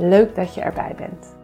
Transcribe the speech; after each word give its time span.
Leuk 0.00 0.34
dat 0.34 0.54
je 0.54 0.60
erbij 0.60 0.94
bent. 0.94 1.36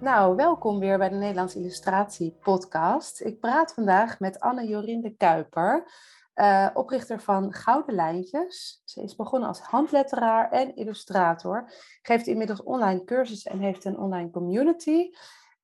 Nou, 0.00 0.36
welkom 0.36 0.78
weer 0.78 0.98
bij 0.98 1.08
de 1.08 1.14
Nederlandse 1.14 1.58
Illustratie 1.58 2.36
Podcast. 2.42 3.20
Ik 3.20 3.40
praat 3.40 3.74
vandaag 3.74 4.20
met 4.20 4.40
Anne 4.40 4.66
Jorinde 4.66 5.16
Kuiper, 5.16 5.90
uh, 6.34 6.68
oprichter 6.74 7.20
van 7.20 7.52
Gouden 7.52 7.94
Lijntjes. 7.94 8.82
Ze 8.84 9.02
is 9.02 9.16
begonnen 9.16 9.48
als 9.48 9.60
handletteraar 9.60 10.50
en 10.50 10.74
illustrator, 10.74 11.72
geeft 12.02 12.26
inmiddels 12.26 12.62
online 12.62 13.04
cursussen 13.04 13.50
en 13.50 13.58
heeft 13.58 13.84
een 13.84 13.98
online 13.98 14.30
community. 14.30 15.10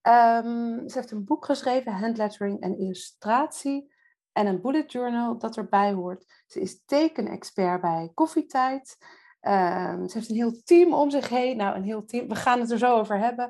Um, 0.02 0.88
ze 0.88 0.98
heeft 0.98 1.10
een 1.10 1.24
boek 1.24 1.44
geschreven, 1.44 1.92
Handlettering 1.92 2.60
en 2.60 2.78
Illustratie, 2.78 3.92
en 4.32 4.46
een 4.46 4.60
bullet 4.60 4.92
journal 4.92 5.38
dat 5.38 5.56
erbij 5.56 5.92
hoort. 5.92 6.42
Ze 6.46 6.60
is 6.60 6.84
tekenexpert 6.84 7.80
bij 7.80 8.10
Koffietijd. 8.14 8.96
Um, 9.48 10.08
ze 10.08 10.18
heeft 10.18 10.30
een 10.30 10.36
heel 10.36 10.62
team 10.64 10.92
om 10.94 11.10
zich 11.10 11.28
heen. 11.28 11.56
Nou, 11.56 11.76
een 11.76 11.84
heel 11.84 12.04
team. 12.04 12.28
We 12.28 12.34
gaan 12.34 12.60
het 12.60 12.70
er 12.70 12.78
zo 12.78 12.98
over 12.98 13.18
hebben. 13.18 13.44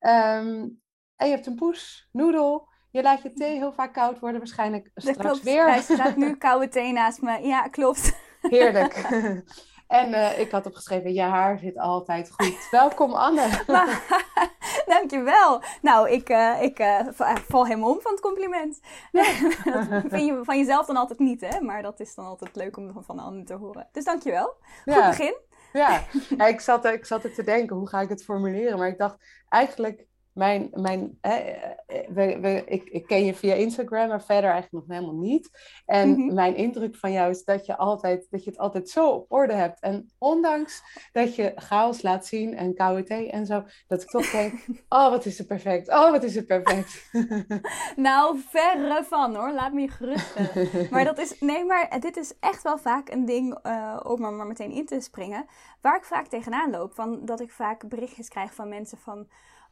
Um, 0.00 0.80
en 1.16 1.28
je 1.28 1.34
hebt 1.34 1.46
een 1.46 1.54
poes, 1.54 2.08
noedel. 2.12 2.68
Je 2.90 3.02
laat 3.02 3.22
je 3.22 3.32
thee 3.32 3.56
heel 3.56 3.72
vaak 3.72 3.92
koud 3.92 4.18
worden, 4.18 4.38
waarschijnlijk 4.38 4.90
straks 4.94 5.18
klopt. 5.18 5.42
weer. 5.42 5.70
Hij 5.70 5.82
staat 5.82 6.16
nu 6.16 6.36
koude 6.46 6.68
thee 6.68 6.92
naast 6.92 7.22
me. 7.22 7.46
Ja, 7.46 7.68
klopt. 7.68 8.16
Heerlijk. 8.40 8.94
En 9.92 10.10
uh, 10.10 10.38
ik 10.38 10.50
had 10.50 10.66
opgeschreven, 10.66 11.12
je 11.12 11.20
haar 11.20 11.58
zit 11.58 11.78
altijd 11.78 12.30
goed. 12.30 12.68
Welkom 12.80 13.12
Anne. 13.12 13.48
Dankjewel. 14.86 15.62
Nou, 15.82 16.10
ik, 16.10 16.28
uh, 16.28 16.62
ik 16.62 16.78
uh, 16.78 17.00
val 17.48 17.66
helemaal 17.66 17.90
om 17.90 18.00
van 18.00 18.12
het 18.12 18.20
compliment. 18.20 18.80
dat 19.64 20.02
vind 20.08 20.26
je 20.26 20.40
van 20.42 20.58
jezelf 20.58 20.86
dan 20.86 20.96
altijd 20.96 21.18
niet, 21.18 21.40
hè? 21.40 21.60
Maar 21.60 21.82
dat 21.82 22.00
is 22.00 22.14
dan 22.14 22.24
altijd 22.24 22.56
leuk 22.56 22.76
om 22.76 23.02
van 23.02 23.18
ander 23.18 23.44
te 23.44 23.54
horen. 23.54 23.88
Dus 23.92 24.04
dankjewel. 24.04 24.54
Goed 24.84 24.94
ja. 24.94 25.08
begin. 25.08 25.36
Ja, 25.72 26.02
ja 26.36 26.46
ik, 26.46 26.60
zat, 26.60 26.84
ik 26.84 27.04
zat 27.04 27.24
er 27.24 27.34
te 27.34 27.44
denken, 27.44 27.76
hoe 27.76 27.88
ga 27.88 28.00
ik 28.00 28.08
het 28.08 28.24
formuleren? 28.24 28.78
Maar 28.78 28.88
ik 28.88 28.98
dacht, 28.98 29.16
eigenlijk 29.48 30.06
mijn, 30.32 30.68
mijn, 30.72 31.18
hè, 31.20 31.42
we, 31.86 32.38
we, 32.40 32.62
ik, 32.66 32.84
ik, 32.84 33.06
ken 33.06 33.24
je 33.24 33.34
via 33.34 33.54
Instagram, 33.54 34.08
maar 34.08 34.22
verder 34.22 34.50
eigenlijk 34.50 34.86
nog 34.86 34.98
helemaal 34.98 35.20
niet. 35.20 35.50
En 35.86 36.08
mm 36.08 36.14
-hmm. 36.14 36.34
mijn 36.34 36.56
indruk 36.56 36.96
van 36.96 37.12
jou 37.12 37.30
is 37.30 37.44
dat 37.44 37.66
je, 37.66 37.76
altijd, 37.76 38.26
dat 38.30 38.44
je 38.44 38.50
het 38.50 38.58
altijd 38.58 38.88
zo 38.88 39.08
op 39.08 39.32
orde 39.32 39.52
hebt. 39.52 39.80
En 39.80 40.10
ondanks 40.18 40.82
dat 41.12 41.34
je 41.34 41.52
chaos 41.56 42.02
laat 42.02 42.26
zien 42.26 42.56
en 42.56 42.74
koude 42.74 43.02
thee 43.02 43.30
en 43.30 43.46
zo, 43.46 43.64
dat 43.86 44.02
ik 44.02 44.08
toch 44.08 44.30
denk, 44.30 44.64
oh 44.88 45.10
wat 45.10 45.24
is 45.24 45.38
het 45.38 45.46
perfect, 45.46 45.88
oh 45.88 46.10
wat 46.10 46.22
is 46.22 46.34
het 46.34 46.46
perfect. 46.46 47.10
nou, 47.96 48.38
verre 48.48 49.04
van 49.04 49.34
hoor, 49.34 49.52
laat 49.52 49.72
me 49.72 49.80
je 49.80 49.88
gerust 49.88 50.90
Maar 50.90 51.04
dat 51.04 51.18
is, 51.18 51.40
nee, 51.40 51.64
maar 51.64 52.00
dit 52.00 52.16
is 52.16 52.32
echt 52.40 52.62
wel 52.62 52.78
vaak 52.78 53.10
een 53.10 53.24
ding 53.24 53.58
uh, 53.62 54.00
om 54.02 54.24
er 54.24 54.32
maar 54.32 54.46
meteen 54.46 54.70
in 54.70 54.86
te 54.86 55.00
springen. 55.00 55.46
Waar 55.80 55.96
ik 55.96 56.04
vaak 56.04 56.26
tegenaan 56.26 56.70
loop, 56.70 56.94
van 56.94 57.24
dat 57.24 57.40
ik 57.40 57.50
vaak 57.50 57.88
berichtjes 57.88 58.28
krijg 58.28 58.54
van 58.54 58.68
mensen 58.68 58.98
van 58.98 59.26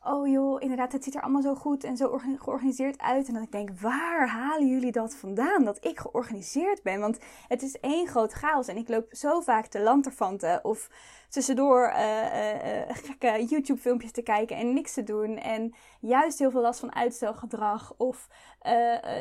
oh 0.04 0.28
joh, 0.28 0.62
inderdaad, 0.62 0.92
het 0.92 1.04
ziet 1.04 1.14
er 1.14 1.22
allemaal 1.22 1.42
zo 1.42 1.54
goed 1.54 1.84
en 1.84 1.96
zo 1.96 2.20
georganiseerd 2.38 3.00
uit. 3.00 3.28
En 3.28 3.34
dat 3.34 3.42
ik 3.42 3.52
denk, 3.52 3.80
waar 3.80 4.28
halen 4.28 4.68
jullie 4.68 4.92
dat 4.92 5.14
vandaan? 5.14 5.64
Dat 5.64 5.84
ik 5.84 5.98
georganiseerd 5.98 6.82
ben. 6.82 7.00
Want 7.00 7.18
het 7.48 7.62
is 7.62 7.80
één 7.80 8.06
groot 8.06 8.32
chaos. 8.32 8.68
En 8.68 8.76
ik 8.76 8.88
loop 8.88 9.06
zo 9.10 9.40
vaak 9.40 9.66
te 9.66 9.80
lanterfanten 9.80 10.64
of 10.64 10.90
tussendoor 11.30 11.92
uh, 11.92 12.24
uh, 12.24 12.82
gekke 12.88 13.44
YouTube-filmpjes 13.44 14.12
te 14.12 14.22
kijken 14.22 14.56
en 14.56 14.74
niks 14.74 14.94
te 14.94 15.02
doen. 15.02 15.36
En 15.36 15.74
juist 16.00 16.38
heel 16.38 16.50
veel 16.50 16.60
last 16.60 16.80
van 16.80 16.94
uitstelgedrag. 16.94 17.94
Of 17.96 18.28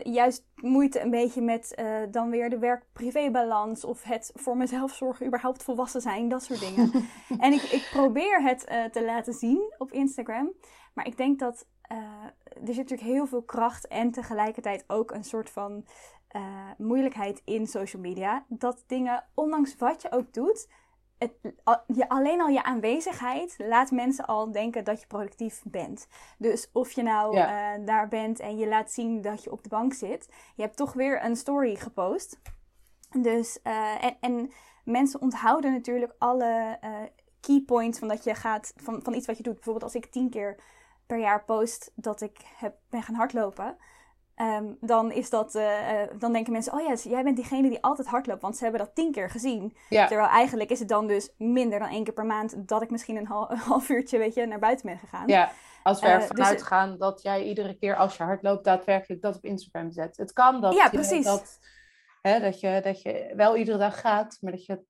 juist 0.03 0.45
moeite 0.55 0.99
een 0.99 1.09
beetje 1.09 1.41
met 1.41 1.83
dan 2.11 2.29
weer 2.29 2.49
de 2.49 2.57
werk-privé-balans. 2.57 3.83
Of 3.83 4.03
het 4.03 4.31
voor 4.35 4.57
mezelf 4.57 4.93
zorgen, 4.93 5.25
überhaupt 5.25 5.63
volwassen 5.63 6.01
zijn. 6.01 6.29
Dat 6.29 6.43
soort 6.43 6.59
dingen. 6.59 6.91
en 7.45 7.53
ik, 7.53 7.61
ik 7.61 7.89
probeer 7.91 8.41
het 8.41 8.59
te 8.91 9.03
laten 9.05 9.33
zien 9.33 9.73
op 9.77 9.91
Instagram. 9.91 10.51
Maar 10.93 11.07
ik 11.07 11.17
denk 11.17 11.39
dat 11.39 11.65
er 11.87 12.65
zit 12.65 12.75
natuurlijk 12.75 13.09
heel 13.09 13.27
veel 13.27 13.43
kracht 13.43 13.87
en 13.87 14.11
tegelijkertijd 14.11 14.83
ook 14.87 15.11
een 15.11 15.23
soort 15.23 15.49
van 15.49 15.85
moeilijkheid 16.77 17.41
in 17.45 17.67
social 17.67 18.01
media. 18.01 18.45
Dat 18.47 18.83
dingen, 18.87 19.25
ondanks 19.33 19.75
wat 19.75 20.01
je 20.01 20.11
ook 20.11 20.33
doet 20.33 20.67
het, 21.19 21.31
je, 21.87 22.09
alleen 22.09 22.41
al 22.41 22.47
je 22.47 22.63
aanwezigheid 22.63 23.55
laat 23.57 23.91
mensen 23.91 24.25
al 24.25 24.51
denken 24.51 24.83
dat 24.83 25.01
je 25.01 25.07
productief 25.07 25.61
bent. 25.65 26.07
Dus 26.37 26.69
of 26.73 26.91
je 26.91 27.03
nou 27.03 27.35
ja. 27.35 27.77
uh, 27.77 27.85
daar 27.85 28.07
bent 28.07 28.39
en 28.39 28.57
je 28.57 28.67
laat 28.67 28.91
zien 28.91 29.21
dat 29.21 29.43
je 29.43 29.51
op 29.51 29.63
de 29.63 29.69
bank 29.69 29.93
zit, 29.93 30.29
je 30.55 30.61
hebt 30.61 30.77
toch 30.77 30.93
weer 30.93 31.23
een 31.23 31.35
story 31.35 31.75
gepost. 31.75 32.39
Dus, 33.17 33.59
uh, 33.63 34.03
en, 34.03 34.17
en, 34.19 34.51
mensen 34.83 35.21
onthouden 35.21 35.71
natuurlijk 35.71 36.15
alle 36.17 36.77
uh, 36.83 36.89
key 37.39 37.63
points 37.65 37.99
van, 37.99 38.07
dat 38.07 38.23
je 38.23 38.35
gaat, 38.35 38.73
van, 38.75 38.99
van 39.03 39.13
iets 39.13 39.27
wat 39.27 39.37
je 39.37 39.43
doet. 39.43 39.53
Bijvoorbeeld 39.53 39.83
als 39.83 39.95
ik 39.95 40.11
tien 40.11 40.29
keer 40.29 40.55
per 41.05 41.19
jaar 41.19 41.43
post 41.43 41.91
dat 41.95 42.21
ik 42.21 42.37
heb, 42.55 42.75
ben 42.89 43.03
gaan 43.03 43.15
hardlopen 43.15 43.77
Um, 44.41 44.77
dan, 44.81 45.11
is 45.11 45.29
dat, 45.29 45.55
uh, 45.55 46.01
dan 46.19 46.33
denken 46.33 46.51
mensen, 46.51 46.73
oh 46.73 46.81
ja, 46.81 46.93
jij 47.09 47.23
bent 47.23 47.35
diegene 47.35 47.69
die 47.69 47.83
altijd 47.83 48.07
hardloopt, 48.07 48.41
want 48.41 48.57
ze 48.57 48.63
hebben 48.63 48.81
dat 48.81 48.95
tien 48.95 49.11
keer 49.11 49.29
gezien. 49.29 49.75
Ja. 49.89 50.07
Terwijl 50.07 50.29
eigenlijk 50.29 50.69
is 50.69 50.79
het 50.79 50.87
dan 50.87 51.07
dus 51.07 51.33
minder 51.37 51.79
dan 51.79 51.89
één 51.89 52.03
keer 52.03 52.13
per 52.13 52.25
maand 52.25 52.67
dat 52.67 52.81
ik 52.81 52.89
misschien 52.89 53.15
een, 53.15 53.27
hal, 53.27 53.49
een 53.51 53.57
half 53.57 53.89
uurtje 53.89 54.17
weet 54.17 54.33
je, 54.33 54.45
naar 54.45 54.59
buiten 54.59 54.85
ben 54.85 54.97
gegaan. 54.97 55.27
Ja, 55.27 55.51
als 55.83 55.99
we 55.99 56.07
ervan 56.07 56.29
uh, 56.29 56.35
dus 56.35 56.45
uitgaan 56.45 56.97
dat 56.97 57.21
jij 57.21 57.43
iedere 57.43 57.77
keer 57.77 57.95
als 57.95 58.17
je 58.17 58.23
hardloopt 58.23 58.63
daadwerkelijk 58.63 59.21
dat 59.21 59.35
op 59.35 59.43
Instagram 59.43 59.91
zet. 59.91 60.17
Het 60.17 60.33
kan 60.33 60.61
dat, 60.61 60.73
ja, 60.73 60.89
je, 60.91 61.23
dat, 61.23 61.59
hè, 62.21 62.39
dat, 62.39 62.59
je, 62.59 62.79
dat 62.83 63.01
je 63.01 63.33
wel 63.35 63.55
iedere 63.55 63.77
dag 63.77 63.99
gaat, 63.99 64.37
maar 64.41 64.51
dat 64.51 64.65
je 64.65 64.83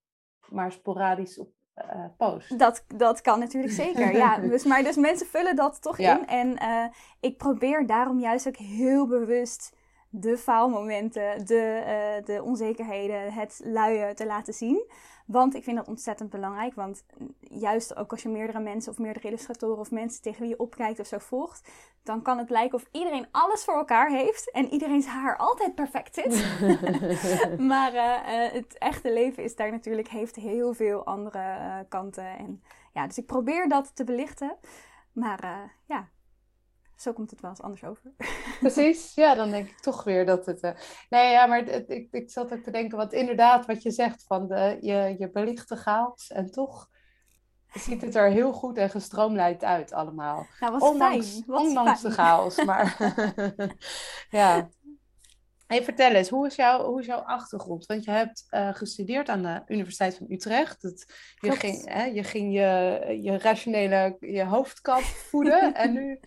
maar 0.45 0.71
sporadisch 0.71 1.39
op 1.39 1.49
uh, 1.95 2.05
post. 2.17 2.59
Dat, 2.59 2.83
dat 2.95 3.21
kan 3.21 3.39
natuurlijk 3.39 3.73
zeker, 3.83 4.15
ja. 4.15 4.37
Dus, 4.37 4.63
maar 4.63 4.83
dus 4.83 4.95
mensen 4.95 5.27
vullen 5.27 5.55
dat 5.55 5.81
toch 5.81 5.97
ja. 5.97 6.19
in. 6.19 6.27
En 6.27 6.47
uh, 6.47 6.85
ik 7.19 7.37
probeer 7.37 7.85
daarom 7.87 8.19
juist 8.19 8.47
ook 8.47 8.57
heel 8.57 9.07
bewust 9.07 9.73
de 10.09 10.37
faalmomenten, 10.37 11.45
de, 11.45 11.83
uh, 11.85 12.25
de 12.25 12.43
onzekerheden, 12.43 13.33
het 13.33 13.61
luien 13.63 14.15
te 14.15 14.25
laten 14.25 14.53
zien. 14.53 14.83
Want 15.31 15.55
ik 15.55 15.63
vind 15.63 15.77
dat 15.77 15.87
ontzettend 15.87 16.29
belangrijk. 16.29 16.75
Want 16.75 17.03
juist 17.39 17.95
ook 17.95 18.11
als 18.11 18.21
je 18.21 18.29
meerdere 18.29 18.59
mensen 18.59 18.91
of 18.91 18.97
meerdere 18.97 19.27
illustratoren 19.27 19.79
of 19.79 19.91
mensen 19.91 20.21
tegen 20.21 20.41
wie 20.41 20.49
je 20.49 20.59
opkijkt 20.59 20.99
of 20.99 21.07
zo 21.07 21.17
volgt, 21.17 21.69
dan 22.03 22.21
kan 22.21 22.37
het 22.37 22.49
lijken 22.49 22.77
of 22.77 22.87
iedereen 22.91 23.27
alles 23.31 23.63
voor 23.63 23.73
elkaar 23.73 24.09
heeft 24.09 24.51
en 24.51 24.69
iedereen's 24.69 25.05
haar 25.05 25.37
altijd 25.37 25.75
perfect 25.75 26.15
zit. 26.15 26.59
maar 27.71 27.93
uh, 27.93 28.51
het 28.51 28.77
echte 28.77 29.13
leven 29.13 29.43
is 29.43 29.55
daar 29.55 29.71
natuurlijk, 29.71 30.07
heeft 30.07 30.35
heel 30.35 30.73
veel 30.73 31.05
andere 31.05 31.57
uh, 31.59 31.77
kanten. 31.89 32.37
En 32.37 32.63
ja, 32.93 33.07
dus 33.07 33.17
ik 33.17 33.25
probeer 33.25 33.67
dat 33.67 33.95
te 33.95 34.03
belichten. 34.03 34.55
Maar 35.13 35.43
uh, 35.43 35.57
ja, 35.85 36.09
zo 37.01 37.13
komt 37.13 37.29
het 37.29 37.41
wel 37.41 37.49
eens 37.49 37.61
anders 37.61 37.83
over. 37.83 38.11
Precies, 38.59 39.13
ja, 39.13 39.35
dan 39.35 39.49
denk 39.49 39.69
ik 39.69 39.79
toch 39.79 40.03
weer 40.03 40.25
dat 40.25 40.45
het. 40.45 40.63
Uh... 40.63 40.71
Nee, 41.09 41.31
ja, 41.31 41.45
maar 41.45 41.65
het, 41.65 41.89
ik, 41.89 42.07
ik 42.11 42.31
zat 42.31 42.53
ook 42.53 42.63
te 42.63 42.71
denken, 42.71 42.97
want 42.97 43.13
inderdaad, 43.13 43.65
wat 43.65 43.83
je 43.83 43.91
zegt 43.91 44.23
van 44.27 44.47
de, 44.47 44.77
je, 44.81 45.15
je 45.19 45.29
belicht 45.31 45.69
de 45.69 45.75
chaos 45.75 46.31
en 46.31 46.51
toch 46.51 46.89
ziet 47.73 48.01
het 48.01 48.15
er 48.15 48.29
heel 48.29 48.53
goed 48.53 48.77
en 48.77 48.89
gestroomlijnd 48.89 49.63
uit 49.63 49.93
allemaal. 49.93 50.45
Nou, 50.59 50.71
wat 50.71 50.81
ondanks, 50.81 51.29
fijn. 51.31 51.43
Wat 51.47 51.61
ondanks 51.61 51.99
fijn. 51.99 52.13
de 52.13 52.17
chaos, 52.17 52.63
maar 52.63 52.97
ja. 54.39 54.69
Hey, 55.69 55.83
vertel 55.83 56.11
eens, 56.11 56.29
hoe 56.29 56.45
is, 56.45 56.55
jouw, 56.55 56.85
hoe 56.85 56.99
is 56.99 57.05
jouw 57.05 57.19
achtergrond? 57.19 57.85
Want 57.85 58.03
je 58.03 58.11
hebt 58.11 58.47
uh, 58.51 58.73
gestudeerd 58.73 59.29
aan 59.29 59.41
de 59.41 59.61
Universiteit 59.67 60.15
van 60.15 60.25
Utrecht. 60.29 60.81
Het, 60.81 61.13
je, 61.39 61.51
ging, 61.51 61.93
hè, 61.93 62.03
je 62.03 62.23
ging 62.23 62.53
je, 62.53 63.19
je 63.21 63.37
rationele 63.37 64.17
je 64.19 64.45
hoofdkant 64.45 65.03
voeden 65.05 65.73
en 65.83 65.93
nu 65.93 66.19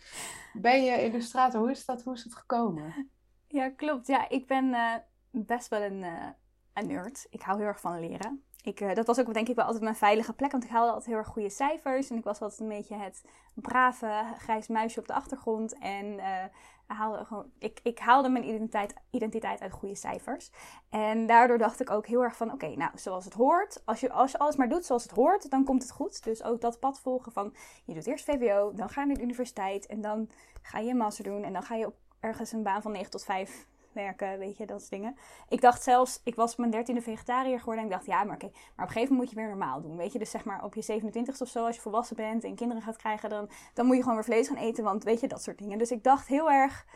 ben 0.52 0.84
je 0.84 1.02
illustrator. 1.02 1.60
Hoe 1.60 1.70
is 1.70 1.84
dat? 1.84 2.02
Hoe 2.02 2.14
is 2.14 2.24
het 2.24 2.34
gekomen? 2.34 3.10
Ja, 3.46 3.70
klopt. 3.70 4.06
Ja, 4.06 4.28
ik 4.28 4.46
ben 4.46 4.64
uh, 4.64 4.94
best 5.30 5.68
wel 5.68 5.82
een 5.82 6.02
uh, 6.02 6.28
een 6.72 6.86
nerd. 6.86 7.26
Ik 7.30 7.42
hou 7.42 7.58
heel 7.58 7.66
erg 7.66 7.80
van 7.80 8.00
leren. 8.00 8.44
Ik, 8.62 8.94
dat 8.94 9.06
was 9.06 9.20
ook 9.20 9.34
denk 9.34 9.48
ik 9.48 9.56
wel 9.56 9.64
altijd 9.64 9.82
mijn 9.82 9.96
veilige 9.96 10.32
plek, 10.32 10.52
want 10.52 10.64
ik 10.64 10.70
haalde 10.70 10.90
altijd 10.92 11.06
heel 11.06 11.16
erg 11.16 11.28
goede 11.28 11.50
cijfers. 11.50 12.10
En 12.10 12.16
ik 12.16 12.24
was 12.24 12.40
altijd 12.40 12.60
een 12.60 12.76
beetje 12.76 12.96
het 12.96 13.24
brave 13.54 14.24
grijs 14.38 14.68
muisje 14.68 15.00
op 15.00 15.06
de 15.06 15.14
achtergrond. 15.14 15.78
En 15.78 16.06
uh, 16.06 16.44
haalde 16.86 17.24
gewoon, 17.24 17.50
ik, 17.58 17.80
ik 17.82 17.98
haalde 17.98 18.28
mijn 18.28 18.48
identiteit, 18.48 18.94
identiteit 19.10 19.60
uit 19.60 19.72
goede 19.72 19.94
cijfers. 19.94 20.50
En 20.90 21.26
daardoor 21.26 21.58
dacht 21.58 21.80
ik 21.80 21.90
ook 21.90 22.06
heel 22.06 22.22
erg 22.22 22.36
van, 22.36 22.52
oké, 22.52 22.68
nou, 22.76 22.90
zoals 22.94 23.24
het 23.24 23.34
hoort. 23.34 23.82
Als 23.84 24.00
je, 24.00 24.12
als 24.12 24.30
je 24.30 24.38
alles 24.38 24.56
maar 24.56 24.68
doet 24.68 24.84
zoals 24.84 25.02
het 25.02 25.12
hoort, 25.12 25.50
dan 25.50 25.64
komt 25.64 25.82
het 25.82 25.90
goed. 25.90 26.24
Dus 26.24 26.42
ook 26.42 26.60
dat 26.60 26.80
pad 26.80 27.00
volgen 27.00 27.32
van, 27.32 27.54
je 27.84 27.94
doet 27.94 28.06
eerst 28.06 28.24
VWO, 28.24 28.72
dan 28.74 28.88
ga 28.88 29.00
je 29.00 29.06
naar 29.06 29.16
de 29.16 29.22
universiteit. 29.22 29.86
En 29.86 30.00
dan 30.00 30.28
ga 30.62 30.78
je 30.78 30.90
een 30.90 30.96
master 30.96 31.24
doen. 31.24 31.42
En 31.42 31.52
dan 31.52 31.62
ga 31.62 31.74
je 31.74 31.86
op 31.86 31.94
ergens 32.20 32.52
een 32.52 32.62
baan 32.62 32.82
van 32.82 32.92
9 32.92 33.10
tot 33.10 33.24
5 33.24 33.66
werken, 33.94 34.38
weet 34.38 34.56
je, 34.56 34.66
dat 34.66 34.80
soort 34.80 34.90
dingen. 34.90 35.16
Ik 35.48 35.60
dacht 35.60 35.82
zelfs, 35.82 36.20
ik 36.24 36.34
was 36.34 36.56
mijn 36.56 36.70
dertiende 36.70 37.02
vegetariër 37.02 37.58
geworden 37.58 37.84
en 37.84 37.90
ik 37.90 37.96
dacht, 37.96 38.06
ja, 38.06 38.24
maar 38.24 38.34
oké, 38.34 38.46
maar 38.46 38.54
op 38.54 38.78
een 38.78 38.86
gegeven 38.86 39.00
moment 39.00 39.18
moet 39.18 39.30
je 39.30 39.36
weer 39.36 39.56
normaal 39.56 39.80
doen, 39.80 39.96
weet 39.96 40.12
je. 40.12 40.18
Dus 40.18 40.30
zeg 40.30 40.44
maar 40.44 40.64
op 40.64 40.74
je 40.74 40.82
27 40.82 41.40
of 41.40 41.48
zo, 41.48 41.66
als 41.66 41.76
je 41.76 41.82
volwassen 41.82 42.16
bent 42.16 42.44
en 42.44 42.54
kinderen 42.54 42.82
gaat 42.82 42.96
krijgen, 42.96 43.30
dan, 43.30 43.50
dan 43.74 43.86
moet 43.86 43.96
je 43.96 44.02
gewoon 44.02 44.16
weer 44.16 44.26
vlees 44.26 44.48
gaan 44.48 44.56
eten, 44.56 44.84
want 44.84 45.04
weet 45.04 45.20
je, 45.20 45.28
dat 45.28 45.42
soort 45.42 45.58
dingen. 45.58 45.78
Dus 45.78 45.90
ik 45.90 46.02
dacht 46.02 46.26
heel 46.26 46.50
erg, 46.50 46.86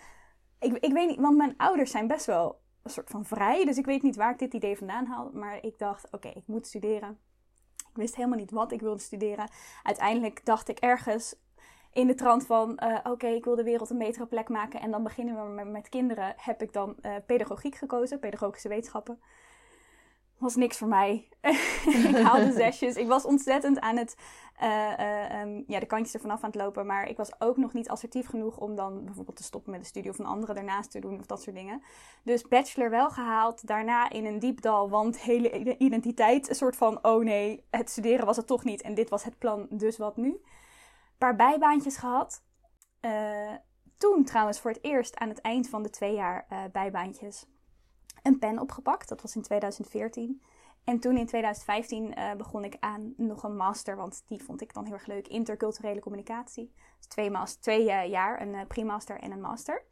ik, 0.58 0.76
ik 0.76 0.92
weet 0.92 1.08
niet, 1.08 1.20
want 1.20 1.36
mijn 1.36 1.54
ouders 1.56 1.90
zijn 1.90 2.06
best 2.06 2.26
wel 2.26 2.60
een 2.82 2.90
soort 2.90 3.10
van 3.10 3.24
vrij, 3.24 3.64
dus 3.64 3.78
ik 3.78 3.86
weet 3.86 4.02
niet 4.02 4.16
waar 4.16 4.32
ik 4.32 4.38
dit 4.38 4.54
idee 4.54 4.76
vandaan 4.76 5.06
haal, 5.06 5.30
maar 5.32 5.64
ik 5.64 5.78
dacht, 5.78 6.12
oké, 6.12 6.28
ik 6.28 6.46
moet 6.46 6.66
studeren. 6.66 7.18
Ik 7.76 8.02
wist 8.02 8.16
helemaal 8.16 8.38
niet 8.38 8.50
wat 8.50 8.72
ik 8.72 8.80
wilde 8.80 9.00
studeren. 9.00 9.50
Uiteindelijk 9.82 10.44
dacht 10.44 10.68
ik 10.68 10.78
ergens, 10.78 11.34
in 11.96 12.06
de 12.06 12.14
trant 12.14 12.46
van, 12.46 12.80
uh, 12.84 12.98
oké, 13.02 13.26
ik 13.26 13.44
wil 13.44 13.54
de 13.54 13.62
wereld 13.62 13.90
een 13.90 13.98
betere 13.98 14.26
plek 14.26 14.48
maken 14.48 14.80
en 14.80 14.90
dan 14.90 15.02
beginnen 15.02 15.34
we 15.34 15.52
met, 15.52 15.68
met 15.68 15.88
kinderen, 15.88 16.34
heb 16.36 16.62
ik 16.62 16.72
dan 16.72 16.96
uh, 17.02 17.12
pedagogiek 17.26 17.74
gekozen, 17.74 18.18
pedagogische 18.18 18.68
wetenschappen. 18.68 19.20
Was 20.38 20.56
niks 20.56 20.78
voor 20.78 20.88
mij. 20.88 21.28
ik 22.08 22.16
haalde 22.16 22.52
zesjes. 22.62 22.94
Ik 22.94 23.06
was 23.06 23.24
ontzettend 23.24 23.80
aan 23.80 23.96
het, 23.96 24.16
uh, 24.62 25.40
um, 25.40 25.64
ja, 25.66 25.80
de 25.80 25.86
kantjes 25.86 26.14
ervan 26.14 26.30
af 26.30 26.42
aan 26.42 26.50
het 26.50 26.60
lopen, 26.60 26.86
maar 26.86 27.08
ik 27.08 27.16
was 27.16 27.40
ook 27.40 27.56
nog 27.56 27.72
niet 27.72 27.88
assertief 27.88 28.26
genoeg 28.26 28.58
om 28.58 28.74
dan 28.74 29.04
bijvoorbeeld 29.04 29.36
te 29.36 29.42
stoppen 29.42 29.70
met 29.70 29.80
de 29.80 29.86
studie 29.86 30.10
of 30.10 30.18
een 30.18 30.26
andere 30.26 30.54
daarnaast 30.54 30.90
te 30.90 30.98
doen 30.98 31.18
of 31.18 31.26
dat 31.26 31.42
soort 31.42 31.56
dingen. 31.56 31.82
Dus 32.22 32.48
bachelor 32.48 32.90
wel 32.90 33.10
gehaald, 33.10 33.66
daarna 33.66 34.10
in 34.10 34.26
een 34.26 34.38
diepdal, 34.38 34.90
want 34.90 35.20
hele 35.20 35.76
identiteit, 35.78 36.48
een 36.48 36.54
soort 36.54 36.76
van, 36.76 37.04
oh 37.04 37.24
nee, 37.24 37.64
het 37.70 37.90
studeren 37.90 38.26
was 38.26 38.36
het 38.36 38.46
toch 38.46 38.64
niet 38.64 38.82
en 38.82 38.94
dit 38.94 39.08
was 39.08 39.24
het 39.24 39.38
plan, 39.38 39.66
dus 39.70 39.98
wat 39.98 40.16
nu? 40.16 40.40
Paar 41.18 41.36
bijbaantjes 41.36 41.96
gehad. 41.96 42.44
Uh, 43.00 43.52
toen 43.96 44.24
trouwens 44.24 44.60
voor 44.60 44.70
het 44.70 44.84
eerst 44.84 45.16
aan 45.16 45.28
het 45.28 45.40
eind 45.40 45.68
van 45.68 45.82
de 45.82 45.90
twee 45.90 46.14
jaar 46.14 46.46
uh, 46.52 46.58
bijbaantjes 46.72 47.46
een 48.22 48.38
pen 48.38 48.58
opgepakt. 48.58 49.08
Dat 49.08 49.22
was 49.22 49.36
in 49.36 49.42
2014. 49.42 50.42
En 50.84 51.00
toen 51.00 51.16
in 51.16 51.26
2015 51.26 52.04
uh, 52.04 52.30
eh, 52.30 52.36
begon 52.36 52.64
ik 52.64 52.76
aan 52.80 53.14
nog 53.16 53.42
een 53.42 53.56
master, 53.56 53.96
want 53.96 54.22
die 54.26 54.42
vond 54.42 54.60
ik 54.60 54.74
dan 54.74 54.84
heel 54.84 54.92
erg 54.92 55.06
leuk. 55.06 55.28
Interculturele 55.28 56.00
communicatie. 56.00 56.72
Dus 56.96 57.06
twee, 57.06 57.30
master, 57.30 57.60
twee 57.62 58.08
jaar, 58.08 58.40
een 58.40 58.66
pre-master 58.66 59.20
en 59.20 59.30
een 59.30 59.40
master. 59.40 59.84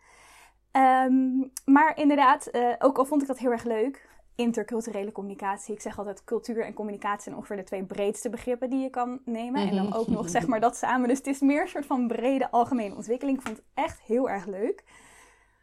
Um, 0.72 1.52
maar 1.64 1.96
inderdaad, 1.96 2.50
ook 2.78 2.98
al 2.98 3.04
vond 3.04 3.22
ik 3.22 3.28
dat 3.28 3.38
heel 3.38 3.50
erg 3.50 3.64
leuk, 3.64 4.08
interculturele 4.34 5.12
communicatie. 5.12 5.74
Ik 5.74 5.80
zeg 5.80 5.98
altijd 5.98 6.24
cultuur 6.24 6.64
en 6.64 6.74
communicatie 6.74 7.22
zijn 7.22 7.36
ongeveer 7.36 7.56
de 7.56 7.62
twee 7.62 7.84
breedste 7.84 8.30
begrippen 8.30 8.70
die 8.70 8.80
je 8.80 8.90
kan 8.90 9.20
nemen. 9.24 9.68
En 9.68 9.76
dan 9.76 9.94
ook 9.94 10.08
nog 10.08 10.28
zeg 10.28 10.46
maar 10.46 10.60
dat 10.60 10.76
samen. 10.76 11.08
Dus 11.08 11.18
het 11.18 11.26
is 11.26 11.40
meer 11.40 11.62
een 11.62 11.68
soort 11.68 11.86
van 11.86 12.08
brede 12.08 12.50
algemene 12.50 12.94
ontwikkeling. 12.94 13.38
Ik 13.38 13.44
vond 13.44 13.56
het 13.56 13.66
echt 13.74 14.00
heel 14.00 14.30
erg 14.30 14.46
leuk. 14.46 14.84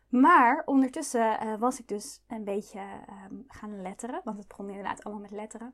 Maar 0.09 0.61
ondertussen 0.65 1.37
uh, 1.43 1.59
was 1.59 1.79
ik 1.79 1.87
dus 1.87 2.23
een 2.27 2.43
beetje 2.43 2.79
um, 3.29 3.43
gaan 3.47 3.81
letteren. 3.81 4.21
Want 4.23 4.37
het 4.37 4.47
begon 4.47 4.69
inderdaad 4.69 5.03
allemaal 5.03 5.21
met 5.21 5.31
letteren. 5.31 5.73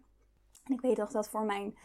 En 0.64 0.74
ik 0.74 0.82
weet 0.82 0.98
nog 0.98 1.12
dat 1.12 1.30
voor 1.30 1.44
mijn 1.44 1.78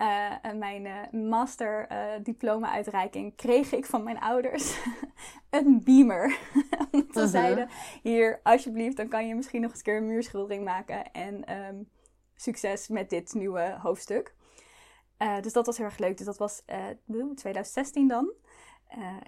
uh, 0.00 0.52
mijn 0.58 0.84
uh, 0.84 1.20
master 1.28 1.88
diploma 2.22 2.70
uitreiking 2.70 3.36
kreeg 3.36 3.72
ik 3.72 3.86
van 3.86 4.02
mijn 4.02 4.20
ouders 4.20 4.78
een 5.50 5.80
beamer. 5.84 6.28
Ze 6.92 7.04
uh-huh. 7.06 7.26
zeiden, 7.26 7.68
hier 8.02 8.40
alsjeblieft, 8.42 8.96
dan 8.96 9.08
kan 9.08 9.28
je 9.28 9.34
misschien 9.34 9.60
nog 9.60 9.70
eens 9.70 9.78
een 9.78 9.84
keer 9.84 9.96
een 9.96 10.06
muurschildering 10.06 10.64
maken. 10.64 11.12
En 11.12 11.56
um, 11.56 11.88
succes 12.34 12.88
met 12.88 13.10
dit 13.10 13.34
nieuwe 13.34 13.76
hoofdstuk. 13.82 14.34
dus 15.40 15.52
dat 15.52 15.66
was 15.66 15.76
heel 15.76 15.86
erg 15.86 15.98
leuk. 15.98 16.16
Dus 16.16 16.26
dat 16.26 16.38
was 16.38 16.62
2016 17.34 18.08
dan. 18.08 18.32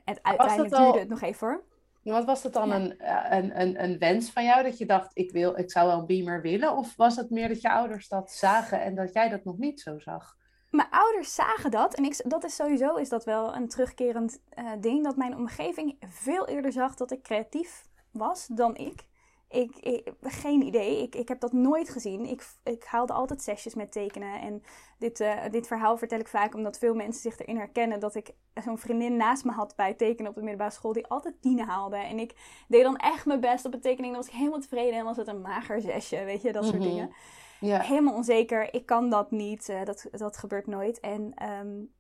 en 0.05 0.19
uiteindelijk 0.23 0.77
duurde 0.77 0.99
het 0.99 1.09
nog 1.09 1.21
even 1.21 1.49
hoor. 1.49 1.65
Wat 2.03 2.25
was 2.25 2.43
het 2.43 2.53
dan 2.53 2.69
ja. 2.69 2.75
een, 2.75 2.97
een, 3.37 3.61
een, 3.61 3.83
een 3.83 3.99
wens 3.99 4.31
van 4.31 4.45
jou 4.45 4.63
dat 4.63 4.79
je 4.79 4.87
dacht, 4.87 5.11
ik, 5.15 5.33
wil, 5.33 5.59
ik 5.59 5.71
zou 5.71 5.87
wel 5.87 5.99
een 5.99 6.07
beamer 6.07 6.41
willen? 6.43 6.77
Of 6.77 6.97
was 6.97 7.17
het 7.17 7.31
meer 7.31 7.49
dat 7.49 7.61
je 7.61 7.71
ouders 7.71 8.09
dat 8.09 8.33
zagen 8.33 8.83
en 8.83 8.95
dat 8.95 9.13
jij 9.13 9.29
dat 9.29 9.45
nog 9.45 9.59
niet 9.59 9.81
zo 9.81 9.99
zag? 9.99 10.37
Mijn 10.73 10.89
ouders 10.91 11.35
zagen 11.35 11.71
dat. 11.71 11.95
En 11.95 12.05
ik, 12.05 12.31
dat 12.31 12.45
is 12.45 12.55
sowieso 12.55 12.95
is 12.95 13.09
dat 13.09 13.25
wel 13.25 13.55
een 13.55 13.69
terugkerend 13.69 14.41
uh, 14.59 14.71
ding. 14.81 15.05
Dat 15.05 15.17
mijn 15.17 15.37
omgeving 15.37 15.97
veel 16.09 16.47
eerder 16.47 16.73
zag 16.73 16.95
dat 16.95 17.11
ik 17.11 17.23
creatief 17.23 17.85
was 18.11 18.47
dan 18.47 18.77
ik. 18.77 19.07
Ik, 19.49 19.77
ik 19.77 20.13
geen 20.21 20.63
idee. 20.63 21.03
Ik, 21.03 21.15
ik 21.15 21.29
heb 21.29 21.41
dat 21.41 21.53
nooit 21.53 21.89
gezien. 21.89 22.25
Ik, 22.27 22.47
ik 22.65 22.85
haalde 22.85 23.13
altijd 23.13 23.43
sessies 23.43 23.75
met 23.75 23.93
tekenen. 23.93 24.41
En 24.41 24.63
dit, 24.99 25.21
uh, 25.21 25.43
dit 25.51 25.67
verhaal 25.67 25.97
vertel 25.97 26.19
ik 26.19 26.29
vaak 26.29 26.55
omdat 26.55 26.79
veel 26.79 26.95
mensen 26.95 27.23
zich 27.23 27.39
erin 27.39 27.57
herkennen. 27.57 28.01
Dat 28.01 28.15
ik 28.15 28.31
zo'n 28.65 28.79
vriendin 28.79 29.17
naast 29.17 29.45
me 29.45 29.53
had 29.53 29.77
bij 29.77 29.95
tekenen 29.95 30.31
op 30.31 30.35
de 30.35 30.43
middelbare 30.43 30.71
school. 30.71 30.93
Die 30.93 31.07
altijd 31.07 31.43
tienen 31.43 31.67
haalde. 31.67 31.97
En 31.97 32.19
ik 32.19 32.35
deed 32.69 32.83
dan 32.83 32.97
echt 32.97 33.27
mijn 33.27 33.41
best 33.41 33.65
op 33.65 33.75
een 33.75 33.81
tekening. 33.81 34.13
Dan 34.13 34.23
was 34.23 34.31
ik 34.33 34.39
helemaal 34.39 34.61
tevreden. 34.61 34.99
En 34.99 35.05
was 35.05 35.17
het 35.17 35.29
een 35.29 35.41
mager 35.41 35.81
zesje. 35.81 36.25
Weet 36.25 36.43
je, 36.43 36.53
dat 36.53 36.65
soort 36.65 36.77
mm 36.77 36.83
-hmm. 36.83 36.91
dingen 36.91 37.13
ja. 37.63 37.81
helemaal 37.81 38.15
onzeker. 38.15 38.75
Ik 38.75 38.87
kan 38.87 39.11
dat 39.11 39.31
niet. 39.31 39.69
Uh, 39.69 39.85
dat, 39.85 40.07
dat 40.11 40.37
gebeurt 40.37 40.67
nooit. 40.67 41.01
En 41.01 41.35
um, 41.51 41.93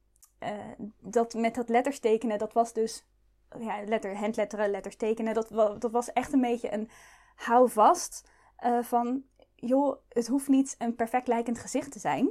uh, 0.42 0.48
dat 0.98 1.34
met 1.34 1.54
dat 1.54 1.68
letters 1.68 1.98
tekenen, 1.98 2.38
dat 2.38 2.52
was 2.52 2.72
dus 2.72 3.06
ja, 3.58 3.84
letter, 3.84 4.16
handletteren, 4.16 4.70
letters 4.70 4.96
tekenen. 4.96 5.34
Dat, 5.34 5.48
dat 5.78 5.90
was 5.90 6.12
echt 6.12 6.32
een 6.32 6.40
beetje 6.40 6.72
een 6.72 6.88
houvast 7.34 8.30
uh, 8.64 8.82
van, 8.82 9.22
joh, 9.54 9.96
het 10.08 10.26
hoeft 10.26 10.48
niet 10.48 10.74
een 10.78 10.94
perfect 10.94 11.26
lijkend 11.26 11.58
gezicht 11.58 11.92
te 11.92 11.98
zijn. 11.98 12.30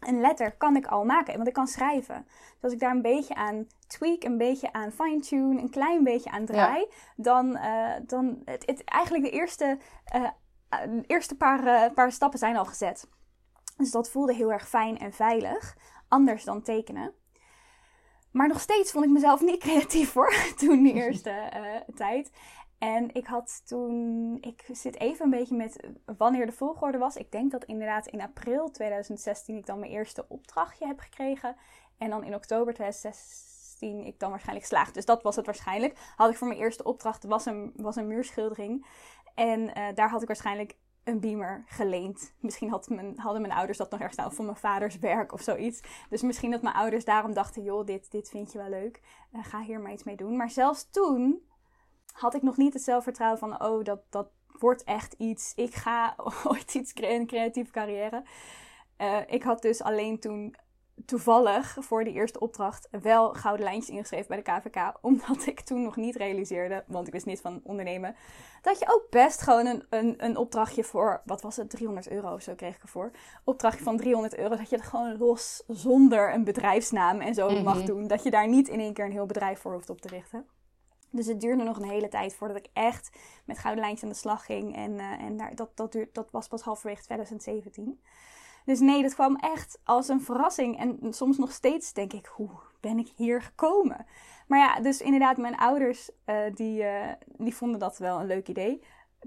Een 0.00 0.20
letter 0.20 0.56
kan 0.56 0.76
ik 0.76 0.86
al 0.86 1.04
maken, 1.04 1.34
want 1.34 1.48
ik 1.48 1.54
kan 1.54 1.66
schrijven. 1.66 2.26
Dus 2.26 2.62
als 2.62 2.72
ik 2.72 2.80
daar 2.80 2.94
een 2.94 3.02
beetje 3.02 3.34
aan 3.34 3.66
tweak, 3.86 4.22
een 4.22 4.38
beetje 4.38 4.72
aan 4.72 4.92
fine-tune, 4.92 5.60
een 5.60 5.70
klein 5.70 6.04
beetje 6.04 6.30
aan 6.30 6.44
draai, 6.44 6.80
ja. 6.80 6.86
dan, 7.16 7.56
uh, 7.56 7.92
dan 8.06 8.42
het, 8.44 8.66
het, 8.66 8.84
eigenlijk 8.84 9.24
de 9.24 9.30
eerste 9.30 9.78
de 10.70 11.02
eerste 11.06 11.36
paar, 11.36 11.64
uh, 11.64 11.94
paar 11.94 12.12
stappen 12.12 12.38
zijn 12.38 12.56
al 12.56 12.64
gezet. 12.64 13.08
Dus 13.76 13.90
dat 13.90 14.10
voelde 14.10 14.34
heel 14.34 14.52
erg 14.52 14.68
fijn 14.68 14.98
en 14.98 15.12
veilig. 15.12 15.76
Anders 16.08 16.44
dan 16.44 16.62
tekenen. 16.62 17.14
Maar 18.30 18.48
nog 18.48 18.60
steeds 18.60 18.90
vond 18.90 19.04
ik 19.04 19.10
mezelf 19.10 19.40
niet 19.40 19.60
creatief 19.66 20.12
hoor. 20.12 20.34
Toen 20.56 20.82
de 20.82 20.92
eerste 20.92 21.30
uh, 21.30 21.94
tijd. 21.94 22.30
En 22.78 23.14
ik 23.14 23.26
had 23.26 23.62
toen. 23.64 24.38
Ik 24.40 24.64
zit 24.72 24.98
even 24.98 25.24
een 25.24 25.30
beetje 25.30 25.56
met 25.56 25.80
wanneer 26.16 26.46
de 26.46 26.52
volgorde 26.52 26.98
was. 26.98 27.16
Ik 27.16 27.32
denk 27.32 27.50
dat 27.50 27.64
inderdaad 27.64 28.06
in 28.06 28.20
april 28.20 28.70
2016 28.70 29.56
ik 29.56 29.66
dan 29.66 29.78
mijn 29.78 29.92
eerste 29.92 30.24
opdrachtje 30.28 30.86
heb 30.86 30.98
gekregen. 30.98 31.56
En 31.98 32.10
dan 32.10 32.24
in 32.24 32.34
oktober 32.34 32.74
2016 32.74 34.06
ik 34.06 34.18
dan 34.18 34.30
waarschijnlijk 34.30 34.66
slaag. 34.66 34.90
Dus 34.90 35.04
dat 35.04 35.22
was 35.22 35.36
het 35.36 35.46
waarschijnlijk. 35.46 35.98
Had 36.16 36.30
ik 36.30 36.36
voor 36.36 36.48
mijn 36.48 36.60
eerste 36.60 36.84
opdracht. 36.84 37.24
Was 37.24 37.46
een, 37.46 37.72
was 37.76 37.96
een 37.96 38.06
muurschildering. 38.06 38.86
En 39.34 39.60
uh, 39.60 39.86
daar 39.94 40.10
had 40.10 40.22
ik 40.22 40.28
waarschijnlijk 40.28 40.76
een 41.04 41.20
beamer 41.20 41.64
geleend. 41.66 42.34
Misschien 42.40 42.70
had 42.70 42.88
mijn, 42.88 43.18
hadden 43.18 43.40
mijn 43.40 43.54
ouders 43.54 43.78
dat 43.78 43.90
nog 43.90 44.00
ergens 44.00 44.16
staan. 44.16 44.30
Of 44.30 44.34
van 44.34 44.44
mijn 44.44 44.56
vaders 44.56 44.98
werk 44.98 45.32
of 45.32 45.40
zoiets. 45.40 45.80
Dus 46.08 46.22
misschien 46.22 46.50
dat 46.50 46.62
mijn 46.62 46.74
ouders 46.74 47.04
daarom 47.04 47.34
dachten: 47.34 47.62
joh, 47.62 47.86
dit, 47.86 48.10
dit 48.10 48.28
vind 48.28 48.52
je 48.52 48.58
wel 48.58 48.68
leuk. 48.68 49.00
Uh, 49.32 49.44
ga 49.44 49.60
hier 49.60 49.80
maar 49.80 49.92
iets 49.92 50.04
mee 50.04 50.16
doen. 50.16 50.36
Maar 50.36 50.50
zelfs 50.50 50.90
toen 50.90 51.48
had 52.12 52.34
ik 52.34 52.42
nog 52.42 52.56
niet 52.56 52.72
het 52.72 52.82
zelfvertrouwen 52.82 53.38
van: 53.38 53.62
oh, 53.62 53.84
dat, 53.84 54.00
dat 54.10 54.30
wordt 54.46 54.84
echt 54.84 55.12
iets. 55.12 55.52
Ik 55.54 55.74
ga 55.74 56.16
ooit 56.48 56.74
iets 56.74 56.92
creëren, 56.92 57.20
een 57.20 57.26
creatieve 57.26 57.70
carrière. 57.70 58.24
Uh, 58.98 59.18
ik 59.26 59.42
had 59.42 59.62
dus 59.62 59.82
alleen 59.82 60.20
toen 60.20 60.56
toevallig 61.06 61.76
voor 61.80 62.04
die 62.04 62.12
eerste 62.12 62.40
opdracht 62.40 62.88
wel 62.90 63.34
gouden 63.34 63.64
lijntjes 63.64 63.94
ingeschreven 63.94 64.28
bij 64.28 64.36
de 64.36 64.42
KVK. 64.42 64.92
Omdat 65.00 65.46
ik 65.46 65.60
toen 65.60 65.82
nog 65.82 65.96
niet 65.96 66.16
realiseerde, 66.16 66.84
want 66.86 67.06
ik 67.06 67.12
wist 67.12 67.26
niet 67.26 67.40
van 67.40 67.60
ondernemen, 67.64 68.16
dat 68.62 68.78
je 68.78 68.88
ook 68.88 69.06
best 69.10 69.40
gewoon 69.42 69.66
een, 69.66 69.86
een, 69.90 70.14
een 70.24 70.36
opdrachtje 70.36 70.84
voor, 70.84 71.22
wat 71.24 71.42
was 71.42 71.56
het, 71.56 71.70
300 71.70 72.08
euro 72.08 72.34
of 72.34 72.42
zo 72.42 72.54
kreeg 72.54 72.76
ik 72.76 72.82
ervoor. 72.82 73.10
Opdrachtje 73.44 73.84
van 73.84 73.96
300 73.96 74.36
euro, 74.36 74.56
dat 74.56 74.70
je 74.70 74.76
het 74.76 74.84
gewoon 74.84 75.18
los 75.18 75.62
zonder 75.66 76.34
een 76.34 76.44
bedrijfsnaam 76.44 77.20
en 77.20 77.34
zo 77.34 77.48
mm 77.48 77.54
-hmm. 77.54 77.64
mag 77.64 77.82
doen. 77.82 78.06
Dat 78.06 78.22
je 78.22 78.30
daar 78.30 78.48
niet 78.48 78.68
in 78.68 78.80
één 78.80 78.92
keer 78.92 79.04
een 79.04 79.12
heel 79.12 79.26
bedrijf 79.26 79.60
voor 79.60 79.72
hoeft 79.72 79.90
op 79.90 80.00
te 80.00 80.08
richten. 80.08 80.46
Dus 81.10 81.26
het 81.26 81.40
duurde 81.40 81.62
nog 81.62 81.76
een 81.76 81.88
hele 81.88 82.08
tijd 82.08 82.34
voordat 82.34 82.56
ik 82.56 82.66
echt 82.72 83.18
met 83.44 83.58
gouden 83.58 83.84
lijntjes 83.84 84.04
aan 84.04 84.14
de 84.14 84.20
slag 84.20 84.44
ging. 84.44 84.76
En, 84.76 84.92
uh, 84.92 85.22
en 85.22 85.36
daar, 85.36 85.54
dat, 85.54 85.76
dat, 85.76 85.96
dat 86.12 86.30
was 86.30 86.48
pas 86.48 86.62
halverwege 86.62 87.02
2017. 87.02 88.00
Dus 88.70 88.80
nee, 88.80 89.02
dat 89.02 89.14
kwam 89.14 89.36
echt 89.36 89.78
als 89.84 90.08
een 90.08 90.20
verrassing. 90.20 90.78
En 90.78 91.12
soms 91.12 91.38
nog 91.38 91.52
steeds 91.52 91.92
denk 91.92 92.12
ik, 92.12 92.26
hoe 92.26 92.50
ben 92.80 92.98
ik 92.98 93.12
hier 93.16 93.42
gekomen? 93.42 94.06
Maar 94.46 94.58
ja, 94.58 94.80
dus 94.80 95.00
inderdaad, 95.00 95.36
mijn 95.36 95.56
ouders 95.56 96.10
uh, 96.26 96.36
die, 96.54 96.82
uh, 96.82 97.08
die 97.36 97.54
vonden 97.54 97.80
dat 97.80 97.98
wel 97.98 98.20
een 98.20 98.26
leuk 98.26 98.48
idee. 98.48 98.82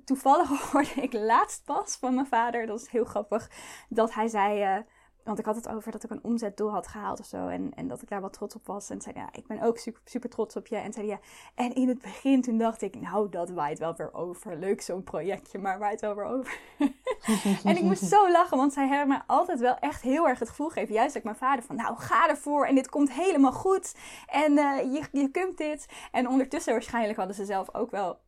toevallig 0.05 0.49
hoorde 0.71 1.01
ik 1.01 1.13
laatst 1.13 1.65
pas 1.65 1.95
van 1.95 2.13
mijn 2.13 2.27
vader, 2.27 2.65
dat 2.65 2.81
is 2.81 2.87
heel 2.87 3.05
grappig, 3.05 3.49
dat 3.89 4.13
hij 4.13 4.27
zei. 4.27 4.83
Want 5.23 5.39
ik 5.39 5.45
had 5.45 5.55
het 5.55 5.67
over 5.67 5.91
dat 5.91 6.03
ik 6.03 6.09
een 6.09 6.23
omzetdoel 6.23 6.71
had 6.71 6.87
gehaald 6.87 7.19
of 7.19 7.25
zo. 7.25 7.47
En, 7.47 7.71
en 7.75 7.87
dat 7.87 8.01
ik 8.01 8.09
daar 8.09 8.21
wat 8.21 8.33
trots 8.33 8.55
op 8.55 8.65
was. 8.65 8.89
En 8.89 9.01
zei 9.01 9.15
ja, 9.15 9.29
ik 9.31 9.47
ben 9.47 9.61
ook 9.61 9.77
super, 9.77 10.01
super 10.05 10.29
trots 10.29 10.55
op 10.55 10.67
je. 10.67 10.75
En 10.75 10.93
zei 10.93 11.07
ja, 11.07 11.19
en 11.55 11.75
in 11.75 11.87
het 11.87 12.01
begin 12.01 12.41
toen 12.41 12.57
dacht 12.57 12.81
ik, 12.81 13.01
nou 13.01 13.29
dat 13.29 13.49
waait 13.49 13.79
wel 13.79 13.95
weer 13.95 14.13
over. 14.13 14.57
Leuk 14.57 14.81
zo'n 14.81 15.03
projectje, 15.03 15.59
maar 15.59 15.79
waait 15.79 16.01
wel 16.01 16.15
weer 16.15 16.25
over. 16.25 16.59
en 17.63 17.77
ik 17.77 17.83
moest 17.83 18.03
zo 18.03 18.31
lachen, 18.31 18.57
want 18.57 18.73
zij 18.73 18.87
hebben 18.87 19.07
mij 19.07 19.21
altijd 19.27 19.59
wel 19.59 19.77
echt 19.79 20.01
heel 20.01 20.27
erg 20.27 20.39
het 20.39 20.49
gevoel 20.49 20.69
gegeven. 20.69 20.93
Juist 20.93 21.17
ook 21.17 21.23
mijn 21.23 21.35
vader 21.35 21.63
van, 21.63 21.75
nou 21.75 21.97
ga 21.97 22.29
ervoor 22.29 22.65
en 22.65 22.75
dit 22.75 22.89
komt 22.89 23.11
helemaal 23.11 23.51
goed. 23.51 23.95
En 24.25 24.57
eh, 24.57 24.93
je, 24.93 25.03
je 25.11 25.29
kunt 25.31 25.57
dit. 25.57 25.85
En 26.11 26.27
ondertussen 26.27 26.73
waarschijnlijk 26.73 27.17
hadden 27.17 27.35
ze 27.35 27.45
zelf 27.45 27.75
ook 27.75 27.91
wel 27.91 28.19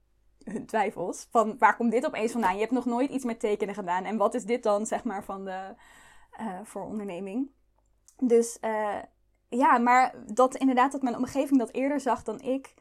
hun 0.43 0.65
twijfels. 0.65 1.27
Van 1.31 1.55
waar 1.57 1.75
komt 1.75 1.91
dit 1.91 2.05
opeens 2.05 2.31
vandaan? 2.31 2.53
Je 2.53 2.59
hebt 2.59 2.71
nog 2.71 2.85
nooit 2.85 3.09
iets 3.09 3.25
met 3.25 3.39
tekenen 3.39 3.75
gedaan. 3.75 4.03
En 4.03 4.17
wat 4.17 4.33
is 4.33 4.43
dit 4.43 4.63
dan, 4.63 4.85
zeg 4.85 5.03
maar, 5.03 5.23
van 5.23 5.45
de, 5.45 5.75
eh, 6.38 6.60
voor 6.63 6.84
onderneming? 6.84 7.50
Dus 8.18 8.58
uh, 8.62 8.98
ja, 9.50 9.77
maar 9.77 10.15
dat 10.34 10.56
inderdaad 10.56 10.92
dat 10.92 11.01
mijn 11.01 11.18
omgeving 11.18 11.60
dat 11.60 11.72
eerder 11.72 12.00
zag 12.00 12.24
dan 12.24 12.39
ik. 12.39 12.74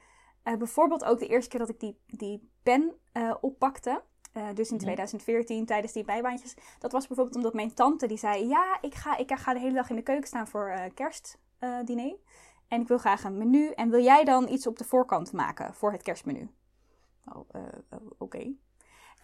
Uh, 0.45 0.57
bijvoorbeeld 0.57 1.05
ook 1.05 1.19
de 1.19 1.27
eerste 1.27 1.51
keer 1.51 1.59
dat 1.59 1.69
ik 1.69 1.81
die, 1.81 1.99
die 2.07 2.51
pen 2.63 2.95
uh, 3.13 3.35
oppakte. 3.41 4.03
dus 4.55 4.71
in 4.71 4.79
2014 4.79 5.67
tijdens 5.67 5.93
die 5.93 6.05
bijbaantjes. 6.05 6.55
Dat 6.79 6.93
was 6.93 7.07
bijvoorbeeld 7.07 7.37
omdat 7.37 7.55
mijn 7.55 7.75
tante 7.75 8.07
die 8.07 8.17
zei... 8.17 8.47
Ja, 8.49 8.79
ik 8.81 8.95
ga, 8.95 9.17
ik 9.17 9.33
ga 9.35 9.53
de 9.53 9.61
hele 9.61 9.75
dag 9.75 9.91
in 9.91 9.97
de 9.97 10.03
keuken 10.03 10.27
staan 10.27 10.49
voor 10.49 10.75
kerstdiner. 10.95 12.17
en 12.69 12.81
ik 12.81 12.89
wil 12.89 12.99
graag 12.99 13.25
een 13.25 13.39
menu. 13.39 13.71
En 13.71 13.91
wil 13.91 14.03
jij 14.03 14.25
dan 14.25 14.49
iets 14.49 14.67
op 14.67 14.79
de 14.79 14.85
voorkant 14.85 15.33
maken 15.33 15.75
voor 15.75 15.93
het 15.93 16.03
kerstmenu? 16.03 16.51
Oh, 17.25 17.37
oké. 17.39 18.13
Okay. 18.19 18.59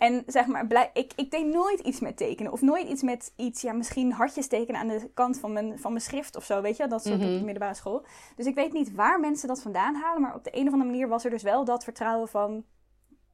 En 0.01 0.23
zeg 0.27 0.47
maar, 0.47 0.91
ik, 0.93 1.13
ik 1.17 1.31
deed 1.31 1.47
nooit 1.47 1.81
iets 1.81 2.01
met 2.01 2.17
tekenen. 2.17 2.53
Of 2.53 2.61
nooit 2.61 2.89
iets 2.89 3.03
met 3.03 3.33
iets, 3.37 3.61
ja, 3.61 3.73
misschien 3.73 4.13
hartjes 4.13 4.47
tekenen 4.47 4.81
aan 4.81 4.89
de 4.89 5.11
kant 5.15 5.39
van 5.39 5.53
mijn, 5.53 5.79
van 5.79 5.93
mijn 5.93 6.05
schrift 6.05 6.37
of 6.37 6.45
zo. 6.45 6.63
Weet 6.63 6.77
je, 6.77 6.87
dat 6.87 7.05
soort 7.05 7.15
mm 7.15 7.21
-hmm. 7.21 7.33
op 7.33 7.39
de 7.39 7.45
middelbare 7.45 7.75
school. 7.75 8.05
Dus 8.37 8.47
ik 8.47 8.55
weet 8.55 8.73
niet 8.73 8.95
waar 8.95 9.21
mensen 9.21 9.49
dat 9.49 9.63
vandaan 9.63 9.95
halen. 9.95 10.23
Maar 10.23 10.35
op 10.35 10.45
de 10.45 10.57
een 10.57 10.67
of 10.67 10.73
andere 10.73 10.91
manier 10.91 11.09
was 11.09 11.25
er 11.25 11.31
dus 11.31 11.43
wel 11.43 11.65
dat 11.65 11.85
vertrouwen 11.85 12.29
van... 12.29 12.65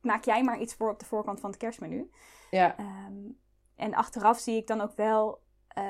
Maak 0.00 0.24
jij 0.24 0.42
maar 0.42 0.60
iets 0.60 0.74
voor 0.74 0.90
op 0.90 0.98
de 0.98 1.06
voorkant 1.06 1.40
van 1.40 1.50
het 1.50 1.58
kerstmenu. 1.58 2.10
Ja. 2.50 2.76
Um, 2.78 3.38
en 3.76 3.94
achteraf 3.94 4.38
zie 4.38 4.56
ik 4.56 4.66
dan 4.66 4.80
ook 4.80 4.96
wel... 4.96 5.42
Uh, 5.78 5.84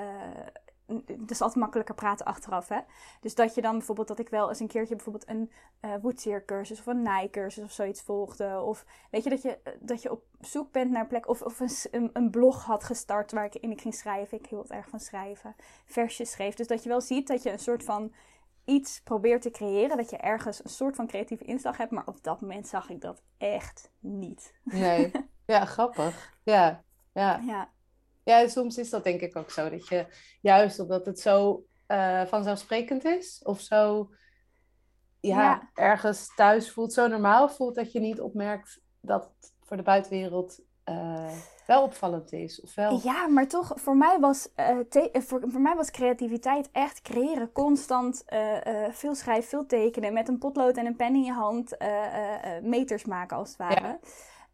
het 1.07 1.31
is 1.31 1.41
altijd 1.41 1.61
makkelijker 1.61 1.95
praten 1.95 2.27
achteraf, 2.27 2.69
hè. 2.69 2.81
Dus 3.21 3.35
dat 3.35 3.55
je 3.55 3.63
dan 3.63 3.77
bijvoorbeeld, 3.77 4.09
dat 4.09 4.19
ik 4.19 4.29
wel 4.29 4.49
eens 4.49 4.61
een 4.61 4.67
keertje 4.67 4.95
bijvoorbeeld 4.95 5.29
een 5.29 5.51
uh, 5.81 5.95
woodseer-cursus 6.03 6.79
of 6.79 6.87
een 6.87 7.03
naaicursus 7.03 7.65
of 7.65 7.73
zoiets 7.73 8.03
volgde. 8.03 8.61
Of 8.61 8.85
weet 9.11 9.25
je, 9.25 9.31
dat 9.31 9.43
je, 9.43 9.59
dat 9.81 10.03
je 10.03 10.11
op 10.11 10.23
zoek 10.41 10.73
bent 10.73 10.91
naar 10.91 11.07
plek. 11.07 11.29
Of, 11.29 11.43
of 11.43 11.61
een, 11.91 12.11
een 12.13 12.31
blog 12.31 12.65
had 12.65 12.85
gestart 12.85 13.33
waar 13.33 13.45
ik 13.45 13.55
in 13.55 13.71
ik 13.71 13.81
ging 13.81 13.95
schrijven. 13.95 14.39
Ik 14.39 14.47
hield 14.47 14.71
erg 14.71 14.89
van 14.89 15.01
schrijven. 15.01 15.55
Versjes 15.85 16.31
schreef. 16.31 16.55
Dus 16.55 16.67
dat 16.67 16.83
je 16.83 16.89
wel 16.89 17.01
ziet 17.01 17.27
dat 17.27 17.43
je 17.43 17.53
een 17.53 17.59
soort 17.59 17.85
van 17.85 18.13
iets 18.65 19.01
probeert 19.01 19.43
te 19.43 19.51
creëren. 19.51 19.97
Dat 19.97 20.11
je 20.11 20.17
ergens 20.17 20.65
een 20.65 20.71
soort 20.71 20.97
van 20.97 21.07
creatieve 21.07 21.45
inslag 21.45 21.77
hebt. 21.77 21.91
Maar 21.91 22.07
op 22.07 22.23
dat 22.23 22.41
moment 22.41 22.69
zag 22.69 22.91
ik 22.91 23.01
dat 23.01 23.23
echt 23.39 23.91
niet. 24.01 24.55
Nee. 24.63 25.11
Ja, 25.47 25.65
grappig. 25.65 26.33
Ja. 26.43 26.85
Ja. 27.13 27.41
ja. 27.47 27.71
Ja, 28.27 28.49
soms 28.49 28.79
is 28.79 28.91
dat 28.91 29.05
denk 29.05 29.21
ik 29.21 29.37
ook 29.37 29.51
zo. 29.51 29.71
Dat 29.71 29.89
je 29.89 30.07
juist 30.41 30.79
omdat 30.79 31.07
het 31.07 31.21
zo 31.21 31.65
uh, 31.89 32.27
vanzelfsprekend 32.27 33.05
is, 33.05 33.41
of 33.45 33.61
zo 33.61 34.11
ja, 35.21 35.41
Ja. 35.43 35.71
ergens 35.75 36.35
thuis 36.35 36.71
voelt, 36.71 36.93
zo 36.93 37.07
normaal 37.07 37.49
voelt, 37.49 37.75
dat 37.75 37.93
je 37.93 38.01
niet 38.01 38.21
opmerkt 38.21 38.81
dat 39.01 39.25
het 39.25 39.53
voor 39.65 39.77
de 39.77 39.83
buitenwereld 39.83 40.61
eh, 40.85 41.31
wel 41.67 41.83
opvallend 41.83 42.33
is. 42.33 42.61
Of 42.61 42.75
wel... 42.75 43.01
Ja, 43.03 43.27
maar 43.27 43.49
toch, 43.49 43.73
voor 43.75 43.97
mij 43.97 44.19
was, 44.21 44.49
eh, 44.55 44.79
eh, 44.91 45.23
voor, 45.23 45.43
voor 45.47 45.61
mij 45.61 45.75
was 45.75 45.91
creativiteit 45.91 46.69
echt 46.73 47.03
creëren. 47.03 47.53
Constant 47.53 48.23
eh, 48.25 48.85
eh, 48.87 48.93
veel 48.93 49.15
schrijven, 49.15 49.49
veel 49.49 49.67
tekenen. 49.67 50.13
Met 50.13 50.29
een 50.29 50.39
potlood 50.39 50.77
en 50.77 50.87
een 50.87 50.97
pen 50.97 51.15
in 51.15 51.23
je 51.25 51.33
hand 51.33 51.77
eh, 51.77 51.89
eh, 52.07 52.57
eh, 52.57 52.63
meters 52.63 53.05
maken 53.05 53.37
als 53.37 53.49
het 53.49 53.59
ware. 53.59 53.81
Ja. 53.81 53.99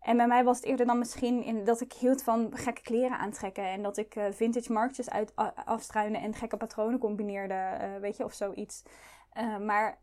En 0.02 0.16
bij 0.16 0.26
mij 0.26 0.44
was 0.44 0.56
het 0.56 0.66
eerder 0.66 0.86
dan 0.86 0.98
misschien 0.98 1.42
in, 1.42 1.64
dat 1.64 1.80
ik 1.80 1.92
hield 1.92 2.22
van 2.22 2.50
gekke 2.56 2.82
kleren 2.82 3.18
aantrekken. 3.18 3.64
En 3.64 3.82
dat 3.82 3.96
ik 3.96 4.14
eh, 4.14 4.24
vintage 4.32 4.72
marktjes 4.72 5.10
uit 5.10 5.32
afstruinen 5.64 6.20
en 6.20 6.34
gekke 6.34 6.56
patronen 6.56 6.98
combineerde. 6.98 7.54
eh, 7.54 7.96
weet 7.96 8.16
je, 8.16 8.24
of 8.24 8.32
zoiets. 8.32 8.82
Eh, 9.30 9.58
maar 9.58 10.00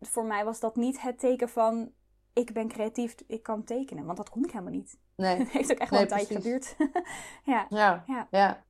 voor 0.00 0.24
mij 0.24 0.44
was 0.44 0.60
dat 0.60 0.76
niet 0.76 1.00
het 1.00 1.18
teken 1.18 1.48
van... 1.48 1.92
Ik 2.32 2.52
ben 2.52 2.68
creatief, 2.68 3.14
ik 3.26 3.42
kan 3.42 3.64
tekenen. 3.64 4.04
Want 4.04 4.16
dat 4.16 4.30
kon 4.30 4.44
ik 4.44 4.50
helemaal 4.50 4.72
niet. 4.72 4.98
Nee. 5.16 5.36
Het 5.38 5.48
heeft 5.56 5.72
ook 5.72 5.78
echt 5.78 5.90
Nee, 5.90 6.00
wel 6.06 6.18
een 6.18 6.26
tijdje 6.26 6.34
geduurd. 6.34 6.76
ja. 7.44 7.66
Ja, 7.68 8.04
Ja. 8.06 8.28
ja, 8.30 8.64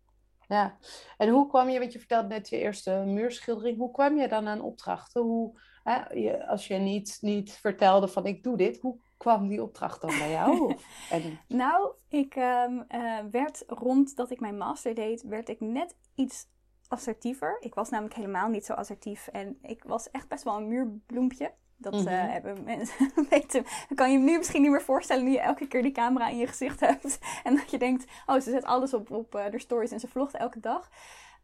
ja. 0.47 0.77
En 1.17 1.29
hoe 1.29 1.49
kwam 1.49 1.69
je, 1.69 1.79
want 1.79 1.93
je 1.93 1.99
vertelde 1.99 2.29
net 2.29 2.49
je 2.49 2.59
eerste 2.59 2.91
muurschildering, 3.07 3.77
hoe 3.79 3.91
kwam 3.91 4.17
je 4.17 4.29
dan 4.29 4.49
aan 4.49 4.61
opdrachten? 4.61 5.23
Hoe, 5.23 5.61
hè, 5.83 6.13
je, 6.13 6.47
als 6.47 6.67
je 6.67 6.75
niet, 6.75 7.19
niet 7.21 7.53
vertelde 7.53 8.09
van 8.09 8.27
ik 8.27 8.43
doe 8.43 8.57
dit, 8.57 8.81
hoe 8.81 8.99
kwam 9.19 9.49
die 9.49 9.63
opdracht 9.63 10.01
dan 10.01 10.19
bij 10.19 10.31
jou? 10.31 10.75
En, 11.11 11.39
Nou, 11.49 11.93
ik 12.09 12.35
ehm, 12.35 12.79
eh, 12.89 13.19
werd 13.31 13.65
rond 13.67 14.17
dat 14.17 14.31
ik 14.31 14.41
mijn 14.41 14.57
master 14.59 14.95
deed, 14.95 15.23
werd 15.23 15.49
ik 15.49 15.61
net 15.61 15.97
iets 16.15 16.47
assertiever. 16.89 17.57
Ik 17.61 17.75
was 17.75 17.91
namelijk 17.91 18.15
helemaal 18.17 18.49
niet 18.49 18.65
zo 18.65 18.73
assertief 18.73 19.27
en 19.27 19.59
ik 19.63 19.85
was 19.85 20.11
echt 20.11 20.29
best 20.29 20.45
wel 20.45 20.57
een 20.57 20.69
muurbloempje. 20.69 21.53
Dat 21.77 21.95
eh, 21.95 22.01
Mhm. 22.01 22.11
hebben 22.31 22.65
mensen 22.65 23.13
weten. 23.31 23.65
Kan 23.95 24.13
je 24.13 24.19
nu 24.19 24.37
misschien 24.37 24.63
niet 24.63 24.71
meer 24.71 24.83
voorstellen 24.83 25.25
nu 25.25 25.31
je 25.31 25.41
elke 25.41 25.67
keer 25.69 25.83
die 25.83 25.93
camera 25.93 26.29
in 26.29 26.39
je 26.39 26.47
gezicht 26.47 26.81
hebt. 26.81 27.19
En 27.45 27.57
dat 27.57 27.71
je 27.71 27.79
denkt, 27.79 28.05
oh, 28.27 28.35
ze 28.35 28.51
zet 28.51 28.65
alles 28.65 28.95
op, 28.95 29.11
op 29.11 29.35
eh, 29.35 29.51
de 29.51 29.59
stories 29.59 29.91
en 29.91 30.01
ze 30.01 30.09
vlogt 30.09 30.35
elke 30.35 30.61
dag. 30.61 30.89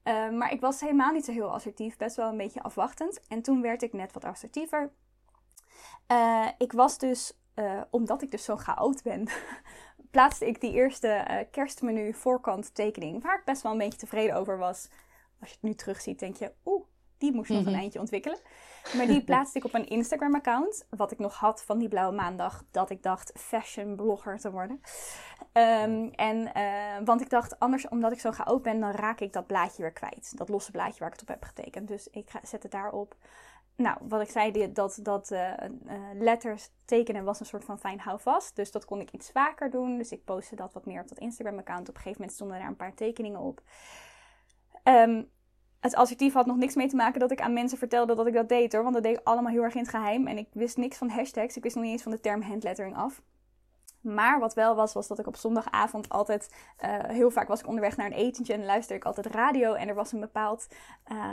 Eh, 0.03 0.31
maar 0.31 0.53
ik 0.53 0.61
was 0.61 0.81
helemaal 0.81 1.13
niet 1.13 1.25
zo 1.25 1.33
heel 1.33 1.53
assertief, 1.53 1.97
best 1.97 2.17
wel 2.17 2.29
een 2.29 2.37
beetje 2.37 2.63
afwachtend. 2.63 3.21
En 3.29 3.43
toen 3.43 3.63
werd 3.63 3.83
ik 3.83 3.93
net 3.93 4.13
wat 4.13 4.25
assertiever. 4.25 4.93
Ik 6.59 6.73
was 6.73 6.99
dus, 6.99 7.39
eh, 7.55 7.81
omdat 7.91 8.23
ik 8.23 8.31
dus 8.31 8.45
zo 8.45 8.57
chaot 8.57 9.03
ben, 9.03 9.29
plaatste 10.11 10.47
ik 10.47 10.61
die 10.61 10.73
eerste 10.73 11.09
eh, 11.09 11.47
kerstmenu 11.51 12.15
voorkant 12.15 12.75
tekening, 12.75 13.23
waar 13.23 13.39
ik 13.39 13.45
best 13.45 13.63
wel 13.63 13.73
een 13.73 13.79
beetje 13.79 13.99
tevreden 13.99 14.37
over 14.37 14.59
was. 14.59 14.89
Als 15.41 15.49
je 15.51 15.55
het 15.55 15.63
nu 15.63 15.75
terugziet, 15.75 16.19
denk 16.19 16.37
je, 16.37 16.53
oeh, 16.65 16.85
die 17.19 17.33
moest 17.33 17.51
nog 17.51 17.65
een 17.65 17.71
Mhm. 17.73 17.81
eindje 17.81 18.01
ontwikkelen. 18.01 18.39
Maar 18.97 19.07
die 19.07 19.25
plaatste 19.31 19.59
ik 19.59 19.65
op 19.65 19.75
een 19.75 19.87
Instagram-account, 19.89 20.87
wat 20.91 21.11
ik 21.13 21.19
nog 21.19 21.35
had 21.35 21.65
van 21.65 21.79
die 21.79 21.89
blauwe 21.89 22.15
maandag, 22.15 22.65
dat 22.71 22.91
ik 22.91 23.03
dacht 23.03 23.33
fashion 23.35 23.97
blogger 23.97 24.39
te 24.39 24.51
worden. 24.51 24.81
Ehm, 25.53 26.09
en, 26.15 26.55
eh, 26.55 26.97
want 27.05 27.21
ik 27.21 27.31
dacht, 27.31 27.59
anders, 27.59 27.89
omdat 27.89 28.13
ik 28.13 28.21
zo 28.21 28.31
chaot 28.31 28.63
ben, 28.63 28.81
dan 28.81 28.91
raak 28.91 29.21
ik 29.21 29.33
dat 29.33 29.47
blaadje 29.47 29.83
weer 29.83 29.93
kwijt. 29.93 30.33
Dat 30.37 30.49
losse 30.49 30.71
blaadje 30.71 30.99
waar 30.99 31.09
ik 31.09 31.21
het 31.21 31.23
op 31.23 31.29
heb 31.29 31.45
getekend. 31.45 31.89
Dus 31.89 32.09
ik 32.11 32.31
ga, 32.31 32.41
zet 32.43 32.63
het 32.63 32.73
daarop. 32.73 33.15
Nou, 33.77 33.99
wat 34.09 34.21
ik 34.21 34.31
zei, 34.31 34.73
dat, 34.73 34.99
dat 35.03 35.31
eh, 35.31 35.53
eh, 35.53 35.71
letters 36.15 36.71
tekenen 36.85 37.25
was 37.25 37.41
een 37.41 37.47
soort 37.47 37.65
van 37.65 37.79
fijn 37.79 38.01
houvast. 38.01 38.57
Dus 38.57 38.71
dat 38.71 38.85
kon 38.85 39.01
ik 39.01 39.11
iets 39.11 39.31
vaker 39.31 39.71
doen. 39.71 39.99
Dus 39.99 40.13
ik 40.13 40.25
postte 40.25 40.57
dat 40.57 40.73
wat 40.73 40.87
meer 40.87 41.01
op 41.01 41.09
dat 41.09 41.19
Instagram-account. 41.19 41.89
Op 41.89 41.95
een 41.95 42.01
gegeven 42.01 42.21
moment 42.21 42.33
stonden 42.37 42.59
daar 42.59 42.69
een 42.69 42.77
paar 42.77 42.95
tekeningen 42.95 43.41
op. 43.41 43.63
Ehm, 44.83 45.23
het 45.81 45.95
assertief 45.95 46.33
had 46.33 46.47
nog 46.47 46.57
niks 46.57 46.75
mee 46.75 46.89
te 46.89 46.97
maken 46.97 47.21
dat 47.21 47.31
ik 47.31 47.41
aan 47.41 47.53
mensen 47.53 47.79
vertelde 47.79 48.15
dat 48.15 48.27
ik 48.27 48.35
dat 48.35 48.49
deed 48.49 48.73
hoor. 48.73 48.83
Want 48.83 48.95
dat 48.95 49.03
deed 49.03 49.19
ik 49.19 49.27
allemaal 49.27 49.53
heel 49.53 49.63
erg 49.63 49.75
in 49.75 49.81
het 49.81 49.91
geheim. 49.91 50.27
En 50.27 50.39
ik 50.39 50.49
wist 50.53 50.77
niks 50.77 50.97
van 50.97 51.09
hashtags. 51.09 51.57
Ik 51.57 51.63
wist 51.63 51.75
nog 51.75 51.85
niet 51.85 51.93
eens 51.93 52.03
van 52.03 52.13
de 52.13 52.21
term 52.21 52.43
handlettering 52.43 52.97
af. 52.97 53.23
Maar 54.01 54.41
wat 54.41 54.55
wel 54.55 54.75
was, 54.75 54.93
was 54.93 55.09
dat 55.09 55.19
ik 55.19 55.27
op 55.27 55.37
zondagavond 55.37 56.09
altijd, 56.09 56.55
eh, 56.77 56.99
heel 57.05 57.31
vaak 57.31 57.49
was 57.49 57.61
ik 57.61 57.67
onderweg 57.67 57.97
naar 57.97 58.07
een 58.07 58.13
etentje 58.13 58.53
en 58.53 58.65
luisterde 58.65 59.01
ik 59.01 59.05
altijd 59.05 59.27
radio. 59.27 59.73
En 59.73 59.89
er 59.89 59.95
was 59.95 60.13
een 60.13 60.21
bepaald 60.21 60.67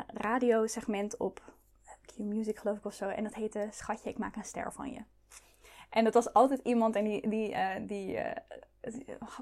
radiosegment 0.07 1.17
op 1.17 1.41
Q-Music 2.15 2.57
geloof 2.57 2.77
ik 2.77 2.85
of 2.85 2.93
zo. 2.93 3.07
En 3.07 3.23
dat 3.23 3.33
heette 3.33 3.67
Schatje, 3.71 4.09
ik 4.09 4.17
maak 4.17 4.35
een 4.35 4.43
ster 4.43 4.73
van 4.73 4.91
je. 4.91 5.03
En 5.89 6.03
dat 6.03 6.13
was 6.13 6.33
altijd 6.33 6.59
iemand 6.63 6.95
en 6.95 7.03
die, 7.03 7.29
die, 7.29 7.53
eh, 7.53 7.87
die 7.87 8.17
eh, 8.17 8.41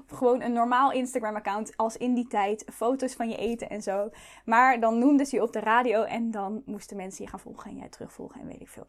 gewoon 0.06 0.42
een 0.42 0.52
normaal 0.52 0.92
Instagram-account 0.92 1.76
als 1.76 1.96
in 1.96 2.14
die 2.14 2.26
tijd, 2.26 2.64
foto's 2.72 3.14
van 3.14 3.28
je 3.28 3.36
eten 3.36 3.70
en 3.70 3.82
zo. 3.82 4.10
Maar 4.44 4.80
dan 4.80 4.98
noemde 4.98 5.24
ze 5.24 5.36
je 5.36 5.42
op 5.42 5.52
de 5.52 5.60
radio 5.60 6.02
en 6.02 6.30
dan 6.30 6.62
moesten 6.66 6.96
mensen 6.96 7.24
je 7.24 7.30
gaan 7.30 7.40
volgen 7.40 7.70
en 7.70 7.76
jij 7.76 7.88
terugvolgen 7.88 8.40
en 8.40 8.46
weet 8.46 8.60
ik 8.60 8.68
veel. 8.68 8.84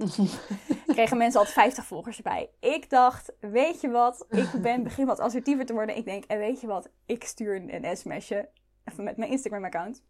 Kregen 0.96 1.18
mensen 1.18 1.40
altijd 1.40 1.58
50 1.58 1.86
volgers 1.86 2.18
erbij. 2.18 2.50
Ik 2.60 2.90
dacht, 2.90 3.34
weet 3.40 3.82
je 3.82 3.90
wat, 3.90 4.26
ik 4.30 4.62
ben 4.62 4.84
begin 4.84 5.06
wat 5.06 5.20
assertiever 5.20 5.66
te 5.66 5.74
worden. 5.74 5.98
Ik 5.98 6.06
denk, 6.06 6.24
en 6.24 6.38
weet 6.38 6.62
je 6.62 6.68
wat, 6.68 6.90
ik 7.06 7.24
stuur 7.24 7.56
een, 7.56 7.98
sms'je 7.98 8.50
even 8.84 9.04
met 9.04 9.18
mijn 9.18 9.32
Instagram-account 9.32 10.04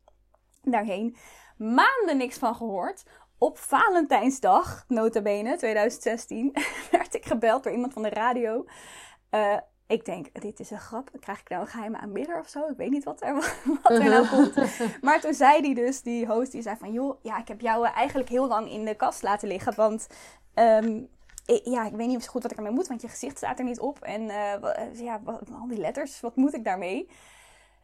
daarheen. 0.61 1.15
Maanden 1.57 2.17
niks 2.17 2.37
van 2.37 2.55
gehoord. 2.55 3.03
Op 3.43 3.57
Valentijnsdag, 3.57 4.85
nota 4.87 5.21
bene, 5.21 5.57
2016, 5.57 6.53
werd 6.91 7.15
ik 7.15 7.25
gebeld 7.25 7.63
door 7.63 7.73
iemand 7.73 7.93
van 7.93 8.01
de 8.01 8.09
radio. 8.09 8.65
Eh, 9.29 9.57
ik 9.87 10.05
denk, 10.05 10.41
dit 10.41 10.59
is 10.59 10.71
een 10.71 10.79
grap. 10.79 11.09
Krijg 11.19 11.39
ik 11.39 11.49
nou 11.49 11.61
een 11.61 11.67
geheime 11.67 11.97
aanbidder 11.97 12.39
of 12.39 12.47
zo? 12.49 12.67
Ik 12.67 12.77
weet 12.77 12.89
niet 12.89 13.03
wat 13.03 13.21
er, 13.21 13.33
wat 13.83 13.91
er 13.91 14.09
nou 14.09 14.27
komt. 14.33 14.53
Maar 15.01 15.21
toen 15.21 15.33
zei 15.33 15.61
die 15.61 15.75
dus, 15.75 16.01
die 16.01 16.25
host, 16.25 16.51
die 16.51 16.61
zei 16.61 16.75
van... 16.79 16.91
joh, 16.91 17.23
ja, 17.23 17.37
ik 17.37 17.47
heb 17.47 17.61
jou 17.61 17.85
eh, 17.85 17.97
eigenlijk 17.97 18.29
heel 18.29 18.47
lang 18.47 18.71
in 18.71 18.85
de 18.85 18.95
kast 18.95 19.21
laten 19.21 19.47
liggen. 19.47 19.75
Want 19.75 20.07
ehm, 20.53 21.01
ja, 21.63 21.85
ik 21.85 21.93
weet 21.93 22.07
niet 22.07 22.23
zo 22.23 22.31
goed 22.31 22.43
wat 22.43 22.51
ik 22.51 22.57
ermee 22.57 22.73
moet, 22.73 22.87
want 22.87 23.01
je 23.01 23.07
gezicht 23.07 23.37
staat 23.37 23.59
er 23.59 23.65
niet 23.65 23.79
op. 23.79 23.99
En 24.01 24.21
uh, 24.21 24.53
ja, 24.93 25.21
wat, 25.23 25.41
al 25.61 25.67
die 25.67 25.79
letters, 25.79 26.19
wat 26.19 26.35
moet 26.35 26.53
ik 26.53 26.63
daarmee? 26.63 27.09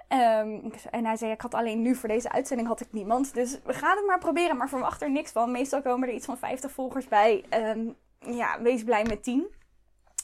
Um, 0.10 0.72
en 0.92 1.06
hij 1.06 1.18
zei, 1.18 1.32
ik 1.32 1.42
had 1.42 1.54
alleen 1.54 1.82
nu 1.82 1.96
voor 1.96 2.10
deze 2.10 2.32
uitzending 2.32 2.68
had 2.68 2.82
ik 2.82 2.92
niemand. 2.92 3.34
Dus 3.34 3.60
we 3.64 3.74
gaan 3.74 3.98
het 3.98 4.06
maar 4.06 4.20
proberen, 4.20 4.58
maar 4.58 4.70
verwacht 4.70 5.02
er 5.02 5.12
niks 5.12 5.32
van. 5.32 5.52
Meestal 5.52 5.82
komen 5.82 6.08
er 6.08 6.14
iets 6.14 6.26
van 6.26 6.38
50 6.38 6.72
volgers 6.72 7.08
bij. 7.08 7.46
Um, 7.50 7.96
ja, 8.20 8.62
wees 8.62 8.84
blij 8.84 9.04
met 9.04 9.24
10. 9.24 9.48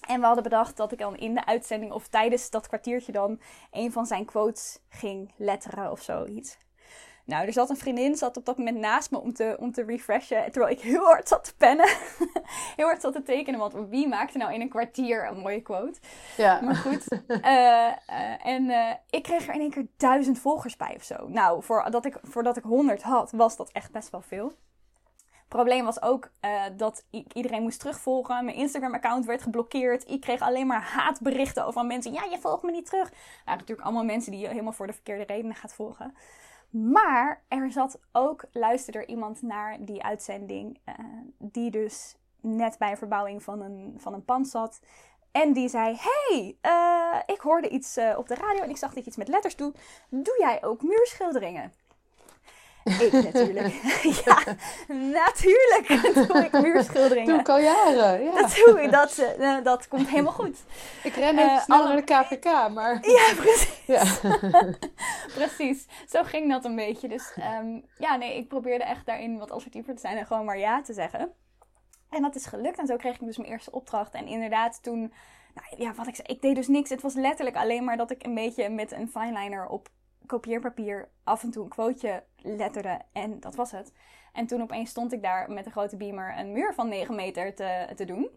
En 0.07 0.19
we 0.19 0.25
hadden 0.25 0.43
bedacht 0.43 0.77
dat 0.77 0.91
ik 0.91 0.97
dan 0.97 1.17
in 1.17 1.33
de 1.33 1.45
uitzending 1.45 1.91
of 1.91 2.07
tijdens 2.07 2.49
dat 2.49 2.67
kwartiertje 2.67 3.11
dan 3.11 3.39
een 3.71 3.91
van 3.91 4.05
zijn 4.05 4.25
quotes 4.25 4.79
ging 4.89 5.33
letteren 5.37 5.91
of 5.91 6.01
zoiets. 6.01 6.57
Nou, 7.25 7.45
er 7.45 7.53
zat 7.53 7.69
een 7.69 7.77
vriendin, 7.77 8.15
zat 8.15 8.37
op 8.37 8.45
dat 8.45 8.57
moment 8.57 8.77
naast 8.77 9.11
me 9.11 9.19
om 9.19 9.33
te, 9.33 9.55
om 9.59 9.71
te 9.71 9.83
refreshen. 9.83 10.51
Terwijl 10.51 10.73
ik 10.73 10.79
heel 10.79 11.03
hard 11.03 11.27
zat 11.27 11.43
te 11.43 11.55
pennen. 11.55 11.87
heel 12.75 12.85
hard 12.85 13.01
zat 13.01 13.13
te 13.13 13.23
tekenen. 13.23 13.59
Want 13.59 13.73
wie 13.89 14.07
maakte 14.07 14.37
nou 14.37 14.53
in 14.53 14.61
een 14.61 14.69
kwartier 14.69 15.27
een 15.27 15.37
mooie 15.37 15.61
quote? 15.61 15.99
Ja. 16.37 16.61
Maar 16.61 16.75
goed. 16.75 17.11
Uh, 17.27 17.37
uh, 17.45 18.45
en 18.45 18.63
uh, 18.63 18.93
ik 19.09 19.23
kreeg 19.23 19.47
er 19.47 19.53
in 19.53 19.59
één 19.59 19.71
keer 19.71 19.87
duizend 19.97 20.39
volgers 20.39 20.75
bij 20.75 20.93
of 20.95 21.03
zo. 21.03 21.27
Nou, 21.27 21.63
voordat 21.63 22.05
ik, 22.05 22.17
voordat 22.21 22.57
ik 22.57 22.63
honderd 22.63 23.01
had, 23.01 23.31
was 23.31 23.57
dat 23.57 23.71
echt 23.71 23.91
best 23.91 24.09
wel 24.09 24.21
veel. 24.21 24.53
Het 25.27 25.61
probleem 25.61 25.85
was 25.85 26.01
ook 26.01 26.31
dat 26.77 27.05
ik 27.09 27.33
iedereen 27.33 27.61
moest 27.61 27.79
terugvolgen. 27.79 28.45
Mijn 28.45 28.57
Instagram-account 28.57 29.25
werd 29.25 29.41
geblokkeerd. 29.41 30.09
Ik 30.09 30.21
kreeg 30.21 30.41
alleen 30.41 30.67
maar 30.67 30.81
haatberichten 30.81 31.65
over 31.65 31.85
mensen. 31.85 32.13
Ja, 32.13 32.23
je 32.23 32.39
volgt 32.39 32.63
me 32.63 32.71
niet 32.71 32.85
terug. 32.85 33.09
Nou, 33.45 33.57
natuurlijk 33.57 33.81
allemaal 33.81 34.03
mensen 34.03 34.31
die 34.31 34.41
je 34.41 34.47
helemaal 34.47 34.71
voor 34.71 34.87
de 34.87 34.93
verkeerde 34.93 35.23
redenen 35.23 35.55
gaat 35.55 35.73
volgen. 35.73 36.13
Maar 36.73 37.43
er 37.47 37.71
zat 37.71 37.99
ook, 38.11 38.45
luisterde 38.51 38.99
er 38.99 39.07
iemand 39.07 39.41
naar 39.41 39.77
die 39.85 40.03
uitzending, 40.03 40.79
uh, 40.85 40.95
die 41.37 41.71
dus 41.71 42.17
net 42.41 42.77
bij 42.77 42.91
een 42.91 42.97
verbouwing 42.97 43.43
van 43.43 43.61
een, 43.61 43.93
van 43.97 44.13
een 44.13 44.25
pand 44.25 44.47
zat. 44.47 44.79
En 45.31 45.53
die 45.53 45.69
zei: 45.69 45.97
Hey, 45.99 46.57
uh, 46.61 47.19
ik 47.25 47.39
hoorde 47.39 47.69
iets 47.69 47.97
uh, 47.97 48.13
op 48.17 48.27
de 48.27 48.35
radio 48.35 48.63
en 48.63 48.69
ik 48.69 48.77
zag 48.77 48.93
dat 48.93 49.03
je 49.03 49.09
iets 49.09 49.17
met 49.17 49.27
letters 49.27 49.55
doet. 49.55 49.79
Doe 50.09 50.35
jij 50.39 50.63
ook 50.63 50.81
muurschilderingen? 50.81 51.73
Ik 52.83 53.11
natuurlijk. 53.11 53.73
ja, 54.25 54.37
natuurlijk 54.87 55.87
doe 56.27 56.45
ik 56.45 56.51
muurschilderingen. 56.51 57.29
Doe 57.29 57.39
ik 57.39 57.49
al 57.49 57.59
jaren, 57.59 58.23
ja. 58.23 58.31
Dat 58.31 58.61
doe 58.65 58.81
ik, 58.81 58.91
dat, 58.91 59.35
uh, 59.39 59.63
dat 59.63 59.87
komt 59.87 60.09
helemaal 60.09 60.31
goed. 60.31 60.57
Ik 61.03 61.15
ren 61.15 61.37
even 61.37 61.51
uh, 61.51 61.61
snel 61.61 61.87
naar 61.87 61.95
de 61.95 62.03
KVK, 62.03 62.69
maar... 62.73 63.07
Ja, 63.07 63.33
precies. 63.35 63.81
Ja. 63.85 64.03
precies, 65.33 65.87
zo 66.07 66.23
ging 66.23 66.49
dat 66.51 66.65
een 66.65 66.75
beetje. 66.75 67.07
Dus 67.07 67.37
um, 67.61 67.85
ja, 67.97 68.15
nee, 68.15 68.37
ik 68.37 68.47
probeerde 68.47 68.83
echt 68.83 69.05
daarin 69.05 69.37
wat 69.37 69.51
assertiever 69.51 69.95
te 69.95 70.01
zijn 70.01 70.17
en 70.17 70.25
gewoon 70.25 70.45
maar 70.45 70.57
ja 70.57 70.81
te 70.81 70.93
zeggen. 70.93 71.31
En 72.09 72.21
dat 72.21 72.35
is 72.35 72.45
gelukt 72.45 72.79
en 72.79 72.87
zo 72.87 72.95
kreeg 72.95 73.13
ik 73.13 73.25
dus 73.25 73.37
mijn 73.37 73.49
eerste 73.49 73.71
opdracht. 73.71 74.13
En 74.13 74.27
inderdaad 74.27 74.83
toen... 74.83 75.13
Nou 75.53 75.83
ja, 75.83 75.93
wat 75.93 76.07
ik 76.07 76.15
zei, 76.15 76.27
ik 76.27 76.41
deed 76.41 76.55
dus 76.55 76.67
niks. 76.67 76.89
Het 76.89 77.01
was 77.01 77.13
letterlijk 77.13 77.55
alleen 77.55 77.83
maar 77.83 77.97
dat 77.97 78.11
ik 78.11 78.25
een 78.25 78.33
beetje 78.33 78.69
met 78.69 78.91
een 78.91 79.09
fineliner 79.09 79.67
op 79.67 79.89
kopieerpapier 80.25 81.09
af 81.23 81.43
en 81.43 81.51
toe 81.51 81.63
een 81.63 81.69
quoteje 81.69 82.23
letterde 82.35 83.01
en 83.11 83.39
dat 83.39 83.55
was 83.55 83.71
het. 83.71 83.93
En 84.33 84.47
toen 84.47 84.61
opeens 84.61 84.89
stond 84.89 85.13
ik 85.13 85.21
daar 85.21 85.51
met 85.51 85.65
een 85.65 85.71
grote 85.71 85.97
beamer 85.97 86.37
een 86.37 86.51
muur 86.51 86.73
van 86.73 86.87
9 86.87 87.15
meter 87.15 87.55
te, 87.55 87.87
te 87.95 88.05
doen. 88.05 88.29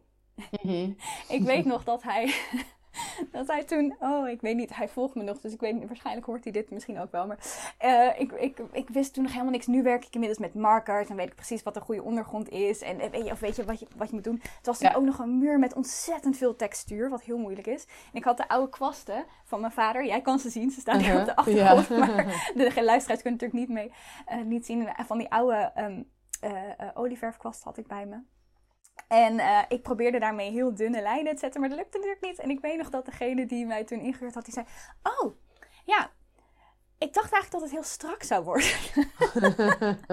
Mhm. 0.63 0.91
ik 1.37 1.43
weet 1.43 1.65
nog 1.65 1.85
dat 1.85 2.03
hij 2.03 2.35
dat 3.33 3.47
hij 3.47 3.65
toen, 3.65 3.97
oh, 4.01 4.29
ik 4.29 4.41
weet 4.41 4.57
niet, 4.57 4.77
hij 4.77 4.89
volgt 4.89 5.15
me 5.15 5.23
nog, 5.23 5.41
dus 5.41 5.53
ik 5.53 5.61
weet 5.61 5.75
niet, 5.75 5.87
waarschijnlijk 5.87 6.27
hoort 6.27 6.45
hij 6.45 6.53
dit 6.53 6.71
misschien 6.71 6.99
ook 6.99 7.11
wel. 7.11 7.27
Maar 7.27 7.39
uh, 7.85 8.21
ik, 8.21 8.33
ik, 8.33 8.59
ik 8.73 8.89
wist 8.89 9.15
toen 9.15 9.23
nog 9.23 9.33
helemaal 9.33 9.53
niks. 9.53 9.67
Nu 9.67 9.83
werk 9.83 10.05
ik 10.05 10.15
inmiddels 10.15 10.41
met 10.41 10.55
markers 10.55 11.09
en 11.09 11.17
weet 11.17 11.27
ik 11.27 11.35
precies 11.35 11.63
wat 11.63 11.77
een 11.77 11.83
goede 11.83 12.03
ondergrond 12.03 12.49
is. 12.49 12.81
En 12.81 13.11
weet 13.11 13.25
je, 13.25 13.31
of 13.31 13.41
weet 13.41 13.57
je 13.57 13.65
wat 13.65 13.81
je, 13.81 13.87
wat 13.97 14.09
je 14.09 14.15
moet 14.15 14.25
doen. 14.25 14.41
Het 14.57 14.67
was 14.67 14.79
toen 14.79 14.95
ook 14.95 15.05
nog 15.05 15.19
een 15.19 15.39
muur 15.39 15.59
met 15.59 15.75
ontzettend 15.75 16.37
veel 16.37 16.57
textuur, 16.57 17.11
wat 17.11 17.23
heel 17.23 17.39
moeilijk 17.39 17.67
is. 17.67 17.85
En 17.85 18.19
ik 18.19 18.25
had 18.25 18.37
de 18.37 18.49
oude 18.49 18.71
kwasten 18.71 19.25
van 19.45 19.61
mijn 19.61 19.73
vader. 19.73 20.07
Jij 20.07 20.21
kan 20.21 20.39
ze 20.39 20.51
zien, 20.51 20.71
ze 20.71 20.81
staan 20.81 20.99
hier 20.99 21.19
op 21.19 21.25
de 21.25 21.43
uh-huh. 21.51 21.71
achtergrond. 21.71 21.89
Maar 22.57 22.75
de 22.75 22.85
luisteraars 22.85 23.23
kunnen 23.23 23.41
natuurlijk 23.41 23.53
niet, 23.53 23.69
mee, 23.69 23.93
uh, 24.33 24.45
niet 24.45 24.67
zien. 24.67 24.89
Van 25.07 25.19
die 25.19 25.31
oude 25.31 25.73
um, 25.79 26.11
olieverfkwast 26.95 27.63
had 27.63 27.79
ik 27.79 27.87
bij 27.87 28.07
me. 28.07 28.36
En 29.09 29.35
uh, 29.35 29.59
ik 29.69 29.83
probeerde 29.83 30.19
daarmee 30.19 30.51
heel 30.51 30.75
dunne 30.75 31.03
lijnen 31.03 31.35
te 31.35 31.41
zetten, 31.41 31.61
maar 31.61 31.69
dat 31.69 31.79
lukte 31.79 31.99
natuurlijk 31.99 32.25
niet. 32.25 32.39
En 32.39 32.51
ik 32.51 32.61
weet 32.61 32.77
nog 32.77 32.91
dat 32.91 33.05
degene 33.05 33.47
die 33.47 33.67
mij 33.67 33.85
toen 33.85 34.01
ingehuurd 34.01 34.35
had, 34.35 34.45
die 34.45 34.55
zei... 34.55 34.67
Oh, 35.03 35.35
ja, 35.85 36.11
ik 36.99 37.15
dacht 37.15 37.33
eigenlijk 37.33 37.53
dat 37.53 37.61
het 37.61 37.71
heel 37.71 37.83
strak 37.83 38.23
zou 38.23 38.45
worden. 38.45 38.71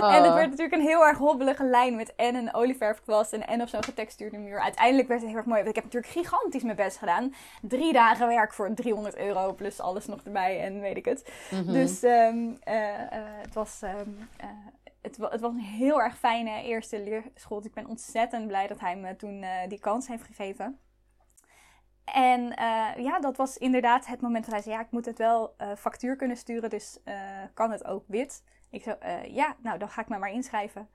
En 0.00 0.22
het 0.22 0.34
werd 0.34 0.50
natuurlijk 0.50 0.72
een 0.72 0.88
heel 0.88 1.06
erg 1.06 1.18
hobbelige 1.18 1.64
lijn 1.64 1.96
met 1.96 2.14
en 2.16 2.34
een 2.34 2.54
olieverfkwast 2.54 3.32
en, 3.32 3.46
en 3.46 3.62
op 3.62 3.68
zo'n 3.68 3.84
getextuurde 3.84 4.38
muur. 4.38 4.60
Uiteindelijk 4.60 5.08
werd 5.08 5.20
het 5.20 5.28
heel 5.28 5.38
erg 5.38 5.46
mooi. 5.46 5.62
Ik 5.62 5.74
heb 5.74 5.84
natuurlijk 5.84 6.12
gigantisch 6.12 6.62
mijn 6.62 6.76
best 6.76 6.98
gedaan. 6.98 7.34
Drie 7.62 7.92
dagen 7.92 8.26
werk 8.26 8.52
voor 8.52 8.74
300 8.74 9.16
euro 9.16 9.52
plus 9.52 9.80
alles 9.80 10.06
nog 10.06 10.20
erbij 10.24 10.60
en 10.60 10.80
weet 10.80 10.96
ik 10.96 11.04
het. 11.04 11.32
Mm 11.50 11.62
-hmm. 11.64 11.72
Dus 11.72 12.02
um, 12.02 12.58
uh, 12.68 12.74
uh, 12.74 12.98
het 13.42 13.54
was... 13.54 13.80
Um, 13.82 14.28
het, 15.04 15.16
het, 15.16 15.40
was 15.40 15.52
een 15.52 15.58
heel 15.58 16.02
erg 16.02 16.18
fijne 16.18 16.62
eerste 16.62 17.02
leerschool. 17.02 17.64
Ik 17.64 17.74
ben 17.74 17.86
ontzettend 17.86 18.46
blij 18.46 18.66
dat 18.66 18.80
hij 18.80 18.96
me 18.96 19.16
toen 19.16 19.42
uh, 19.42 19.50
die 19.68 19.80
kans 19.80 20.08
heeft 20.08 20.24
gegeven. 20.24 20.78
En 22.04 22.40
uh, 22.40 23.04
ja, 23.04 23.20
dat 23.20 23.36
was 23.36 23.56
inderdaad 23.56 24.06
het 24.06 24.20
moment 24.20 24.44
dat 24.44 24.54
hij 24.54 24.62
zei: 24.62 24.74
Ja, 24.74 24.80
ik 24.80 24.90
moet 24.90 25.04
het 25.04 25.18
wel 25.18 25.54
uh, 25.58 25.68
factuur 25.76 26.16
kunnen 26.16 26.36
sturen, 26.36 26.70
dus 26.70 26.98
kan 27.54 27.70
het 27.70 27.84
ook 27.84 28.04
wit? 28.06 28.44
Ik 28.70 28.82
zei: 28.82 28.96
Ja, 29.32 29.56
nou 29.62 29.78
dan 29.78 29.88
ga 29.88 30.00
ik 30.00 30.08
me 30.08 30.18
maar 30.18 30.32
inschrijven. 30.32 30.88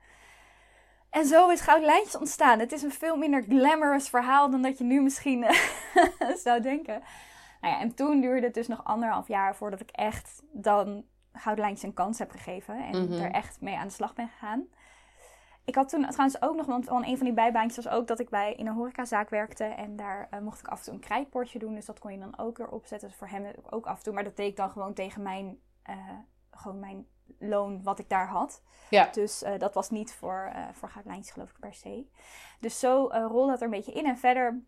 En 1.10 1.26
zo 1.26 1.48
is 1.48 1.60
Gouden 1.60 1.86
Lijntjes 1.86 2.16
ontstaan. 2.16 2.58
Het 2.58 2.72
is 2.72 2.82
een 2.82 2.92
veel 2.92 3.16
minder 3.16 3.42
glamorous 3.42 4.08
verhaal 4.08 4.50
dan 4.50 4.62
dat 4.62 4.78
je 4.78 4.84
nu 4.84 5.00
misschien 5.00 5.46
zou 6.44 6.60
denken. 6.60 7.02
Nou 7.60 7.74
ja, 7.74 7.80
en 7.80 7.94
toen 7.94 8.20
duurde 8.20 8.46
het 8.46 8.54
dus 8.54 8.68
nog 8.68 8.84
anderhalf 8.84 9.28
jaar 9.28 9.56
voordat 9.56 9.80
ik 9.80 9.90
echt 9.90 10.42
dan 10.52 11.04
Goudlijntjes 11.32 11.82
een 11.82 11.94
kans 11.94 12.18
heb 12.18 12.30
gegeven. 12.30 12.84
En 12.84 13.06
mm 13.06 13.12
er 13.12 13.30
echt 13.30 13.60
mee 13.60 13.76
aan 13.76 13.86
de 13.86 13.92
slag 13.92 14.14
ben 14.14 14.28
gegaan. 14.28 14.68
Ik 15.64 15.74
had 15.74 15.88
toen 15.88 16.08
trouwens 16.08 16.42
ook 16.42 16.56
nog, 16.56 16.66
want 16.66 16.88
een 16.88 17.16
van 17.16 17.26
die 17.26 17.34
bijbaantjes 17.34 17.84
was 17.84 17.94
ook 17.94 18.06
dat 18.06 18.20
ik 18.20 18.28
bij 18.28 18.54
in 18.54 18.66
een 18.66 18.74
horecazaak 18.74 19.30
werkte. 19.30 19.64
En 19.64 19.96
daar 19.96 20.28
uh, 20.34 20.40
mocht 20.40 20.60
ik 20.60 20.66
af 20.66 20.78
en 20.78 20.84
toe 20.84 20.94
een 20.94 21.00
krijtportje 21.00 21.58
doen. 21.58 21.74
Dus 21.74 21.86
dat 21.86 21.98
kon 21.98 22.12
je 22.12 22.18
dan 22.18 22.38
ook 22.38 22.58
erop 22.58 22.86
zetten. 22.86 23.08
Dus 23.08 23.16
voor 23.16 23.28
hem 23.28 23.52
ook 23.70 23.86
af 23.86 23.96
en 23.96 24.02
toe. 24.02 24.12
Maar 24.12 24.24
dat 24.24 24.36
deed 24.36 24.48
ik 24.48 24.56
dan 24.56 24.70
gewoon 24.70 24.94
tegen 24.94 25.22
mijn, 25.22 25.58
uh, 25.90 25.96
gewoon 26.50 26.78
mijn 26.78 27.06
loon 27.38 27.82
wat 27.82 27.98
ik 27.98 28.08
daar 28.08 28.28
had. 28.28 28.62
Ja. 28.90 29.08
Dus 29.12 29.42
uh, 29.42 29.58
dat 29.58 29.74
was 29.74 29.90
niet 29.90 30.14
voor, 30.14 30.52
voor 30.72 30.88
goudlijntjes 30.88 31.32
geloof 31.32 31.50
ik 31.50 31.58
per 31.58 31.74
se. 31.74 32.06
Dus 32.60 32.78
zo 32.78 33.08
rolde 33.12 33.50
dat 33.50 33.58
er 33.58 33.64
een 33.64 33.70
beetje 33.70 33.92
in. 33.92 34.06
En 34.06 34.18
verder, 34.18 34.62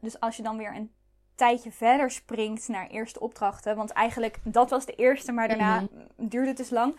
dus 0.00 0.20
als 0.20 0.36
je 0.36 0.42
dan 0.42 0.56
weer 0.56 0.74
een 0.74 0.94
tijdje 1.38 1.72
verder 1.72 2.10
springt 2.10 2.68
naar 2.68 2.86
eerste 2.86 3.20
opdrachten. 3.20 3.76
Want 3.76 3.90
eigenlijk, 3.90 4.38
dat 4.42 4.70
was 4.70 4.86
de 4.86 4.94
eerste, 4.94 5.32
maar 5.32 5.48
daarna 5.48 5.80
mhm. 5.80 5.88
duurde 6.16 6.48
het 6.48 6.56
dus 6.56 6.70
lang. 6.70 6.96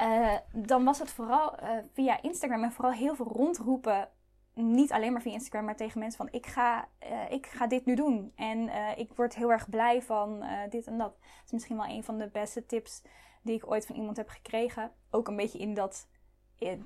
Uh, 0.00 0.36
dan 0.52 0.84
was 0.84 0.98
het 0.98 1.10
vooral 1.10 1.62
uh, 1.62 1.68
via 1.92 2.22
Instagram 2.22 2.62
en 2.62 2.72
vooral 2.72 2.92
heel 2.92 3.14
veel 3.14 3.28
rondroepen. 3.28 4.08
Niet 4.54 4.92
alleen 4.92 5.12
maar 5.12 5.22
via 5.22 5.32
Instagram, 5.32 5.64
maar 5.64 5.76
tegen 5.76 6.00
mensen 6.00 6.18
van 6.18 6.28
ik 6.32 6.46
ga, 6.46 6.88
uh, 7.02 7.30
ik 7.30 7.46
ga 7.46 7.66
dit 7.66 7.84
nu 7.84 7.94
doen. 7.94 8.32
En 8.36 8.70
ik 8.96 9.10
word 9.14 9.34
heel 9.34 9.52
erg 9.52 9.68
blij 9.68 10.02
van 10.02 10.44
dit 10.70 10.86
en 10.86 10.98
dat. 10.98 11.12
Dat 11.20 11.44
is 11.44 11.52
misschien 11.52 11.76
wel 11.76 11.88
een 11.88 12.04
van 12.04 12.18
de 12.18 12.28
beste 12.32 12.66
tips 12.66 13.02
die 13.42 13.54
ik 13.54 13.70
ooit 13.70 13.86
van 13.86 13.96
iemand 13.96 14.16
heb 14.16 14.28
gekregen. 14.28 14.92
Ook 15.10 15.28
een 15.28 15.36
beetje 15.36 15.58
in 15.58 15.74
dat 15.74 16.08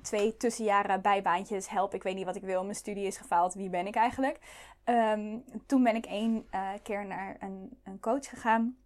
twee 0.01 0.37
tussenjaren 0.37 1.01
bijbaantjes. 1.01 1.69
Help, 1.69 1.93
ik 1.93 2.03
weet 2.03 2.15
niet 2.15 2.25
wat 2.25 2.35
ik 2.35 2.43
wil. 2.43 2.63
Mijn 2.63 2.75
studie 2.75 3.05
is 3.05 3.17
gefaald. 3.17 3.53
Wie 3.53 3.69
ben 3.69 3.87
ik 3.87 3.95
eigenlijk? 3.95 4.39
Um, 4.85 5.43
toen 5.65 5.83
ben 5.83 5.95
ik 5.95 6.05
één 6.05 6.47
uh, 6.51 6.69
keer 6.83 7.05
naar 7.05 7.37
een, 7.39 7.79
een, 7.83 7.99
coach 7.99 8.29
gegaan. 8.29 8.77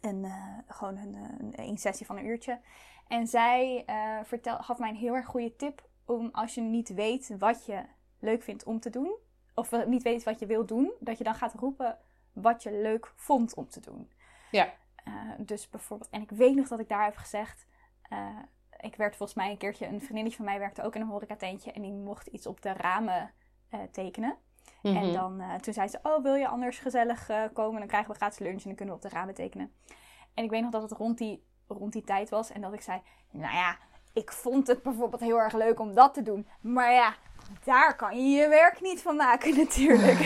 En, 0.00 0.24
uh, 0.24 0.58
gewoon 0.68 0.96
een, 0.96 1.14
een, 1.14 1.52
een, 1.56 1.78
sessie 1.78 2.06
van 2.06 2.16
een 2.16 2.26
uurtje. 2.26 2.60
En 3.08 3.26
zij 3.26 3.84
uh, 3.86 4.24
vertel, 4.24 4.58
gaf 4.58 4.78
mij 4.78 4.88
een 4.88 4.96
heel 4.96 5.14
erg 5.14 5.26
goede 5.26 5.56
tip 5.56 5.88
om 6.04 6.28
als 6.32 6.54
je 6.54 6.60
niet 6.60 6.94
weet 6.94 7.34
wat 7.38 7.66
je 7.66 7.82
leuk 8.18 8.42
vindt 8.42 8.64
om 8.64 8.80
te 8.80 8.90
doen. 8.90 9.16
Of 9.54 9.86
niet 9.86 10.02
weet 10.02 10.22
wat 10.22 10.38
je 10.38 10.46
wil 10.46 10.66
doen. 10.66 10.92
Dat 11.00 11.18
je 11.18 11.24
dan 11.24 11.34
gaat 11.34 11.54
roepen 11.54 11.98
wat 12.32 12.62
je 12.62 12.72
leuk 12.72 13.12
vond 13.16 13.54
om 13.54 13.68
te 13.68 13.80
doen. 13.80 14.10
Ja. 14.50 14.72
dus 15.38 15.68
bijvoorbeeld, 15.68 16.10
en 16.10 16.22
ik 16.22 16.30
weet 16.30 16.54
nog 16.54 16.68
dat 16.68 16.80
ik 16.80 16.88
daar 16.88 17.04
heb 17.04 17.16
gezegd 17.16 17.66
ik 18.80 18.96
werd 18.96 19.16
volgens 19.16 19.38
mij 19.38 19.50
een 19.50 19.56
keertje, 19.56 19.86
een 19.86 20.00
vriendinnetje 20.00 20.36
van 20.36 20.44
mij 20.44 20.58
werkte 20.58 20.82
ook 20.82 20.94
in 20.94 21.00
een 21.00 21.06
horecatentje 21.06 21.72
en 21.72 21.82
die 21.82 21.92
mocht 21.92 22.26
iets 22.26 22.46
op 22.46 22.62
de 22.62 22.72
ramen 22.72 23.30
uh, 23.74 23.80
tekenen. 23.92 24.36
En 24.82 24.92
mhm. 24.92 25.12
dan, 25.12 25.40
uh, 25.40 25.54
toen 25.54 25.72
zei 25.72 25.88
ze, 25.88 25.98
oh 26.02 26.22
wil 26.22 26.34
je 26.34 26.48
anders 26.48 26.78
gezellig 26.78 27.30
uh, 27.30 27.42
komen, 27.52 27.78
dan 27.78 27.88
krijgen 27.88 28.10
we 28.10 28.16
gratis 28.16 28.38
lunch 28.38 28.62
en 28.62 28.64
dan 28.64 28.74
kunnen 28.74 28.94
we 28.94 29.04
op 29.04 29.10
de 29.10 29.16
ramen 29.16 29.34
tekenen. 29.34 29.72
En 30.34 30.44
ik 30.44 30.50
weet 30.50 30.62
nog 30.62 30.70
dat 30.70 30.82
het 30.82 30.92
rond 30.92 31.18
die, 31.18 31.44
rond 31.68 31.92
die 31.92 32.04
tijd 32.04 32.30
was 32.30 32.52
en 32.52 32.60
dat 32.60 32.72
ik 32.72 32.80
zei, 32.80 33.00
nou 33.30 33.54
ja, 33.54 33.78
ik 34.12 34.32
vond 34.32 34.66
het 34.66 34.82
bijvoorbeeld 34.82 35.22
heel 35.22 35.40
erg 35.40 35.54
leuk 35.54 35.80
om 35.80 35.94
dat 35.94 36.14
te 36.14 36.22
doen. 36.22 36.46
Maar 36.60 36.92
ja, 36.92 37.14
daar 37.64 37.96
kan 37.96 38.16
je 38.16 38.38
je 38.38 38.48
werk 38.48 38.80
niet 38.80 39.02
van 39.02 39.16
maken 39.16 39.56
natuurlijk. 39.64 40.18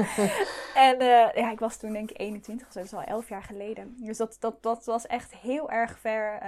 en 0.88 1.04
ja, 1.34 1.50
ik 1.50 1.58
was 1.58 1.76
toen 1.76 1.92
denk 1.92 2.10
ik 2.10 2.20
21 2.20 2.66
of 2.66 2.72
zo, 2.72 2.78
dat 2.78 2.88
is 2.88 2.94
al 2.94 3.02
11 3.02 3.28
jaar 3.28 3.42
geleden. 3.42 3.96
Dus 3.98 4.16
dat, 4.16 4.36
dat, 4.40 4.62
dat 4.62 4.84
was 4.84 5.06
echt 5.06 5.34
heel 5.34 5.70
erg 5.70 5.98
ver 5.98 6.42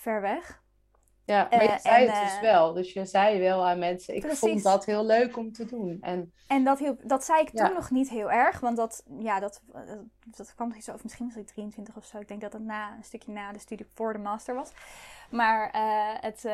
ver 0.00 0.20
weg. 0.20 0.62
Ja, 1.24 1.46
maar 1.50 1.62
je 1.62 1.68
uh, 1.68 1.78
zei 1.78 2.08
het 2.08 2.24
dus 2.24 2.40
wel. 2.40 2.72
Dus 2.72 2.92
je 2.92 3.04
zei 3.04 3.40
wel 3.40 3.66
aan 3.66 3.78
mensen, 3.78 4.14
ik 4.14 4.26
vond 4.26 4.62
dat 4.62 4.84
heel 4.84 5.06
leuk 5.06 5.36
om 5.36 5.52
te 5.52 5.64
doen. 5.64 5.98
En, 6.00 6.32
en 6.46 6.64
dat, 6.64 6.78
hielp, 6.78 7.00
dat 7.04 7.24
zei 7.24 7.40
ik 7.40 7.50
toen 7.50 7.72
nog 7.72 7.90
niet 7.90 8.10
heel 8.10 8.30
erg. 8.30 8.60
Want 8.60 8.76
dat, 8.76 9.04
ja, 9.18 9.40
dat, 9.40 9.62
dat, 10.24 10.54
kwam 10.54 10.72
iets 10.72 10.88
over. 10.88 11.00
Misschien 11.02 11.26
was 11.26 11.36
ik 11.36 11.46
23 11.46 11.96
of 11.96 12.04
zo. 12.04 12.18
Ik 12.18 12.28
denk 12.28 12.40
dat 12.40 12.52
het 12.52 12.62
na, 12.62 12.96
een 12.96 13.04
stukje 13.04 13.32
na 13.32 13.52
de 13.52 13.58
studie 13.58 13.86
voor 13.94 14.12
de 14.12 14.18
master 14.18 14.54
was. 14.54 14.72
Maar 15.30 15.70
het, 16.20 16.48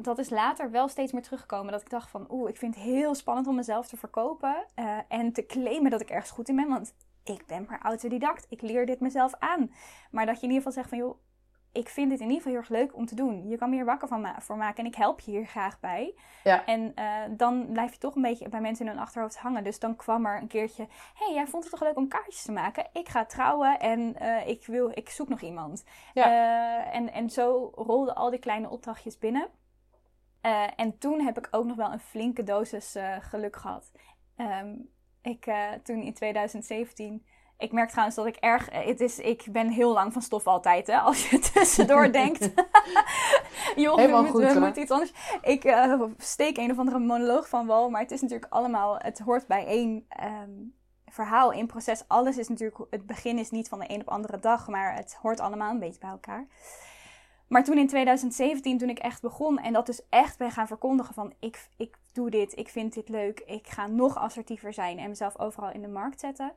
dat 0.00 0.18
is 0.18 0.30
later 0.30 0.70
wel 0.70 0.88
steeds 0.88 1.12
meer 1.12 1.22
teruggekomen. 1.22 1.72
Dat 1.72 1.80
ik 1.80 1.90
dacht 1.90 2.10
van, 2.10 2.26
oeh, 2.30 2.48
ik 2.48 2.56
vind 2.56 2.74
het 2.74 2.84
heel 2.84 3.14
spannend 3.14 3.46
om 3.46 3.54
mezelf 3.54 3.86
te 3.86 3.96
verkopen. 3.96 4.66
en 5.08 5.32
te 5.32 5.46
claimen 5.46 5.90
dat 5.90 6.00
ik 6.00 6.10
ergens 6.10 6.30
goed 6.30 6.48
in 6.48 6.56
ben. 6.56 6.68
Want 6.68 6.94
ik 7.24 7.46
ben 7.46 7.66
maar 7.68 7.80
autodidact. 7.82 8.46
Ik 8.48 8.62
leer 8.62 8.86
dit 8.86 9.00
mezelf 9.00 9.34
aan. 9.38 9.72
Maar 10.10 10.26
dat 10.26 10.40
je 10.40 10.46
in 10.46 10.52
ieder 10.52 10.66
geval 10.66 10.72
zegt 10.72 10.88
van, 10.88 10.98
joh, 10.98 11.16
ik 11.78 11.88
vind 11.88 12.10
dit 12.10 12.20
in 12.20 12.26
ieder 12.26 12.42
geval 12.42 12.52
heel 12.52 12.60
erg 12.60 12.70
leuk 12.70 12.96
om 12.96 13.06
te 13.06 13.14
doen. 13.14 13.48
Je 13.48 13.56
kan 13.56 13.68
me 13.70 13.74
hier 13.74 13.84
wakker 13.84 14.08
van 14.08 14.28
voor 14.38 14.56
maken 14.56 14.84
en 14.84 14.90
ik 14.90 14.94
help 14.94 15.20
je 15.20 15.30
hier 15.30 15.46
graag 15.46 15.80
bij. 15.80 16.14
Ja. 16.44 16.66
En 16.66 16.92
uh, 16.98 17.22
dan 17.30 17.66
blijf 17.72 17.92
je 17.92 17.98
toch 17.98 18.14
een 18.14 18.22
beetje 18.22 18.48
bij 18.48 18.60
mensen 18.60 18.86
in 18.86 18.92
hun 18.92 19.00
achterhoofd 19.00 19.38
hangen. 19.38 19.64
Dus 19.64 19.78
dan 19.78 19.96
kwam 19.96 20.26
er 20.26 20.40
een 20.40 20.46
keertje: 20.46 20.86
hey, 21.14 21.34
jij 21.34 21.46
vond 21.46 21.62
het 21.62 21.72
toch 21.72 21.82
leuk 21.82 21.96
om 21.96 22.08
kaartjes 22.08 22.42
te 22.42 22.52
maken? 22.52 22.86
Ik 22.92 23.08
ga 23.08 23.24
trouwen 23.24 23.80
en 23.80 24.16
uh, 24.22 24.48
ik, 24.48 24.66
wil, 24.66 24.90
ik 24.94 25.08
zoek 25.08 25.28
nog 25.28 25.40
iemand. 25.40 25.84
Ja. 26.14 26.26
Uh, 26.26 26.94
en, 26.94 27.12
en 27.12 27.30
zo 27.30 27.72
rolden 27.74 28.14
al 28.14 28.30
die 28.30 28.38
kleine 28.38 28.68
opdrachtjes 28.68 29.18
binnen. 29.18 29.48
en 30.76 30.98
toen 30.98 31.20
heb 31.20 31.38
ik 31.38 31.48
ook 31.50 31.64
nog 31.64 31.76
wel 31.76 31.92
een 31.92 32.00
flinke 32.00 32.42
dosis 32.42 32.96
geluk 33.20 33.56
gehad. 33.56 33.92
Um, 34.36 34.90
ik, 35.22 35.52
toen 35.82 36.02
in 36.02 36.14
2017 36.14 37.26
ik 37.58 37.72
merk 37.72 37.88
trouwens 37.88 38.16
dat 38.16 38.26
ik 38.26 38.36
erg. 38.36 38.68
Eh, 38.68 38.86
het 38.86 39.00
is, 39.00 39.18
ik 39.18 39.46
ben 39.50 39.68
heel 39.68 39.92
lang 39.92 40.12
van 40.12 40.22
stof 40.22 40.46
altijd, 40.46 40.86
hè, 40.86 40.98
als 40.98 41.30
je 41.30 41.38
tussendoor 41.52 42.12
denkt. 42.22 42.50
Joh, 43.76 43.96
Helemaal 43.96 44.22
we, 44.22 44.28
goed, 44.28 44.52
we 44.52 44.60
moeten 44.60 44.82
iets 44.82 44.90
anders. 44.90 45.12
Ik 45.42 45.64
uh, 45.64 46.02
steek 46.18 46.56
een 46.56 46.70
of 46.70 46.78
andere 46.78 46.98
monoloog 46.98 47.48
van 47.48 47.66
wel, 47.66 47.90
maar 47.90 48.00
het 48.00 48.10
is 48.10 48.20
natuurlijk 48.20 48.52
allemaal. 48.52 48.96
Het 48.98 49.18
hoort 49.18 49.46
bij 49.46 49.66
één 49.66 50.06
um, 50.22 50.74
verhaal 51.06 51.52
in 51.52 51.66
proces. 51.66 52.04
Alles 52.06 52.36
is 52.36 52.48
natuurlijk. 52.48 52.80
Het 52.90 53.06
begin 53.06 53.38
is 53.38 53.50
niet 53.50 53.68
van 53.68 53.78
de 53.78 53.84
een 53.88 54.00
op 54.00 54.08
andere 54.08 54.38
dag, 54.38 54.68
maar 54.68 54.94
het 54.94 55.18
hoort 55.22 55.40
allemaal 55.40 55.70
een 55.70 55.78
beetje 55.78 56.00
bij 56.00 56.10
elkaar. 56.10 56.46
Maar 57.48 57.64
toen 57.64 57.78
in 57.78 57.86
2017, 57.86 58.78
toen 58.78 58.88
ik 58.88 58.98
echt 58.98 59.22
begon 59.22 59.58
en 59.58 59.72
dat 59.72 59.86
dus 59.86 60.02
echt 60.08 60.38
ben 60.38 60.50
gaan 60.50 60.66
verkondigen 60.66 61.14
van 61.14 61.32
ik, 61.38 61.68
ik 61.76 61.96
doe 62.12 62.30
dit, 62.30 62.58
ik 62.58 62.68
vind 62.68 62.94
dit 62.94 63.08
leuk, 63.08 63.40
ik 63.46 63.66
ga 63.66 63.86
nog 63.86 64.16
assertiever 64.16 64.72
zijn 64.72 64.98
en 64.98 65.08
mezelf 65.08 65.38
overal 65.38 65.70
in 65.70 65.82
de 65.82 65.88
markt 65.88 66.20
zetten. 66.20 66.52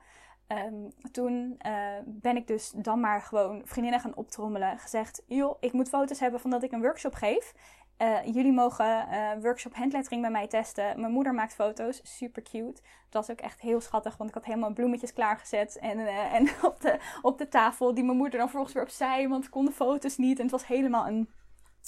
Um, 0.52 0.92
toen 1.12 1.60
uh, 1.66 1.72
ben 2.06 2.36
ik 2.36 2.48
dus 2.48 2.72
dan 2.76 3.00
maar 3.00 3.22
gewoon 3.22 3.62
vriendinnen 3.66 4.00
gaan 4.00 4.16
optrommelen. 4.16 4.80
Gezegd, 4.80 5.24
joh, 5.28 5.58
ik 5.60 5.74
moet 5.74 5.90
foto's 5.90 6.20
hebben 6.20 6.40
van 6.40 6.50
dat 6.50 6.64
ik 6.64 6.72
een 6.72 6.82
workshop 6.82 7.14
geef. 7.14 7.54
Uh, 7.98 8.26
jullie 8.26 8.52
mogen 8.52 9.08
uh, 9.12 9.32
workshop 9.42 9.76
handlettering 9.76 10.22
bij 10.22 10.32
mij 10.32 10.48
testen. 10.48 11.00
Mijn 11.00 11.14
moeder 11.14 11.34
maakt 11.34 11.54
foto's, 11.54 12.00
super 12.04 12.42
cute. 12.42 12.82
Dat 13.10 13.28
was 13.28 13.32
ook 13.32 13.42
echt 13.42 13.62
heel 13.62 13.82
schattig, 13.82 14.18
want 14.18 14.30
ik 14.30 14.36
had 14.36 14.46
helemaal 14.46 14.74
bloemetjes 14.74 15.14
klaargezet. 15.14 15.78
En, 15.78 16.00
en 16.08 16.50
op, 16.70 16.82
de, 16.82 17.00
op 17.22 17.38
de 17.38 17.48
tafel, 17.48 17.94
die 17.94 18.04
mijn 18.04 18.18
moeder 18.18 18.40
dan 18.40 18.48
vervolgens 18.48 18.74
weer 18.74 18.84
opzij, 18.84 19.28
want 19.28 19.50
kon 19.50 19.66
de 19.66 19.72
foto's 19.72 20.18
niet. 20.18 20.38
En 20.38 20.44
het 20.44 20.52
was 20.52 20.68
helemaal 20.68 21.08
een, 21.08 21.30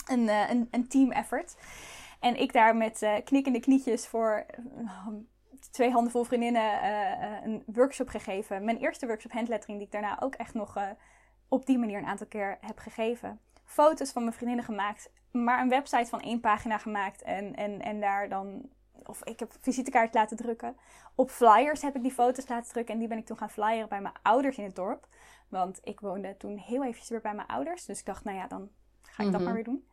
een, 0.07 0.27
een, 0.27 0.67
een 0.71 0.87
team 0.87 1.11
effort. 1.11 1.55
En 2.19 2.39
ik 2.39 2.53
daar 2.53 2.75
met 2.75 3.21
knikkende 3.23 3.59
knietjes 3.59 4.07
voor 4.07 4.45
twee 5.71 5.91
handvol 5.91 6.23
vriendinnen 6.23 6.83
uh, 6.83 7.43
een 7.43 7.63
workshop 7.65 8.07
gegeven. 8.07 8.63
Mijn 8.63 8.77
eerste 8.77 9.07
workshop 9.07 9.31
handlettering 9.31 9.77
die 9.77 9.87
ik 9.87 9.93
daarna 9.93 10.21
ook 10.21 10.35
echt 10.35 10.53
nog 10.53 10.77
uh, 10.77 10.89
op 11.47 11.65
die 11.65 11.77
manier 11.77 11.97
een 11.97 12.05
aantal 12.05 12.27
keer 12.27 12.57
heb 12.61 12.77
gegeven. 12.77 13.39
Foto's 13.63 14.11
van 14.11 14.21
mijn 14.23 14.35
vriendinnen 14.35 14.65
gemaakt, 14.65 15.11
maar 15.31 15.61
een 15.61 15.69
website 15.69 16.09
van 16.09 16.21
één 16.21 16.39
pagina 16.39 16.77
gemaakt 16.77 17.21
en, 17.21 17.55
en, 17.55 17.81
en 17.81 17.99
daar 17.99 18.29
dan... 18.29 18.69
Of 19.05 19.23
ik 19.23 19.39
heb 19.39 19.51
visitekaart 19.61 20.13
laten 20.13 20.37
drukken. 20.37 20.77
Op 21.15 21.29
flyers 21.29 21.81
heb 21.81 21.95
ik 21.95 22.01
die 22.01 22.11
foto's 22.11 22.47
laten 22.47 22.71
drukken 22.71 22.93
en 22.93 22.99
die 22.99 23.09
ben 23.09 23.17
ik 23.17 23.25
toen 23.25 23.37
gaan 23.37 23.49
flyeren 23.49 23.89
bij 23.89 24.01
mijn 24.01 24.13
ouders 24.21 24.57
in 24.57 24.63
het 24.63 24.75
dorp. 24.75 25.07
Want 25.49 25.79
ik 25.83 25.99
woonde 25.99 26.37
toen 26.37 26.57
heel 26.57 26.83
eventjes 26.83 27.09
weer 27.09 27.21
bij 27.21 27.33
mijn 27.33 27.47
ouders. 27.47 27.85
Dus 27.85 27.99
ik 27.99 28.05
dacht, 28.05 28.23
nou 28.23 28.37
ja, 28.37 28.47
dan 28.47 28.69
ga 29.01 29.23
ik 29.23 29.31
dat 29.31 29.41
mhm. 29.41 29.43
maar 29.43 29.53
weer 29.53 29.63
doen. 29.63 29.87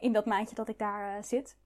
in 0.00 0.12
dat 0.12 0.26
maandje 0.26 0.54
dat 0.54 0.68
ik 0.68 0.78
daar 0.78 1.24
zit. 1.24 1.56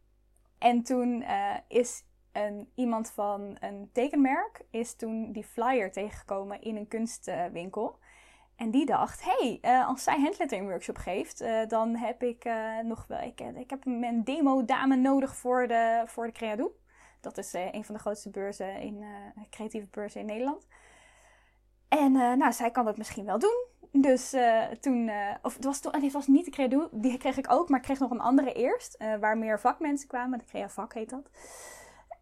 En 0.58 0.82
toen 0.82 1.24
is 1.68 2.04
een, 2.32 2.70
iemand 2.74 3.10
van 3.10 3.56
een 3.60 3.90
tekenmerk 3.92 4.60
is 4.70 4.94
toen 4.94 5.32
die 5.32 5.44
flyer 5.44 5.92
tegengekomen 5.92 6.60
in 6.60 6.76
een 6.76 6.88
kunstwinkel. 6.88 7.98
En 8.56 8.70
die 8.70 8.86
dacht, 8.86 9.22
hey, 9.24 9.58
uh, 9.62 9.88
als 9.88 10.02
zij 10.02 10.20
handlettering 10.20 10.68
workshop 10.68 10.96
geeft, 10.96 11.42
uh, 11.42 11.66
dan 11.68 11.96
heb 11.96 12.22
ik 12.22 12.44
uh, 12.44 12.78
nog 12.78 13.06
wel, 13.08 13.20
ik, 13.20 13.70
heb 13.70 13.86
een 13.86 14.24
demo 14.24 14.64
dame 14.64 14.96
nodig 14.96 15.36
voor 15.36 15.66
de, 15.66 16.02
voor 16.06 16.26
de 16.26 16.32
Creado. 16.32 16.76
Dat 17.20 17.38
is 17.38 17.52
een 17.52 17.84
van 17.84 17.94
de 17.94 18.00
grootste 18.00 18.30
beurzen 18.30 18.80
in, 18.80 19.04
creatieve 19.50 19.86
beurzen 19.90 20.20
in 20.20 20.26
Nederland. 20.26 20.66
En 21.88 22.12
nou, 22.12 22.52
zij 22.52 22.70
kan 22.70 22.84
dat 22.84 22.96
misschien 22.96 23.24
wel 23.24 23.38
doen. 23.38 23.64
Dus 23.92 24.34
toen, 24.80 25.10
of 25.42 25.54
het 25.54 25.64
was, 25.64 25.80
toen, 25.80 25.94
het 25.94 26.12
was 26.12 26.26
niet 26.26 26.44
de 26.44 26.50
Creado, 26.50 26.88
die 26.92 27.18
kreeg 27.18 27.36
ik 27.36 27.52
ook, 27.52 27.68
maar 27.68 27.78
ik 27.78 27.84
kreeg 27.84 27.98
nog 27.98 28.10
een 28.10 28.20
andere 28.20 28.52
eerst, 28.52 28.96
waar 29.20 29.38
meer 29.38 29.60
vakmensen 29.60 30.08
kwamen. 30.08 30.38
De 30.38 30.44
Crea 30.44 30.68
Vak 30.68 30.94
heet 30.94 31.10
dat. 31.10 31.30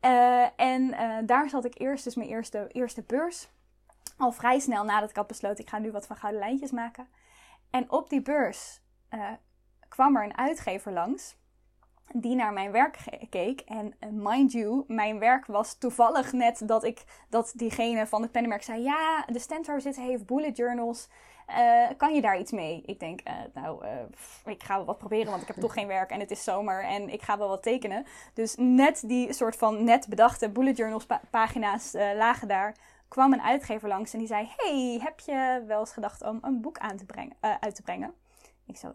Uh, 0.04 0.60
en 0.60 0.82
uh, 0.82 1.18
daar 1.26 1.48
zat 1.48 1.64
ik 1.64 1.80
eerst, 1.80 2.04
dus 2.04 2.14
mijn 2.14 2.28
eerste, 2.28 2.68
eerste 2.72 3.02
beurs. 3.02 3.48
Al 4.16 4.32
vrij 4.32 4.58
snel 4.58 4.84
nadat 4.84 5.10
ik 5.10 5.16
had 5.16 5.26
besloten, 5.26 5.64
ik 5.64 5.70
ga 5.70 5.78
nu 5.78 5.90
wat 5.90 6.06
van 6.06 6.16
gouden 6.16 6.40
lijntjes 6.40 6.70
maken. 6.70 7.08
En 7.70 7.90
op 7.90 8.10
die 8.10 8.22
beurs 8.22 8.80
uh, 9.10 9.30
kwam 9.88 10.16
er 10.16 10.24
een 10.24 10.36
uitgever 10.36 10.92
langs. 10.92 11.36
Die 12.14 12.34
naar 12.34 12.52
mijn 12.52 12.70
werk 12.70 12.98
keek. 13.30 13.60
En 13.60 13.94
mind 14.10 14.52
you, 14.52 14.84
mijn 14.86 15.18
werk 15.18 15.46
was 15.46 15.74
toevallig 15.74 16.32
net 16.32 16.62
dat 16.68 16.84
ik 16.84 17.04
dat 17.28 17.52
diegene 17.54 18.06
van 18.06 18.22
het 18.22 18.30
pennenmerk 18.30 18.62
zei: 18.62 18.82
Ja, 18.82 19.24
de 19.26 19.38
zitten 19.78 20.02
heeft 20.02 20.26
bullet 20.26 20.56
journals. 20.56 21.08
Uh, 21.48 21.88
kan 21.96 22.14
je 22.14 22.20
daar 22.20 22.38
iets 22.38 22.52
mee? 22.52 22.82
Ik 22.86 23.00
denk, 23.00 23.20
uh, 23.28 23.34
nou, 23.54 23.84
ik 24.44 24.62
ga 24.62 24.76
wel 24.76 24.84
wat 24.84 24.98
proberen, 24.98 25.30
want 25.30 25.42
ik 25.42 25.48
heb 25.48 25.56
toch 25.56 25.72
geen 25.72 25.86
werk 25.86 26.10
en 26.10 26.20
het 26.20 26.30
is 26.30 26.44
zomer 26.44 26.84
en 26.84 27.08
ik 27.08 27.22
ga 27.22 27.38
wel 27.38 27.48
wat 27.48 27.62
tekenen. 27.62 28.06
Dus 28.34 28.54
net 28.58 29.02
die 29.06 29.32
soort 29.32 29.56
van 29.56 29.84
net 29.84 30.08
bedachte 30.08 30.50
bullet 30.50 30.76
journals 30.76 31.06
pagina's 31.30 31.92
lagen 31.92 32.48
daar. 32.48 32.76
Kwam 33.08 33.32
een 33.32 33.42
uitgever 33.42 33.88
langs 33.88 34.12
en 34.12 34.18
die 34.18 34.28
zei: 34.28 34.48
Hey, 34.56 35.00
heb 35.02 35.20
je 35.20 35.64
wel 35.66 35.80
eens 35.80 35.92
gedacht 35.92 36.22
om 36.22 36.38
een 36.42 36.60
boek 36.60 36.78
aan 36.78 36.96
te 36.96 37.04
brengen, 37.04 37.36
uit 37.60 37.74
te 37.74 37.82
brengen? 37.82 38.14
Ik 38.66 38.76
zo, 38.76 38.94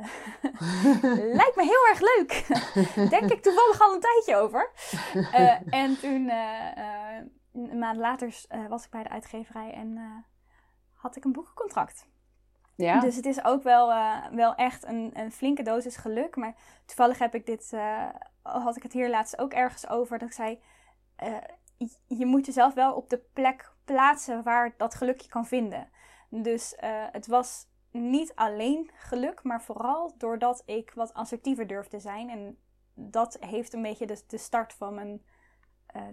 lijkt 1.40 1.56
me 1.56 1.62
heel 1.62 1.86
erg 1.88 2.00
leuk. 2.00 2.46
Denk 3.10 3.30
ik 3.30 3.42
toevallig 3.42 3.80
al 3.80 3.94
een 3.94 4.00
tijdje 4.00 4.36
over. 4.36 4.70
en 5.70 5.98
toen, 5.98 6.30
een 7.52 7.78
maand 7.78 7.96
later, 7.98 8.40
was 8.68 8.84
ik 8.84 8.90
bij 8.90 9.02
de 9.02 9.08
uitgeverij 9.08 9.72
en 9.72 10.24
had 10.94 11.16
ik 11.16 11.24
een 11.24 11.32
boekencontract. 11.32 12.06
Ja. 12.84 13.00
Dus 13.00 13.16
het 13.16 13.26
is 13.26 13.44
ook 13.44 13.62
wel, 13.62 13.90
uh, 13.90 14.26
wel 14.26 14.54
echt 14.54 14.84
een, 14.84 15.10
een 15.12 15.32
flinke 15.32 15.62
dosis 15.62 15.96
geluk. 15.96 16.36
Maar 16.36 16.54
toevallig 16.86 17.18
heb 17.18 17.34
ik 17.34 17.46
dit, 17.46 17.70
uh, 17.74 18.08
had 18.42 18.76
ik 18.76 18.82
het 18.82 18.92
hier 18.92 19.10
laatst 19.10 19.38
ook 19.38 19.52
ergens 19.52 19.88
over. 19.88 20.18
Dat 20.18 20.28
ik 20.28 20.34
zei, 20.34 20.60
uh, 21.24 21.88
je 22.06 22.26
moet 22.26 22.46
jezelf 22.46 22.74
wel 22.74 22.94
op 22.94 23.10
de 23.10 23.18
plek 23.32 23.72
plaatsen 23.84 24.42
waar 24.42 24.74
dat 24.76 24.94
geluk 24.94 25.20
je 25.20 25.28
kan 25.28 25.46
vinden. 25.46 25.90
Dus 26.30 26.74
het 27.12 27.26
was 27.26 27.66
niet 27.98 28.32
alleen 28.34 28.90
geluk, 28.94 29.42
maar 29.42 29.62
vooral 29.62 30.14
doordat 30.18 30.62
ik 30.66 30.92
wat 30.94 31.14
assertiever 31.14 31.66
durfde 31.66 32.00
zijn. 32.00 32.30
En 32.30 32.58
dat 32.94 33.36
heeft 33.40 33.72
een 33.72 33.82
beetje 33.82 34.06
de, 34.06 34.22
de 34.26 34.38
start 34.38 34.72
van 34.72 34.94
mijn 34.94 35.22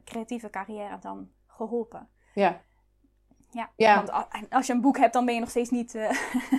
creatieve 0.04 0.50
carrière 0.50 1.00
dan 1.00 1.30
geholpen. 1.48 2.10
Ja. 2.34 2.62
Ja, 3.56 3.70
ja. 3.76 4.04
want 4.04 4.28
als 4.50 4.68
je 4.68 4.74
een 4.74 4.82
boek 4.82 4.98
hebt, 4.98 5.14
dan 5.14 5.26
ben 5.26 5.34
je 5.34 5.40
nog 5.40 5.50
steeds 5.50 5.70
niet 5.70 5.96
uh, 5.96 6.12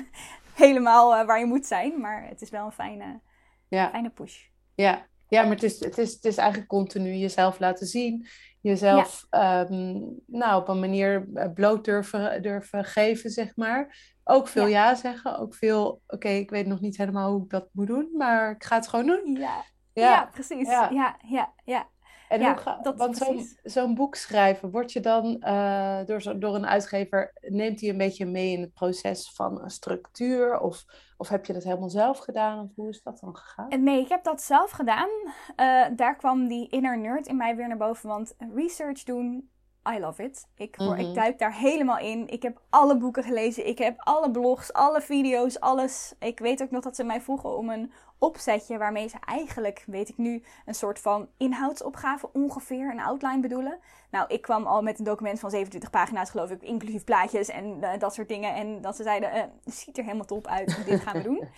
helemaal 0.64 1.18
uh, 1.18 1.26
waar 1.26 1.38
je 1.38 1.46
moet 1.46 1.66
zijn. 1.66 2.00
Maar 2.00 2.28
het 2.28 2.42
is 2.42 2.50
wel 2.50 2.66
een 2.66 2.72
fijne, 2.72 3.20
ja. 3.68 3.90
fijne 3.90 4.10
push. 4.10 4.46
Ja. 4.74 5.06
Ja, 5.28 5.42
maar 5.42 5.50
het 5.50 5.62
is, 5.62 5.80
het, 5.80 5.98
is, 5.98 6.12
het 6.12 6.24
is 6.24 6.36
eigenlijk 6.36 6.68
continu 6.68 7.14
jezelf 7.14 7.58
laten 7.58 7.86
zien. 7.86 8.26
Jezelf 8.60 9.26
ja. 9.30 9.60
um, 9.60 10.20
nou, 10.26 10.60
op 10.60 10.68
een 10.68 10.80
manier 10.80 11.28
eh, 11.34 11.52
bloot 11.52 11.84
durven, 11.84 12.42
durven 12.42 12.84
geven, 12.84 13.30
zeg 13.30 13.56
maar. 13.56 14.14
Ook 14.24 14.48
veel 14.48 14.66
ja, 14.66 14.88
ja 14.88 14.94
zeggen. 14.94 15.38
Ook 15.38 15.54
veel, 15.54 16.02
oké, 16.06 16.28
ik 16.28 16.50
weet 16.50 16.66
nog 16.66 16.80
niet 16.80 16.96
helemaal 16.96 17.32
hoe 17.32 17.42
ik 17.42 17.50
dat 17.50 17.68
moet 17.72 17.86
doen. 17.86 18.10
Maar 18.16 18.50
ik 18.50 18.64
ga 18.64 18.76
het 18.76 18.88
gewoon 18.88 19.06
doen. 19.06 19.36
Ja, 19.38 19.64
ja. 19.92 20.28
precies. 20.32 20.68
Ja, 20.68 21.16
ja, 21.28 21.52
ja. 21.64 21.88
En 22.28 22.40
ja, 22.40 22.52
hoe 22.52 22.62
ga, 22.62 22.78
dat 22.82 22.96
want 22.96 23.44
zo'n 23.62 23.94
boek 23.94 24.14
schrijven, 24.14 24.70
word 24.70 24.92
je 24.92 25.00
dan 25.00 25.42
uh, 25.46 26.04
door, 26.04 26.38
door 26.38 26.54
een 26.54 26.66
uitgever, 26.66 27.32
neemt 27.40 27.80
hij 27.80 27.90
een 27.90 27.98
beetje 27.98 28.26
mee 28.26 28.52
in 28.52 28.60
het 28.60 28.72
proces 28.72 29.30
van 29.34 29.62
een 29.62 29.70
structuur? 29.70 30.58
Of, 30.60 30.84
of 31.16 31.28
heb 31.28 31.46
je 31.46 31.52
dat 31.52 31.64
helemaal 31.64 31.90
zelf 31.90 32.18
gedaan? 32.18 32.64
Of 32.64 32.70
hoe 32.74 32.88
is 32.88 33.02
dat 33.02 33.20
dan 33.20 33.36
gegaan? 33.36 33.68
Eh, 33.68 33.78
nee, 33.78 34.00
ik 34.00 34.08
heb 34.08 34.24
dat 34.24 34.42
zelf 34.42 34.70
gedaan. 34.70 35.08
Uh, 35.56 35.86
daar 35.96 36.16
kwam 36.16 36.48
die 36.48 36.68
inner 36.68 36.98
nerd 36.98 37.26
in 37.26 37.36
mij 37.36 37.56
weer 37.56 37.68
naar 37.68 37.76
boven. 37.76 38.08
Want 38.08 38.34
research 38.54 39.02
doen 39.02 39.50
I 39.94 39.98
love 39.98 40.22
it. 40.22 40.46
Ik, 40.54 40.78
mm 40.78 40.94
ik 40.94 41.14
duik 41.14 41.38
daar 41.38 41.54
helemaal 41.54 41.98
in. 41.98 42.28
Ik 42.28 42.42
heb 42.42 42.60
alle 42.70 42.96
boeken 42.96 43.22
gelezen. 43.22 43.66
Ik 43.66 43.78
heb 43.78 43.94
alle 43.98 44.30
blogs, 44.30 44.72
alle 44.72 45.00
video's, 45.00 45.58
alles. 45.58 46.14
Ik 46.18 46.38
weet 46.38 46.62
ook 46.62 46.70
nog 46.70 46.82
dat 46.82 46.96
ze 46.96 47.04
mij 47.04 47.20
vroegen 47.20 47.56
om 47.56 47.70
een 47.70 47.92
opzetje 48.18 48.78
waarmee 48.78 49.08
ze 49.08 49.16
eigenlijk, 49.24 49.84
weet 49.86 50.08
ik 50.08 50.16
nu, 50.16 50.42
een 50.66 50.74
soort 50.74 50.98
van 50.98 51.28
inhoudsopgave 51.36 52.28
ongeveer, 52.32 52.90
een 52.90 53.00
outline 53.00 53.40
bedoelen. 53.40 53.78
Nou, 54.10 54.26
ik 54.28 54.42
kwam 54.42 54.66
al 54.66 54.82
met 54.82 54.98
een 54.98 55.04
document 55.04 55.40
van 55.40 55.50
27 55.50 55.90
pagina's, 55.90 56.30
geloof 56.30 56.50
ik, 56.50 56.62
inclusief 56.62 57.04
plaatjes 57.04 57.48
en 57.48 57.64
uh, 57.80 57.90
dat 57.98 58.14
soort 58.14 58.28
dingen. 58.28 58.54
En 58.54 58.80
dat 58.80 58.96
ze 58.96 59.02
zeiden, 59.02 59.36
uh, 59.36 59.42
het 59.64 59.74
ziet 59.74 59.98
er 59.98 60.04
helemaal 60.04 60.26
top 60.26 60.46
uit, 60.46 60.84
dit 60.86 61.00
gaan 61.00 61.16
we 61.16 61.22
doen. 61.30 61.48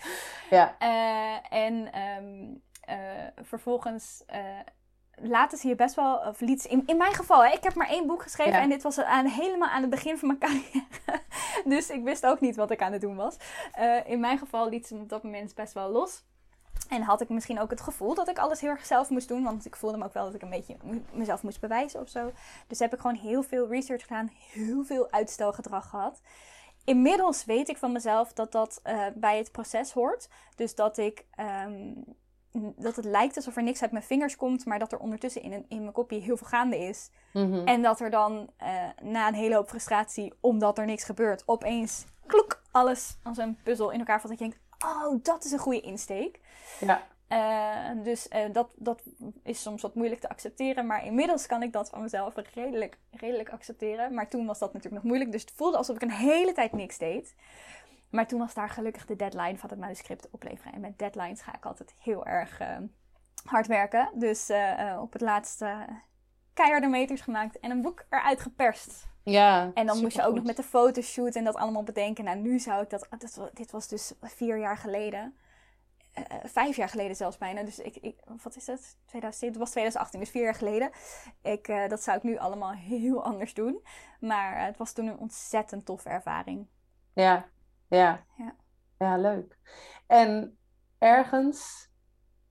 ja. 0.50 0.76
Uh, 0.82 1.52
en 1.52 1.90
um, 2.18 2.62
vervolgens 3.42 4.24
laten 5.22 5.58
ze 5.58 5.68
je 5.68 5.74
best 5.74 5.94
wel, 5.94 6.16
of 6.16 6.40
liet 6.40 6.64
in, 6.64 6.82
in 6.86 6.96
mijn 6.96 7.14
geval, 7.14 7.44
hè, 7.44 7.52
ik 7.52 7.62
heb 7.62 7.74
maar 7.74 7.88
één 7.88 8.06
boek 8.06 8.22
geschreven 8.22 8.60
en 8.60 8.68
dit 8.68 8.82
was 8.82 9.00
aan, 9.00 9.26
helemaal 9.26 9.68
aan 9.68 9.80
het 9.80 9.90
begin 9.90 10.18
van 10.18 10.28
mijn 10.28 10.40
carrière. 10.44 11.22
dus 11.64 11.90
ik 11.90 12.04
wist 12.04 12.26
ook 12.26 12.40
niet 12.40 12.56
wat 12.56 12.70
ik 12.70 12.82
aan 12.82 12.92
het 12.92 13.00
doen 13.00 13.16
was. 13.16 13.36
Uh, 13.78 14.08
in 14.10 14.20
mijn 14.20 14.38
geval 14.38 14.68
liet 14.68 14.86
ze 14.86 14.94
me 14.94 15.00
op 15.00 15.08
dat 15.08 15.22
moment 15.22 15.54
best 15.54 15.72
wel 15.72 15.90
los. 15.90 16.26
En 16.88 17.02
had 17.02 17.20
ik 17.20 17.28
misschien 17.28 17.60
ook 17.60 17.70
het 17.70 17.80
gevoel 17.80 18.14
dat 18.14 18.28
ik 18.28 18.38
alles 18.38 18.60
heel 18.60 18.70
erg 18.70 18.86
zelf 18.86 19.10
moest 19.10 19.28
doen. 19.28 19.42
Want 19.42 19.66
ik 19.66 19.76
voelde 19.76 19.96
me 19.96 20.04
ook 20.04 20.12
wel 20.12 20.24
dat 20.24 20.34
ik 20.34 20.42
een 20.42 20.50
beetje 20.50 20.76
mezelf 21.12 21.42
moest 21.42 21.60
bewijzen 21.60 22.00
of 22.00 22.08
zo. 22.08 22.32
Dus 22.66 22.78
heb 22.78 22.92
ik 22.92 23.00
gewoon 23.00 23.16
heel 23.16 23.42
veel 23.42 23.68
research 23.68 24.02
gedaan. 24.02 24.30
Heel 24.52 24.84
veel 24.84 25.10
uitstelgedrag 25.10 25.88
gehad. 25.88 26.20
Inmiddels 26.84 27.44
weet 27.44 27.68
ik 27.68 27.76
van 27.76 27.92
mezelf 27.92 28.32
dat 28.32 28.52
dat 28.52 28.80
uh, 28.84 29.06
bij 29.14 29.38
het 29.38 29.52
proces 29.52 29.92
hoort. 29.92 30.28
Dus 30.56 30.74
dat 30.74 30.98
ik 30.98 31.24
um, 31.66 32.04
dat 32.76 32.96
het 32.96 33.04
lijkt 33.04 33.36
alsof 33.36 33.56
er 33.56 33.62
niks 33.62 33.82
uit 33.82 33.92
mijn 33.92 34.04
vingers 34.04 34.36
komt, 34.36 34.64
maar 34.64 34.78
dat 34.78 34.92
er 34.92 34.98
ondertussen 34.98 35.42
in, 35.42 35.52
een, 35.52 35.64
in 35.68 35.80
mijn 35.80 35.92
kopje 35.92 36.20
heel 36.20 36.36
veel 36.36 36.46
gaande 36.46 36.78
is. 36.78 37.10
Mhm. 37.32 37.66
En 37.66 37.82
dat 37.82 38.00
er 38.00 38.10
dan 38.10 38.50
uh, 38.62 38.68
na 39.02 39.28
een 39.28 39.34
hele 39.34 39.54
hoop 39.54 39.68
frustratie, 39.68 40.32
omdat 40.40 40.78
er 40.78 40.86
niks 40.86 41.04
gebeurt, 41.04 41.42
opeens 41.46 42.04
klok 42.26 42.62
alles 42.70 43.18
als 43.22 43.38
een 43.38 43.58
puzzel 43.62 43.90
in 43.90 43.98
elkaar 43.98 44.20
valt. 44.20 44.38
Dat 44.38 44.48
je 44.48 44.48
denkt, 44.48 44.64
oh, 44.84 45.24
dat 45.24 45.44
is 45.44 45.52
een 45.52 45.58
goede 45.58 45.80
insteek. 45.80 46.40
Ja. 46.80 47.06
Uh, 47.28 48.04
dus 48.04 48.28
uh, 48.30 48.52
dat, 48.52 48.68
dat 48.74 49.02
is 49.42 49.62
soms 49.62 49.82
wat 49.82 49.94
moeilijk 49.94 50.20
te 50.20 50.28
accepteren. 50.28 50.86
Maar 50.86 51.04
inmiddels 51.04 51.46
kan 51.46 51.62
ik 51.62 51.72
dat 51.72 51.88
van 51.88 52.02
mezelf 52.02 52.34
redelijk, 52.54 52.98
redelijk 53.10 53.50
accepteren. 53.50 54.14
Maar 54.14 54.28
toen 54.28 54.46
was 54.46 54.58
dat 54.58 54.72
natuurlijk 54.72 55.02
nog 55.02 55.10
moeilijk. 55.10 55.32
Dus 55.32 55.40
het 55.40 55.52
voelde 55.56 55.76
alsof 55.76 55.96
ik 55.96 56.02
een 56.02 56.10
hele 56.10 56.52
tijd 56.52 56.72
niks 56.72 56.98
deed. 56.98 57.34
Maar 58.10 58.26
toen 58.26 58.38
was 58.38 58.54
daar 58.54 58.68
gelukkig 58.68 59.06
de 59.06 59.16
deadline 59.16 59.58
van 59.58 59.70
het 59.70 59.78
manuscript 59.78 60.30
opleveren. 60.30 60.72
En 60.72 60.80
met 60.80 60.98
deadlines 60.98 61.42
ga 61.42 61.54
ik 61.54 61.66
altijd 61.66 61.94
heel 61.98 62.26
erg 62.26 62.60
uh, 62.60 62.76
hard 63.44 63.66
werken. 63.66 64.10
Dus 64.14 64.50
uh, 64.50 64.98
op 65.00 65.12
het 65.12 65.22
laatste 65.22 65.86
keiharde 66.52 66.86
meters 66.86 67.20
gemaakt 67.20 67.58
en 67.58 67.70
een 67.70 67.82
boek 67.82 68.04
eruit 68.08 68.40
geperst. 68.40 69.06
Ja, 69.22 69.70
en 69.74 69.86
dan 69.86 70.00
moest 70.00 70.16
je 70.16 70.24
ook 70.24 70.34
nog 70.34 70.44
met 70.44 70.56
de 70.56 70.62
fotoshoot 70.62 71.34
en 71.34 71.44
dat 71.44 71.54
allemaal 71.54 71.82
bedenken. 71.82 72.24
Nou, 72.24 72.38
nu 72.38 72.58
zou 72.58 72.82
ik 72.82 72.90
dat. 72.90 73.06
dat 73.18 73.50
dit 73.54 73.70
was 73.70 73.88
dus 73.88 74.12
vier 74.20 74.58
jaar 74.58 74.76
geleden. 74.76 75.36
Uh, 76.18 76.24
vijf 76.44 76.76
jaar 76.76 76.88
geleden 76.88 77.16
zelfs 77.16 77.38
bijna. 77.38 77.62
Dus 77.62 77.78
ik, 77.78 77.96
ik 77.96 78.16
wat 78.42 78.56
is 78.56 78.66
het? 78.66 78.96
2007, 79.06 79.48
het 79.48 79.56
was 79.56 79.70
2018, 79.70 80.20
dus 80.20 80.30
vier 80.30 80.42
jaar 80.42 80.54
geleden. 80.54 80.90
Ik, 81.42 81.68
uh, 81.68 81.88
dat 81.88 82.02
zou 82.02 82.16
ik 82.16 82.22
nu 82.22 82.38
allemaal 82.38 82.72
heel 82.92 83.24
anders 83.24 83.54
doen. 83.54 83.82
Maar 84.20 84.56
uh, 84.56 84.64
het 84.64 84.76
was 84.76 84.92
toen 84.92 85.06
een 85.06 85.18
ontzettend 85.18 85.84
toffe 85.84 86.08
ervaring. 86.08 86.66
Ja, 87.12 87.48
ja. 87.88 88.24
Ja. 88.36 88.54
Ja, 88.98 89.16
leuk. 89.16 89.58
En 90.06 90.58
ergens 90.98 91.90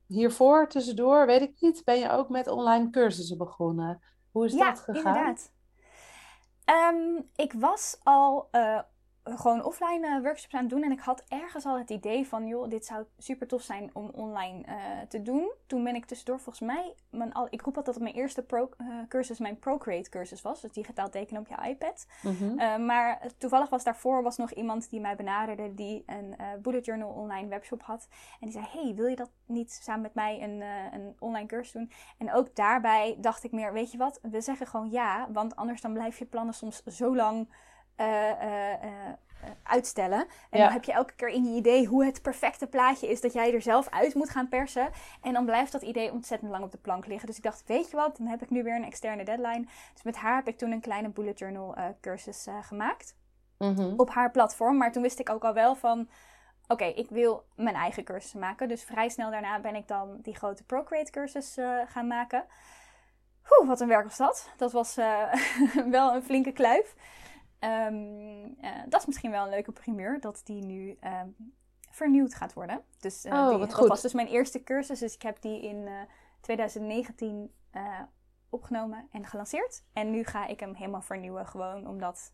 hiervoor, 0.08 0.70
tussendoor, 0.70 1.26
weet 1.26 1.42
ik 1.42 1.56
niet, 1.60 1.84
ben 1.84 2.00
je 2.00 2.10
ook 2.10 2.30
met 2.30 2.48
online 2.48 2.90
cursussen 2.90 3.38
begonnen. 3.38 4.02
Hoe 4.32 4.46
is 4.46 4.54
ja, 4.54 4.70
dat 4.70 4.80
gegaan? 4.80 4.98
inderdaad. 4.98 5.52
Um, 6.94 7.30
ik 7.36 7.54
was 7.54 8.00
al 8.04 8.48
uh, 8.52 8.82
gewoon 9.36 9.64
offline 9.64 10.08
uh, 10.08 10.22
workshops 10.22 10.54
aan 10.54 10.62
het 10.62 10.70
doen. 10.70 10.84
En 10.84 10.92
ik 10.92 11.00
had 11.00 11.24
ergens 11.28 11.66
al 11.66 11.78
het 11.78 11.90
idee 11.90 12.28
van, 12.28 12.48
joh, 12.48 12.70
dit 12.70 12.86
zou 12.86 13.06
super 13.18 13.48
tof 13.48 13.62
zijn 13.62 13.90
om 13.94 14.10
online 14.10 14.66
uh, 14.68 14.76
te 15.08 15.22
doen. 15.22 15.52
Toen 15.66 15.84
ben 15.84 15.96
ik 15.96 16.06
tussendoor 16.06 16.40
volgens 16.40 16.66
mij, 16.66 16.94
mijn, 17.10 17.34
al, 17.34 17.48
ik 17.50 17.62
roep 17.62 17.78
altijd 17.78 17.96
dat 17.96 18.04
mijn 18.04 18.16
eerste 18.16 18.44
pro, 18.44 18.70
uh, 18.78 18.88
cursus 19.08 19.40
mijn 19.40 19.60
Procreate 19.60 20.10
cursus 20.10 20.42
was. 20.42 20.62
Dus 20.62 20.72
digitaal 20.72 21.10
tekenen 21.10 21.42
op 21.42 21.48
je 21.48 21.70
iPad. 21.70 22.08
Mm 22.22 22.36
-hmm. 22.36 22.86
maar 22.86 23.22
toevallig 23.38 23.70
was 23.70 23.84
daarvoor 23.84 24.24
was 24.24 24.38
nog 24.38 24.52
iemand 24.52 24.90
die 24.90 25.00
mij 25.00 25.16
benaderde 25.16 25.74
die 25.74 26.04
een 26.06 26.36
bullet 26.62 26.86
journal 26.86 27.10
online 27.10 27.48
webshop 27.48 27.82
had. 27.82 28.08
En 28.40 28.50
die 28.50 28.52
zei, 28.52 28.66
hey, 28.72 28.96
wil 28.96 29.06
je 29.06 29.16
dat 29.16 29.32
niet 29.46 29.72
samen 29.72 30.02
met 30.02 30.14
mij 30.14 30.44
een, 30.44 30.62
een 30.94 31.16
online 31.20 31.48
cursus 31.48 31.72
doen? 31.72 31.92
En 32.18 32.34
ook 32.34 32.56
daarbij 32.56 33.18
dacht 33.20 33.44
ik 33.44 33.52
meer, 33.52 33.74
weet 33.74 33.92
je 33.92 33.98
wat, 33.98 34.20
we 34.22 34.42
zeggen 34.42 34.68
gewoon 34.68 34.90
ja. 34.90 35.28
Want 35.32 35.56
anders 35.56 35.82
dan 35.82 35.94
blijf 35.94 36.20
je 36.20 36.26
plannen 36.26 36.54
soms 36.54 36.84
zo 36.84 37.16
lang... 37.16 37.48
Uh, 37.98 38.08
uh, 38.08 38.84
uh, 38.84 38.90
uitstellen. 39.64 40.20
En 40.50 40.60
Ja. 40.60 40.64
dan 40.64 40.74
heb 40.74 40.84
je 40.84 40.92
elke 40.92 41.14
keer 41.16 41.30
in 41.30 41.44
je 41.44 41.56
idee 41.58 41.86
hoe 41.86 42.06
het 42.06 42.22
perfecte 42.22 42.68
plaatje 42.68 43.08
is 43.08 43.22
dat 43.22 43.34
jij 43.34 43.54
er 43.54 43.62
zelf 43.62 43.90
uit 43.90 44.14
moet 44.14 44.30
gaan 44.30 44.50
persen. 44.50 44.90
En 45.22 45.34
dan 45.34 45.46
blijft 45.46 45.72
dat 45.72 45.82
idee 45.82 46.12
ontzettend 46.12 46.52
lang 46.52 46.64
op 46.64 46.72
de 46.72 46.78
plank 46.78 47.06
liggen. 47.06 47.28
Dus 47.28 47.38
ik 47.38 47.44
dacht, 47.44 47.64
weet 47.66 47.90
je 47.90 47.96
wat, 47.96 48.18
dan 48.18 48.28
heb 48.28 48.42
ik 48.42 48.50
nu 48.50 48.64
weer 48.64 48.76
een 48.76 48.86
externe 48.86 49.24
deadline. 49.24 49.66
Dus 49.94 50.04
met 50.04 50.16
haar 50.16 50.36
heb 50.36 50.48
ik 50.48 50.58
toen 50.58 50.72
een 50.72 50.82
kleine 50.82 51.10
bullet 51.10 51.40
journal 51.40 51.76
eh, 51.76 51.86
cursus 52.02 52.48
eh, 52.48 52.56
gemaakt. 52.62 53.16
Mhm. 53.58 53.94
Op 53.98 54.10
haar 54.10 54.32
platform. 54.32 54.78
Maar 54.78 54.92
toen 54.92 55.02
wist 55.02 55.20
ik 55.20 55.30
ook 55.30 55.44
al 55.44 55.54
wel 55.54 55.76
van, 55.76 56.10
oké, 56.68 56.86
ik 56.86 57.10
wil 57.10 57.46
mijn 57.56 57.76
eigen 57.76 58.04
cursus 58.04 58.34
maken. 58.34 58.68
Dus 58.68 58.84
vrij 58.84 59.10
snel 59.10 59.32
daarna 59.32 59.60
ben 59.60 59.76
ik 59.76 59.88
dan 59.88 60.18
die 60.22 60.36
grote 60.36 60.64
Procreate 60.64 61.12
cursus 61.12 61.58
eh, 61.58 61.80
gaan 61.88 62.08
maken. 62.08 62.46
Oeh, 63.60 63.68
wat 63.68 63.80
een 63.80 63.88
werk 63.88 64.04
was 64.04 64.18
dat. 64.18 64.50
Dat 64.58 64.72
was 64.72 64.98
eh, 64.98 65.34
wel 65.98 66.16
een 66.16 66.24
flinke 66.24 66.52
kluif. 66.52 66.96
Ehm, 67.60 68.46
eh, 68.62 68.72
dat 68.90 69.00
is 69.00 69.06
misschien 69.06 69.32
wel 69.32 69.44
een 69.44 69.50
leuke 69.50 69.72
primeur, 69.72 70.20
dat 70.20 70.42
die 70.44 70.64
nu 70.66 70.98
ehm, 71.00 71.28
vernieuwd 71.98 72.34
gaat 72.34 72.54
worden. 72.54 72.84
Dus 73.00 73.26
eh, 73.26 73.34
Oh, 73.34 73.50
die, 73.50 73.58
dat 73.58 73.74
goed. 73.74 73.88
was 73.88 74.02
dus 74.02 74.14
mijn 74.14 74.28
eerste 74.28 74.64
cursus. 74.64 75.00
Dus 75.00 75.16
ik 75.16 75.22
heb 75.22 75.42
die 75.42 75.62
in 75.62 75.88
eh, 75.88 75.94
2019 76.42 77.52
eh, 77.72 78.02
opgenomen 78.50 79.08
en 79.12 79.26
gelanceerd. 79.26 79.84
En 79.94 80.10
nu 80.10 80.24
ga 80.24 80.48
ik 80.48 80.60
hem 80.60 80.74
helemaal 80.74 81.02
vernieuwen, 81.02 81.48
gewoon 81.48 81.88
omdat 81.88 82.34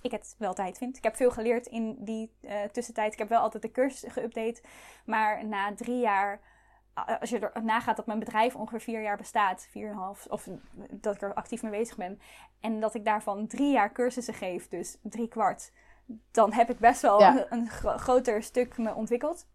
ik 0.00 0.10
het 0.10 0.34
wel 0.38 0.54
tijd 0.54 0.78
vind. 0.78 0.96
Ik 0.96 1.02
heb 1.02 1.16
veel 1.16 1.30
geleerd 1.30 1.66
in 1.66 1.96
die 2.04 2.32
tussentijd. 2.72 3.12
Ik 3.12 3.18
heb 3.18 3.28
wel 3.28 3.40
altijd 3.40 3.62
de 3.62 3.70
cursus 3.70 4.12
geüpdate. 4.12 4.64
Maar 5.04 5.46
na 5.46 5.74
drie 5.74 6.00
jaar 6.00 6.40
als 7.20 7.30
je 7.30 7.38
er 7.38 7.64
nagaat 7.64 7.96
dat 7.96 8.06
mijn 8.06 8.18
bedrijf 8.18 8.56
ongeveer 8.56 8.80
vier 8.80 9.02
jaar 9.02 9.16
bestaat, 9.16 9.66
vier 9.70 9.86
en 9.86 9.92
een 9.92 9.98
half, 9.98 10.26
of 10.30 10.48
dat 10.90 11.14
ik 11.14 11.22
er 11.22 11.34
actief 11.34 11.62
mee 11.62 11.72
bezig 11.72 11.96
ben, 11.96 12.20
en 12.60 12.80
dat 12.80 12.94
ik 12.94 13.04
daarvan 13.04 13.46
drie 13.46 13.72
jaar 13.72 13.92
cursussen 13.92 14.34
geef, 14.34 14.68
dus 14.68 14.98
drie 15.02 15.28
kwart, 15.28 15.72
dan 16.30 16.52
heb 16.52 16.70
ik 16.70 16.78
best 16.78 17.02
wel 17.02 17.20
Ja. 17.20 17.30
een, 17.36 17.46
een 17.58 17.68
gro- 17.68 17.96
groter 17.96 18.42
stuk 18.42 18.78
me 18.78 18.94
ontwikkeld 18.94 19.46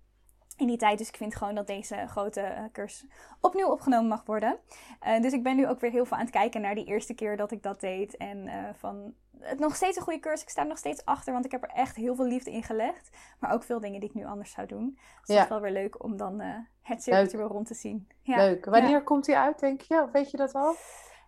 in 0.58 0.68
die 0.68 0.78
tijd. 0.78 0.98
Dus 0.98 1.08
ik 1.08 1.16
vind 1.16 1.36
gewoon 1.36 1.56
dat 1.56 1.68
deze 1.68 2.06
grote 2.08 2.42
eh, 2.42 2.64
cursus 2.72 3.06
opnieuw 3.42 3.68
opgenomen 3.68 4.08
mag 4.08 4.26
worden. 4.26 4.60
Eh, 5.00 5.22
dus 5.22 5.34
ik 5.34 5.44
ben 5.44 5.56
nu 5.56 5.68
ook 5.68 5.80
weer 5.80 5.92
heel 5.92 6.06
veel 6.06 6.18
aan 6.18 6.24
het 6.24 6.34
kijken 6.34 6.62
naar 6.62 6.76
die 6.76 6.86
eerste 6.86 7.14
keer 7.14 7.38
dat 7.38 7.52
ik 7.52 7.64
dat 7.64 7.80
deed. 7.80 8.18
En 8.18 8.48
eh, 8.48 8.74
van 8.74 9.14
het 9.44 9.60
nog 9.60 9.76
steeds 9.76 9.98
een 9.98 10.04
goede 10.04 10.20
cursus. 10.20 10.42
Ik 10.42 10.50
sta 10.50 10.62
er 10.62 10.68
nog 10.68 10.78
steeds 10.78 11.06
achter, 11.06 11.34
want 11.34 11.46
ik 11.46 11.52
heb 11.52 11.64
er 11.64 11.70
echt 11.70 11.96
heel 11.96 12.16
veel 12.16 12.26
liefde 12.26 12.52
in 12.52 12.64
gelegd. 12.64 13.10
Maar 13.40 13.52
ook 13.54 13.64
veel 13.64 13.80
dingen 13.80 14.00
die 14.00 14.10
ik 14.10 14.16
nu 14.16 14.26
anders 14.26 14.52
zou 14.52 14.68
doen. 14.68 14.94
Dus 14.96 15.28
Ja. 15.28 15.34
het 15.34 15.44
is 15.44 15.50
wel 15.50 15.62
weer 15.62 15.72
leuk 15.72 16.04
om 16.04 16.18
dan 16.18 16.42
eh, 16.42 16.56
het 16.82 17.04
cirkeltje 17.04 17.38
weer 17.38 17.48
rond 17.48 17.68
te 17.68 17.74
zien. 17.74 18.08
Ja. 18.22 18.36
Leuk. 18.38 18.66
Wanneer 18.66 19.04
komt 19.04 19.26
die 19.26 19.38
uit, 19.38 19.60
denk 19.60 19.82
je? 19.82 20.02
Of 20.02 20.12
weet 20.12 20.32
je 20.32 20.38
dat 20.38 20.54
al? 20.54 20.76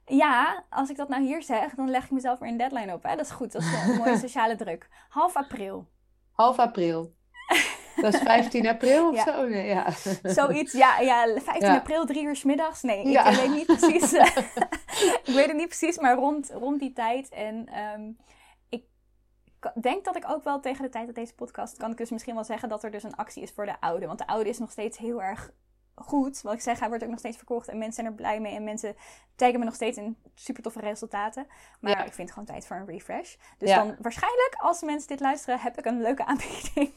Ja, 0.06 0.64
als 0.70 0.90
ik 0.90 0.96
dat 0.98 1.10
nou 1.10 1.24
hier 1.24 1.42
zeg, 1.44 1.76
dan 1.76 1.90
leg 1.90 2.04
ik 2.04 2.12
mezelf 2.12 2.40
weer 2.40 2.50
een 2.50 2.58
deadline 2.58 2.94
op. 2.94 3.04
Hè? 3.04 3.16
Dat 3.16 3.26
is 3.26 3.32
goed, 3.32 3.52
dat 3.52 3.62
is 3.62 3.88
een 3.88 3.96
mooie 3.98 4.18
sociale 4.28 4.56
druk. 4.56 4.90
Half 5.10 5.36
april. 5.36 5.88
Half 6.32 6.60
april. 6.60 7.14
Dat 7.96 8.14
is 8.14 8.20
15 8.20 8.68
april 8.76 9.10
of 9.10 9.16
Ja. 9.16 9.24
zo? 9.24 9.48
Nee, 9.48 9.68
ja. 9.68 9.86
Zoiets, 10.24 10.74
ja, 10.74 11.00
ja 11.00 11.26
15 11.40 11.68
Ja. 11.68 11.76
april, 11.76 12.06
drie 12.06 12.24
uur 12.24 12.36
's 12.36 12.44
middags. 12.44 12.82
Nee, 12.82 13.04
ik 13.04 13.20
weet 13.36 13.50
niet 13.50 13.66
precies. 13.66 14.14
ik 15.24 15.34
weet 15.34 15.46
het 15.48 15.56
niet 15.56 15.68
precies, 15.68 15.98
maar 16.00 16.16
rond, 16.16 16.52
rond 16.54 16.80
die 16.80 16.94
tijd. 16.94 17.30
En 17.30 17.68
ehm, 17.72 18.12
ik 18.70 18.84
denk 19.82 20.06
dat 20.06 20.16
ik 20.16 20.30
ook 20.30 20.44
wel 20.44 20.60
tegen 20.60 20.84
de 20.84 20.90
tijd 20.90 21.06
dat 21.06 21.16
deze 21.16 21.34
podcast... 21.36 21.78
kan 21.78 21.92
ik 21.92 21.98
dus 21.98 22.10
misschien 22.10 22.36
wel 22.36 22.44
zeggen 22.44 22.70
dat 22.70 22.84
er 22.84 22.92
dus 22.92 23.04
een 23.04 23.16
actie 23.16 23.44
is 23.44 23.52
voor 23.52 23.66
de 23.66 23.80
oude. 23.80 24.06
Want 24.08 24.20
de 24.20 24.28
oude 24.28 24.50
is 24.50 24.60
nog 24.60 24.72
steeds 24.72 24.98
heel 24.98 25.22
erg 25.22 25.52
goed. 25.96 26.42
Wat 26.42 26.54
ik 26.54 26.62
zeg, 26.62 26.80
hij 26.80 26.88
wordt 26.88 27.04
ook 27.04 27.10
nog 27.10 27.20
steeds 27.20 27.38
verkocht. 27.38 27.68
En 27.68 27.78
mensen 27.78 27.94
zijn 27.96 28.08
er 28.08 28.14
blij 28.14 28.40
mee. 28.40 28.56
En 28.56 28.64
mensen 28.64 28.96
taggen 29.36 29.60
me 29.60 29.66
nog 29.66 29.76
steeds 29.76 29.98
in 29.98 30.18
super 30.34 30.64
toffe 30.64 30.80
resultaten. 30.80 31.48
Maar 31.80 31.92
Ja. 31.92 31.98
ik 31.98 32.14
vind 32.14 32.18
het 32.18 32.32
gewoon 32.32 32.46
tijd 32.46 32.68
voor 32.68 32.78
een 32.78 32.86
refresh. 32.86 33.36
Dus 33.58 33.70
Ja. 33.70 33.76
dan 33.84 33.96
waarschijnlijk, 34.02 34.56
als 34.58 34.82
mensen 34.82 35.08
dit 35.08 35.20
luisteren... 35.20 35.60
heb 35.60 35.78
ik 35.78 35.86
een 35.86 36.02
leuke 36.02 36.26
aanbieding 36.32 36.94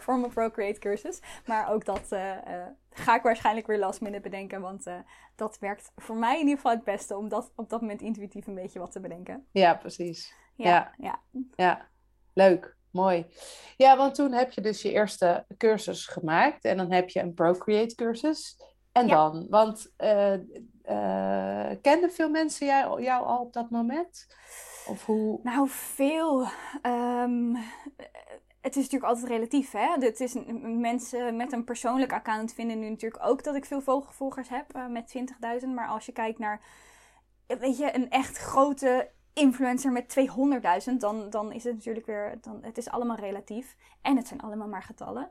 voor 0.00 0.18
mijn 0.18 0.32
Procreate 0.32 0.80
cursus. 0.80 1.20
Maar 1.46 1.68
ook 1.72 1.84
dat 1.84 2.12
eh, 2.12 2.60
eh, 2.62 2.66
ga 2.90 3.14
ik 3.16 3.22
waarschijnlijk 3.22 3.66
weer 3.66 3.78
last 3.78 4.00
minute 4.00 4.22
bedenken. 4.22 4.60
Want 4.60 4.86
eh, 4.86 4.98
dat 5.34 5.58
werkt 5.58 5.92
voor 5.96 6.16
mij 6.16 6.32
in 6.34 6.40
ieder 6.40 6.56
geval 6.56 6.72
het 6.72 6.84
beste. 6.84 7.16
Om 7.16 7.28
dat 7.28 7.52
op 7.56 7.68
dat 7.70 7.80
moment 7.80 8.00
intuïtief 8.00 8.46
een 8.46 8.54
beetje 8.54 8.78
wat 8.78 8.92
te 8.92 9.00
bedenken. 9.00 9.46
Ja, 9.50 9.74
precies. 9.74 10.34
Ja, 10.54 10.92
Ja. 10.96 11.18
ja. 11.30 11.40
Ja, 11.54 11.88
leuk. 12.32 12.76
Mooi. 12.94 13.26
Ja, 13.76 13.96
want 13.96 14.14
toen 14.14 14.32
heb 14.32 14.52
je 14.52 14.60
dus 14.60 14.82
je 14.82 14.92
eerste 14.92 15.44
cursus 15.58 16.06
gemaakt. 16.06 16.64
En 16.64 16.76
dan 16.76 16.92
heb 16.92 17.08
je 17.08 17.20
een 17.20 17.34
Procreate 17.34 17.94
cursus. 17.94 18.56
En 18.92 19.08
dan? 19.08 19.46
Want 19.50 19.92
uh, 19.98 20.34
kenden 21.80 22.12
veel 22.12 22.30
mensen 22.30 22.66
jou, 22.66 23.02
jou 23.02 23.26
al 23.26 23.38
op 23.38 23.52
dat 23.52 23.70
moment? 23.70 24.26
Of 24.86 25.06
hoe? 25.06 25.40
Nou, 25.42 25.68
veel. 25.68 26.46
Um, 26.82 27.56
het 28.60 28.76
is 28.76 28.82
natuurlijk 28.82 29.12
altijd 29.12 29.26
relatief, 29.26 29.70
hè? 29.70 29.94
Het 29.98 30.20
is, 30.20 30.36
mensen 30.62 31.36
met 31.36 31.52
een 31.52 31.64
persoonlijk 31.64 32.12
account 32.12 32.52
vinden 32.52 32.78
nu 32.78 32.88
natuurlijk 32.88 33.26
ook 33.26 33.44
dat 33.44 33.54
ik 33.54 33.64
veel 33.64 34.04
volgers 34.08 34.48
heb 34.48 34.76
uh, 34.76 34.86
met 34.86 35.14
20.000. 35.62 35.68
Maar 35.74 35.88
als 35.88 36.06
je 36.06 36.12
kijkt 36.12 36.38
naar, 36.38 36.60
weet 37.46 37.78
je, 37.78 37.94
een 37.94 38.10
echt 38.10 38.38
grote 38.38 39.10
influencer 39.34 39.92
met 39.92 40.16
200.000, 40.88 40.96
dan, 40.98 41.30
dan 41.30 41.52
is 41.52 41.64
het 41.64 41.74
natuurlijk 41.74 42.06
weer, 42.06 42.38
dan, 42.40 42.58
het 42.62 42.78
is 42.78 42.88
allemaal 42.88 43.16
relatief. 43.16 43.76
En 44.02 44.16
het 44.16 44.28
zijn 44.28 44.40
allemaal 44.40 44.68
maar 44.68 44.82
getallen. 44.82 45.30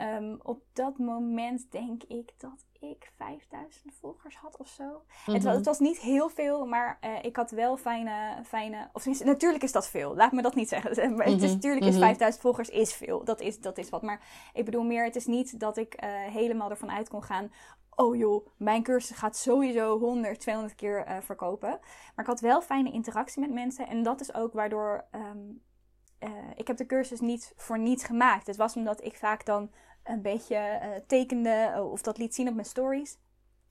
Um, 0.00 0.38
op 0.42 0.62
dat 0.72 0.98
moment 0.98 1.66
denk 1.70 2.02
ik 2.02 2.32
dat 2.36 2.64
ik 2.78 3.12
5000 3.16 3.94
volgers 4.00 4.36
had 4.36 4.56
of 4.56 4.68
zo. 4.68 5.02
het, 5.24 5.42
mhm. 5.42 5.54
het, 5.54 5.64
was 5.64 5.78
niet 5.78 5.98
heel 5.98 6.28
veel, 6.28 6.66
maar 6.66 6.98
uh, 7.04 7.22
ik 7.22 7.36
had 7.36 7.50
wel 7.50 7.76
fijne, 7.76 8.42
fijne. 8.44 8.88
Of 8.92 9.06
natuurlijk 9.24 9.62
is 9.62 9.72
dat 9.72 9.88
veel. 9.88 10.14
Laat 10.14 10.32
me 10.32 10.42
dat 10.42 10.54
niet 10.54 10.68
zeggen. 10.68 10.90
Het 10.94 10.98
is, 11.42 11.50
mhm. 11.50 11.52
natuurlijk 11.52 11.86
is 11.86 11.98
5000 11.98 12.20
mhm. 12.20 12.36
volgers 12.36 12.68
is 12.68 12.94
veel. 12.94 13.24
Dat 13.24 13.40
is, 13.40 13.60
dat 13.60 13.78
is 13.78 13.88
wat. 13.88 14.02
Maar 14.02 14.20
ik 14.52 14.64
bedoel 14.64 14.82
meer, 14.82 15.04
het 15.04 15.16
is 15.16 15.26
niet 15.26 15.60
dat 15.60 15.76
ik 15.76 16.04
uh, 16.04 16.10
helemaal 16.10 16.70
ervan 16.70 16.90
uit 16.90 17.08
kon 17.08 17.22
gaan. 17.22 17.52
Oh 17.94 18.16
joh, 18.16 18.46
mijn 18.56 18.82
cursus 18.82 19.16
gaat 19.16 19.36
sowieso 19.36 19.98
100, 19.98 20.40
200 20.40 20.74
keer 20.74 21.08
uh, 21.08 21.16
verkopen. 21.20 21.68
Maar 21.70 22.24
ik 22.24 22.26
had 22.26 22.40
wel 22.40 22.62
fijne 22.62 22.92
interactie 22.92 23.40
met 23.40 23.50
mensen. 23.50 23.88
En 23.88 24.02
dat 24.02 24.20
is 24.20 24.34
ook 24.34 24.52
waardoor. 24.52 25.04
Um, 25.12 25.62
uh, 26.20 26.30
ik 26.54 26.66
heb 26.66 26.76
de 26.76 26.86
cursus 26.86 27.20
niet 27.20 27.52
voor 27.56 27.78
niets 27.78 28.04
gemaakt. 28.04 28.46
Het 28.46 28.56
was 28.56 28.76
omdat 28.76 29.04
ik 29.04 29.16
vaak 29.16 29.44
dan 29.44 29.70
een 30.02 30.22
beetje 30.22 30.80
uh, 30.82 30.88
tekende 31.06 31.72
eh, 31.74 31.90
of 31.90 32.02
dat 32.02 32.18
liet 32.18 32.34
zien 32.34 32.48
op 32.48 32.54
mijn 32.54 32.66
stories. 32.66 33.18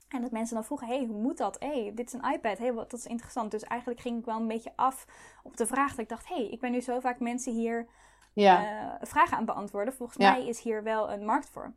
En 0.07 0.21
dat 0.21 0.31
mensen 0.31 0.55
dan 0.55 0.65
vroegen, 0.65 0.87
hey, 0.87 1.05
hoe 1.05 1.21
moet 1.21 1.37
dat? 1.37 1.59
hey, 1.59 1.91
dit 1.95 2.07
is 2.07 2.13
een 2.13 2.33
iPad. 2.33 2.57
hey, 2.57 2.73
wat, 2.73 2.91
dat 2.91 2.99
is 2.99 3.05
interessant. 3.05 3.51
Dus 3.51 3.63
eigenlijk 3.63 4.01
ging 4.01 4.19
ik 4.19 4.25
wel 4.25 4.39
een 4.39 4.47
beetje 4.47 4.73
af 4.75 5.05
op 5.43 5.57
de 5.57 5.65
vraag 5.65 5.89
dat 5.89 5.99
ik 5.99 6.09
dacht... 6.09 6.27
hey, 6.27 6.49
ik 6.49 6.59
ben 6.59 6.71
nu 6.71 6.81
zo 6.81 6.99
vaak 6.99 7.19
mensen 7.19 7.53
hier 7.53 7.87
ja. 8.33 8.97
vragen 9.01 9.37
aan 9.37 9.45
beantwoorden. 9.45 9.93
Volgens 9.93 10.17
mij 10.17 10.47
is 10.47 10.61
hier 10.61 10.83
wel 10.83 11.11
een 11.11 11.25
markt 11.25 11.49
voor. 11.49 11.73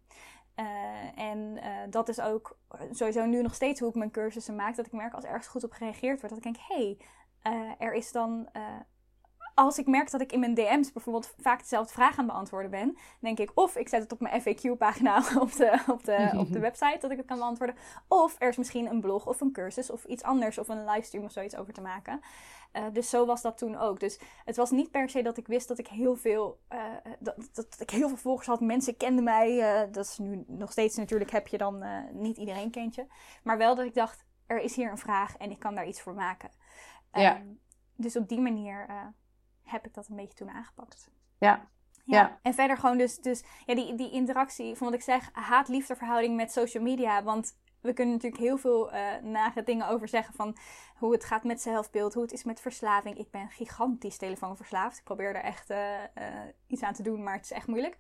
En 1.14 1.60
dat 1.90 2.08
is 2.08 2.20
ook 2.20 2.58
sowieso 2.90 3.24
nu 3.24 3.42
nog 3.42 3.54
steeds 3.54 3.80
hoe 3.80 3.88
ik 3.88 3.94
mijn 3.94 4.10
cursussen 4.10 4.54
maak. 4.54 4.76
Dat 4.76 4.86
ik 4.86 4.92
merk 4.92 5.14
als 5.14 5.24
ergens 5.24 5.46
goed 5.46 5.64
op 5.64 5.72
gereageerd 5.72 6.20
wordt. 6.20 6.36
Dat 6.36 6.44
ik 6.44 6.54
denk, 6.54 6.66
hey, 6.68 6.98
er 7.78 7.94
is 7.94 8.12
dan 8.12 8.48
als 9.54 9.78
ik 9.78 9.86
merk 9.86 10.10
dat 10.10 10.20
ik 10.20 10.32
in 10.32 10.40
mijn 10.40 10.54
DM's 10.54 10.92
bijvoorbeeld 10.92 11.34
vaak 11.40 11.60
dezelfde 11.60 11.92
vraag 11.92 12.18
aan 12.18 12.26
beantwoorden 12.26 12.70
ben, 12.70 12.96
denk 13.20 13.38
ik 13.38 13.50
of 13.54 13.76
ik 13.76 13.88
zet 13.88 14.02
het 14.02 14.12
op 14.12 14.20
mijn 14.20 14.42
FAQ-pagina 14.42 15.16
op 15.40 15.52
de, 15.52 15.82
op, 15.86 16.04
de, 16.04 16.32
op 16.36 16.52
de 16.52 16.58
website 16.68 16.98
dat 17.00 17.10
ik 17.10 17.16
het 17.16 17.26
kan 17.26 17.38
beantwoorden. 17.38 17.76
Of 18.08 18.36
er 18.38 18.48
is 18.48 18.56
misschien 18.56 18.86
een 18.86 19.00
blog 19.00 19.26
of 19.26 19.40
een 19.40 19.52
cursus 19.52 19.90
of 19.90 20.04
iets 20.04 20.22
anders 20.22 20.58
of 20.58 20.68
een 20.68 20.84
livestream 20.84 21.24
of 21.24 21.32
zoiets 21.32 21.56
over 21.56 21.72
te 21.72 21.80
maken. 21.80 22.20
Uh, 22.76 22.84
dus 22.92 23.10
zo 23.10 23.26
was 23.26 23.42
dat 23.42 23.58
toen 23.58 23.76
ook. 23.76 24.00
Dus 24.00 24.20
het 24.44 24.56
was 24.56 24.70
niet 24.70 24.90
per 24.90 25.08
se 25.08 25.22
dat 25.22 25.36
ik 25.36 25.46
wist 25.46 25.68
dat 25.68 25.78
ik 25.78 25.86
heel 25.86 26.16
veel, 26.16 26.60
uh, 26.72 26.82
dat, 27.18 27.36
dat, 27.52 27.80
ik 27.80 27.90
heel 27.90 28.08
veel 28.08 28.16
volgers 28.16 28.46
had. 28.46 28.60
Mensen 28.60 28.96
kenden 28.96 29.24
mij. 29.24 29.56
Uh, 29.56 29.92
dat 29.92 30.04
is 30.04 30.18
nu 30.18 30.44
nog 30.46 30.72
steeds 30.72 30.96
natuurlijk, 30.96 31.30
heb 31.30 31.48
je 31.48 31.58
dan 31.58 31.84
niet 32.12 32.36
iedereen 32.36 32.70
kent 32.70 32.94
je. 32.94 33.06
Maar 33.42 33.58
wel 33.58 33.74
dat 33.74 33.86
ik 33.86 33.94
dacht, 33.94 34.24
er 34.46 34.60
is 34.60 34.76
hier 34.76 34.90
een 34.90 34.98
vraag 34.98 35.36
en 35.36 35.50
ik 35.50 35.58
kan 35.58 35.74
daar 35.74 35.86
iets 35.86 36.00
voor 36.00 36.14
maken. 36.14 36.50
Ja. 37.12 37.36
Um, 37.36 37.60
dus 37.96 38.16
op 38.16 38.28
die 38.28 38.40
manier 38.40 38.86
heb 39.62 39.86
ik 39.86 39.94
dat 39.94 40.08
een 40.08 40.16
beetje 40.16 40.36
toen 40.36 40.50
aangepakt. 40.50 41.08
Ja. 41.38 41.68
Ja. 42.04 42.38
En 42.42 42.54
verder 42.54 42.76
gewoon 42.76 42.98
dus, 42.98 43.18
dus 43.18 43.44
ja, 43.66 43.74
die, 43.74 43.94
die 43.94 44.10
interactie 44.10 44.76
van 44.76 44.86
wat 44.86 44.96
ik 44.96 45.02
zeg, 45.02 45.30
haat-liefde 45.32 45.96
verhouding 45.96 46.36
met 46.36 46.52
social 46.52 46.82
media. 46.82 47.22
Want 47.22 47.56
we 47.84 47.92
kunnen 47.92 48.14
natuurlijk 48.14 48.42
heel 48.42 48.58
veel 48.58 48.92
uh, 48.92 49.16
nare 49.22 49.62
dingen 49.62 49.88
over 49.88 50.08
zeggen 50.08 50.34
van 50.34 50.56
hoe 50.96 51.12
het 51.12 51.24
gaat 51.24 51.44
met 51.44 51.60
zelfbeeld, 51.60 52.14
hoe 52.14 52.22
het 52.22 52.32
is 52.32 52.44
met 52.44 52.60
verslaving. 52.60 53.18
Ik 53.18 53.30
ben 53.30 53.48
gigantisch 53.50 54.16
telefoonverslaafd. 54.16 54.98
Ik 54.98 55.04
probeer 55.04 55.34
er 55.34 55.42
echt 55.42 55.70
uh, 55.70 55.78
uh, 55.78 56.26
iets 56.66 56.82
aan 56.82 56.94
te 56.94 57.02
doen, 57.02 57.22
maar 57.22 57.34
het 57.34 57.44
is 57.44 57.50
echt 57.50 57.66
moeilijk. 57.66 57.96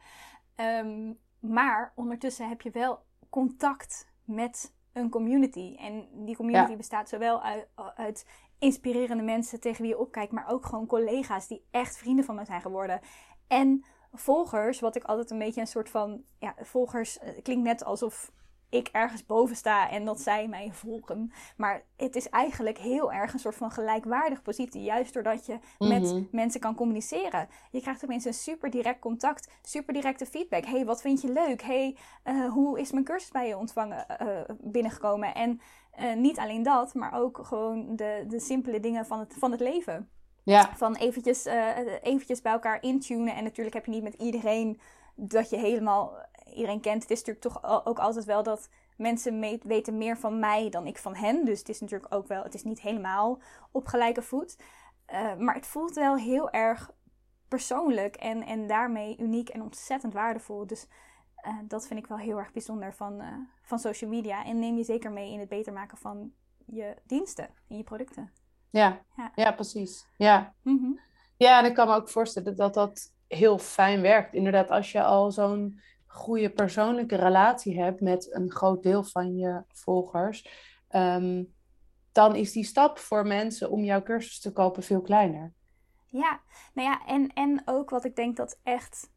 Um, 0.56 1.18
maar 1.40 1.92
ondertussen 1.94 2.48
heb 2.48 2.60
je 2.60 2.70
wel 2.70 3.04
contact 3.30 4.12
met 4.24 4.74
een 4.92 5.10
community. 5.10 5.76
En 5.78 6.08
die 6.12 6.36
community 6.36 6.76
bestaat 6.76 7.08
zowel 7.08 7.42
uit, 7.42 7.68
uit 7.94 8.26
inspirerende 8.58 9.22
mensen 9.22 9.60
tegen 9.60 9.82
wie 9.82 9.90
je 9.90 9.98
opkijkt, 9.98 10.32
maar 10.32 10.48
ook 10.48 10.66
gewoon 10.66 10.86
collega's 10.86 11.46
die 11.46 11.64
echt 11.70 11.96
vrienden 11.96 12.24
van 12.24 12.34
me 12.34 12.44
zijn 12.44 12.60
geworden. 12.60 13.00
En 13.46 13.84
volgers, 14.12 14.80
wat 14.80 14.96
ik 14.96 15.04
altijd 15.04 15.30
een 15.30 15.38
beetje 15.38 15.60
een 15.60 15.66
soort 15.66 15.88
van. 15.90 16.22
Ja, 16.38 16.54
volgers 16.60 17.18
eh, 17.18 17.42
klinkt 17.42 17.64
net 17.64 17.84
alsof 17.84 18.32
ik 18.74 18.88
ergens 18.92 19.26
boven 19.26 19.56
sta 19.56 19.90
en 19.90 20.04
dat 20.04 20.20
zij 20.20 20.48
mij 20.48 20.70
volgen. 20.72 21.32
Maar 21.56 21.82
het 21.96 22.16
is 22.16 22.28
eigenlijk 22.28 22.78
heel 22.78 23.12
erg 23.12 23.32
een 23.32 23.38
soort 23.38 23.54
van 23.54 23.70
gelijkwaardige 23.70 24.42
positie. 24.42 24.82
Juist 24.82 25.14
doordat 25.14 25.46
je 25.46 25.58
met 25.78 26.02
mhm. 26.02 26.22
mensen 26.30 26.60
kan 26.60 26.74
communiceren. 26.74 27.48
Je 27.70 27.80
krijgt 27.80 28.04
opeens 28.04 28.24
een 28.24 28.34
super 28.34 28.70
direct 28.70 29.00
contact, 29.00 29.50
super 29.62 29.94
directe 29.94 30.26
feedback. 30.26 30.64
hey, 30.64 30.84
wat 30.84 31.00
vind 31.00 31.20
je 31.20 31.32
leuk? 31.32 31.62
hey, 31.62 31.96
uh, 32.24 32.52
hoe 32.52 32.80
is 32.80 32.92
mijn 32.92 33.04
cursus 33.04 33.30
bij 33.30 33.48
je 33.48 33.56
ontvangen 33.56 34.06
uh, 34.22 34.56
binnengekomen? 34.60 35.34
En 35.34 35.60
uh, 36.00 36.14
niet 36.14 36.38
alleen 36.38 36.62
dat, 36.62 36.94
maar 36.94 37.14
ook 37.20 37.40
gewoon 37.42 37.96
de, 37.96 38.24
de 38.28 38.40
simpele 38.40 38.80
dingen 38.80 39.06
van 39.06 39.18
het, 39.18 39.34
van 39.38 39.50
het 39.50 39.60
leven. 39.60 40.08
Ja. 40.42 40.70
Van 40.76 40.94
eventjes, 40.94 41.44
eventjes 42.02 42.40
bij 42.40 42.52
elkaar 42.52 42.82
intunen. 42.82 43.34
En 43.34 43.44
natuurlijk 43.44 43.74
heb 43.74 43.84
je 43.84 43.90
niet 43.90 44.02
met 44.02 44.14
iedereen 44.14 44.80
dat 45.14 45.50
je 45.50 45.56
helemaal 45.56 46.12
iedereen 46.44 46.80
kent. 46.80 47.02
Het 47.02 47.10
is 47.10 47.24
natuurlijk 47.24 47.54
toch 47.62 47.86
ook 47.86 47.98
altijd 47.98 48.24
wel 48.24 48.42
dat 48.42 48.68
mensen 48.96 49.60
weten 49.62 49.98
meer 49.98 50.18
van 50.18 50.38
mij 50.38 50.70
dan 50.70 50.86
ik 50.86 50.98
van 50.98 51.14
hen. 51.14 51.44
Dus 51.44 51.58
het 51.58 51.68
is 51.68 51.80
natuurlijk 51.80 52.14
ook 52.14 52.26
wel, 52.26 52.42
het 52.42 52.54
is 52.54 52.64
niet 52.64 52.80
helemaal 52.80 53.38
op 53.70 53.86
gelijke 53.86 54.22
voet. 54.22 54.58
Uh, 55.12 55.36
maar 55.36 55.54
het 55.54 55.66
voelt 55.66 55.94
wel 55.94 56.16
heel 56.16 56.50
erg 56.50 56.90
persoonlijk 57.48 58.16
en, 58.16 58.42
en 58.42 58.66
daarmee 58.66 59.16
uniek 59.18 59.48
en 59.48 59.62
ontzettend 59.62 60.12
waardevol. 60.12 60.66
Dus 60.66 60.86
uh, 61.46 61.58
dat 61.64 61.86
vind 61.86 62.00
ik 62.00 62.06
wel 62.06 62.18
heel 62.18 62.38
erg 62.38 62.52
bijzonder 62.52 62.94
van, 62.94 63.20
uh, 63.20 63.26
van 63.62 63.78
social 63.78 64.10
media. 64.10 64.44
En 64.44 64.58
neem 64.58 64.76
je 64.76 64.84
zeker 64.84 65.12
mee 65.12 65.32
in 65.32 65.40
het 65.40 65.48
beter 65.48 65.72
maken 65.72 65.98
van 65.98 66.32
je 66.66 66.96
diensten 67.06 67.48
en 67.68 67.76
je 67.76 67.82
producten. 67.82 68.32
Ja, 68.70 69.00
ja. 69.16 69.32
ja 69.34 69.52
precies. 69.52 70.06
Ja. 70.16 70.54
Mm 70.62 70.78
-hmm. 70.78 71.00
ja, 71.36 71.58
en 71.58 71.64
ik 71.64 71.74
kan 71.74 71.88
me 71.88 71.94
ook 71.94 72.08
voorstellen 72.08 72.56
dat 72.56 72.74
dat 72.74 73.12
heel 73.28 73.58
fijn 73.58 74.00
werkt. 74.00 74.34
Inderdaad, 74.34 74.70
als 74.70 74.92
je 74.92 75.02
al 75.02 75.30
zo'n 75.30 75.80
goede 76.14 76.50
persoonlijke 76.50 77.16
relatie 77.16 77.82
hebt 77.82 78.00
met 78.00 78.34
een 78.34 78.50
groot 78.50 78.82
deel 78.82 79.02
van 79.04 79.36
je 79.36 79.62
volgers, 79.68 80.48
um, 80.90 81.54
dan 82.12 82.34
is 82.34 82.52
die 82.52 82.64
stap 82.64 82.98
voor 82.98 83.26
mensen 83.26 83.70
om 83.70 83.84
jouw 83.84 84.02
cursus 84.02 84.40
te 84.40 84.52
kopen 84.52 84.82
veel 84.82 85.00
kleiner. 85.00 85.52
Ja, 86.06 86.40
nou 86.74 86.88
ja, 86.88 87.06
en, 87.06 87.32
en 87.32 87.62
ook 87.64 87.90
wat 87.90 88.04
ik 88.04 88.16
denk 88.16 88.36
dat 88.36 88.60
echt 88.62 89.10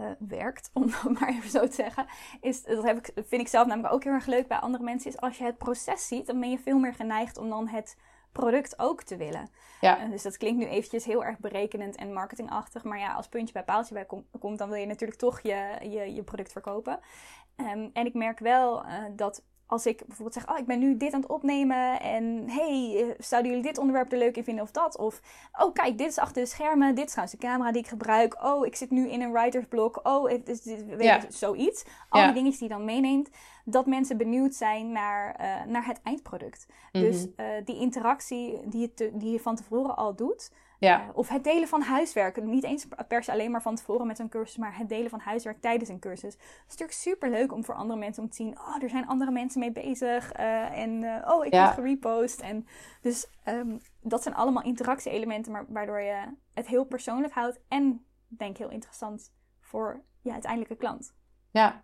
uh, 0.00 0.10
werkt, 0.18 0.70
om 0.74 0.82
het 0.82 1.20
maar 1.20 1.28
even 1.28 1.50
zo 1.50 1.66
te 1.66 1.74
zeggen, 1.74 2.06
is, 2.40 2.62
dat 2.62 2.84
heb 2.84 2.98
ik, 2.98 3.12
vind 3.14 3.42
ik 3.42 3.48
zelf 3.48 3.66
namelijk 3.66 3.94
ook 3.94 4.04
heel 4.04 4.12
erg 4.12 4.26
leuk 4.26 4.48
bij 4.48 4.58
andere 4.58 4.84
mensen, 4.84 5.10
is 5.10 5.20
als 5.20 5.38
je 5.38 5.44
het 5.44 5.58
proces 5.58 6.06
ziet, 6.06 6.26
dan 6.26 6.40
ben 6.40 6.50
je 6.50 6.58
veel 6.58 6.78
meer 6.78 6.94
geneigd 6.94 7.36
om 7.36 7.48
dan 7.48 7.68
het 7.68 7.96
product 8.32 8.78
ook 8.78 9.02
te 9.02 9.16
willen. 9.16 9.50
Ja. 9.80 10.04
Uh, 10.04 10.10
dus 10.10 10.22
dat 10.22 10.36
klinkt 10.36 10.58
nu 10.58 10.66
eventjes 10.66 11.04
heel 11.04 11.24
erg 11.24 11.38
berekenend 11.38 11.96
en 11.96 12.12
marketingachtig. 12.12 12.84
Maar 12.84 12.98
ja, 12.98 13.12
als 13.12 13.28
puntje 13.28 13.52
bij 13.52 13.64
paaltje 13.64 13.94
bij 13.94 14.06
komt, 14.38 14.58
dan 14.58 14.68
wil 14.68 14.78
je 14.78 14.86
natuurlijk 14.86 15.18
toch 15.18 15.40
je, 15.40 15.76
je, 15.82 16.14
je 16.14 16.22
product 16.22 16.52
verkopen. 16.52 17.00
Um, 17.56 17.90
en 17.92 18.06
ik 18.06 18.14
merk 18.14 18.38
wel 18.38 18.84
uh, 18.84 18.92
dat 19.16 19.42
als 19.68 19.86
ik 19.86 20.02
bijvoorbeeld 20.06 20.34
zeg, 20.34 20.48
oh, 20.48 20.58
ik 20.58 20.66
ben 20.66 20.78
nu 20.78 20.96
dit 20.96 21.12
aan 21.12 21.20
het 21.20 21.30
opnemen 21.30 22.00
en 22.00 22.44
hey, 22.46 22.96
eh, 22.96 23.14
zouden 23.18 23.50
jullie 23.50 23.66
dit 23.66 23.78
onderwerp 23.78 24.12
er 24.12 24.18
leuk 24.18 24.36
in 24.36 24.44
vinden 24.44 24.64
of 24.64 24.70
dat? 24.70 24.98
Of, 24.98 25.20
oh 25.52 25.72
kijk, 25.72 25.98
dit 25.98 26.08
is 26.08 26.18
achter 26.18 26.42
de 26.42 26.48
schermen, 26.48 26.94
dit 26.94 27.04
is 27.04 27.10
trouwens 27.10 27.38
de 27.38 27.46
camera 27.46 27.72
die 27.72 27.82
ik 27.82 27.88
gebruik. 27.88 28.44
Oh, 28.44 28.66
ik 28.66 28.76
zit 28.76 28.90
nu 28.90 29.08
in 29.08 29.20
een 29.20 29.32
writersblok. 29.32 30.00
Oh, 30.02 30.30
het 30.30 30.48
is, 30.48 30.64
weet 30.64 31.02
ja. 31.02 31.20
zoiets. 31.28 31.84
Al 32.08 32.24
die 32.24 32.32
dingetjes 32.32 32.58
die 32.58 32.68
je 32.68 32.74
dan 32.74 32.84
meeneemt, 32.84 33.30
dat 33.70 33.86
mensen 33.86 34.16
benieuwd 34.16 34.54
zijn 34.54 34.92
naar, 34.92 35.40
uh, 35.40 35.72
naar 35.72 35.86
het 35.86 36.02
eindproduct. 36.02 36.66
Dus 36.92 37.26
uh, 37.26 37.46
die 37.64 37.80
interactie 37.80 38.68
die 38.68 38.80
je, 38.80 38.94
te, 38.94 39.10
die 39.14 39.32
je 39.32 39.40
van 39.40 39.56
tevoren 39.56 39.96
al 39.96 40.14
doet, 40.14 40.52
ja. 40.78 41.02
Uh, 41.02 41.08
of 41.12 41.28
het 41.28 41.44
delen 41.44 41.68
van 41.68 41.82
huiswerk. 41.82 42.42
Niet 42.42 42.64
eens 42.64 42.86
per 43.08 43.22
se 43.22 43.32
alleen 43.32 43.50
maar 43.50 43.62
van 43.62 43.74
tevoren 43.74 44.06
met 44.06 44.18
een 44.18 44.28
cursus, 44.28 44.56
maar 44.56 44.76
het 44.76 44.88
delen 44.88 45.10
van 45.10 45.20
huiswerk 45.20 45.60
tijdens 45.60 45.90
een 45.90 45.98
cursus. 45.98 46.36
Dat 46.36 46.42
is 46.42 46.76
natuurlijk 46.76 46.98
super 46.98 47.30
leuk 47.30 47.52
om 47.52 47.64
voor 47.64 47.74
andere 47.74 47.98
mensen 47.98 48.22
om 48.22 48.28
te 48.28 48.36
zien. 48.36 48.58
Oh, 48.58 48.82
er 48.82 48.88
zijn 48.88 49.06
andere 49.06 49.30
mensen 49.30 49.60
mee 49.60 49.72
bezig. 49.72 50.32
En 50.32 51.04
oh, 51.26 51.46
ik 51.46 51.52
ja. 51.52 51.64
word 51.64 51.74
gerepost. 51.74 52.40
En 52.40 52.66
dus 53.00 53.30
um, 53.48 53.80
dat 54.00 54.22
zijn 54.22 54.34
allemaal 54.34 54.62
interactie-elementen, 54.62 55.52
maar 55.52 55.64
waardoor 55.68 56.00
je 56.00 56.24
het 56.54 56.66
heel 56.66 56.84
persoonlijk 56.84 57.32
houdt. 57.32 57.60
En 57.68 58.04
denk 58.26 58.56
heel 58.56 58.70
interessant 58.70 59.32
voor 59.60 60.02
je 60.20 60.32
uiteindelijke 60.32 60.76
klant. 60.76 61.14
Ja. 61.50 61.82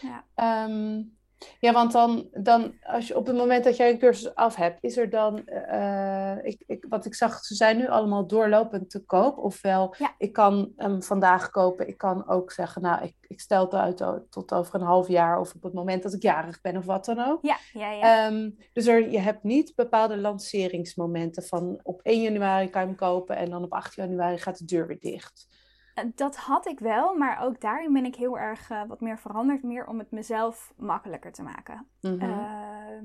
Ja. 0.00 0.64
Um, 0.64 1.14
Ja, 1.60 1.72
want 1.72 1.92
dan, 1.92 2.28
dan 2.32 2.74
als 2.82 3.08
je 3.08 3.16
op 3.16 3.26
het 3.26 3.36
moment 3.36 3.64
dat 3.64 3.76
jij 3.76 3.90
een 3.90 3.98
cursus 3.98 4.34
af 4.34 4.54
hebt, 4.54 4.82
is 4.82 4.96
er 4.96 5.10
dan, 5.10 5.42
uh, 5.46 6.44
ik, 6.44 6.62
ik, 6.66 6.84
wat 6.88 7.04
ik 7.04 7.14
zag, 7.14 7.44
ze 7.44 7.54
zijn 7.54 7.76
nu 7.76 7.88
allemaal 7.88 8.26
doorlopend 8.26 8.90
te 8.90 9.04
koop. 9.04 9.38
Ofwel, 9.38 9.94
Ja. 9.98 10.14
ik 10.18 10.32
kan 10.32 10.72
hem 10.76 11.02
vandaag 11.02 11.50
kopen, 11.50 11.88
ik 11.88 11.98
kan 11.98 12.28
ook 12.28 12.52
zeggen, 12.52 12.82
nou, 12.82 13.04
ik, 13.04 13.14
ik 13.20 13.40
stel 13.40 13.62
het 13.64 13.74
uit 13.74 14.30
tot 14.30 14.52
over 14.52 14.74
een 14.74 14.86
half 14.86 15.08
jaar 15.08 15.40
of 15.40 15.54
op 15.54 15.62
het 15.62 15.72
moment 15.72 16.02
dat 16.02 16.12
ik 16.12 16.22
jarig 16.22 16.60
ben 16.60 16.76
of 16.76 16.84
wat 16.84 17.04
dan 17.04 17.18
ook. 17.18 17.38
Ja, 17.42 17.56
ja, 17.72 17.90
ja. 17.90 18.26
Ehm, 18.26 18.50
dus 18.72 18.86
er, 18.86 19.10
je 19.10 19.20
hebt 19.20 19.42
niet 19.42 19.74
bepaalde 19.74 20.16
lanceringsmomenten 20.16 21.42
van 21.42 21.80
op 21.82 22.00
1 22.02 22.22
januari 22.22 22.70
kan 22.70 22.80
je 22.80 22.86
hem 22.86 22.96
kopen 22.96 23.36
en 23.36 23.50
dan 23.50 23.62
op 23.62 23.72
8 23.72 23.94
januari 23.94 24.38
gaat 24.38 24.58
de 24.58 24.64
deur 24.64 24.86
weer 24.86 25.00
dicht. 25.00 25.48
Eh, 25.96 26.04
Dat 26.14 26.36
had 26.36 26.66
ik 26.66 26.78
wel, 26.78 27.14
maar 27.14 27.42
ook 27.42 27.60
daarin 27.60 27.92
ben 27.92 28.04
ik 28.04 28.14
heel 28.14 28.38
erg 28.38 28.70
eh, 28.70 28.82
wat 28.88 29.00
meer 29.00 29.18
veranderd. 29.18 29.62
Meer 29.62 29.86
om 29.86 29.98
het 29.98 30.10
mezelf 30.10 30.72
makkelijker 30.76 31.32
te 31.32 31.42
maken. 31.42 31.86
Mhm. 32.00 32.20
Ehm, 32.20 33.04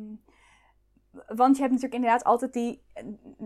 want 1.28 1.56
je 1.56 1.62
hebt 1.62 1.74
natuurlijk 1.74 1.94
inderdaad 1.94 2.24
altijd 2.24 2.54
die, 2.54 2.84
eh, 2.94 3.04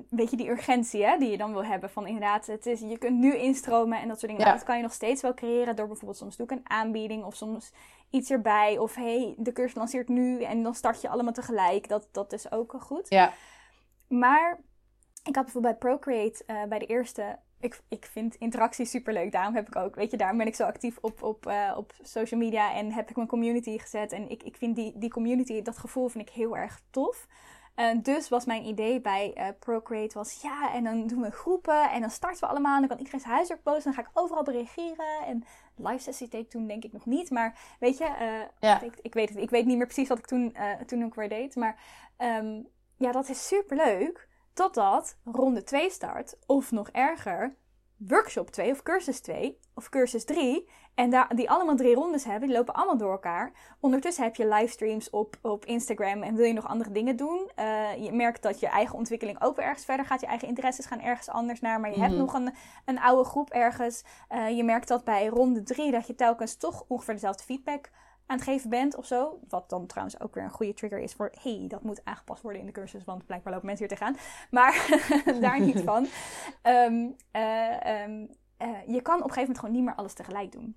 weet 0.09 0.29
je, 0.29 0.37
die 0.37 0.49
urgentie 0.49 1.05
hè, 1.05 1.17
die 1.17 1.31
je 1.31 1.37
dan 1.37 1.51
wil 1.51 1.65
hebben. 1.65 1.89
Van 1.89 2.07
inderdaad, 2.07 2.45
het 2.45 2.65
is, 2.65 2.79
je 2.79 2.97
kunt 2.97 3.19
nu 3.19 3.35
instromen 3.35 3.99
en 4.01 4.07
dat 4.07 4.19
soort 4.19 4.31
dingen. 4.31 4.41
Ja. 4.41 4.45
Nou, 4.47 4.57
dat 4.57 4.67
kan 4.67 4.77
je 4.77 4.83
nog 4.83 4.93
steeds 4.93 5.21
wel 5.21 5.33
creëren 5.33 5.75
door 5.75 5.87
bijvoorbeeld 5.87 6.17
soms 6.17 6.35
doe 6.35 6.45
ik 6.45 6.51
een 6.51 6.69
aanbieding 6.69 7.23
of 7.23 7.35
soms 7.35 7.73
iets 8.09 8.31
erbij. 8.31 8.77
Of 8.77 8.95
hey, 8.95 9.35
de 9.37 9.51
cursus 9.51 9.75
lanceert 9.75 10.07
nu 10.07 10.43
en 10.43 10.63
dan 10.63 10.75
start 10.75 11.01
je 11.01 11.09
allemaal 11.09 11.33
tegelijk. 11.33 11.87
Dat, 11.87 12.07
dat 12.11 12.33
is 12.33 12.51
ook 12.51 12.75
goed. 12.79 13.09
ja, 13.09 13.33
Maar 14.07 14.59
ik 15.23 15.35
had 15.35 15.43
bijvoorbeeld 15.43 15.79
bij 15.79 15.89
Procreate 15.89 16.43
eh, 16.45 16.63
bij 16.63 16.79
de 16.79 16.85
eerste. 16.85 17.39
Ik, 17.59 17.81
ik 17.89 18.05
vind 18.05 18.35
interactie 18.35 18.85
superleuk. 18.85 19.31
Daarom 19.31 19.55
heb 19.55 19.67
ik 19.67 19.75
ook, 19.75 19.95
weet 19.95 20.11
je, 20.11 20.17
daarom 20.17 20.37
ben 20.37 20.47
ik 20.47 20.55
zo 20.55 20.63
actief 20.63 20.97
op, 21.01 21.23
op, 21.23 21.47
eh, 21.47 21.73
op 21.77 21.93
social 22.01 22.39
media 22.39 22.73
en 22.73 22.91
heb 22.91 23.09
ik 23.09 23.15
mijn 23.15 23.27
community 23.27 23.77
gezet. 23.77 24.11
En 24.11 24.29
ik, 24.29 24.43
ik 24.43 24.55
vind 24.57 24.75
die, 24.75 24.97
die 24.97 25.09
community, 25.09 25.61
dat 25.61 25.77
gevoel 25.77 26.07
vind 26.09 26.27
ik 26.29 26.33
heel 26.33 26.57
erg 26.57 26.81
tof. 26.89 27.27
Eh, 27.75 27.91
dus 28.01 28.29
was 28.29 28.45
mijn 28.45 28.65
idee 28.65 29.01
bij 29.01 29.33
eh, 29.33 29.47
Procreate 29.59 30.17
was, 30.17 30.41
ja, 30.41 30.73
en 30.73 30.83
dan 30.83 31.07
doen 31.07 31.21
we 31.21 31.31
groepen 31.31 31.89
en 31.91 32.01
dan 32.01 32.09
starten 32.09 32.39
we 32.39 32.47
allemaal. 32.47 32.73
En 32.73 32.79
dan 32.79 32.89
kan 32.89 32.97
iedereen 32.97 33.19
zijn 33.19 33.33
huiswerk 33.33 33.63
posten 33.63 33.91
en 33.91 33.95
dan 33.95 34.03
ga 34.03 34.09
ik 34.09 34.19
overal 34.19 34.49
reageren. 34.49 35.25
En 35.25 35.43
live 35.75 36.03
sessie 36.03 36.27
deed 36.27 36.41
ik 36.41 36.49
toen 36.49 36.67
denk 36.67 36.83
ik 36.83 36.93
nog 36.93 37.05
niet. 37.05 37.29
Maar 37.29 37.59
weet 37.79 37.97
je, 37.97 38.47
Ja. 38.59 38.81
ik, 38.81 38.93
ik, 39.01 39.13
weet 39.13 39.29
het, 39.29 39.37
ik 39.37 39.49
weet 39.49 39.65
niet 39.65 39.77
meer 39.77 39.85
precies 39.85 40.07
wat 40.07 40.17
ik 40.17 40.25
toen, 40.25 40.55
toen 40.85 41.03
ook 41.03 41.15
weer 41.15 41.29
deed. 41.29 41.55
Maar 41.55 41.79
ehm, 42.17 42.61
ja, 42.97 43.11
dat 43.11 43.29
is 43.29 43.47
superleuk. 43.47 44.27
Totdat 44.55 45.17
ronde 45.23 45.63
2 45.63 45.89
start. 45.89 46.37
Of 46.45 46.71
nog 46.71 46.89
erger, 46.89 47.55
workshop 47.97 48.49
2 48.51 48.71
of 48.71 48.83
cursus 48.83 49.19
2 49.21 49.59
of 49.73 49.89
cursus 49.89 50.25
3. 50.25 50.69
En 50.95 51.09
daar, 51.09 51.35
die 51.35 51.49
allemaal 51.49 51.75
drie 51.75 51.95
rondes 51.95 52.23
hebben, 52.23 52.47
die 52.47 52.57
lopen 52.57 52.73
allemaal 52.73 52.97
door 52.97 53.11
elkaar. 53.11 53.51
Ondertussen 53.79 54.23
heb 54.23 54.35
je 54.35 54.47
livestreams 54.47 55.09
op, 55.09 55.35
op 55.41 55.65
Instagram 55.65 56.23
en 56.23 56.35
wil 56.35 56.45
je 56.45 56.53
nog 56.53 56.67
andere 56.67 56.91
dingen 56.91 57.15
doen. 57.15 57.51
Eh, 57.55 58.03
je 58.03 58.11
merkt 58.11 58.41
dat 58.41 58.59
je 58.59 58.67
eigen 58.67 58.97
ontwikkeling 58.97 59.41
ook 59.43 59.55
weer 59.55 59.65
ergens 59.65 59.85
verder 59.85 60.05
gaat. 60.05 60.21
Je 60.21 60.27
eigen 60.27 60.47
interesses 60.47 60.85
gaan 60.85 61.01
ergens 61.01 61.29
anders 61.29 61.61
naar. 61.61 61.79
Maar 61.79 61.89
je 61.91 61.99
hebt 61.99 62.11
Mhm. 62.13 62.21
nog 62.21 62.33
een, 62.33 62.53
een 62.85 62.99
oude 62.99 63.23
groep 63.29 63.49
ergens. 63.49 64.03
Eh, 64.27 64.49
je 64.57 64.63
merkt 64.63 64.87
dat 64.87 65.03
bij 65.03 65.25
ronde 65.27 65.63
3 65.63 65.91
dat 65.91 66.07
je 66.07 66.15
telkens 66.15 66.55
toch 66.57 66.83
ongeveer 66.87 67.13
dezelfde 67.13 67.43
feedback 67.43 67.89
aan 68.25 68.35
het 68.35 68.45
geven 68.45 68.69
bent 68.69 68.95
of 68.95 69.05
zo. 69.05 69.39
Wat 69.47 69.69
dan 69.69 69.85
trouwens 69.85 70.19
ook 70.19 70.33
weer 70.33 70.43
een 70.43 70.49
goede 70.49 70.73
trigger 70.73 70.99
is 70.99 71.13
voor... 71.13 71.31
hey, 71.41 71.65
dat 71.67 71.83
moet 71.83 72.05
aangepast 72.05 72.41
worden 72.41 72.61
in 72.61 72.67
de 72.67 72.73
cursus, 72.73 73.03
want 73.03 73.25
blijkbaar 73.25 73.53
lopen 73.53 73.67
mensen 73.67 73.87
hier 73.87 73.97
tegenaan. 73.97 74.17
Maar 74.49 75.03
daar 75.41 75.59
niet 75.59 75.81
van. 75.81 76.07
Ehm, 76.61 77.07
eh, 77.31 78.01
ehm, 78.01 78.25
eh, 78.57 78.87
je 78.87 79.01
kan 79.01 79.15
op 79.15 79.23
een 79.23 79.33
gegeven 79.33 79.41
moment 79.41 79.59
gewoon 79.59 79.75
niet 79.75 79.83
meer 79.83 79.95
alles 79.95 80.13
tegelijk 80.13 80.51
doen. 80.51 80.75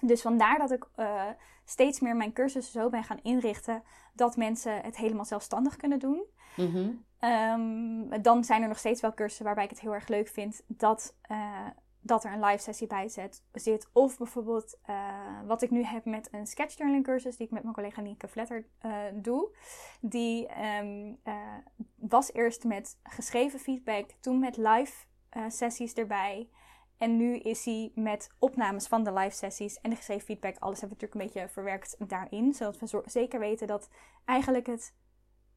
Dus 0.00 0.20
vandaar 0.20 0.58
dat 0.58 0.70
ik 0.70 0.86
eh, 0.94 1.24
steeds 1.64 2.00
meer 2.00 2.16
mijn 2.16 2.32
cursussen 2.32 2.80
zo 2.80 2.88
ben 2.88 3.04
gaan 3.04 3.20
inrichten... 3.22 3.82
dat 4.12 4.36
mensen 4.36 4.80
het 4.82 4.96
helemaal 4.96 5.24
zelfstandig 5.24 5.76
kunnen 5.76 5.98
doen. 5.98 6.24
Mhm. 6.56 6.90
Ehm, 7.18 8.22
dan 8.22 8.44
zijn 8.44 8.62
er 8.62 8.68
nog 8.68 8.78
steeds 8.78 9.00
wel 9.00 9.14
cursussen 9.14 9.44
waarbij 9.44 9.64
ik 9.64 9.70
het 9.70 9.80
heel 9.80 9.94
erg 9.94 10.08
leuk 10.08 10.28
vind 10.28 10.62
dat, 10.66 11.14
dat 12.08 12.24
er 12.24 12.32
een 12.32 12.44
live 12.44 12.62
sessie 12.62 12.86
bij 12.86 13.08
zit. 13.52 13.88
Of 13.92 14.18
bijvoorbeeld 14.18 14.78
eh, 14.82 15.40
wat 15.46 15.62
ik 15.62 15.70
nu 15.70 15.82
heb 15.84 16.04
met 16.04 16.28
een 16.32 16.46
sketchjournaling 16.46 17.04
cursus 17.04 17.36
die 17.36 17.46
ik 17.46 17.52
met 17.52 17.62
mijn 17.62 17.74
collega 17.74 18.00
Nienke 18.00 18.28
Vletter 18.28 18.66
eh, 18.78 18.92
doe. 19.14 19.56
Die 20.00 20.46
ehm, 20.46 21.12
eh, 21.22 21.34
was 21.94 22.32
eerst 22.32 22.64
met 22.64 22.98
geschreven 23.02 23.58
feedback, 23.58 24.10
toen 24.20 24.38
met 24.38 24.56
live 24.56 25.06
sessies 25.48 25.94
erbij. 25.94 26.48
En 26.98 27.16
nu 27.16 27.36
is 27.36 27.64
hij 27.64 27.92
met 27.94 28.30
opnames 28.38 28.86
van 28.86 29.04
de 29.04 29.12
live 29.12 29.36
sessies 29.36 29.80
en 29.80 29.90
de 29.90 29.96
geschreven 29.96 30.24
feedback. 30.24 30.56
Alles 30.58 30.80
hebben 30.80 30.98
we 30.98 31.04
natuurlijk 31.04 31.34
een 31.34 31.42
beetje 31.42 31.52
verwerkt 31.52 31.96
daarin. 32.08 32.54
Zodat 32.54 32.78
we 32.78 33.02
zeker 33.04 33.40
weten 33.40 33.66
dat 33.66 33.88
eigenlijk 34.24 34.66
het 34.66 34.94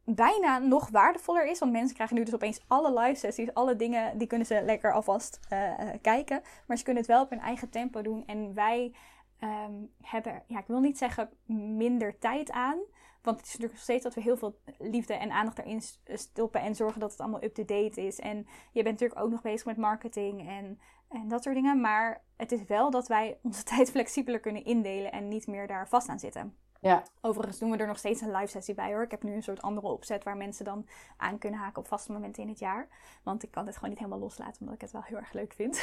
bijna 0.04 0.58
nog 0.58 0.90
waardevoller 0.90 1.48
is. 1.48 1.60
Want 1.60 1.72
mensen 1.72 1.96
krijgen 1.96 2.16
nu 2.16 2.24
dus 2.24 2.34
opeens 2.34 2.62
alle 2.68 3.00
live 3.00 3.20
sessies, 3.20 3.54
alle 3.54 3.76
dingen, 3.76 4.18
die 4.18 4.28
kunnen 4.28 4.48
ze 4.48 4.62
lekker 4.64 4.94
alvast 4.94 5.40
eh, 5.50 5.74
kijken. 6.02 6.42
Maar 6.68 6.78
ze 6.78 6.84
kunnen 6.84 7.04
het 7.04 7.12
wel 7.12 7.22
op 7.22 7.30
hun 7.30 7.40
eigen 7.40 7.70
tempo 7.70 8.02
doen. 8.02 8.26
En 8.26 8.54
wij 8.54 8.94
ehm, 9.40 9.74
hebben, 10.02 10.44
ja, 10.48 10.60
ik 10.60 10.68
wil 10.68 10.80
niet 10.80 10.98
zeggen 10.98 11.30
minder 11.78 12.18
tijd 12.20 12.52
aan. 12.52 12.80
Want 13.22 13.38
het 13.38 13.46
is 13.46 13.52
natuurlijk 13.52 13.74
nog 13.74 13.84
steeds 13.84 14.04
dat 14.04 14.14
we 14.14 14.22
heel 14.22 14.38
veel 14.38 14.60
liefde 14.78 15.14
en 15.14 15.32
aandacht 15.32 15.60
erin 15.60 15.82
stoppen 16.06 16.62
en 16.62 16.76
zorgen 16.76 17.00
dat 17.00 17.12
het 17.12 17.20
allemaal 17.20 17.44
up-to-date 17.44 18.06
is. 18.06 18.20
En 18.20 18.38
je 18.72 18.84
bent 18.84 19.00
natuurlijk 19.00 19.22
ook 19.22 19.32
nog 19.32 19.42
bezig 19.42 19.66
met 19.66 19.78
marketing 19.78 20.48
en, 20.48 20.80
en 21.10 21.28
dat 21.28 21.44
soort 21.44 21.56
dingen. 21.56 21.82
Maar 21.82 22.24
het 22.38 22.52
is 22.52 22.64
wel 22.64 22.92
dat 22.92 23.08
wij 23.08 23.40
onze 23.44 23.64
tijd 23.74 23.92
flexibeler 23.92 24.40
kunnen 24.40 24.66
indelen 24.66 25.12
en 25.12 25.28
niet 25.28 25.48
meer 25.48 25.68
daar 25.68 25.88
vast 25.88 26.10
aan 26.10 26.20
zitten. 26.20 26.56
Ja, 26.82 27.04
Overigens 27.22 27.60
doen 27.60 27.72
we 27.72 27.78
er 27.78 27.88
nog 27.88 27.98
steeds 27.98 28.22
een 28.22 28.32
live 28.32 28.48
sessie 28.48 28.74
bij 28.74 28.94
hoor. 28.94 29.04
Ik 29.04 29.12
heb 29.12 29.24
nu 29.24 29.34
een 29.34 29.44
soort 29.44 29.62
andere 29.62 29.88
opzet 29.88 30.24
waar 30.24 30.38
mensen 30.38 30.66
dan 30.66 30.88
aan 31.18 31.38
kunnen 31.38 31.60
haken 31.60 31.82
op 31.82 31.88
vaste 31.88 32.12
momenten 32.12 32.44
in 32.44 32.50
het 32.50 32.60
jaar. 32.60 32.88
Want 33.24 33.44
ik 33.44 33.52
kan 33.52 33.66
het 33.66 33.76
gewoon 33.76 33.90
niet 33.90 34.00
helemaal 34.00 34.20
loslaten, 34.20 34.60
omdat 34.60 34.76
ik 34.76 34.82
het 34.82 34.92
wel 34.92 35.04
heel 35.04 35.18
erg 35.18 35.34
leuk 35.34 35.54
vind. 35.54 35.82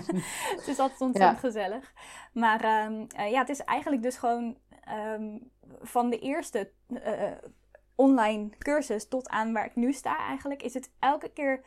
het 0.56 0.66
is 0.66 0.78
altijd 0.78 1.00
ontzettend 1.00 1.38
gezellig. 1.38 1.92
Maar 2.32 2.60
ehm, 2.60 3.04
eh, 3.16 3.30
ja, 3.30 3.38
het 3.38 3.48
is 3.48 3.64
eigenlijk 3.64 4.02
dus 4.02 4.16
gewoon 4.16 4.58
ehm, 4.84 5.38
van 5.80 6.10
de 6.10 6.18
eerste 6.18 6.70
eh, 6.86 7.32
online 7.94 8.48
cursus 8.58 9.08
tot 9.08 9.28
aan 9.28 9.52
waar 9.52 9.64
ik 9.64 9.76
nu 9.76 9.92
sta 9.92 10.18
eigenlijk, 10.18 10.62
is 10.62 10.74
het 10.74 10.90
elke 10.98 11.28
keer 11.28 11.64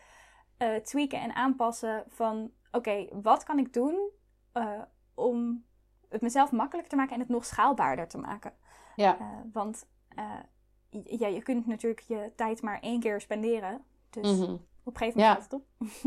eh, 0.57 0.75
tweaken 0.75 1.21
en 1.21 1.35
aanpassen 1.35 2.03
van 2.07 2.51
oké, 2.71 3.07
wat 3.21 3.43
kan 3.43 3.59
ik 3.59 3.73
doen 3.73 4.09
eh, 4.51 4.81
om 5.13 5.65
het 6.09 6.21
mezelf 6.21 6.51
makkelijker 6.51 6.89
te 6.89 6.95
maken 6.95 7.13
en 7.13 7.19
het 7.19 7.29
nog 7.29 7.45
schaalbaarder 7.45 8.07
te 8.07 8.17
maken. 8.17 8.53
Ja, 8.95 9.17
Uh, 9.19 9.27
want 9.53 9.85
uh, 10.19 11.03
ja, 11.19 11.27
je 11.27 11.41
kunt 11.41 11.67
natuurlijk 11.67 12.01
je 12.07 12.31
tijd 12.35 12.61
maar 12.61 12.79
één 12.79 12.99
keer 12.99 13.21
spenderen. 13.21 13.81
Dus 14.09 14.31
Mhm. 14.39 14.51
op 14.83 14.93
een 14.93 14.97
gegeven 14.97 15.21
Ja. 15.21 15.27
moment 15.27 15.51
houdt 15.51 15.51
het 15.51 15.53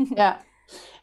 op. 0.07 0.17
ja. 0.17 0.39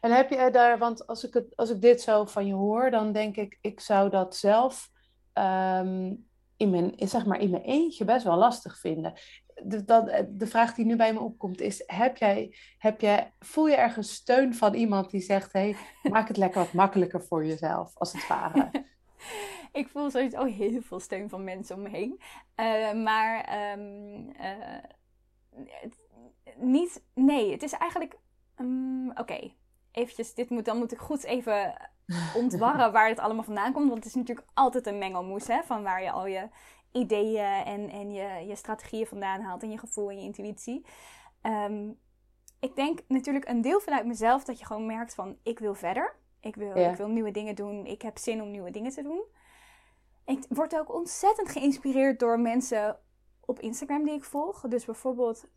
En 0.01 0.11
heb 0.11 0.29
je 0.29 0.49
daar, 0.51 0.77
want 0.77 1.07
als 1.07 1.23
ik, 1.23 1.33
het, 1.33 1.55
als 1.55 1.69
ik 1.69 1.81
dit 1.81 2.01
zo 2.01 2.25
van 2.25 2.45
je 2.47 2.53
hoor, 2.53 2.91
dan 2.91 3.11
denk 3.11 3.35
ik, 3.35 3.57
ik 3.61 3.79
zou 3.79 4.09
dat 4.09 4.35
zelf 4.35 4.89
ehm, 5.33 6.13
in, 6.57 6.69
mijn, 6.69 6.93
zeg 6.97 7.25
maar 7.25 7.39
in 7.39 7.49
mijn 7.49 7.63
eentje 7.63 8.05
best 8.05 8.23
wel 8.23 8.37
lastig 8.37 8.79
vinden. 8.79 9.13
De, 9.63 9.83
dat, 9.83 10.25
de 10.29 10.47
vraag 10.47 10.73
die 10.73 10.85
nu 10.85 10.95
bij 10.95 11.13
me 11.13 11.19
opkomt 11.19 11.61
is, 11.61 11.83
heb 11.85 12.17
jij, 12.17 12.55
heb 12.77 13.01
jij, 13.01 13.33
voel 13.39 13.67
je 13.67 13.75
ergens 13.75 14.13
steun 14.13 14.55
van 14.55 14.73
iemand 14.73 15.09
die 15.11 15.21
zegt, 15.21 15.53
hey, 15.53 15.75
maak 16.03 16.27
het 16.27 16.37
lekker 16.37 16.59
wat 16.59 16.73
makkelijker 16.73 17.23
voor 17.23 17.45
jezelf, 17.45 17.91
als 17.97 18.13
het 18.13 18.27
ware? 18.27 18.69
ik 19.75 19.87
voel 19.87 20.11
sowieso 20.11 20.43
heel 20.43 20.81
veel 20.81 20.99
steun 20.99 21.29
van 21.29 21.43
mensen 21.43 21.75
om 21.75 21.81
me 21.81 21.89
heen. 21.89 22.19
Uh, 22.55 23.03
maar 23.03 23.59
um, 23.71 24.29
uh, 24.29 24.83
niet, 26.57 27.03
nee, 27.13 27.51
het 27.51 27.63
is 27.63 27.71
eigenlijk, 27.71 28.17
um, 28.59 29.09
oké, 29.09 29.21
okay, 29.21 29.55
eventjes, 29.91 30.33
dit 30.33 30.49
moet, 30.49 30.65
dan 30.65 30.77
moet 30.77 30.91
ik 30.91 30.99
goed 30.99 31.23
even 31.23 31.89
ontwarren 32.41 32.91
waar 32.91 33.07
het 33.09 33.19
allemaal 33.19 33.43
vandaan 33.43 33.73
komt. 33.73 33.89
Want 33.89 33.97
het 33.97 34.07
is 34.07 34.15
natuurlijk 34.15 34.47
altijd 34.53 34.87
een 34.87 34.97
mengelmoes, 34.97 35.47
hè, 35.47 35.63
van 35.63 35.83
waar 35.83 36.03
je 36.03 36.11
al 36.11 36.25
je 36.25 36.49
ideeën 36.91 37.63
en, 37.65 37.89
en 37.89 38.11
je, 38.11 38.47
je 38.47 38.55
strategieën 38.55 39.07
vandaan 39.07 39.41
haalt 39.41 39.63
en 39.63 39.71
je 39.71 39.77
gevoel 39.77 40.09
en 40.09 40.17
je 40.17 40.23
intuïtie. 40.23 40.85
Um, 41.41 41.99
ik 42.59 42.75
denk 42.75 42.99
natuurlijk 43.07 43.47
een 43.47 43.61
deel 43.61 43.79
vanuit 43.79 44.05
mezelf 44.05 44.43
dat 44.43 44.59
je 44.59 44.65
gewoon 44.65 44.85
merkt 44.85 45.15
van, 45.15 45.37
ik 45.43 45.59
wil 45.59 45.73
verder. 45.73 46.15
Ik 46.39 46.55
wil, 46.55 46.77
ja. 46.77 46.89
ik 46.89 46.95
wil 46.95 47.07
nieuwe 47.07 47.31
dingen 47.31 47.55
doen. 47.55 47.85
Ik 47.85 48.01
heb 48.01 48.17
zin 48.17 48.41
om 48.41 48.51
nieuwe 48.51 48.71
dingen 48.71 48.91
te 48.91 49.03
doen. 49.03 49.23
Ik 50.25 50.45
word 50.49 50.75
ook 50.75 50.93
ontzettend 50.93 51.49
geïnspireerd 51.49 52.19
door 52.19 52.39
mensen 52.39 52.99
op 53.45 53.59
Instagram 53.59 54.03
die 54.03 54.13
ik 54.13 54.23
volg. 54.23 54.61
Dus 54.61 54.85
bijvoorbeeld 54.85 55.47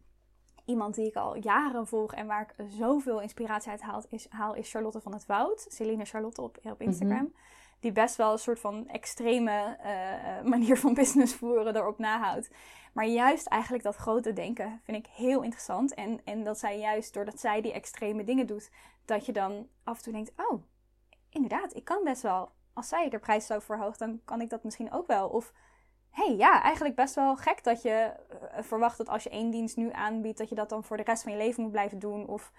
iemand 0.64 0.95
die 0.95 1.07
ik 1.07 1.16
al 1.16 1.37
jaren 1.37 1.87
volg 1.87 2.14
en 2.14 2.27
waar 2.27 2.43
ik 2.43 2.66
zoveel 2.71 3.21
inspiratie 3.21 3.71
uit 3.71 3.81
haal, 3.81 4.05
is, 4.09 4.27
haal, 4.29 4.55
is 4.55 4.71
Charlotte 4.71 5.01
van 5.01 5.12
het 5.12 5.27
Woud. 5.27 5.66
Celine 5.69 6.05
Charlotte 6.05 6.43
op, 6.43 6.59
op 6.62 6.81
Instagram. 6.81 7.19
Mm 7.19 7.33
-hmm. 7.35 7.47
Die 7.81 7.93
best 7.93 8.16
wel 8.16 8.33
een 8.33 8.39
soort 8.39 8.61
van 8.61 8.89
extreme 8.89 9.79
uh, 9.85 10.51
manier 10.51 10.79
van 10.79 10.95
business 11.03 11.35
voeren 11.35 11.77
erop 11.77 11.99
nahoudt. 11.99 12.51
Maar 12.93 13.07
juist 13.07 13.47
eigenlijk 13.47 13.85
dat 13.85 13.97
grote 13.97 14.33
denken 14.33 14.81
vind 14.85 15.07
ik 15.07 15.12
heel 15.12 15.43
interessant. 15.43 15.95
En, 15.95 16.21
en 16.25 16.45
dat 16.45 16.59
zij 16.59 16.79
juist, 16.79 17.14
doordat 17.14 17.41
zij 17.41 17.61
die 17.61 17.73
extreme 17.73 18.25
dingen 18.25 18.47
doet, 18.47 18.71
dat 19.05 19.27
je 19.27 19.33
dan 19.33 19.69
af 19.85 19.97
en 19.97 20.03
toe 20.03 20.12
denkt, 20.12 20.33
oh, 20.37 20.62
inderdaad, 21.31 21.77
ik 21.77 21.85
kan 21.85 22.05
best 22.05 22.23
wel. 22.23 22.51
Als 22.79 22.89
zij 22.89 23.09
de 23.09 23.18
prijs 23.18 23.47
zo 23.47 23.59
verhoogt, 23.59 23.99
dan 23.99 24.20
kan 24.24 24.41
ik 24.41 24.51
dat 24.51 24.64
misschien 24.64 24.93
ook 24.93 25.07
wel. 25.07 25.29
Of, 25.29 25.53
hé, 26.11 26.26
hey, 26.26 26.37
ja, 26.37 26.62
eigenlijk 26.62 26.95
best 26.95 27.14
wel 27.14 27.37
gek 27.37 27.64
dat 27.64 27.83
je 27.83 27.91
eh, 27.91 28.62
verwacht 28.62 28.99
dat 28.99 29.09
als 29.09 29.22
je 29.22 29.31
één 29.31 29.51
dienst 29.51 29.76
nu 29.76 29.93
aanbiedt, 29.93 30.39
dat 30.39 30.49
je 30.49 30.55
dat 30.55 30.68
dan 30.68 30.85
voor 30.85 30.97
de 30.97 31.03
rest 31.03 31.22
van 31.22 31.33
je 31.33 31.39
leven 31.39 31.62
moet 31.62 31.72
blijven 31.72 31.99
doen. 31.99 32.26
Of 32.26 32.53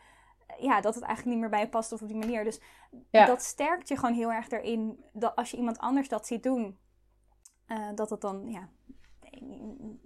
eh, 0.47 0.63
ja, 0.63 0.81
dat 0.81 0.95
het 0.95 1.03
eigenlijk 1.03 1.35
niet 1.35 1.39
meer 1.39 1.49
bij 1.49 1.59
je 1.59 1.69
past 1.69 1.91
of 1.91 2.01
op 2.01 2.07
die 2.07 2.17
manier. 2.17 2.43
Dus 2.43 2.59
dat 3.11 3.41
sterkt 3.41 3.87
je 3.87 3.95
gewoon 3.95 4.13
heel 4.13 4.31
erg 4.31 4.49
erin 4.49 5.03
dat 5.13 5.35
als 5.35 5.51
je 5.51 5.57
iemand 5.57 5.79
anders 5.79 6.09
dat 6.09 6.27
ziet 6.27 6.43
doen, 6.43 6.77
uh, 7.67 7.89
dat 7.95 8.09
het 8.09 8.21
dan, 8.21 8.49
ja, 8.49 8.69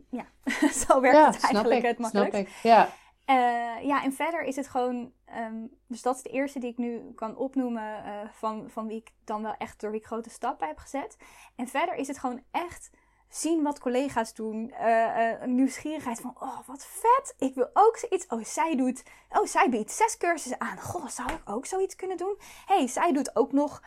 ja, 0.09 0.25
zo 0.87 1.01
werkt 1.01 1.35
het 1.35 1.43
eigenlijk 1.43 1.85
het 1.85 1.99
makkelijkst. 1.99 2.33
Snap 2.33 2.47
ik, 2.47 2.63
ja. 2.63 2.89
Uh, 3.29 3.83
ja, 3.83 4.03
en 4.03 4.13
verder 4.13 4.41
is 4.41 4.55
het 4.55 4.67
gewoon, 4.67 5.11
um, 5.37 5.71
dus 5.87 6.01
dat 6.01 6.15
is 6.15 6.23
de 6.23 6.29
eerste 6.29 6.59
die 6.59 6.69
ik 6.69 6.77
nu 6.77 7.11
kan 7.15 7.35
opnoemen 7.35 8.05
uh, 8.05 8.29
van, 8.31 8.69
van 8.69 8.87
wie 8.87 8.97
ik 8.97 9.11
dan 9.23 9.41
wel 9.41 9.55
echt 9.57 9.79
door 9.79 9.91
wie 9.91 9.99
ik 9.99 10.05
grote 10.05 10.29
stappen 10.29 10.67
heb 10.67 10.77
gezet. 10.77 11.17
En 11.55 11.67
verder 11.67 11.95
is 11.95 12.07
het 12.07 12.17
gewoon 12.17 12.43
echt 12.51 12.91
zien 13.29 13.63
wat 13.63 13.79
collega's 13.79 14.33
doen. 14.33 14.73
Uh, 14.81 15.43
nieuwsgierigheid 15.43 16.21
van, 16.21 16.35
oh 16.39 16.67
wat 16.67 16.85
vet, 16.85 17.33
ik 17.37 17.55
wil 17.55 17.69
ook 17.73 17.97
zoiets. 17.97 18.27
Oh, 18.27 18.43
zij 18.43 18.75
doet, 18.75 19.03
oh 19.29 19.45
zij 19.45 19.69
biedt 19.69 19.91
zes 19.91 20.17
cursussen 20.17 20.61
aan. 20.61 20.79
Goh, 20.79 21.07
zou 21.07 21.31
ik 21.31 21.41
ook 21.45 21.65
zoiets 21.65 21.95
kunnen 21.95 22.17
doen? 22.17 22.37
hey, 22.65 22.87
zij 22.87 23.13
doet 23.13 23.35
ook 23.35 23.51
nog, 23.51 23.83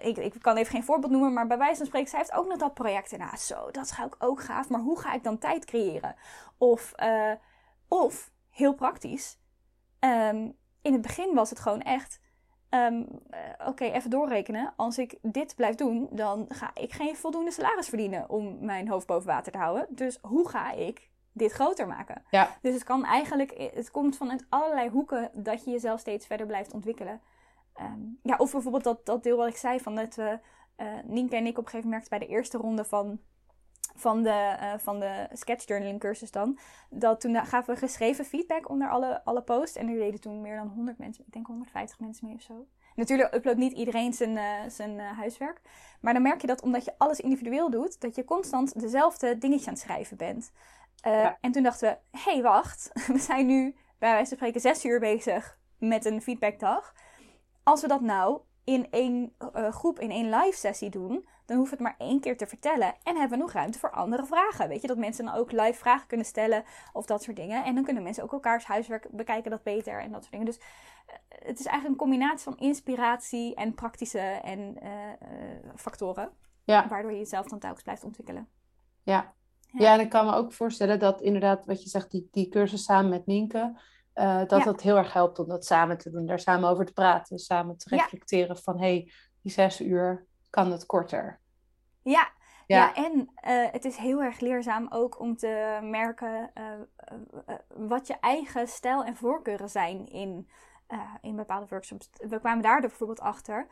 ik, 0.00 0.16
ik 0.16 0.34
kan 0.40 0.56
even 0.56 0.72
geen 0.72 0.84
voorbeeld 0.84 1.12
noemen, 1.12 1.32
maar 1.32 1.46
bij 1.46 1.58
wijze 1.58 1.76
van 1.76 1.86
spreken, 1.86 2.08
zij 2.08 2.18
heeft 2.18 2.32
ook 2.32 2.46
nog 2.46 2.58
dat 2.58 2.74
project 2.74 3.12
ernaast. 3.12 3.46
Zo, 3.46 3.70
dat 3.70 3.90
ga 3.90 4.04
ik 4.04 4.16
ook 4.18 4.42
gaaf, 4.42 4.68
maar 4.68 4.80
hoe 4.80 5.00
ga 5.00 5.12
ik 5.12 5.24
dan 5.24 5.38
tijd 5.38 5.64
creëren? 5.64 6.16
Of, 6.58 6.94
of 7.88 8.30
heel 8.56 8.74
praktisch, 8.74 9.38
um, 10.00 10.56
in 10.82 10.92
het 10.92 11.02
begin 11.02 11.34
was 11.34 11.50
het 11.50 11.58
gewoon 11.58 11.82
echt 11.82 12.20
Ehm, 12.68 13.02
eh, 13.30 13.68
oké, 13.68 13.84
even 13.84 14.10
doorrekenen. 14.10 14.72
Als 14.76 14.98
ik 14.98 15.18
dit 15.22 15.54
blijf 15.56 15.74
doen, 15.74 16.08
dan 16.10 16.46
ga 16.48 16.70
ik 16.74 16.92
geen 16.92 17.16
voldoende 17.16 17.50
salaris 17.50 17.88
verdienen 17.88 18.30
om 18.30 18.64
mijn 18.64 18.88
hoofd 18.88 19.06
boven 19.06 19.26
water 19.26 19.52
te 19.52 19.58
houden. 19.58 19.86
Dus 19.90 20.18
hoe 20.22 20.48
ga 20.48 20.72
ik 20.72 21.10
dit 21.32 21.52
groter 21.52 21.86
maken? 21.86 22.22
Ja. 22.30 22.56
Dus 22.62 22.74
het 22.74 22.84
kan 22.84 23.04
eigenlijk, 23.04 23.70
het 23.74 23.90
komt 23.90 24.16
vanuit 24.16 24.46
allerlei 24.48 24.88
hoeken 24.88 25.30
dat 25.32 25.64
je 25.64 25.70
jezelf 25.70 26.00
steeds 26.00 26.26
verder 26.26 26.46
blijft 26.46 26.72
ontwikkelen. 26.72 27.20
Ehm, 27.74 28.00
ja, 28.22 28.36
of 28.36 28.52
bijvoorbeeld 28.52 28.84
dat, 28.84 29.06
dat 29.06 29.22
deel 29.22 29.36
wat 29.36 29.48
ik 29.48 29.56
zei 29.56 29.80
van 29.80 29.94
dat 29.94 30.14
we, 30.14 30.38
uh, 30.76 30.86
Nienke 31.04 31.36
en 31.36 31.46
ik 31.46 31.58
op 31.58 31.64
een 31.64 31.70
gegeven 31.70 31.90
moment 31.90 32.08
bij 32.08 32.18
de 32.18 32.26
eerste 32.26 32.58
ronde 32.58 32.84
van 32.84 33.20
van 33.96 34.22
de, 34.22 34.56
uh, 34.60 34.72
van 34.78 35.00
de 35.00 35.28
sketchjournaling 35.32 36.00
cursus 36.00 36.30
dan. 36.30 36.58
Dat 36.90 37.20
toen 37.20 37.46
gaven 37.46 37.74
we 37.74 37.80
geschreven 37.80 38.24
feedback 38.24 38.68
onder 38.68 38.90
alle, 38.90 39.24
alle 39.24 39.42
posts. 39.42 39.76
En 39.76 39.88
er 39.88 39.98
deden 39.98 40.20
toen 40.20 40.40
meer 40.40 40.56
dan 40.56 40.68
100 40.68 40.98
mensen, 40.98 41.24
ik 41.26 41.32
denk 41.32 41.46
150 41.46 42.00
mensen 42.00 42.26
mee 42.26 42.34
of 42.34 42.42
zo. 42.42 42.66
Natuurlijk 42.94 43.34
uploadt 43.34 43.58
niet 43.58 43.72
iedereen 43.72 44.12
zijn, 44.12 44.36
uh, 44.36 44.68
zijn 44.68 44.98
uh, 44.98 45.10
huiswerk. 45.18 45.60
Maar 46.00 46.12
dan 46.12 46.22
merk 46.22 46.40
je 46.40 46.46
dat 46.46 46.62
omdat 46.62 46.84
je 46.84 46.94
alles 46.98 47.20
individueel 47.20 47.70
doet, 47.70 48.00
dat 48.00 48.14
je 48.14 48.24
constant 48.24 48.80
dezelfde 48.80 49.38
dingetjes 49.38 49.66
aan 49.66 49.74
het 49.74 49.82
schrijven 49.82 50.16
bent. 50.16 50.52
Ja. 50.94 51.38
En 51.40 51.52
toen 51.52 51.62
dachten 51.62 51.88
we, 51.88 52.18
hé 52.18 52.32
hey, 52.32 52.42
wacht, 52.42 52.90
we 53.12 53.18
zijn 53.18 53.46
nu 53.46 53.74
bij 53.98 54.10
wijze 54.12 54.28
van 54.28 54.36
spreken 54.36 54.60
zes 54.60 54.84
uur 54.84 55.00
bezig 55.00 55.58
met 55.78 56.04
een 56.04 56.22
feedbackdag. 56.22 56.94
Als 57.62 57.80
we 57.80 57.88
dat 57.88 58.00
nou 58.00 58.40
in 58.64 58.90
één 58.90 59.34
groep, 59.70 60.00
in 60.00 60.10
één 60.10 60.30
live 60.30 60.58
sessie 60.58 60.90
doen, 60.90 61.28
dan 61.46 61.56
hoef 61.56 61.70
het 61.70 61.80
maar 61.80 61.94
één 61.98 62.20
keer 62.20 62.36
te 62.36 62.46
vertellen. 62.46 62.94
En 63.02 63.16
hebben 63.16 63.38
we 63.38 63.44
nog 63.44 63.52
ruimte 63.52 63.78
voor 63.78 63.90
andere 63.90 64.26
vragen. 64.26 64.68
Weet 64.68 64.80
je, 64.80 64.86
dat 64.86 64.96
mensen 64.96 65.24
dan 65.24 65.34
ook 65.34 65.52
live 65.52 65.78
vragen 65.78 66.06
kunnen 66.06 66.26
stellen 66.26 66.64
of 66.92 67.06
dat 67.06 67.22
soort 67.22 67.36
dingen. 67.36 67.64
En 67.64 67.74
dan 67.74 67.84
kunnen 67.84 68.02
mensen 68.02 68.22
ook 68.22 68.32
elkaars 68.32 68.64
huiswerk 68.64 69.08
bekijken 69.10 69.50
dat 69.50 69.62
beter 69.62 70.00
en 70.00 70.12
dat 70.12 70.20
soort 70.20 70.32
dingen. 70.32 70.46
Dus 70.46 70.58
uh, 70.58 71.14
het 71.28 71.58
is 71.58 71.66
eigenlijk 71.66 72.00
een 72.00 72.08
combinatie 72.08 72.44
van 72.44 72.56
inspiratie 72.56 73.54
en 73.54 73.74
praktische 73.74 74.18
en, 74.18 74.76
uh, 74.82 74.90
factoren. 75.76 76.30
Ja. 76.64 76.88
Waardoor 76.88 77.12
je 77.12 77.18
jezelf 77.18 77.46
dan 77.46 77.58
telkens 77.58 77.82
blijft 77.82 78.04
ontwikkelen. 78.04 78.48
Ja. 79.02 79.34
ja. 79.72 79.94
en 79.94 80.00
ik 80.00 80.10
kan 80.10 80.26
me 80.26 80.34
ook 80.34 80.52
voorstellen 80.52 80.98
dat 80.98 81.20
inderdaad, 81.20 81.66
wat 81.66 81.82
je 81.82 81.88
zegt, 81.88 82.10
die, 82.10 82.28
die 82.30 82.48
cursus 82.48 82.84
samen 82.84 83.10
met 83.10 83.26
Nienke... 83.26 83.94
Uh, 84.14 84.46
dat 84.46 84.64
het 84.64 84.80
heel 84.80 84.96
erg 84.96 85.12
helpt 85.12 85.38
om 85.38 85.48
dat 85.48 85.64
samen 85.64 85.98
te 85.98 86.10
doen, 86.10 86.26
daar 86.26 86.38
samen 86.38 86.68
over 86.68 86.86
te 86.86 86.92
praten, 86.92 87.38
samen 87.38 87.76
te 87.76 87.96
reflecteren 87.96 88.56
van 88.56 88.78
hé, 88.78 88.86
hey, 88.86 89.12
die 89.42 89.52
zes 89.52 89.80
uur, 89.80 90.26
kan 90.50 90.70
het 90.70 90.86
korter. 90.86 91.40
Ja, 92.02 92.30
ja. 92.66 92.94
en 92.94 93.12
uh, 93.18 93.66
het 93.72 93.84
is 93.84 93.96
heel 93.96 94.22
erg 94.22 94.40
leerzaam 94.40 94.86
ook 94.90 95.20
om 95.20 95.36
te 95.36 95.78
merken 95.82 96.50
uh, 96.54 96.64
uh, 97.48 97.54
wat 97.68 98.06
je 98.06 98.16
eigen 98.20 98.68
stijl 98.68 99.04
en 99.04 99.16
voorkeuren 99.16 99.70
zijn 99.70 100.06
in, 100.06 100.48
in 101.20 101.36
bepaalde 101.36 101.66
workshops. 101.68 102.10
We 102.12 102.38
kwamen 102.40 102.62
daar 102.62 102.80
bijvoorbeeld 102.80 103.20
achter 103.20 103.66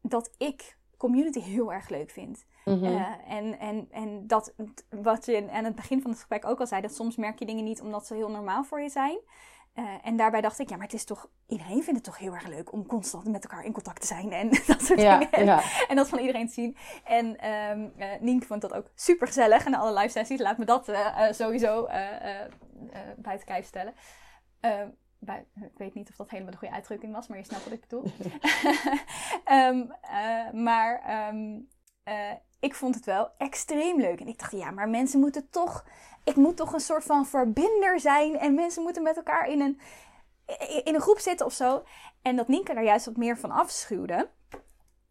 dat 0.00 0.34
ik 0.38 0.76
community 0.96 1.40
heel 1.40 1.72
erg 1.72 1.88
leuk 1.88 2.10
vind. 2.10 2.44
Mm 2.64 2.84
en, 3.26 3.58
en, 3.58 3.88
en 3.90 4.26
dat 4.26 4.54
wat 4.90 5.24
je 5.26 5.50
aan 5.50 5.64
het 5.64 5.74
begin 5.74 6.00
van 6.00 6.10
het 6.10 6.18
gesprek 6.18 6.44
ook 6.44 6.60
al 6.60 6.66
zei, 6.66 6.80
dat 6.80 6.94
soms 6.94 7.16
merk 7.16 7.38
je 7.38 7.46
dingen 7.46 7.64
niet 7.64 7.80
omdat 7.80 8.06
ze 8.06 8.14
heel 8.14 8.30
normaal 8.30 8.64
voor 8.64 8.80
je 8.80 8.88
zijn. 8.88 9.18
Uh, 9.74 9.84
en 10.02 10.16
daarbij 10.16 10.40
dacht 10.40 10.58
ik, 10.58 10.68
ja, 10.68 10.76
maar 10.76 10.84
het 10.84 10.94
is 10.94 11.04
toch, 11.04 11.30
iedereen 11.46 11.82
vindt 11.82 11.92
het 11.92 12.04
toch 12.04 12.18
heel 12.18 12.32
erg 12.34 12.46
leuk 12.46 12.72
om 12.72 12.86
constant 12.86 13.28
met 13.28 13.42
elkaar 13.42 13.64
in 13.64 13.72
contact 13.72 14.00
te 14.00 14.06
zijn 14.06 14.32
en 14.32 14.48
dat 14.66 14.82
soort 14.82 14.98
dingen. 14.98 15.30
En, 15.30 15.44
ja. 15.44 15.62
en, 15.88 15.96
dat 15.96 16.08
van 16.08 16.18
iedereen 16.18 16.46
te 16.46 16.52
zien. 16.52 16.76
En 17.04 17.50
um, 17.50 17.92
uh, 17.96 18.06
Nienke 18.20 18.46
vond 18.46 18.60
dat 18.60 18.72
ook 18.72 18.90
super 18.94 19.26
gezellig 19.26 19.64
en 19.64 19.74
alle 19.74 19.98
live 19.98 20.08
sessies. 20.08 20.40
Laat 20.40 20.58
me 20.58 20.64
dat 20.64 20.88
uh, 20.88 21.32
sowieso 21.32 21.86
buiten 23.16 23.46
kijf 23.46 23.66
stellen. 23.66 23.94
Ehm, 24.60 24.88
bij, 25.18 25.46
ik 25.54 25.76
weet 25.78 25.94
niet 25.94 26.08
of 26.08 26.16
dat 26.16 26.30
helemaal 26.30 26.52
de 26.52 26.58
goede 26.58 26.74
uitdrukking 26.74 27.12
was, 27.12 27.28
maar 27.28 27.38
je 27.38 27.44
snapt 27.44 27.64
wat 27.64 27.72
ik 27.72 27.80
bedoel. 27.80 28.04
um, 29.50 29.92
maar 30.64 31.02
ik 32.60 32.74
vond 32.74 32.94
het 32.94 33.04
wel 33.04 33.30
extreem 33.38 34.00
leuk. 34.00 34.20
En 34.20 34.28
ik 34.28 34.38
dacht, 34.38 34.52
ja, 34.52 34.70
maar 34.70 34.88
mensen 34.88 35.20
moeten 35.20 35.50
toch 35.50 35.84
ik 36.24 36.36
moet 36.36 36.56
toch 36.56 36.72
een 36.72 36.80
soort 36.80 37.04
van 37.04 37.26
verbinder 37.26 38.00
zijn. 38.00 38.38
En 38.38 38.54
mensen 38.54 38.82
moeten 38.82 39.02
met 39.02 39.16
elkaar 39.16 39.48
in 39.48 39.60
een, 39.60 39.80
in 40.84 40.94
een 40.94 41.00
groep 41.00 41.18
zitten 41.18 41.46
of 41.46 41.52
zo. 41.52 41.84
En 42.22 42.36
dat 42.36 42.48
Nienke 42.48 42.74
daar 42.74 42.84
juist 42.84 43.06
wat 43.06 43.16
meer 43.16 43.38
van 43.38 43.50
afschuwde. 43.50 44.30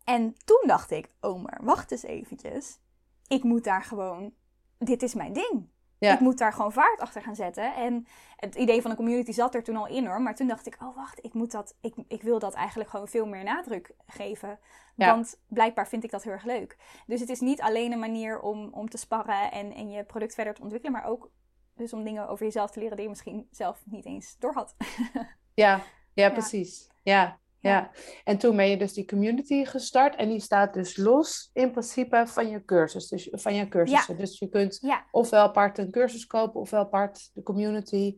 En 0.03 0.36
toen 0.45 0.64
dacht 0.66 0.91
ik, 0.91 1.09
oh 1.22 1.43
wacht 1.62 1.91
eens 1.91 2.03
eventjes. 2.03 2.80
Ik 3.28 3.43
moet 3.43 3.64
daar 3.64 3.84
gewoon, 3.84 4.34
dit 4.78 5.03
is 5.03 5.14
mijn 5.14 5.34
ding. 5.34 5.70
Ik 6.09 6.19
moet 6.19 6.37
daar 6.37 6.53
gewoon 6.53 6.71
vaart 6.71 6.99
achter 6.99 7.21
gaan 7.21 7.35
zetten. 7.35 7.75
En 7.75 8.07
het 8.35 8.55
idee 8.55 8.81
van 8.81 8.91
een 8.91 8.97
community 8.97 9.31
zat 9.31 9.55
er 9.55 9.63
toen 9.63 9.75
al 9.75 9.87
in 9.87 10.05
hoor. 10.05 10.21
Maar 10.21 10.35
toen 10.35 10.47
dacht 10.47 10.67
ik, 10.67 10.77
oh 10.81 10.95
wacht, 10.95 11.23
ik, 11.23 11.33
moet 11.33 11.51
dat, 11.51 11.75
ik, 11.81 11.95
ik 12.07 12.21
wil 12.21 12.39
dat 12.39 12.53
eigenlijk 12.53 12.89
gewoon 12.89 13.07
veel 13.07 13.25
meer 13.25 13.43
nadruk 13.43 13.93
geven. 14.05 14.59
Want 14.95 15.39
blijkbaar 15.47 15.87
vind 15.87 16.03
ik 16.03 16.11
dat 16.11 16.23
heel 16.23 16.33
erg 16.33 16.43
leuk. 16.43 16.77
Dus 17.07 17.19
het 17.19 17.29
is 17.29 17.39
niet 17.39 17.61
alleen 17.61 17.91
een 17.91 17.99
manier 17.99 18.39
om, 18.39 18.73
om 18.73 18.89
te 18.89 18.97
sparren 18.97 19.51
en, 19.51 19.73
en 19.73 19.89
je 19.89 20.03
product 20.03 20.33
verder 20.33 20.53
te 20.53 20.61
ontwikkelen. 20.61 20.95
Maar 20.95 21.09
ook 21.09 21.31
dus 21.75 21.93
om 21.93 22.03
dingen 22.03 22.27
over 22.27 22.45
jezelf 22.45 22.71
te 22.71 22.79
leren 22.79 22.95
die 22.95 23.03
je 23.03 23.09
misschien 23.09 23.47
zelf 23.51 23.81
niet 23.85 24.05
eens 24.05 24.35
door 24.39 24.53
had. 24.53 24.75
ja, 25.53 25.81
ja, 26.13 26.29
precies. 26.29 26.89
Ja, 27.03 27.39
ja. 27.62 27.91
En 28.24 28.38
toen 28.38 28.55
ben 28.55 28.70
je 28.70 28.78
dus 28.78 28.93
die 28.93 29.05
community 29.05 29.66
gestart 29.66 30.16
en 30.16 30.30
die 30.30 30.39
staat 30.39 30.74
dus 30.74 30.97
los 30.97 31.49
in 31.53 31.72
principe 31.72 32.24
van 32.28 32.49
je 32.49 32.66
cursus, 32.66 33.07
dus 33.07 33.28
van 33.32 33.55
je 33.55 33.68
cursussen. 33.68 34.18
Dus 34.18 34.39
je 34.39 34.49
kunt 34.49 34.82
ofwel 35.12 35.41
apart 35.41 35.78
een 35.78 35.91
cursus 35.91 36.28
kopen 36.28 36.62
ofwel 36.62 36.80
apart 36.80 37.30
de 37.34 37.43
community. 37.43 38.18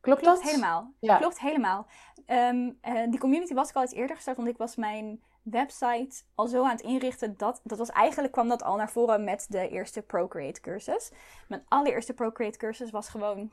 Klopt, 0.00 0.20
Klopt 0.20 0.42
dat? 0.42 0.50
helemaal. 0.50 0.94
Ja. 1.00 1.16
Klopt 1.16 1.40
helemaal. 1.40 1.86
Um, 2.26 2.78
die 3.10 3.20
community 3.20 3.54
was 3.54 3.68
ik 3.68 3.76
al 3.76 3.82
iets 3.82 3.92
eerder 3.92 4.16
gestart, 4.16 4.36
want 4.36 4.48
ik 4.48 4.56
was 4.56 4.76
mijn 4.76 5.22
website 5.42 6.22
al 6.34 6.46
zo 6.46 6.64
aan 6.64 6.70
het 6.70 6.80
inrichten 6.80 7.36
dat, 7.36 7.60
dat 7.64 7.78
was 7.78 7.90
eigenlijk 7.90 8.32
kwam 8.32 8.48
dat 8.48 8.62
al 8.62 8.76
naar 8.76 8.90
voren 8.90 9.24
met 9.24 9.46
de 9.48 9.68
eerste 9.68 10.02
Procreate 10.02 10.60
cursus. 10.60 11.12
Mijn 11.48 11.64
allereerste 11.68 12.14
Procreate 12.14 12.58
cursus 12.58 12.90
was 12.90 13.08
gewoon 13.08 13.52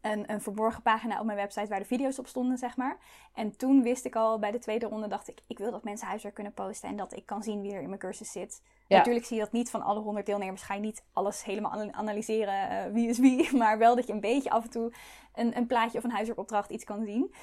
een, 0.00 0.32
een 0.32 0.40
verborgen 0.40 0.82
pagina 0.82 1.18
op 1.18 1.26
mijn 1.26 1.38
website 1.38 1.68
waar 1.68 1.78
de 1.78 1.84
video's 1.84 2.18
op 2.18 2.26
stonden, 2.26 2.58
zeg 2.58 2.76
maar. 2.76 2.98
En 3.34 3.56
toen 3.56 3.82
wist 3.82 4.04
ik 4.04 4.16
al 4.16 4.38
bij 4.38 4.50
de 4.50 4.58
tweede 4.58 4.86
ronde, 4.86 5.08
dacht 5.08 5.28
ik, 5.28 5.40
ik 5.46 5.58
wil 5.58 5.70
dat 5.70 5.84
mensen 5.84 6.08
huiswerk 6.08 6.34
kunnen 6.34 6.52
posten 6.52 6.88
en 6.88 6.96
dat 6.96 7.16
ik 7.16 7.26
kan 7.26 7.42
zien 7.42 7.60
wie 7.60 7.72
er 7.72 7.80
in 7.80 7.88
mijn 7.88 8.00
cursus 8.00 8.32
zit. 8.32 8.62
Natuurlijk 8.88 9.26
zie 9.26 9.36
je 9.36 9.42
dat 9.42 9.52
niet 9.52 9.70
van 9.70 9.82
alle 9.82 10.00
honderd 10.00 10.26
deelnemers, 10.26 10.62
ga 10.62 10.74
je 10.74 10.80
niet 10.80 11.04
alles 11.12 11.44
helemaal 11.44 11.92
analyseren, 11.92 12.86
uh, 12.86 12.92
wie 12.92 13.08
is 13.08 13.18
wie, 13.18 13.52
maar 13.56 13.78
wel 13.78 13.96
dat 13.96 14.06
je 14.06 14.12
een 14.12 14.20
beetje 14.20 14.50
af 14.50 14.64
en 14.64 14.70
toe 14.70 14.92
een, 15.34 15.56
een 15.56 15.66
plaatje 15.66 15.98
of 15.98 16.04
een 16.04 16.10
huiswerkopdracht 16.10 16.70
iets 16.70 16.84
kan 16.84 17.04
zien. 17.04 17.34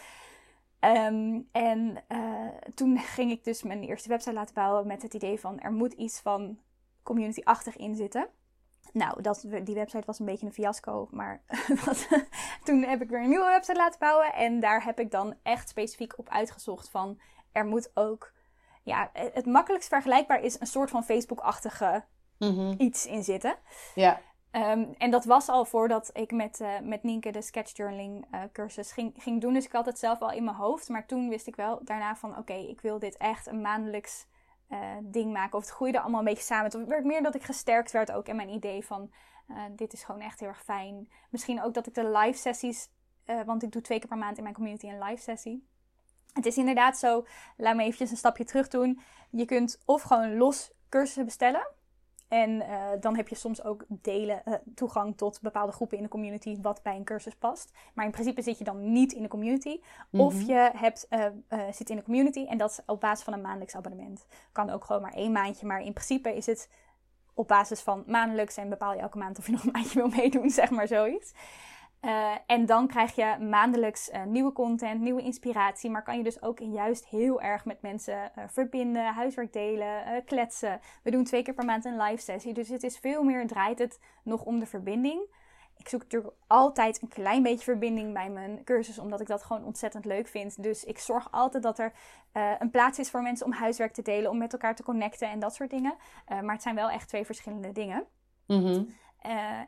Ehm, 0.80 1.42
en 1.52 2.04
uh, 2.12 2.48
toen 2.76 2.98
ging 2.98 3.32
ik 3.32 3.44
dus 3.44 3.64
mijn 3.64 3.84
eerste 3.84 4.10
website 4.10 4.34
laten 4.34 4.54
bouwen 4.54 4.88
met 4.88 5.02
het 5.02 5.14
idee 5.14 5.40
van 5.40 5.60
er 5.60 5.72
moet 5.72 5.94
iets 5.94 6.20
van 6.20 6.58
community-achtig 7.04 7.78
in 7.78 7.96
zitten. 7.96 8.28
Nou, 8.92 9.22
dat, 9.22 9.46
die 9.64 9.76
website 9.76 10.06
was 10.06 10.20
een 10.20 10.26
beetje 10.26 10.46
een 10.46 10.54
fiasco. 10.54 11.08
Maar 11.12 11.42
toen 12.66 12.84
heb 12.84 13.02
ik 13.02 13.10
weer 13.10 13.22
een 13.22 13.30
nieuwe 13.30 13.46
website 13.46 13.78
laten 13.78 14.00
bouwen. 14.00 14.34
En 14.34 14.60
daar 14.60 14.84
heb 14.84 15.00
ik 15.00 15.12
dan 15.12 15.36
echt 15.44 15.70
specifiek 15.70 16.18
op 16.18 16.30
uitgezocht 16.30 16.90
van... 16.90 17.20
Er 17.52 17.66
moet 17.66 17.92
ook... 17.94 18.32
Ja, 18.84 19.10
het 19.14 19.46
makkelijkst 19.46 19.90
vergelijkbaar 19.90 20.42
is 20.42 20.60
een 20.60 20.68
soort 20.68 20.90
van 20.90 21.04
Facebook-achtige 21.04 22.04
mhm. 22.38 22.74
iets 22.78 23.06
in 23.06 23.24
zitten. 23.24 23.56
Ja. 23.96 24.22
Um, 24.52 24.94
en 24.98 25.12
dat 25.12 25.26
was 25.26 25.50
al 25.50 25.66
voordat 25.66 26.10
ik 26.14 26.32
met, 26.32 26.60
uh, 26.60 26.80
met 26.80 27.04
Nienke 27.04 27.32
de 27.32 27.42
sketchjournaling 27.42 28.26
uh, 28.34 28.42
cursus 28.52 28.92
ging, 28.92 29.14
ging 29.18 29.42
doen. 29.42 29.54
Dus 29.54 29.66
ik 29.66 29.72
had 29.72 29.86
het 29.86 30.00
zelf 30.00 30.20
al 30.20 30.32
in 30.32 30.44
mijn 30.44 30.56
hoofd. 30.56 30.90
Maar 30.90 31.06
toen 31.06 31.30
wist 31.30 31.48
ik 31.48 31.56
wel 31.56 31.80
daarna 31.84 32.16
van... 32.16 32.38
Oké, 32.38 32.54
ik 32.54 32.82
wil 32.82 33.00
dit 33.00 33.18
echt 33.18 33.48
een 33.48 33.62
maandelijks 33.62 34.26
ding 35.04 35.34
maken. 35.34 35.58
Of 35.58 35.64
het 35.64 35.74
groeide 35.74 36.00
allemaal 36.00 36.20
een 36.20 36.26
beetje 36.26 36.44
samen. 36.44 36.72
Het 36.72 36.88
werd 36.88 37.06
meer 37.06 37.24
dat 37.24 37.36
ik 37.36 37.44
gesterkt 37.44 37.92
werd 37.92 38.12
ook 38.12 38.28
in 38.28 38.36
mijn 38.36 38.50
idee 38.50 38.86
van... 38.86 39.12
dit 39.72 39.94
is 39.94 40.04
gewoon 40.04 40.22
echt 40.22 40.40
heel 40.40 40.50
erg 40.50 40.64
fijn. 40.64 41.10
Misschien 41.30 41.64
ook 41.64 41.74
dat 41.74 41.88
ik 41.88 41.94
de 41.94 42.10
live 42.10 42.40
sessies... 42.40 42.90
want 43.46 43.64
ik 43.64 43.72
doe 43.72 43.82
twee 43.82 44.00
keer 44.00 44.08
per 44.08 44.18
maand 44.18 44.38
in 44.38 44.44
mijn 44.44 44.56
community 44.56 44.88
een 44.88 45.04
live 45.04 45.22
sessie. 45.22 45.68
Het 46.34 46.46
is 46.46 46.58
inderdaad 46.58 46.98
zo, 46.98 47.26
laat 47.58 47.76
me 47.76 47.84
eventjes 47.84 48.12
een 48.12 48.18
stapje 48.18 48.44
terug 48.44 48.68
doen. 48.68 49.02
Je 49.30 49.46
kunt 49.46 49.82
of 49.86 50.02
gewoon 50.02 50.38
los 50.38 50.72
cursussen 50.90 51.26
bestellen. 51.26 51.68
En 52.34 52.50
uh, 52.50 52.86
dan 53.00 53.16
heb 53.16 53.28
je 53.28 53.36
soms 53.36 53.64
ook 53.64 53.86
delen, 53.88 54.42
uh, 54.46 54.54
toegang 54.76 55.18
tot 55.18 55.42
bepaalde 55.42 55.72
groepen 55.72 55.98
in 55.98 56.04
de 56.04 56.10
community 56.10 56.58
wat 56.62 56.84
bij 56.84 56.96
een 56.96 57.04
cursus 57.04 57.36
past. 57.36 57.72
Maar 57.94 58.06
in 58.06 58.12
principe 58.12 58.42
zit 58.42 58.58
je 58.58 58.64
dan 58.64 58.92
niet 58.92 59.14
in 59.14 59.22
de 59.22 59.28
community. 59.28 59.80
Of 60.12 60.34
Mhm. 60.34 60.46
je 60.46 60.72
hebt, 60.76 61.08
uh, 61.10 61.26
zit 61.72 61.90
in 61.90 61.96
de 61.96 62.04
community 62.04 62.46
en 62.46 62.58
dat 62.58 62.70
is 62.70 62.80
op 62.86 63.00
basis 63.00 63.24
van 63.24 63.34
een 63.34 63.42
maandelijks 63.42 63.76
abonnement. 63.76 64.26
Kan 64.52 64.70
ook 64.70 64.84
gewoon 64.86 65.02
maar 65.02 65.14
één 65.14 65.32
maandje, 65.32 65.66
maar 65.66 65.82
in 65.82 65.94
principe 65.94 66.36
is 66.36 66.46
het 66.46 66.70
op 67.34 67.48
basis 67.48 67.80
van 67.80 68.04
maandelijks 68.08 68.58
en 68.58 68.70
bepaal 68.70 68.94
je 68.94 69.00
elke 69.00 69.18
maand 69.18 69.38
of 69.38 69.46
je 69.46 69.52
nog 69.52 69.64
een 69.64 69.72
maandje 69.72 70.00
wil 70.00 70.08
meedoen, 70.08 70.50
zeg 70.62 70.70
maar 70.70 70.88
zoiets. 70.88 71.34
Uh, 72.06 72.32
en 72.46 72.66
dan 72.66 72.88
krijg 72.88 73.16
je 73.16 73.38
maandelijks 73.40 74.10
uh, 74.10 74.24
nieuwe 74.24 74.52
content, 74.52 75.02
nieuwe 75.02 75.22
inspiratie. 75.22 75.90
Maar 75.90 76.04
kan 76.04 76.18
je 76.18 76.24
dus 76.24 76.42
ook 76.42 76.60
juist 76.60 77.06
heel 77.06 77.42
erg 77.42 77.66
met 77.66 77.82
mensen 77.82 78.32
uh, 78.38 78.44
verbinden, 78.48 79.14
huiswerk 79.14 79.54
delen, 79.54 80.24
kletsen. 80.26 80.80
We 81.04 81.12
doen 81.12 81.24
twee 81.24 81.44
keer 81.44 81.54
per 81.54 81.66
maand 81.66 81.86
een 81.86 82.02
live 82.02 82.22
sessie. 82.22 82.54
Dus 82.54 82.70
het 82.70 82.84
is 82.84 82.98
veel 82.98 83.24
meer, 83.24 83.48
draait 83.48 83.80
het 83.80 84.00
nog 84.24 84.44
om 84.44 84.60
de 84.60 84.66
verbinding. 84.66 85.22
Ik 85.78 85.90
zoek 85.90 86.02
natuurlijk 86.02 86.34
altijd 86.48 87.02
een 87.02 87.08
klein 87.08 87.44
beetje 87.44 87.64
verbinding 87.64 88.14
bij 88.14 88.30
mijn 88.30 88.64
cursus, 88.64 89.00
omdat 89.00 89.22
ik 89.22 89.28
dat 89.28 89.44
gewoon 89.44 89.64
ontzettend 89.64 90.06
leuk 90.06 90.28
vind. 90.28 90.64
Dus 90.64 90.84
ik 90.84 91.00
zorg 91.00 91.28
altijd 91.32 91.64
dat 91.64 91.80
er 91.80 91.94
een 92.60 92.70
plaats 92.70 93.00
is 93.00 93.10
voor 93.10 93.22
mensen 93.22 93.46
om 93.46 93.52
huiswerk 93.52 93.94
te 93.94 94.02
delen, 94.02 94.32
om 94.32 94.38
met 94.38 94.54
elkaar 94.54 94.76
te 94.76 94.84
connecten 94.84 95.30
en 95.30 95.40
dat 95.40 95.56
soort 95.56 95.70
dingen. 95.70 95.96
maar 96.28 96.54
het 96.54 96.62
zijn 96.62 96.76
wel 96.76 96.90
echt 96.90 97.08
twee 97.08 97.26
verschillende 97.26 97.72
dingen. 97.72 98.06
Mm 98.48 98.66
-hmm. 98.66 98.96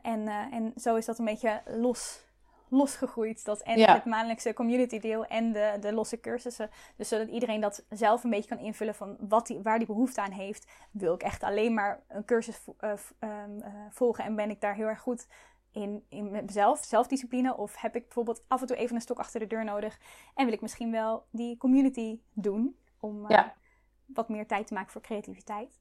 en, 0.02 0.28
en 0.28 0.72
zo 0.76 0.96
is 0.96 1.04
dat 1.04 1.18
een 1.18 1.24
beetje 1.24 1.62
los 1.64 2.25
losgegroeid. 2.68 3.44
Dat 3.44 3.60
en 3.62 3.78
Ja. 3.78 3.94
het 3.94 4.04
maandelijkse 4.04 4.52
community 4.52 4.98
deel 4.98 5.24
en 5.24 5.52
de, 5.52 5.76
de 5.80 5.92
losse 5.92 6.20
cursussen. 6.20 6.70
Dus 6.96 7.08
zodat 7.08 7.28
iedereen 7.28 7.60
dat 7.60 7.84
zelf 7.88 8.24
een 8.24 8.30
beetje 8.30 8.48
kan 8.56 8.64
invullen 8.64 8.94
van 8.94 9.16
wat 9.20 9.46
die, 9.46 9.60
waar 9.62 9.78
die 9.78 9.86
behoefte 9.86 10.20
aan 10.20 10.30
heeft. 10.32 10.70
Wil 10.90 11.14
ik 11.14 11.22
echt 11.22 11.42
alleen 11.42 11.74
maar 11.74 12.02
een 12.08 12.24
cursus 12.24 12.56
vo- 12.56 12.74
eh, 12.78 12.92
ehm, 13.18 13.60
eh, 13.60 13.72
volgen 13.90 14.24
en 14.24 14.36
ben 14.36 14.50
ik 14.50 14.60
daar 14.60 14.74
heel 14.74 14.86
erg 14.86 15.00
goed 15.00 15.26
in, 15.72 16.04
in 16.08 16.30
mezelf, 16.30 16.84
zelfdiscipline? 16.84 17.56
Of 17.56 17.76
heb 17.80 17.96
ik 17.96 18.02
bijvoorbeeld 18.04 18.44
af 18.48 18.60
en 18.60 18.66
toe 18.66 18.76
even 18.76 18.94
een 18.94 19.00
stok 19.02 19.18
achter 19.18 19.40
de 19.40 19.46
deur 19.46 19.64
nodig 19.64 19.98
en 20.34 20.44
wil 20.44 20.54
ik 20.54 20.60
misschien 20.60 20.90
wel 20.90 21.24
die 21.30 21.56
community 21.56 22.20
doen 22.32 22.76
om 23.00 23.26
eh, 23.26 23.44
wat 24.06 24.28
meer 24.28 24.46
tijd 24.46 24.66
te 24.66 24.74
maken 24.74 24.92
voor 24.92 25.00
creativiteit? 25.00 25.80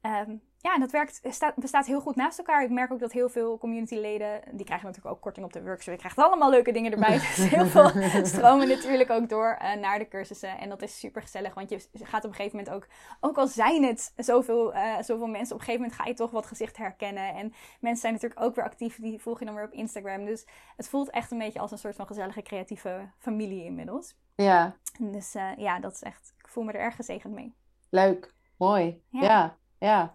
Ehm, 0.00 0.36
ja, 0.62 0.74
en 0.74 0.80
dat 0.80 0.90
werkt, 0.90 1.20
staat, 1.22 1.54
bestaat 1.54 1.86
heel 1.86 2.00
goed 2.00 2.16
naast 2.16 2.38
elkaar. 2.38 2.62
Ik 2.62 2.70
merk 2.70 2.92
ook 2.92 2.98
dat 3.00 3.12
heel 3.12 3.28
veel 3.28 3.58
communityleden, 3.58 4.40
die 4.52 4.64
krijgen 4.64 4.86
natuurlijk 4.86 5.14
ook 5.14 5.22
korting 5.22 5.46
op 5.46 5.52
de 5.52 5.62
workshop. 5.62 5.92
Je 5.92 5.98
krijgt 5.98 6.18
allemaal 6.18 6.50
leuke 6.50 6.72
dingen 6.72 6.92
erbij. 6.92 7.18
Dus 7.36 7.36
heel 7.36 7.66
veel 7.66 7.90
stromen 8.24 8.68
natuurlijk 8.68 9.10
ook 9.10 9.28
door 9.28 9.58
uh, 9.62 9.74
naar 9.74 9.98
de 9.98 10.08
cursussen. 10.08 10.58
En 10.58 10.68
dat 10.68 10.82
is 10.82 10.98
super 10.98 11.22
gezellig, 11.22 11.54
want 11.54 11.70
je 11.70 11.80
gaat 11.92 12.24
op 12.24 12.30
een 12.30 12.36
gegeven 12.36 12.56
moment 12.58 12.74
ook, 12.74 12.86
ook 13.20 13.36
al 13.36 13.46
zijn 13.46 13.84
het 13.84 14.12
zoveel, 14.16 14.74
uh, 14.74 14.96
zoveel 15.00 15.26
mensen, 15.26 15.54
op 15.54 15.60
een 15.60 15.66
gegeven 15.66 15.80
moment 15.80 16.00
ga 16.00 16.06
je 16.06 16.14
toch 16.14 16.30
wat 16.30 16.46
gezichten 16.46 16.82
herkennen. 16.82 17.34
En 17.34 17.52
mensen 17.80 18.00
zijn 18.00 18.12
natuurlijk 18.12 18.40
ook 18.40 18.54
weer 18.54 18.64
actief, 18.64 19.00
die 19.00 19.20
volg 19.20 19.38
je 19.38 19.44
dan 19.44 19.54
weer 19.54 19.64
op 19.64 19.72
Instagram. 19.72 20.24
Dus 20.24 20.46
het 20.76 20.88
voelt 20.88 21.10
echt 21.10 21.30
een 21.30 21.38
beetje 21.38 21.60
als 21.60 21.70
een 21.70 21.78
soort 21.78 21.96
van 21.96 22.06
gezellige 22.06 22.42
creatieve 22.42 23.10
familie 23.18 23.64
inmiddels. 23.64 24.16
Ja, 24.34 24.76
dus 24.98 25.34
uh, 25.34 25.56
ja, 25.56 25.80
dat 25.80 25.92
is 25.92 26.02
echt, 26.02 26.34
ik 26.38 26.48
voel 26.48 26.64
me 26.64 26.72
er 26.72 26.80
erg 26.80 26.96
gezegend 26.96 27.34
mee. 27.34 27.54
leuk. 27.90 28.34
Mooi. 28.56 29.02
Ja. 29.08 29.22
Ja, 29.22 29.56
ja. 29.80 30.10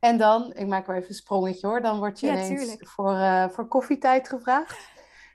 En 0.00 0.16
dan, 0.18 0.52
ik 0.54 0.66
maak 0.66 0.86
maar 0.86 0.96
even 0.96 1.08
een 1.08 1.14
sprongetje 1.14 1.66
hoor, 1.66 1.80
dan 1.80 1.98
word 1.98 2.20
je 2.20 2.26
Ja, 2.26 2.32
ineens 2.32 2.60
tuurlijk. 2.60 2.88
voor, 2.88 3.14
eh, 3.14 3.48
voor 3.48 3.68
koffietijd 3.68 4.28
gevraagd. 4.28 4.88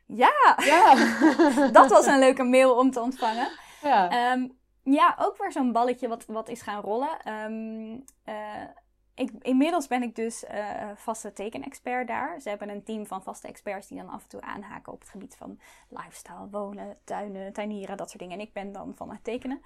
Ja, 0.06 0.56
Ja. 0.58 0.96
dat 1.72 1.90
was 1.90 2.06
een 2.06 2.20
leuke 2.20 2.44
mail 2.44 2.78
om 2.78 2.92
te 2.92 3.02
ontvangen. 3.02 3.48
ja. 3.82 4.10
Ehm, 4.10 4.48
ja, 4.84 5.16
ook 5.20 5.38
weer 5.38 5.52
zo'n 5.52 5.72
balletje 5.72 6.08
wat, 6.08 6.26
wat 6.26 6.50
is 6.50 6.62
gaan 6.62 6.82
rollen. 6.82 7.20
Ehm, 7.24 7.98
eh, 8.24 8.68
ik, 9.16 9.32
inmiddels 9.42 9.88
ben 9.88 10.04
ik 10.04 10.16
dus 10.16 10.46
eh, 10.46 10.90
vaste 10.96 11.34
tekenexpert 11.34 12.08
daar. 12.08 12.42
Ze 12.42 12.50
hebben 12.50 12.70
een 12.70 12.84
team 12.84 13.06
van 13.06 13.24
vaste 13.24 13.48
experts 13.48 13.88
die 13.88 13.98
dan 13.98 14.10
af 14.10 14.24
en 14.24 14.30
toe 14.30 14.42
aanhaken 14.42 14.94
op 14.94 15.00
het 15.00 15.10
gebied 15.10 15.36
van 15.36 15.60
lifestyle, 15.90 16.48
wonen, 16.52 16.98
tuinen, 17.04 17.54
tuinieren, 17.54 17.98
dat 17.98 18.10
soort 18.10 18.22
dingen. 18.22 18.40
En 18.40 18.46
ik 18.46 18.54
ben 18.54 18.72
dan 18.72 18.94
van 18.96 19.12
het 19.12 19.24
tekenen. 19.24 19.62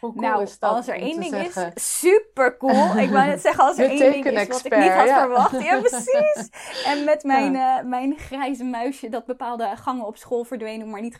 Hoe 0.00 0.12
cool 0.12 0.22
nou, 0.22 0.42
is 0.42 0.58
dat 0.58 0.70
als 0.70 0.88
er 0.88 0.94
één 0.94 1.20
ding 1.20 1.34
zeggen? 1.34 1.72
is, 1.74 2.00
super 2.00 2.56
cool. 2.56 2.96
Ik 3.04 3.10
wou 3.10 3.26
net 3.26 3.40
zeggen, 3.40 3.64
als 3.64 3.78
er 3.78 3.90
één 3.90 4.12
ding 4.12 4.26
is 4.26 4.46
wat 4.48 4.64
ik 4.64 4.76
niet 4.76 4.92
had 4.92 5.06
ja. 5.06 5.20
verwacht. 5.20 5.62
Ja, 5.62 5.80
precies. 5.90 6.50
En 6.84 7.04
met 7.04 7.24
mijn, 7.24 7.56
eh, 7.56 7.82
mijn 7.84 8.18
grijze 8.18 8.64
muisje 8.64 9.08
dat 9.08 9.26
bepaalde 9.26 9.76
gangen 9.76 10.06
op 10.06 10.16
school 10.16 10.44
verdween 10.44 10.82
om 10.82 10.90
maar 10.90 11.00
niet 11.00 11.18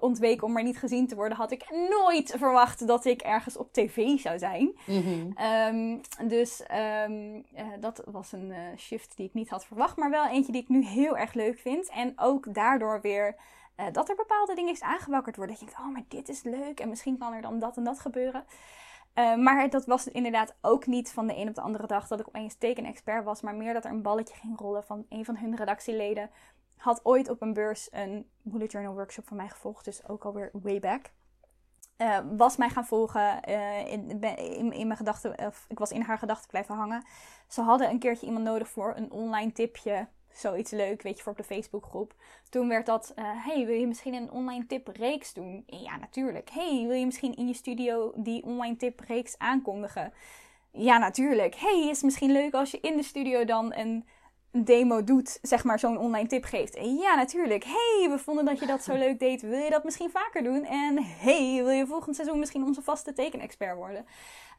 ontweken 0.00 0.46
om 0.46 0.52
maar 0.52 0.62
niet 0.62 0.78
gezien 0.78 1.06
te 1.06 1.14
worden, 1.14 1.36
had 1.38 1.50
ik 1.50 1.64
nooit 1.90 2.34
verwacht 2.38 2.86
dat 2.86 3.04
ik 3.04 3.22
ergens 3.22 3.56
op 3.56 3.72
tv 3.72 4.18
zou 4.18 4.38
zijn. 4.38 4.72
Mhm. 4.86 5.30
Ehm, 5.34 5.96
dus 6.28 6.62
ehm, 6.62 7.40
eh, 7.54 7.66
dat 7.80 8.02
was 8.06 8.32
een 8.32 8.52
eh, 8.52 8.58
shift 8.76 9.16
die 9.16 9.26
ik 9.26 9.34
niet 9.34 9.48
had 9.48 9.64
verwacht, 9.64 9.96
maar 9.96 10.10
wel 10.10 10.26
eentje 10.26 10.52
die 10.52 10.62
ik 10.62 10.68
nu 10.68 10.84
heel 10.84 11.16
erg 11.16 11.34
leuk 11.34 11.58
vind. 11.58 11.88
En 11.88 12.12
ook 12.16 12.54
daardoor 12.54 13.00
weer 13.00 13.36
eh, 13.74 13.86
dat 13.92 14.08
er 14.08 14.14
bepaalde 14.14 14.54
dingen 14.54 14.72
is 14.72 14.82
aangewakkerd 14.82 15.36
worden. 15.36 15.54
Dat 15.54 15.64
je 15.64 15.70
denkt, 15.70 15.86
oh, 15.88 15.92
maar 15.92 16.04
dit 16.08 16.28
is 16.28 16.42
leuk 16.42 16.80
en 16.80 16.88
misschien 16.88 17.18
kan 17.18 17.32
er 17.32 17.42
dan 17.42 17.58
dat 17.58 17.76
en 17.76 17.84
dat 17.84 18.00
gebeuren. 18.00 18.44
Eh, 19.14 19.34
maar 19.34 19.70
dat 19.70 19.86
was 19.86 20.08
inderdaad 20.08 20.54
ook 20.60 20.86
niet 20.86 21.12
van 21.12 21.26
de 21.26 21.36
een 21.36 21.48
op 21.48 21.54
de 21.54 21.60
andere 21.60 21.86
dag 21.86 22.08
dat 22.08 22.20
ik 22.20 22.28
opeens 22.28 22.54
tekenexpert 22.54 23.24
was, 23.24 23.40
maar 23.40 23.54
meer 23.54 23.72
dat 23.72 23.84
er 23.84 23.90
een 23.90 24.02
balletje 24.02 24.34
ging 24.34 24.58
rollen 24.58 24.84
van 24.84 25.06
een 25.08 25.24
van 25.24 25.36
hun 25.36 25.56
redactieleden. 25.56 26.30
Had 26.76 27.00
ooit 27.04 27.28
op 27.28 27.42
een 27.42 27.52
beurs 27.52 27.88
een 27.90 28.30
bullet 28.42 28.72
journal 28.72 28.94
workshop 28.94 29.28
van 29.28 29.36
mij 29.36 29.48
gevolgd, 29.48 29.84
dus 29.84 30.08
ook 30.08 30.24
alweer 30.24 30.50
way 30.52 30.80
back. 30.80 31.10
Eh, 31.96 32.18
was 32.36 32.56
mij 32.56 32.68
gaan 32.68 32.86
volgen 32.86 33.42
in, 33.86 34.72
in 34.72 34.86
mijn 34.86 34.96
gedachten, 34.96 35.46
of 35.46 35.64
ik 35.68 35.78
was 35.78 35.90
in 35.90 36.02
haar 36.02 36.18
gedachten 36.18 36.48
blijven 36.48 36.74
hangen. 36.74 37.04
Ze 37.48 37.60
hadden 37.60 37.90
een 37.90 37.98
keertje 37.98 38.26
iemand 38.26 38.44
nodig 38.44 38.68
voor 38.68 38.96
een 38.96 39.10
online 39.10 39.52
tipje, 39.52 40.08
zoiets 40.34 40.70
leuk, 40.70 41.02
weet 41.02 41.16
je, 41.16 41.22
voor 41.22 41.32
op 41.32 41.38
de 41.38 41.44
Facebookgroep. 41.44 42.14
Toen 42.48 42.68
werd 42.68 42.86
dat, 42.86 43.12
eh, 43.14 43.24
hey, 43.26 43.66
wil 43.66 43.74
je 43.74 43.86
misschien 43.86 44.14
een 44.14 44.30
online 44.30 44.66
tipreeks 44.66 45.32
doen? 45.32 45.62
Ja, 45.66 45.96
natuurlijk. 45.96 46.50
Hey, 46.50 46.84
wil 46.86 46.96
je 46.96 47.04
misschien 47.04 47.36
in 47.36 47.46
je 47.46 47.54
studio 47.54 48.12
die 48.16 48.42
online 48.44 48.76
tipreeks 48.76 49.38
aankondigen? 49.38 50.12
Ja, 50.70 50.98
natuurlijk. 50.98 51.54
Hey, 51.54 51.80
is 51.80 51.96
het 51.96 52.02
misschien 52.02 52.32
leuk 52.32 52.54
als 52.54 52.70
je 52.70 52.80
in 52.80 52.96
de 52.96 53.02
studio 53.02 53.44
dan 53.44 53.74
een 53.74 54.04
demo 54.50 55.04
doet, 55.04 55.38
zeg 55.42 55.64
maar 55.64 55.78
zo'n 55.78 55.98
online 55.98 56.28
tip 56.28 56.44
geeft? 56.44 56.78
Ja, 57.00 57.14
natuurlijk. 57.14 57.64
Hey, 57.64 58.06
we 58.10 58.18
vonden 58.18 58.44
dat 58.44 58.58
je 58.58 58.66
dat 58.66 58.82
zo 58.82 58.94
leuk 58.94 59.18
deed. 59.18 59.42
Wil 59.42 59.58
je 59.58 59.70
dat 59.70 59.84
misschien 59.84 60.10
vaker 60.10 60.42
doen? 60.42 60.64
En 60.64 61.02
hey, 61.02 61.62
wil 61.64 61.70
je 61.70 61.86
volgend 61.86 62.16
seizoen 62.16 62.38
misschien 62.38 62.64
onze 62.64 62.82
vaste 62.82 63.12
tekenexpert 63.12 63.76
worden? 63.76 64.06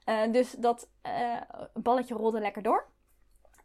Eh, 0.06 0.32
dus 0.32 0.52
dat 0.52 0.88
eh, 1.02 1.42
balletje 1.74 2.16
rolde 2.16 2.40
lekker 2.40 2.62
door. 2.62 2.88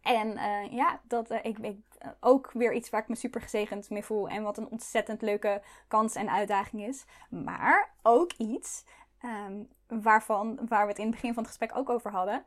En 0.08 0.36
eh, 0.36 0.72
ja, 0.72 1.00
dat 1.02 1.30
eh, 1.30 1.38
ik, 1.42 1.58
ik 1.58 1.78
eh, 1.98 2.08
ook 2.20 2.50
weer 2.52 2.72
iets 2.74 2.90
waar 2.90 3.00
ik 3.00 3.08
me 3.08 3.14
super 3.14 3.40
gezegend 3.40 3.90
mee 3.90 4.04
voel. 4.04 4.28
En 4.28 4.42
wat 4.42 4.58
een 4.58 4.68
ontzettend 4.68 5.22
leuke 5.22 5.62
kans 5.88 6.14
en 6.14 6.30
uitdaging 6.30 6.82
is. 6.86 7.04
Maar 7.30 7.94
ook 8.02 8.32
iets 8.32 8.84
ehm, 9.20 9.62
waarvan, 9.86 10.58
waar 10.68 10.82
we 10.82 10.88
het 10.90 10.98
in 10.98 11.06
het 11.06 11.14
begin 11.14 11.34
van 11.34 11.42
het 11.42 11.52
gesprek 11.52 11.76
ook 11.76 11.90
over 11.90 12.10
hadden. 12.10 12.44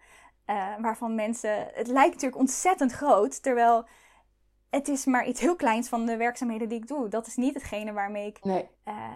waarvan 0.80 1.16
mensen. 1.16 1.68
Het 1.74 1.88
lijkt 1.88 2.14
natuurlijk 2.14 2.42
ontzettend 2.42 2.92
groot. 2.92 3.44
Terwijl 3.44 3.86
het 4.70 4.88
is 4.88 5.06
maar 5.06 5.26
iets 5.26 5.40
heel 5.40 5.56
kleins 5.56 5.90
van 5.90 6.06
de 6.06 6.18
werkzaamheden 6.18 6.70
die 6.70 6.78
ik 6.78 6.88
doe. 6.88 7.08
Dat 7.08 7.28
is 7.28 7.36
niet 7.36 7.54
hetgene 7.54 7.94
waarmee 7.94 8.28
ik 8.28 8.44
Nee. 8.44 8.70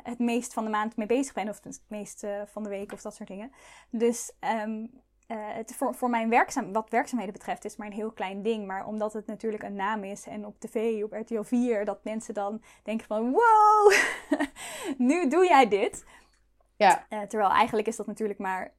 het 0.04 0.20
meest 0.20 0.54
van 0.54 0.64
de 0.64 0.70
maand 0.70 0.96
mee 0.98 1.08
bezig 1.08 1.34
ben. 1.34 1.50
Of 1.50 1.64
het 1.64 1.84
meest 1.88 2.26
van 2.46 2.64
de 2.64 2.70
week 2.70 2.92
of 2.92 3.02
dat 3.02 3.16
soort 3.16 3.30
dingen. 3.30 3.52
Dus 3.90 4.32
ehm, 4.40 4.86
eh, 5.28 5.38
het, 5.40 5.76
voor, 5.76 5.96
voor 5.96 6.10
mijn 6.10 6.30
werkzaam, 6.30 6.74
wat 6.74 6.90
werkzaamheden 6.90 7.34
betreft 7.34 7.66
is 7.66 7.72
het 7.72 7.80
maar 7.80 7.88
een 7.88 7.94
heel 7.94 8.12
klein 8.12 8.42
ding. 8.42 8.68
Maar 8.68 8.86
omdat 8.86 9.14
het 9.14 9.28
natuurlijk 9.28 9.64
een 9.64 9.76
naam 9.76 10.04
is 10.04 10.26
en 10.26 10.46
op 10.46 10.60
tv, 10.60 11.04
op 11.04 11.12
RTL 11.12 11.42
4, 11.42 11.86
dat 11.86 12.04
mensen 12.04 12.34
dan 12.34 12.62
denken 12.84 13.08
van 13.08 13.32
wow, 13.32 13.94
nu 14.98 15.28
doe 15.30 15.46
jij 15.46 15.68
dit. 15.68 16.06
Ja. 16.78 17.06
Eh, 17.10 17.22
terwijl 17.22 17.52
eigenlijk 17.52 17.88
is 17.88 17.96
dat 17.96 18.08
natuurlijk 18.08 18.40
maar, 18.40 18.74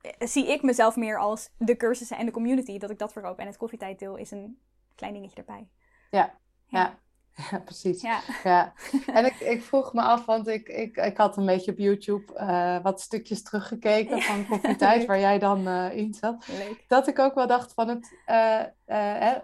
eh, 0.00 0.12
zie 0.18 0.46
ik 0.52 0.62
mezelf 0.62 0.96
meer 0.96 1.18
als 1.18 1.50
de 1.56 1.76
cursussen 1.76 2.16
en 2.16 2.26
de 2.26 2.32
community. 2.32 2.78
Dat 2.78 2.90
ik 2.90 2.98
dat 2.98 3.12
verkoop 3.12 3.38
en 3.38 3.46
het 3.46 3.56
koffietijddeel 3.56 4.16
is 4.16 4.30
een 4.30 4.58
klein 4.94 5.12
dingetje 5.12 5.36
erbij. 5.36 5.68
Ja. 6.10 6.34
Ja. 6.66 6.78
Ja, 6.78 6.98
precies. 7.64 8.02
Ja. 8.02 8.20
Ja, 8.44 8.72
en 9.14 9.24
ik, 9.24 9.34
ik 9.40 9.62
vroeg 9.62 9.92
me 9.92 10.00
af, 10.02 10.24
want 10.24 10.48
ik, 10.48 10.68
ik, 10.68 10.96
ik 10.96 11.16
had 11.16 11.36
een 11.36 11.46
beetje 11.46 11.70
op 11.72 11.78
YouTube 11.78 12.34
eh, 12.34 12.82
wat 12.82 13.00
stukjes 13.00 13.42
teruggekeken 13.42 14.16
Ja, 14.16 14.22
van 14.32 14.46
Koffietijd, 14.46 14.98
leuk. 14.98 15.06
waar 15.06 15.18
jij 15.20 15.38
dan 15.38 15.66
eh, 15.68 15.96
in 15.96 16.14
zat. 16.14 16.46
Leuk. 16.48 16.84
Dat 16.88 17.06
ik 17.08 17.18
ook 17.18 17.34
wel 17.34 17.46
dacht 17.46 17.72
van 17.74 17.88
het, 17.88 18.18
eh, 18.26 18.60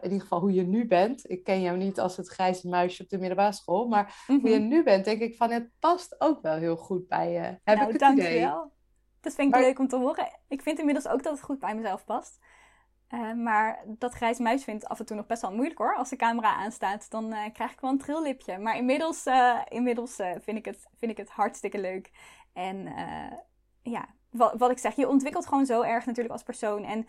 in 0.01 0.03
ieder 0.03 0.21
geval 0.21 0.41
hoe 0.41 0.53
je 0.53 0.63
nu 0.67 0.87
bent. 0.87 1.31
Ik 1.31 1.45
ken 1.45 1.61
jou 1.61 1.77
niet 1.77 2.01
als 2.01 2.17
het 2.17 2.29
grijze 2.29 2.69
muisje 2.69 3.03
op 3.03 3.09
de 3.09 3.19
middelbare 3.19 3.53
school, 3.53 3.87
maar 3.89 4.23
hoe 4.27 4.49
je 4.51 4.59
Mhm. 4.59 4.69
nu 4.69 4.83
bent, 4.83 5.05
denk 5.05 5.21
ik 5.21 5.37
van 5.37 5.51
het 5.51 5.69
past 5.79 6.21
ook 6.21 6.43
wel 6.43 6.55
heel 6.57 6.77
goed 6.77 7.09
bij 7.09 7.33
je. 7.33 7.39
Heb 7.39 7.61
nou, 7.65 7.81
ik 7.81 7.89
het 7.89 7.99
dank 7.99 8.19
idee? 8.19 8.41
wel. 8.41 8.73
Dat 9.21 9.35
vind 9.35 9.55
ik 9.55 9.61
leuk 9.61 9.79
om 9.79 9.89
te 9.89 9.97
horen. 9.97 10.29
Ik 10.49 10.63
vind 10.63 10.79
inmiddels 10.79 11.09
ook 11.09 11.23
dat 11.23 11.33
het 11.33 11.43
goed 11.43 11.59
bij 11.59 11.75
mezelf 11.75 12.05
past. 12.05 12.39
Uh, 13.11 13.33
maar 13.33 13.85
dat 13.87 14.15
grijs 14.15 14.39
muis 14.39 14.65
vindt 14.65 14.87
af 14.87 14.99
en 14.99 15.07
toe 15.07 15.17
nog 15.17 15.27
best 15.27 15.43
wel 15.43 15.53
moeilijk 15.53 15.79
hoor. 15.79 15.95
Als 15.95 16.09
de 16.09 16.17
camera 16.17 16.55
aanstaat, 16.55 17.11
dan 17.11 17.33
uh, 17.33 17.41
krijg 17.53 17.73
ik 17.73 17.81
wel 17.81 17.91
een 17.91 17.99
trillipje. 17.99 18.59
Maar 18.59 18.77
inmiddels, 18.77 19.27
uh, 19.27 19.59
inmiddels 19.69 20.15
vind, 20.41 20.59
ik 20.59 20.65
het, 20.65 20.87
vind 20.97 21.11
ik 21.11 21.17
het 21.17 21.31
hartstikke 21.31 21.81
leuk. 21.81 22.11
En 22.53 22.89
ja, 23.83 24.09
wat, 24.31 24.55
wat 24.59 24.71
ik 24.71 24.79
zeg, 24.79 24.97
je 24.97 25.09
ontwikkelt 25.09 25.47
gewoon 25.47 25.67
zo 25.67 25.83
erg 25.83 26.07
natuurlijk 26.07 26.35
als 26.35 26.43
persoon. 26.43 26.85
En 26.85 27.07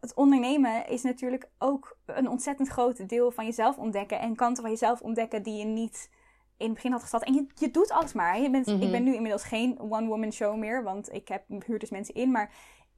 het 0.00 0.14
ondernemen 0.14 0.88
is 0.88 1.02
natuurlijk 1.02 1.48
ook 1.58 1.96
een 2.06 2.28
ontzettend 2.28 2.68
groot 2.68 3.08
deel 3.08 3.30
van 3.30 3.44
jezelf 3.44 3.78
ontdekken. 3.78 4.20
En 4.20 4.36
kanten 4.36 4.62
van 4.62 4.72
jezelf 4.72 5.00
ontdekken 5.00 5.42
die 5.42 5.58
je 5.58 5.64
niet 5.64 6.10
in 6.56 6.66
het 6.66 6.74
begin 6.74 6.92
had 6.92 7.00
gesteld. 7.00 7.24
En 7.24 7.34
je, 7.34 7.46
je 7.54 7.70
doet 7.70 7.90
alles 7.90 8.12
maar. 8.12 8.40
Je 8.40 8.50
bent, 8.50 8.66
Ik 8.66 8.78
ben 8.78 8.90
mhm. 8.90 9.02
nu 9.02 9.14
inmiddels 9.14 9.44
geen 9.44 9.80
one-woman 9.80 10.32
show 10.32 10.56
meer, 10.56 10.82
want 10.82 11.12
ik 11.12 11.28
heb, 11.28 11.44
huur 11.66 11.78
dus 11.78 11.90
mensen 11.90 12.14
in. 12.14 12.30
Maar 12.30 12.50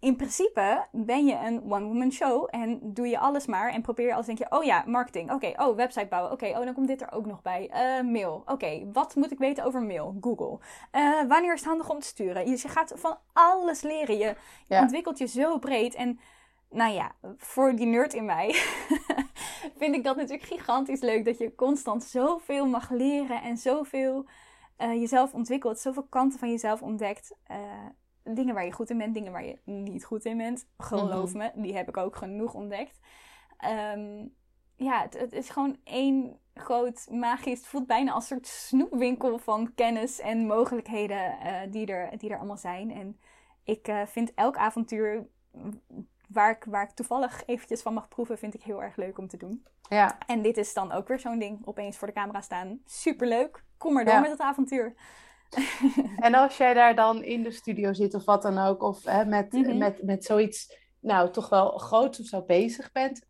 in 0.04 0.16
principe 0.16 0.86
ben 0.92 1.26
je 1.26 1.34
een 1.34 1.62
one-woman 1.62 2.12
show 2.12 2.48
en 2.50 2.80
doe 2.82 3.08
je 3.08 3.18
alles 3.18 3.46
maar. 3.46 3.70
En 3.70 3.82
probeer 3.82 4.06
je 4.06 4.14
als 4.14 4.26
denk 4.26 4.38
je, 4.38 4.46
oh 4.50 4.64
ja, 4.64 4.84
marketing. 4.86 5.32
Oké, 5.32 5.52
oh, 5.56 5.76
website 5.76 6.06
bouwen. 6.06 6.32
Oké, 6.32 6.46
oh, 6.46 6.64
dan 6.64 6.74
komt 6.74 6.86
dit 6.86 7.00
er 7.00 7.12
ook 7.12 7.26
nog 7.26 7.42
bij. 7.42 7.70
Uh, 7.74 8.10
mail. 8.10 8.42
Oké, 8.46 8.90
wat 8.92 9.14
moet 9.14 9.32
ik 9.32 9.38
weten 9.38 9.64
over 9.64 9.82
mail? 9.82 10.16
Google. 10.20 10.58
Uh, 10.92 11.28
wanneer 11.28 11.52
is 11.52 11.60
het 11.60 11.68
handig 11.68 11.90
om 11.90 11.98
te 11.98 12.06
sturen? 12.06 12.46
Dus 12.46 12.62
je 12.62 12.68
gaat 12.68 12.92
van 12.96 13.18
alles 13.32 13.82
leren. 13.82 14.18
Je, 14.18 14.34
ontwikkelt 14.68 15.18
je 15.18 15.26
zo 15.26 15.58
breed. 15.58 15.94
En 15.94 16.18
nou 16.70 16.92
ja, 16.92 17.12
voor 17.36 17.74
die 17.74 17.86
nerd 17.86 18.14
in 18.14 18.24
mij 18.24 18.54
vind 19.78 19.94
ik 19.94 20.04
dat 20.04 20.16
natuurlijk 20.16 20.48
gigantisch 20.48 21.00
leuk. 21.00 21.24
Dat 21.24 21.38
je 21.38 21.54
constant 21.54 22.02
zoveel 22.02 22.66
mag 22.66 22.90
leren 22.90 23.42
en 23.42 23.56
zoveel 23.56 24.26
uh, 24.78 24.92
jezelf 24.92 25.34
ontwikkelt. 25.34 25.80
Zoveel 25.80 26.06
kanten 26.08 26.38
van 26.38 26.50
jezelf 26.50 26.82
ontdekt. 26.82 27.36
Dingen 28.24 28.54
waar 28.54 28.64
je 28.64 28.72
goed 28.72 28.90
in 28.90 28.98
bent, 28.98 29.14
dingen 29.14 29.32
waar 29.32 29.44
je 29.44 29.58
niet 29.64 30.04
goed 30.04 30.24
in 30.24 30.36
bent. 30.36 30.66
Geloof 30.78 31.34
mhm. 31.34 31.38
me, 31.38 31.50
die 31.54 31.76
heb 31.76 31.88
ik 31.88 31.96
ook 31.96 32.16
genoeg 32.16 32.54
ontdekt. 32.54 32.98
Um, 33.96 34.34
ja, 34.76 35.02
het, 35.02 35.18
het, 35.18 35.32
is 35.32 35.50
gewoon 35.50 35.76
één 35.84 36.38
groot 36.54 37.06
magisch. 37.10 37.58
Het 37.58 37.66
voelt 37.66 37.86
bijna 37.86 38.12
als 38.12 38.30
een 38.30 38.36
soort 38.36 38.46
snoepwinkel 38.46 39.38
van 39.38 39.74
kennis 39.74 40.20
en 40.20 40.46
mogelijkheden 40.46 41.36
uh, 41.42 41.60
die, 41.70 41.86
er, 41.86 42.18
die 42.18 42.30
er 42.30 42.36
allemaal 42.36 42.56
zijn. 42.56 42.92
En 42.92 43.18
ik 43.64 43.88
uh, 43.88 44.06
vind 44.06 44.34
elk 44.34 44.56
avontuur 44.56 45.26
waar 46.28 46.50
ik, 46.50 46.64
waar 46.64 46.82
ik 46.82 46.90
toevallig 46.90 47.42
eventjes 47.46 47.82
van 47.82 47.94
mag 47.94 48.08
proeven, 48.08 48.38
vind 48.38 48.54
ik 48.54 48.62
heel 48.62 48.82
erg 48.82 48.96
leuk 48.96 49.18
om 49.18 49.28
te 49.28 49.36
doen. 49.36 49.64
Ja. 49.88 50.18
En 50.26 50.42
dit 50.42 50.56
is 50.56 50.74
dan 50.74 50.92
ook 50.92 51.08
weer 51.08 51.18
zo'n 51.18 51.38
ding. 51.38 51.66
Opeens 51.66 51.96
voor 51.96 52.08
de 52.08 52.14
camera 52.14 52.40
staan. 52.40 52.80
Superleuk. 52.84 53.64
Kom 53.78 53.92
maar 53.92 54.04
door 54.04 54.20
met 54.20 54.30
het 54.30 54.40
avontuur. 54.40 54.94
en 56.26 56.34
als 56.34 56.56
jij 56.56 56.74
daar 56.74 56.94
dan 56.94 57.22
in 57.22 57.42
de 57.42 57.50
studio 57.50 57.92
zit 57.92 58.14
of 58.14 58.24
wat 58.24 58.42
dan 58.42 58.58
ook, 58.58 58.82
of 58.82 59.04
hè, 59.04 59.24
met, 59.24 59.52
mhm. 59.52 59.78
met, 59.78 60.02
met 60.02 60.24
zoiets, 60.24 60.78
nou 61.00 61.30
toch 61.30 61.48
wel 61.48 61.78
groot 61.78 62.20
of 62.20 62.26
zo 62.26 62.42
bezig 62.42 62.92
bent, 62.92 63.26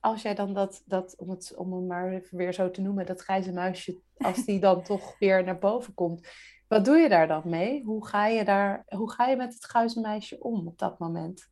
als 0.00 0.22
jij 0.22 0.34
dan 0.34 0.54
dat, 0.54 0.82
dat 0.84 1.14
om, 1.18 1.30
het, 1.30 1.54
om 1.56 1.72
het 1.72 1.86
maar 1.86 2.12
even 2.12 2.36
weer 2.36 2.52
zo 2.52 2.70
te 2.70 2.80
noemen, 2.80 3.06
dat 3.06 3.20
grijze 3.20 3.52
muisje, 3.52 4.00
als 4.16 4.44
die 4.44 4.60
dan 4.60 4.82
toch 4.92 5.18
weer 5.18 5.44
naar 5.44 5.58
boven 5.58 5.94
komt, 5.94 6.28
wat 6.68 6.84
doe 6.84 6.96
je 6.96 7.08
daar 7.08 7.28
dan 7.28 7.42
mee? 7.44 7.82
Hoe 7.84 8.06
ga 8.06 8.26
je, 8.26 8.44
daar, 8.44 8.84
hoe 8.88 9.12
ga 9.12 9.26
je 9.26 9.36
met 9.36 9.54
het 9.54 9.64
grijze 9.64 10.00
meisje 10.00 10.42
om 10.42 10.66
op 10.66 10.78
dat 10.78 10.98
moment? 10.98 11.48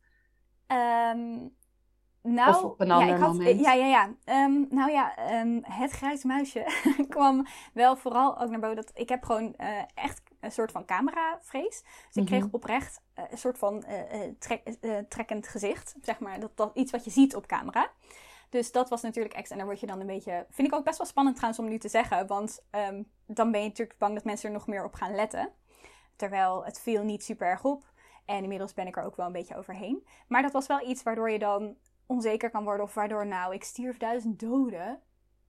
Um, 0.67 1.55
nou, 2.25 2.55
of 2.55 2.63
op 2.63 2.81
een 2.81 2.91
ander 2.91 3.15
ja, 3.15 3.17
had, 3.17 3.33
moment? 3.33 3.59
Ja, 3.59 3.73
ja, 3.73 3.85
ja. 3.85 4.09
Um, 4.45 4.67
nou 4.69 4.91
ja, 4.91 5.39
um, 5.41 5.61
het 5.63 5.91
grijze 5.91 6.27
muisje 6.27 6.65
kwam 7.09 7.45
wel 7.73 7.95
vooral 7.95 8.39
ook 8.39 8.49
naar 8.49 8.59
boven. 8.59 8.75
Dat, 8.75 8.91
ik 8.93 9.09
heb 9.09 9.23
gewoon 9.23 9.53
uh, 9.57 9.67
echt 9.93 10.21
een 10.39 10.51
soort 10.51 10.71
van 10.71 10.85
cameravrees. 10.85 11.83
Dus 12.05 12.15
ik 12.15 12.25
kreeg 12.25 12.43
mhm. 12.43 12.55
oprecht 12.55 13.01
uh, 13.19 13.25
een 13.29 13.37
soort 13.37 13.57
van 13.57 13.85
uh, 13.89 14.19
trek, 14.39 14.61
trekkend 15.09 15.47
gezicht. 15.47 15.95
Zeg 16.01 16.19
maar, 16.19 16.39
dat, 16.39 16.57
dat 16.57 16.75
iets 16.75 16.91
wat 16.91 17.03
je 17.03 17.11
ziet 17.11 17.35
op 17.35 17.47
camera. 17.47 17.91
Dus 18.49 18.71
dat 18.71 18.89
was 18.89 19.01
natuurlijk 19.01 19.33
extra. 19.33 19.51
En 19.51 19.57
daar 19.57 19.67
word 19.69 19.79
je 19.79 19.87
dan 19.87 19.99
een 19.99 20.07
beetje... 20.07 20.45
Vind 20.49 20.67
ik 20.67 20.73
ook 20.73 20.83
best 20.83 20.97
wel 20.97 21.07
spannend 21.07 21.35
trouwens 21.35 21.63
om 21.63 21.69
nu 21.69 21.77
te 21.77 21.89
zeggen. 21.89 22.27
Want 22.27 22.65
um, 22.89 23.09
dan 23.25 23.51
ben 23.51 23.61
je 23.61 23.67
natuurlijk 23.67 23.99
bang 23.99 24.13
dat 24.13 24.23
mensen 24.23 24.49
er 24.49 24.55
nog 24.55 24.67
meer 24.67 24.83
op 24.83 24.93
gaan 24.93 25.15
letten. 25.15 25.49
Terwijl 26.15 26.65
het 26.65 26.79
viel 26.79 27.03
niet 27.03 27.23
super 27.23 27.47
erg 27.47 27.63
op. 27.63 27.83
En 28.25 28.43
inmiddels 28.43 28.73
ben 28.73 28.87
ik 28.87 28.97
er 28.97 29.03
ook 29.03 29.15
wel 29.15 29.25
een 29.25 29.31
beetje 29.31 29.57
overheen. 29.57 30.07
Maar 30.27 30.41
dat 30.41 30.51
was 30.51 30.67
wel 30.67 30.87
iets 30.87 31.03
waardoor 31.03 31.29
je 31.29 31.39
dan 31.39 31.75
onzeker 32.05 32.49
kan 32.49 32.63
worden. 32.63 32.85
Of 32.85 32.93
waardoor, 32.93 33.25
nou, 33.25 33.53
ik 33.53 33.63
stierf 33.63 33.97
duizend 33.97 34.39
doden. 34.39 34.99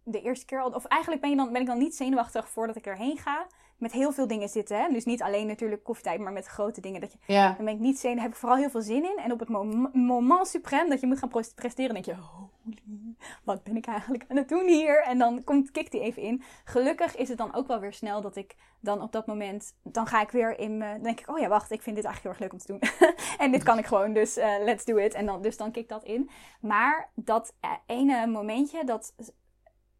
De 0.03 0.21
eerste 0.21 0.47
keer 0.47 0.61
al. 0.61 0.71
Of 0.71 0.85
eigenlijk 0.85 1.23
ben, 1.23 1.31
je 1.31 1.37
dan, 1.37 1.53
ben 1.53 1.61
ik 1.61 1.67
dan 1.67 1.79
niet 1.79 1.97
zenuwachtig 1.97 2.49
voordat 2.49 2.77
ik 2.77 2.87
erheen 2.87 3.19
ga 3.19 3.47
met 3.79 3.93
heel 3.93 4.13
veel 4.13 4.27
dingen 4.27 4.49
zitten. 4.49 4.79
Hè? 4.79 4.89
Dus 4.93 5.05
niet 5.05 5.23
alleen 5.23 5.47
natuurlijk 5.47 5.85
koffietijd, 5.85 6.21
maar 6.21 6.33
met 6.33 6.47
grote 6.47 6.81
dingen. 6.81 7.01
Dat 7.01 7.13
je, 7.13 7.19
ja. 7.27 7.53
Dan 7.53 7.65
ben 7.65 7.75
ik 7.75 7.81
niet 7.81 7.99
zenuwachtig, 7.99 8.23
heb 8.23 8.33
ik 8.33 8.39
vooral 8.39 8.59
heel 8.59 8.71
veel 8.71 8.83
zin 8.83 9.05
in. 9.05 9.19
En 9.25 9.33
op 9.33 9.41
het 9.41 9.49
moment 9.93 10.49
suprem 10.49 10.89
dat 10.89 11.01
je 11.01 11.07
moet 11.07 11.19
gaan 11.19 11.45
presteren, 11.55 11.95
denk 11.95 12.05
je, 12.05 12.15
holy, 12.15 13.15
wat 13.45 13.63
ben 13.63 13.77
ik 13.77 13.87
eigenlijk 13.87 14.25
aan 14.29 14.37
het 14.37 14.49
doen 14.49 14.67
hier? 14.67 15.03
En 15.03 15.19
dan 15.19 15.45
komt, 15.45 15.71
kikt 15.71 15.93
die 15.93 16.01
even 16.01 16.23
in. 16.23 16.43
Gelukkig 16.65 17.17
is 17.17 17.29
het 17.29 17.39
dan 17.39 17.55
ook 17.55 17.67
wel 17.67 17.81
weer 17.81 17.93
snel 17.93 18.21
dat 18.21 18.37
ik 18.37 18.55
dan 18.81 19.03
op 19.03 19.13
dat 19.13 19.27
moment, 19.27 19.75
dan 19.83 20.07
ga 20.07 20.21
ik 20.21 20.31
weer 20.31 20.59
in 20.59 20.79
me, 20.79 21.01
denk 21.01 21.21
ik, 21.21 21.29
oh 21.29 21.39
ja, 21.39 21.49
wacht, 21.49 21.71
ik 21.71 21.83
vind 21.83 21.97
dit 21.97 22.05
eigenlijk 22.05 22.39
heel 22.39 22.49
erg 22.49 22.53
leuk 22.53 22.53
om 22.53 22.79
te 22.81 22.89
doen. 23.01 23.09
en 23.45 23.53
dit 23.53 23.63
kan 23.63 23.79
ik 23.79 23.87
gewoon, 23.87 24.13
dus 24.13 24.39
uh, 24.39 24.55
let's 24.65 24.85
do 24.85 24.97
it. 24.97 25.15
En 25.15 25.27
dan, 25.27 25.43
dus 25.43 25.57
dan 25.57 25.71
kikt 25.71 25.89
dat 25.89 26.05
in. 26.05 26.31
Maar 26.61 27.11
dat 27.15 27.55
uh, 27.65 27.71
ene 27.87 28.27
momentje, 28.27 28.85
dat, 28.85 29.15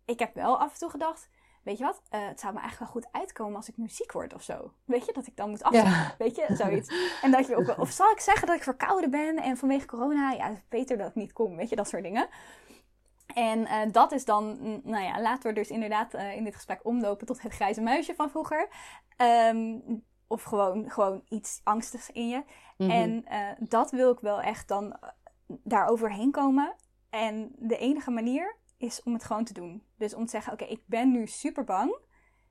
ik 0.05 0.19
heb 0.19 0.35
wel 0.35 0.59
af 0.59 0.73
en 0.73 0.79
toe 0.79 0.91
gedacht, 0.91 1.29
weet 1.67 1.79
je 1.79 1.85
wat, 1.85 2.03
uh, 2.11 2.27
het 2.27 2.41
zou 2.41 2.53
me 2.53 2.61
eigenlijk 2.61 2.93
wel 2.93 3.03
goed 3.03 3.13
uitkomen 3.21 3.57
als 3.57 3.69
ik 3.69 3.77
nu 3.77 3.89
ziek 3.89 4.13
word 4.13 4.35
of 4.35 4.43
zo. 4.43 4.73
Weet 4.85 5.07
je, 5.07 5.13
dat 5.13 5.27
ik 5.27 5.37
dan 5.37 5.51
moet 5.51 5.63
afzeggen. 5.63 6.15
Weet 6.19 6.37
je, 6.37 6.47
zoiets. 6.49 6.95
En 7.23 7.31
dat 7.31 7.47
je 7.47 7.57
ook, 7.57 7.79
of 7.79 7.91
zal 7.91 8.11
ik 8.11 8.21
zeggen 8.21 8.47
dat 8.47 8.57
ik 8.57 8.63
verkouden 8.63 9.11
ben 9.11 9.37
en 9.37 9.57
vanwege 9.57 9.87
corona, 9.87 10.33
ja, 10.33 10.53
beter 10.69 10.97
dat 10.97 11.09
ik 11.09 11.15
niet 11.15 11.33
kom. 11.33 11.57
Weet 11.57 11.69
je, 11.69 11.77
dat 11.77 11.89
soort 11.89 12.03
dingen. 12.03 12.29
En 13.35 13.59
uh, 13.59 13.81
dat 13.93 14.13
is 14.13 14.25
dan, 14.25 14.59
nou 14.85 15.05
ja, 15.05 15.21
laten 15.21 15.49
we 15.49 15.55
dus 15.55 15.69
inderdaad 15.69 16.15
uh, 16.15 16.37
in 16.37 16.45
dit 16.45 16.55
gesprek 16.55 16.81
omlopen 16.83 17.27
tot 17.27 17.43
het 17.43 17.53
grijze 17.53 17.81
muisje 17.81 18.15
van 18.15 18.31
vroeger. 18.31 18.69
Um, 19.53 20.05
of 20.27 20.43
gewoon, 20.43 20.91
gewoon 20.91 21.23
iets 21.29 21.61
angstigs 21.65 22.11
in 22.11 22.29
je. 22.29 22.43
Mm 22.77 22.91
-hmm. 22.91 22.91
En 22.91 23.25
dat 23.59 23.91
wil 23.91 24.13
ik 24.13 24.21
wel 24.21 24.41
echt 24.41 24.69
dan 24.69 24.97
daar 25.47 25.87
overheen 25.89 26.31
komen. 26.31 26.75
En 27.11 27.53
de 27.59 27.79
enige 27.79 28.11
manier 28.11 28.57
is 28.77 29.03
om 29.03 29.13
het 29.13 29.25
gewoon 29.25 29.45
te 29.45 29.53
doen. 29.53 29.83
Dus 29.97 30.15
om 30.15 30.25
te 30.25 30.31
zeggen, 30.31 30.53
oké, 30.53 30.65
ik 30.65 30.81
ben 30.87 31.11
nu 31.11 31.27
super 31.27 31.65
bang. 31.65 31.97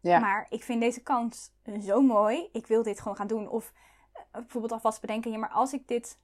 Ja. 0.01 0.19
Maar 0.19 0.45
ik 0.49 0.63
vind 0.63 0.81
deze 0.81 1.01
kans 1.01 1.51
zo 1.81 2.01
mooi. 2.01 2.49
Ik 2.51 2.67
wil 2.67 2.83
dit 2.83 2.99
gewoon 2.99 3.17
gaan 3.17 3.27
doen. 3.27 3.49
Of 3.49 3.73
uh, 4.13 4.21
bijvoorbeeld 4.31 4.71
alvast 4.71 5.01
bedenken, 5.01 5.31
ja, 5.31 5.37
maar 5.37 5.49
als 5.49 5.73
ik 5.73 5.87
dit... 5.87 6.19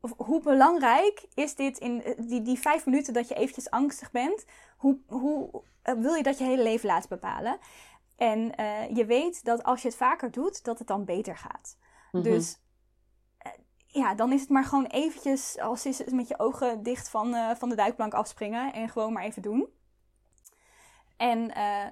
Of 0.00 0.12
hoe 0.16 0.40
belangrijk 0.40 1.26
is 1.34 1.54
dit 1.54 1.78
in 1.78 2.02
eh, 2.02 2.28
die, 2.28 2.42
die 2.42 2.58
vijf 2.58 2.86
minuten 2.86 3.12
dat 3.12 3.28
je 3.28 3.34
eventjes 3.34 3.70
angstig 3.70 4.10
bent? 4.10 4.44
Hoe, 4.76 4.98
hoe 5.06 5.62
uh, 5.84 5.94
wil 5.94 6.14
je 6.14 6.22
dat 6.22 6.38
je 6.38 6.44
hele 6.44 6.62
leven 6.62 6.86
laat 6.86 7.08
bepalen? 7.08 7.58
En 8.16 8.40
je 8.94 9.04
weet 9.06 9.44
dat 9.44 9.62
als 9.62 9.82
je 9.82 9.88
het 9.88 9.96
vaker 9.96 10.30
doet, 10.30 10.64
dat 10.64 10.78
het 10.78 10.88
dan 10.88 11.04
beter 11.04 11.36
gaat. 11.36 11.76
Mm 11.78 12.20
-hmm. 12.22 12.22
Dus 12.22 12.58
ja, 13.94 14.14
dan 14.14 14.32
is 14.32 14.40
het 14.40 14.50
maar 14.50 14.64
gewoon 14.64 14.86
eventjes, 14.86 15.58
als 15.58 15.86
is 15.86 15.98
het 15.98 16.12
met 16.12 16.28
je 16.28 16.38
ogen 16.38 16.82
dicht 16.82 17.08
van, 17.08 17.34
uh, 17.34 17.50
van 17.54 17.68
de 17.68 17.74
duikplank 17.74 18.14
afspringen 18.14 18.72
en 18.72 18.88
gewoon 18.88 19.12
maar 19.12 19.22
even 19.22 19.42
doen. 19.42 19.68
En 21.16 21.50
uh, 21.56 21.86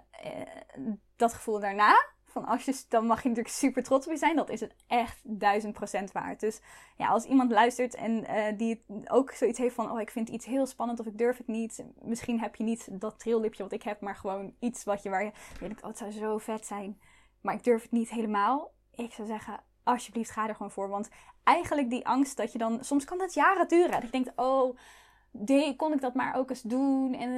dat 1.16 1.32
gevoel 1.32 1.61
daarna, 1.61 2.07
van 2.24 2.44
als 2.44 2.64
je, 2.64 2.84
dan 2.88 3.07
mag 3.07 3.22
je 3.22 3.28
natuurlijk 3.28 3.55
super 3.55 3.82
trots 3.82 4.07
op 4.07 4.12
je 4.12 4.18
zijn. 4.18 4.36
Dat 4.36 4.50
is 4.50 4.61
het 4.61 4.74
echt 4.86 5.20
duizend 5.22 5.72
procent 5.72 6.12
waard. 6.12 6.40
Dus 6.40 6.61
ja, 6.96 7.09
als 7.09 7.24
iemand 7.24 7.50
luistert 7.50 7.94
en 7.94 8.26
die 8.57 8.84
ook 9.05 9.30
zoiets 9.30 9.59
heeft 9.59 9.74
van, 9.74 9.90
oh 9.90 10.00
ik 10.00 10.11
vind 10.11 10.28
iets 10.28 10.46
heel 10.46 10.66
spannend 10.66 11.00
of 11.00 11.07
ik 11.07 11.18
durf 11.18 11.36
het 11.36 11.46
niet. 11.46 11.84
Misschien 12.00 12.40
heb 12.40 12.57
je 12.57 12.64
niet 12.64 13.00
dat 13.00 13.18
trillipje 13.18 13.62
wat 13.62 13.72
ik 13.72 13.82
heb, 13.82 14.00
maar 14.00 14.16
gewoon 14.16 14.55
iets 14.59 14.84
wat 14.84 15.03
je 15.03 15.11
waar 15.11 15.24
je 15.24 15.32
denkt, 15.61 15.82
oh 15.82 15.88
het 15.88 15.98
zou 15.98 16.11
zo 16.11 16.38
vet 16.38 16.66
zijn. 16.66 17.00
Maar 17.40 17.55
ik 17.55 17.64
durf 17.64 17.82
het 17.82 17.92
niet 17.92 18.11
helemaal. 18.11 18.72
Ik 18.94 19.12
zou 19.12 19.28
zeggen, 19.28 19.61
alsjeblieft 19.84 20.30
ga 20.30 20.48
er 20.48 20.54
gewoon 20.54 20.70
voor. 20.70 20.88
Want 20.88 21.08
eigenlijk 21.44 21.90
die 21.90 22.06
angst 22.06 22.36
dat 22.36 22.52
je 22.52 22.58
dan, 22.58 22.84
soms 22.84 23.04
kan 23.04 23.18
dat 23.18 23.34
jaren 23.34 23.68
duren. 23.68 23.90
Dat 23.90 24.02
je 24.02 24.10
denkt, 24.10 24.32
oh, 24.36 24.76
kon 25.76 25.92
ik 25.92 26.00
dat 26.00 26.14
maar 26.14 26.36
ook 26.36 26.50
eens 26.50 26.62
doen? 26.62 27.14
En, 27.14 27.30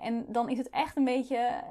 en 0.00 0.24
dan 0.28 0.48
is 0.48 0.58
het 0.58 0.70
echt 0.70 0.96
een 0.96 1.04
beetje, 1.04 1.62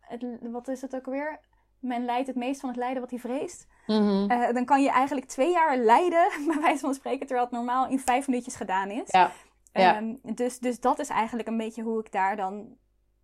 het, 0.00 0.24
wat 0.40 0.68
is 0.68 0.80
het 0.80 0.94
ook 0.94 1.06
alweer? 1.06 1.40
Men 1.78 2.04
leidt 2.04 2.26
het 2.26 2.36
meest 2.36 2.60
van 2.60 2.68
het 2.68 2.78
lijden 2.78 3.00
wat 3.00 3.10
hij 3.10 3.18
vreest. 3.18 3.66
Mm 3.86 4.28
dan 4.28 4.64
kan 4.64 4.82
je 4.82 4.90
eigenlijk 4.90 5.26
twee 5.26 5.50
jaar 5.50 5.76
lijden, 5.76 6.28
bij 6.48 6.60
wijze 6.60 6.80
van 6.80 6.94
spreken, 6.94 7.26
terwijl 7.26 7.46
het 7.46 7.56
normaal 7.56 7.88
in 7.88 8.00
vijf 8.00 8.26
minuutjes 8.26 8.56
gedaan 8.56 8.90
is. 8.90 9.10
Ja. 9.10 9.32
ja. 9.72 9.96
Um, 9.96 10.20
dus, 10.22 10.58
dus 10.58 10.80
dat 10.80 10.98
is 10.98 11.08
eigenlijk 11.08 11.48
een 11.48 11.56
beetje 11.56 11.82
hoe 11.82 12.00
ik 12.00 12.12
daar 12.12 12.36
dan 12.36 12.76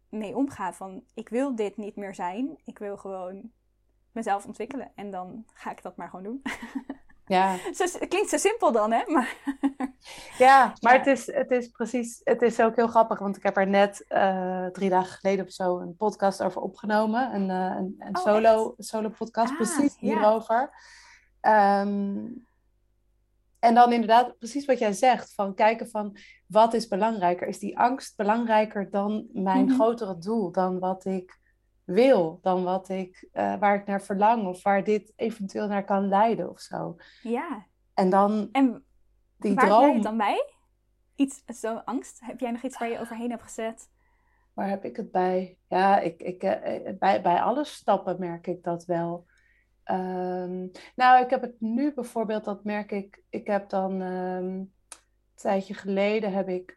mee 0.08 0.36
omga. 0.36 0.72
Van, 0.72 1.04
ik 1.14 1.28
wil 1.28 1.54
dit 1.54 1.76
niet 1.76 1.96
meer 1.96 2.14
zijn. 2.14 2.58
Ik 2.64 2.78
wil 2.78 2.96
gewoon 2.96 3.50
mezelf 4.12 4.46
ontwikkelen. 4.46 4.92
En 4.94 5.10
dan 5.10 5.44
ga 5.52 5.70
ik 5.70 5.82
dat 5.82 5.96
maar 5.96 6.08
gewoon 6.08 6.24
doen. 6.24 6.42
Ja. 7.26 7.56
Zo, 7.74 7.84
het 7.84 8.08
klinkt 8.08 8.30
zo 8.30 8.36
simpel 8.36 8.72
dan, 8.72 8.92
hè? 8.92 9.02
Maar... 9.06 9.36
Ja, 10.38 10.72
maar 10.80 10.92
Het, 10.92 11.06
is, 11.06 11.26
het 11.26 11.50
is 11.50 11.68
precies, 11.68 12.20
het 12.24 12.42
is 12.42 12.60
ook 12.60 12.76
heel 12.76 12.86
grappig, 12.86 13.18
want 13.18 13.36
ik 13.36 13.42
heb 13.42 13.56
er 13.56 13.66
net 13.66 14.04
uh, 14.08 14.66
drie 14.66 14.90
dagen 14.90 15.12
geleden 15.12 15.44
of 15.44 15.52
zo 15.52 15.78
een 15.78 15.96
podcast 15.96 16.42
over 16.42 16.60
opgenomen. 16.60 17.34
Een, 17.34 17.48
uh, 17.48 17.76
een, 17.78 17.94
een 17.98 18.16
oh, 18.16 18.22
solo, 18.22 18.74
solo 18.78 19.08
podcast, 19.08 19.50
ah, 19.50 19.56
precies 19.56 19.96
hierover. 19.98 20.70
Um, 21.40 22.46
en 23.58 23.74
dan 23.74 23.92
inderdaad, 23.92 24.38
precies 24.38 24.64
wat 24.64 24.78
jij 24.78 24.92
zegt, 24.92 25.34
van 25.34 25.54
kijken 25.54 25.88
van 25.88 26.16
wat 26.46 26.74
is 26.74 26.88
belangrijker? 26.88 27.48
Is 27.48 27.58
die 27.58 27.78
angst 27.78 28.16
belangrijker 28.16 28.90
dan 28.90 29.26
mijn 29.32 29.64
Mhm. 29.64 29.74
grotere 29.74 30.18
doel, 30.18 30.52
dan 30.52 30.78
wat 30.78 31.04
ik 31.04 31.38
wil, 31.84 32.38
dan 32.42 32.62
wat 32.64 32.88
ik, 32.88 33.28
eh, 33.32 33.58
waar 33.58 33.74
ik 33.74 33.86
naar 33.86 34.02
verlang 34.02 34.46
of 34.46 34.62
waar 34.62 34.84
dit 34.84 35.12
eventueel 35.16 35.66
naar 35.66 35.84
kan 35.84 36.08
leiden 36.08 36.50
of 36.50 36.60
zo. 36.60 36.96
Ja. 37.22 37.66
En 37.94 38.10
dan 38.10 38.48
En 38.52 38.84
die 39.36 39.54
waar 39.54 39.64
heb 39.64 39.72
jij 39.72 39.82
droom, 39.82 39.94
het 39.94 40.02
dan 40.02 40.16
bij? 40.16 40.52
Iets, 41.14 41.42
zo'n 41.46 41.84
angst? 41.84 42.20
Heb 42.20 42.40
jij 42.40 42.50
nog 42.50 42.62
iets 42.62 42.78
waar 42.78 42.88
je 42.88 43.00
overheen 43.00 43.30
hebt 43.30 43.42
gezet? 43.42 43.90
waar 44.54 44.68
heb 44.68 44.84
ik 44.84 44.96
het 44.96 45.10
bij? 45.10 45.58
Ja, 45.68 45.98
ik, 45.98 46.22
ik, 46.22 46.42
eh, 46.42 46.86
eh, 46.88 46.98
bij, 46.98 47.22
bij 47.22 47.42
alle 47.42 47.64
stappen 47.64 48.16
merk 48.18 48.46
ik 48.46 48.62
dat 48.62 48.84
wel. 48.84 49.26
Ehm, 49.84 50.66
nou, 50.96 51.22
ik 51.24 51.30
heb 51.30 51.40
het 51.42 51.60
nu 51.60 51.94
bijvoorbeeld, 51.94 52.44
dat 52.44 52.64
merk 52.64 52.90
ik. 52.90 53.22
Ik 53.28 53.46
heb 53.46 53.68
dan 53.68 54.02
ehm, 54.02 54.44
een 54.44 54.72
tijdje 55.34 55.74
geleden 55.74 56.32
heb 56.32 56.48
ik 56.48 56.76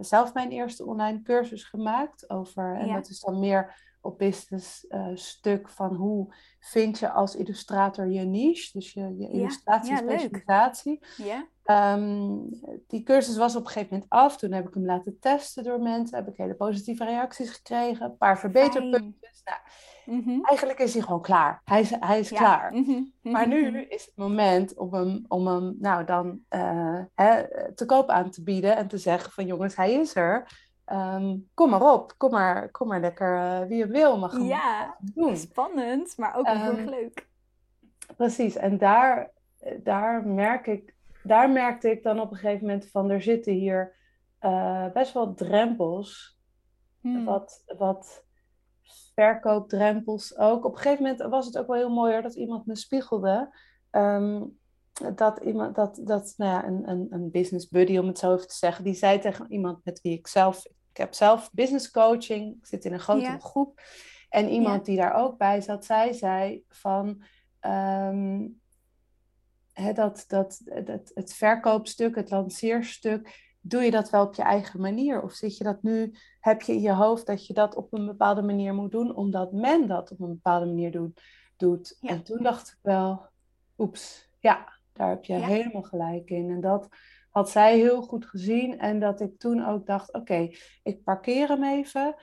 zelf 0.00 0.34
mijn 0.34 0.50
eerste 0.50 0.84
online 0.84 1.22
cursus 1.22 1.64
gemaakt 1.64 2.30
over, 2.30 2.76
en 2.76 2.86
Ja. 2.86 2.94
dat 2.94 3.08
is 3.08 3.20
dan 3.20 3.38
meer 3.38 3.91
op 4.02 4.18
business 4.18 4.86
eh, 4.86 5.06
stuk 5.14 5.68
van 5.68 5.94
hoe 5.94 6.34
vind 6.60 6.98
je 6.98 7.10
als 7.10 7.36
illustrator 7.36 8.06
je 8.08 8.20
niche, 8.20 8.70
dus 8.78 8.92
je, 8.92 9.00
je 9.00 9.16
ja, 9.18 9.28
illustratiespecialisatie. 9.28 10.98
Ja? 11.16 11.46
Ehm, 11.62 12.36
die 12.86 13.02
cursus 13.02 13.36
was 13.36 13.56
op 13.56 13.64
een 13.64 13.70
gegeven 13.70 13.88
moment 13.92 14.10
af. 14.10 14.36
Toen 14.36 14.52
heb 14.52 14.68
ik 14.68 14.74
hem 14.74 14.84
laten 14.84 15.18
testen 15.20 15.64
door 15.64 15.80
mensen. 15.80 16.16
Heb 16.18 16.28
ik 16.28 16.36
hele 16.36 16.54
positieve 16.54 17.04
reacties 17.04 17.50
gekregen. 17.50 18.06
Een 18.06 18.16
paar 18.16 18.38
verbeterpuntjes. 18.38 19.42
Nou, 19.44 19.58
Mhm. 20.20 20.44
eigenlijk 20.44 20.78
is 20.78 20.92
hij 20.94 21.02
gewoon 21.02 21.22
klaar. 21.22 21.60
Hij 21.64 21.80
is, 21.80 21.90
hij 22.00 22.18
is 22.18 22.28
Ja. 22.28 22.36
klaar. 22.38 22.72
Mhm. 22.72 23.02
Maar 23.22 23.48
Mhm. 23.48 23.56
nu 23.72 23.82
is 23.82 24.04
het 24.04 24.16
moment 24.16 24.76
om 24.78 24.94
hem, 24.94 25.24
om 25.28 25.46
hem 25.46 25.74
nou 25.78 26.04
dan 26.04 26.40
eh, 26.48 26.98
hè, 27.14 27.42
te 27.74 27.84
koop 27.86 28.08
aan 28.08 28.30
te 28.30 28.42
bieden. 28.42 28.76
En 28.76 28.88
te 28.88 28.98
zeggen 28.98 29.32
van 29.32 29.46
jongens, 29.46 29.76
hij 29.76 29.92
is 29.92 30.16
er. 30.16 30.60
Ehm, 30.84 31.38
kom 31.54 31.70
maar 31.70 31.92
op. 31.92 32.14
Kom 32.18 32.30
maar, 32.30 32.70
kom 32.70 32.88
maar 32.88 33.00
lekker 33.00 33.36
eh, 33.38 33.66
wie 33.68 33.80
het 33.82 33.90
wil 33.90 34.18
mag 34.18 34.38
Ja, 34.38 34.96
doen. 35.00 35.36
spannend, 35.36 36.16
maar 36.16 36.36
ook 36.36 36.46
heel 36.46 36.54
erg 36.54 36.76
Ehm, 36.78 36.88
leuk. 36.88 37.30
Precies, 38.16 38.56
en 38.56 38.78
daar, 38.78 39.30
daar, 39.82 40.26
merk 40.26 40.66
ik, 40.66 40.94
daar 41.22 41.50
merkte 41.50 41.90
ik 41.90 42.02
dan 42.02 42.20
op 42.20 42.30
een 42.30 42.36
gegeven 42.36 42.66
moment 42.66 42.90
van 42.90 43.10
er 43.10 43.22
zitten 43.22 43.52
hier 43.52 43.96
eh, 44.38 44.92
best 44.92 45.12
wel 45.12 45.34
drempels, 45.34 46.40
Hmm. 47.00 47.24
wat, 47.24 47.62
wat 47.78 48.24
verkoopdrempels 49.14 50.36
ook. 50.38 50.64
Op 50.64 50.72
een 50.72 50.78
gegeven 50.80 51.02
moment 51.02 51.22
was 51.22 51.46
het 51.46 51.58
ook 51.58 51.66
wel 51.66 51.76
heel 51.76 51.90
mooi 51.92 52.12
hoor, 52.12 52.22
dat 52.22 52.34
iemand 52.34 52.66
me 52.66 52.76
spiegelde. 52.76 53.56
ehm, 53.90 54.44
dat 55.14 55.38
iemand, 55.38 55.74
dat, 55.74 56.00
dat 56.02 56.34
nou 56.36 56.50
ja, 56.50 56.66
een, 56.66 56.88
een, 56.88 57.06
een 57.10 57.30
business 57.30 57.68
buddy, 57.68 57.98
om 57.98 58.06
het 58.06 58.18
zo 58.18 58.34
even 58.34 58.48
te 58.48 58.54
zeggen, 58.54 58.84
die 58.84 58.94
zei 58.94 59.18
tegen 59.18 59.52
iemand 59.52 59.84
met 59.84 60.00
wie 60.00 60.18
ik 60.18 60.26
zelf, 60.26 60.66
ik 60.90 60.96
heb 60.96 61.14
zelf 61.14 61.50
business 61.52 61.90
coaching, 61.90 62.56
ik 62.56 62.66
zit 62.66 62.84
in 62.84 62.92
een 62.92 63.00
grotere 63.00 63.32
Ja. 63.32 63.38
groep. 63.38 63.80
En 64.28 64.48
iemand 64.48 64.76
Ja. 64.76 64.82
die 64.82 64.96
daar 64.96 65.14
ook 65.14 65.38
bij 65.38 65.60
zat, 65.60 65.84
zij 65.84 66.12
zei 66.12 66.64
van, 66.68 67.22
hè, 69.72 69.92
dat, 69.92 70.24
dat, 70.28 70.60
dat, 70.84 71.10
het 71.14 71.34
verkoopstuk, 71.34 72.14
het 72.14 72.30
lanceerstuk, 72.30 73.50
doe 73.60 73.82
je 73.82 73.90
dat 73.90 74.10
wel 74.10 74.26
op 74.26 74.34
je 74.34 74.42
eigen 74.42 74.80
manier? 74.80 75.22
Of 75.22 75.32
zit 75.32 75.56
je 75.56 75.64
dat 75.64 75.82
nu, 75.82 76.14
heb 76.40 76.62
je 76.62 76.72
in 76.72 76.80
je 76.80 76.92
hoofd 76.92 77.26
dat 77.26 77.46
je 77.46 77.52
dat 77.54 77.74
op 77.74 77.92
een 77.92 78.06
bepaalde 78.06 78.42
manier 78.42 78.74
moet 78.74 78.90
doen, 78.90 79.14
omdat 79.14 79.52
men 79.52 79.88
dat 79.88 80.10
op 80.10 80.20
een 80.20 80.28
bepaalde 80.28 80.66
manier 80.66 81.12
doet? 81.56 81.96
En 82.00 82.22
toen 82.22 82.42
dacht 82.42 82.68
ik 82.68 82.78
wel, 82.82 83.26
oeps, 83.78 84.28
ja, 84.38 84.72
daar 84.92 85.08
heb 85.08 85.24
je 85.24 85.34
Ja. 85.34 85.46
helemaal 85.46 85.82
gelijk 85.82 86.30
in. 86.30 86.50
En 86.50 86.60
dat 86.60 86.88
had 87.30 87.50
zij 87.50 87.76
heel 87.78 88.02
goed 88.02 88.26
gezien. 88.26 88.78
En 88.78 89.00
dat 89.00 89.20
ik 89.20 89.38
toen 89.38 89.66
ook 89.66 89.86
dacht, 89.86 90.12
oké, 90.12 90.48
ik 90.82 91.02
parkeer 91.04 91.48
hem 91.48 91.64
even. 91.64 92.14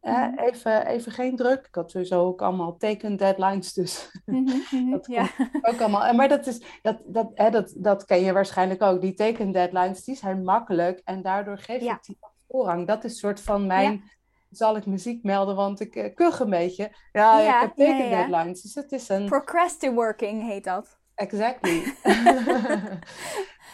Mhm. 0.00 0.38
even. 0.38 0.86
Even 0.86 1.12
geen 1.12 1.36
druk. 1.36 1.66
Ik 1.66 1.74
had 1.74 1.90
sowieso 1.90 2.26
ook 2.26 2.42
allemaal 2.42 2.76
teken 2.76 3.16
deadlines, 3.16 3.72
dus 3.72 4.10
Mhm, 4.26 4.42
mhm, 4.70 4.90
dat 4.90 5.06
ja. 5.06 5.28
ook 5.62 5.80
allemaal. 5.80 6.04
En 6.04 6.16
Maar 6.16 6.28
dat, 6.28 6.46
is, 6.46 6.60
dat, 6.82 7.00
dat, 7.06 7.30
hè, 7.34 7.50
dat, 7.50 7.74
dat 7.76 8.04
ken 8.04 8.20
je 8.20 8.32
waarschijnlijk 8.32 8.82
ook. 8.82 9.00
Die 9.00 9.14
teken 9.14 9.52
deadlines, 9.52 10.04
die 10.04 10.14
zijn 10.16 10.42
makkelijk. 10.42 11.00
En 11.04 11.22
daardoor 11.22 11.58
geef 11.58 11.82
Ja. 11.82 11.94
ik 11.94 12.04
die 12.04 12.18
voorrang. 12.48 12.86
Dat 12.86 13.04
is 13.04 13.18
soort 13.18 13.40
van 13.40 13.66
mijn... 13.66 14.02
Zal 14.50 14.76
ik 14.76 14.86
muziek 14.86 15.22
melden, 15.22 15.56
want 15.56 15.80
ik 15.80 15.96
eh, 15.96 16.14
kuch 16.14 16.40
een 16.40 16.50
beetje. 16.50 16.96
Ja, 17.12 17.40
ik 17.40 17.60
heb 17.60 17.74
teken 17.76 18.10
deadlines. 18.10 18.62
Dus 18.62 18.74
het 18.74 18.92
is 18.92 19.08
een... 19.08 19.24
Procrastinating 19.26 19.94
working 19.94 20.42
heet 20.42 20.64
dat. 20.64 20.98
Exactly. 21.14 21.82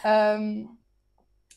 Ehm, 0.03 0.65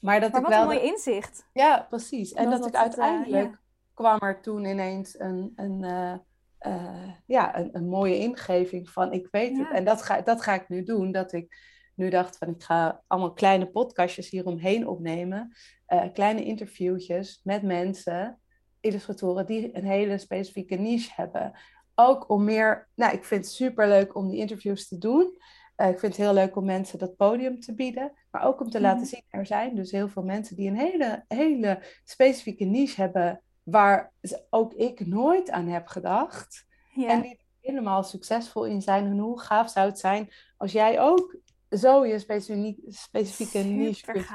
maar 0.01 0.21
dat 0.21 0.33
Maar 0.33 0.41
ik 0.41 0.47
wat 0.47 0.53
een 0.53 0.59
wel... 0.59 0.65
mooi 0.65 0.81
inzicht. 0.81 1.49
Ja, 1.53 1.87
precies. 1.89 2.33
En 2.33 2.51
Dat 2.51 2.59
ik 2.59 2.65
het, 2.65 2.75
eh, 2.75 2.81
uiteindelijk 2.81 3.59
kwam 3.95 4.19
er 4.19 4.41
toen 4.41 4.65
ineens 4.65 5.19
een, 5.19 5.53
een, 5.57 5.85
eh, 5.85 6.15
eh, 6.59 7.11
ja, 7.27 7.59
een, 7.59 7.71
een 7.73 7.89
mooie 7.89 8.19
ingeving 8.19 8.91
van 8.91 9.13
ik 9.13 9.29
weet 9.31 9.59
het. 9.59 9.71
En 9.71 9.85
dat 9.85 10.03
ga, 10.03 10.21
dat 10.21 10.43
ga 10.43 10.55
ik 10.55 10.69
nu 10.69 10.83
doen. 10.83 11.13
Dat 11.13 11.33
ik 11.33 11.57
nu 11.95 12.11
dacht 12.11 12.39
van 12.39 12.49
ik 12.49 12.63
ga 12.63 13.03
allemaal 13.07 13.33
kleine 13.33 13.67
podcastjes 13.67 14.31
hieromheen 14.31 14.87
opnemen. 14.87 15.57
kleine 16.13 16.45
interviewtjes 16.45 17.41
met 17.43 17.63
mensen, 17.63 18.41
illustratoren 18.81 19.47
die 19.47 19.77
een 19.77 19.85
hele 19.85 20.19
specifieke 20.19 20.75
niche 20.75 21.11
hebben. 21.15 21.53
Ook 21.95 22.29
om 22.29 22.45
meer, 22.45 22.89
nou 22.95 23.13
ik 23.13 23.25
vind 23.25 23.45
het 23.45 23.55
super 23.55 23.89
leuk 23.89 24.15
om 24.15 24.29
die 24.29 24.39
interviews 24.39 24.89
te 24.89 24.99
doen. 24.99 25.37
Eh, 25.77 25.89
ik 25.89 25.99
vind 25.99 26.17
het 26.17 26.25
heel 26.27 26.35
leuk 26.35 26.57
om 26.57 26.65
mensen 26.65 26.99
dat 26.99 27.17
podium 27.17 27.61
te 27.61 27.75
bieden, 27.75 28.13
maar 28.31 28.43
ook 28.45 28.61
om 28.61 28.71
te 28.71 28.79
Mhm. 28.79 28.87
laten 28.87 29.07
zien, 29.07 29.23
er 29.31 29.47
zijn 29.47 29.75
dus 29.75 29.91
heel 29.91 30.09
veel 30.09 30.23
mensen 30.23 30.57
die 30.57 30.69
een 30.71 30.77
hele, 30.77 31.25
hele 31.29 31.83
specifieke 32.05 32.65
niche 32.65 33.01
hebben, 33.01 33.41
waar 33.63 34.13
ook 34.51 34.73
ik 34.73 35.07
nooit 35.07 35.51
aan 35.51 35.67
heb 35.69 35.87
gedacht. 35.87 36.67
Ja. 36.95 37.09
En 37.09 37.21
die 37.23 37.31
er 37.31 37.45
helemaal 37.61 38.03
succesvol 38.03 38.65
in 38.65 38.83
zijn. 38.83 39.05
En 39.07 39.19
hoe 39.19 39.41
gaaf 39.41 39.71
zou 39.71 39.87
het 39.89 39.99
zijn 39.99 40.31
als 40.57 40.73
jij 40.73 41.01
ook 41.01 41.37
zo 41.71 42.07
je 42.07 42.19
specifieke, 42.19 42.81
specifieke 42.93 43.59
niche 43.59 44.13
kunt. 44.13 44.27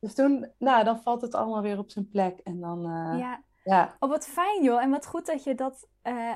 Dus 0.00 0.14
toen, 0.14 0.52
nou, 0.58 0.84
dan 0.84 1.02
valt 1.02 1.20
het 1.22 1.34
allemaal 1.34 1.62
weer 1.62 1.78
op 1.78 1.90
zijn 1.90 2.08
plek. 2.08 2.38
En 2.38 2.60
dan, 2.60 2.78
eh, 2.84 3.18
ja. 3.18 3.42
Ja. 3.64 3.96
Oh, 3.98 4.10
wat 4.10 4.26
fijn 4.26 4.62
joh. 4.62 4.82
En 4.82 4.90
wat 4.90 5.06
goed 5.06 5.26
dat 5.26 5.44
je 5.44 5.54
dat 5.54 5.88
eh, 6.02 6.34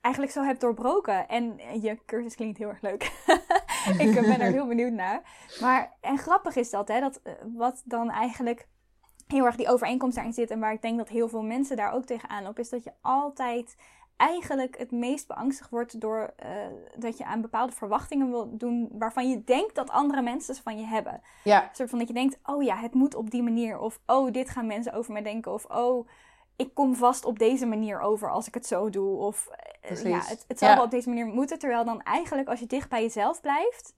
eigenlijk 0.00 0.34
zo 0.34 0.42
hebt 0.42 0.60
doorbroken. 0.60 1.28
En 1.28 1.60
je 1.80 1.98
cursus 2.06 2.34
klinkt 2.34 2.58
heel 2.58 2.68
erg 2.68 2.80
leuk. 2.80 3.02
ik 3.98 4.16
eh, 4.16 4.22
ben 4.22 4.40
er 4.40 4.52
heel 4.52 4.66
benieuwd 4.66 4.92
naar. 4.92 5.22
Maar, 5.60 5.92
en 6.00 6.18
grappig 6.18 6.56
is 6.56 6.70
dat, 6.70 6.88
hè. 6.88 7.00
Dat, 7.00 7.20
eh, 7.22 7.32
wat 7.54 7.82
dan 7.84 8.10
eigenlijk 8.10 8.68
heel 9.26 9.44
erg 9.44 9.56
die 9.56 9.68
overeenkomst 9.68 10.14
daarin 10.14 10.34
zit. 10.34 10.50
En 10.50 10.60
waar 10.60 10.72
ik 10.72 10.82
denk 10.82 10.98
dat 10.98 11.08
heel 11.08 11.28
veel 11.28 11.42
mensen 11.42 11.76
daar 11.76 11.92
ook 11.92 12.04
tegenaan 12.04 12.42
lopen. 12.42 12.62
Is 12.62 12.68
dat 12.68 12.84
je 12.84 12.92
altijd 13.00 13.76
eigenlijk 14.16 14.78
het 14.78 14.90
meest 14.90 15.26
beangstigd 15.26 15.70
wordt 15.70 16.00
door 16.00 16.32
eh, 16.36 16.50
dat 16.96 17.18
je 17.18 17.24
aan 17.24 17.40
bepaalde 17.40 17.72
verwachtingen 17.72 18.30
wil 18.30 18.56
doen. 18.56 18.88
Waarvan 18.92 19.30
je 19.30 19.44
denkt 19.44 19.74
dat 19.74 19.90
andere 19.90 20.22
mensen 20.22 20.54
ze 20.54 20.62
van 20.62 20.78
je 20.78 20.86
hebben. 20.86 21.20
ja, 21.44 21.62
Een 21.62 21.74
soort 21.74 21.90
van 21.90 21.98
dat 21.98 22.08
je 22.08 22.14
denkt, 22.14 22.38
oh 22.44 22.62
ja, 22.62 22.76
het 22.76 22.94
moet 22.94 23.14
op 23.14 23.30
die 23.30 23.42
manier. 23.42 23.78
Of 23.78 24.00
oh, 24.06 24.32
dit 24.32 24.50
gaan 24.50 24.66
mensen 24.66 24.92
over 24.92 25.12
mij 25.12 25.22
denken. 25.22 25.52
Of 25.52 25.64
oh, 25.64 26.08
ik 26.56 26.74
kom 26.74 26.94
vast 26.94 27.24
op 27.24 27.38
deze 27.38 27.66
manier 27.66 28.00
over 28.00 28.30
als 28.30 28.46
ik 28.46 28.54
het 28.54 28.66
zo 28.66 28.90
doe. 28.90 29.16
Of 29.18 29.48
eh, 29.80 30.02
ja, 30.02 30.18
het, 30.18 30.44
het 30.48 30.58
zal 30.58 30.68
Ja. 30.68 30.74
wel 30.74 30.84
op 30.84 30.90
deze 30.90 31.08
manier 31.08 31.26
moeten. 31.26 31.58
Terwijl 31.58 31.84
dan 31.84 32.02
eigenlijk, 32.02 32.48
als 32.48 32.60
je 32.60 32.66
dicht 32.66 32.88
bij 32.88 33.02
jezelf 33.02 33.40
blijft, 33.40 33.94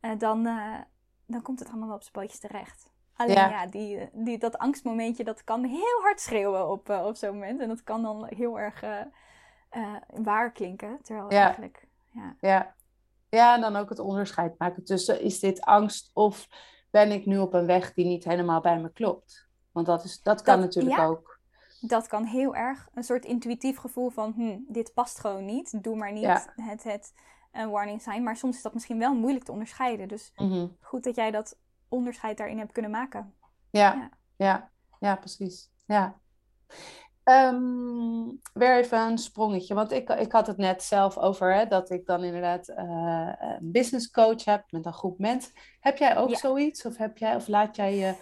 eh, 0.00 0.10
dan, 0.18 0.46
eh, 0.46 0.78
dan 1.26 1.42
komt 1.42 1.58
het 1.58 1.68
allemaal 1.68 1.86
wel 1.86 1.96
op 1.96 2.02
zijn 2.02 2.12
pootjes 2.14 2.40
terecht. 2.40 2.90
Alleen 3.16 3.34
Ja. 3.36 3.48
ja, 3.48 3.66
die, 3.66 4.08
die, 4.12 4.38
dat 4.38 4.58
angstmomentje, 4.58 5.24
dat 5.24 5.44
kan 5.44 5.64
heel 5.64 6.00
hard 6.02 6.20
schreeuwen 6.20 6.68
op, 6.68 6.88
op 6.90 7.16
zo'n 7.16 7.32
moment. 7.32 7.60
En 7.60 7.68
dat 7.68 7.82
kan 7.82 8.02
dan 8.02 8.26
heel 8.28 8.58
erg 8.58 8.82
waar 10.08 10.52
klinken. 10.52 10.98
Terwijl 11.02 11.32
Ja. 11.32 11.44
eigenlijk, 11.44 11.86
ja. 12.12 12.36
ja. 12.40 12.74
Ja, 13.28 13.54
en 13.54 13.60
dan 13.60 13.76
ook 13.76 13.88
het 13.88 13.98
onderscheid 13.98 14.58
maken 14.58 14.84
tussen 14.84 15.20
is 15.20 15.40
dit 15.40 15.60
angst 15.60 16.10
of 16.14 16.48
ben 16.90 17.10
ik 17.12 17.26
nu 17.26 17.38
op 17.38 17.54
een 17.54 17.66
weg 17.66 17.92
die 17.94 18.04
niet 18.06 18.24
helemaal 18.24 18.60
bij 18.60 18.78
me 18.80 18.92
klopt? 18.92 19.48
Want 19.72 19.86
dat, 19.86 20.04
is, 20.04 20.22
dat 20.22 20.42
kan 20.42 20.54
Dat- 20.60 20.64
natuurlijk 20.64 21.00
ook. 21.00 21.29
Dat 21.80 22.06
kan 22.06 22.24
heel 22.24 22.54
erg 22.54 22.88
een 22.94 23.04
soort 23.04 23.24
intuïtief 23.24 23.76
gevoel 23.78 24.10
van, 24.10 24.32
hm, 24.32 24.58
dit 24.68 24.94
past 24.94 25.18
gewoon 25.18 25.44
niet, 25.44 25.82
doe 25.84 25.96
maar 25.96 26.12
niet 26.12 26.22
Ja. 26.22 26.52
het, 26.56 26.82
het 26.82 27.12
een 27.52 27.70
warning 27.70 28.02
sign. 28.02 28.22
Maar 28.22 28.36
soms 28.36 28.56
is 28.56 28.62
dat 28.62 28.74
misschien 28.74 28.98
wel 28.98 29.14
moeilijk 29.14 29.44
te 29.44 29.52
onderscheiden. 29.52 30.08
Dus 30.08 30.32
Mhm. 30.36 30.66
goed 30.80 31.04
dat 31.04 31.16
jij 31.16 31.30
dat 31.30 31.58
onderscheid 31.88 32.36
daarin 32.36 32.58
hebt 32.58 32.72
kunnen 32.72 32.90
maken. 32.90 33.34
Ja, 33.70 33.94
Ja. 33.94 34.10
ja, 34.36 34.70
ja, 34.98 35.16
precies. 35.16 35.70
Ja. 35.86 36.18
Ehm, 37.24 38.24
weer 38.52 38.76
even 38.78 38.98
een 39.00 39.18
sprongetje, 39.18 39.74
want 39.74 39.92
ik, 39.92 40.08
ik 40.08 40.32
had 40.32 40.46
het 40.46 40.56
net 40.56 40.82
zelf 40.82 41.18
over 41.18 41.54
hè, 41.54 41.66
dat 41.66 41.90
ik 41.90 42.06
dan 42.06 42.24
inderdaad 42.24 42.68
eh, 42.68 43.32
een 43.38 43.70
business 43.72 44.10
coach 44.10 44.44
heb 44.44 44.64
met 44.70 44.86
een 44.86 44.92
groep 44.92 45.18
mensen. 45.18 45.52
Heb 45.80 45.96
jij 45.96 46.16
ook 46.16 46.28
Ja. 46.28 46.36
zoiets? 46.36 46.84
Of, 46.86 46.96
heb 46.96 47.18
jij, 47.18 47.34
of 47.34 47.48
laat 47.48 47.76
jij 47.76 47.96
je 47.96 48.14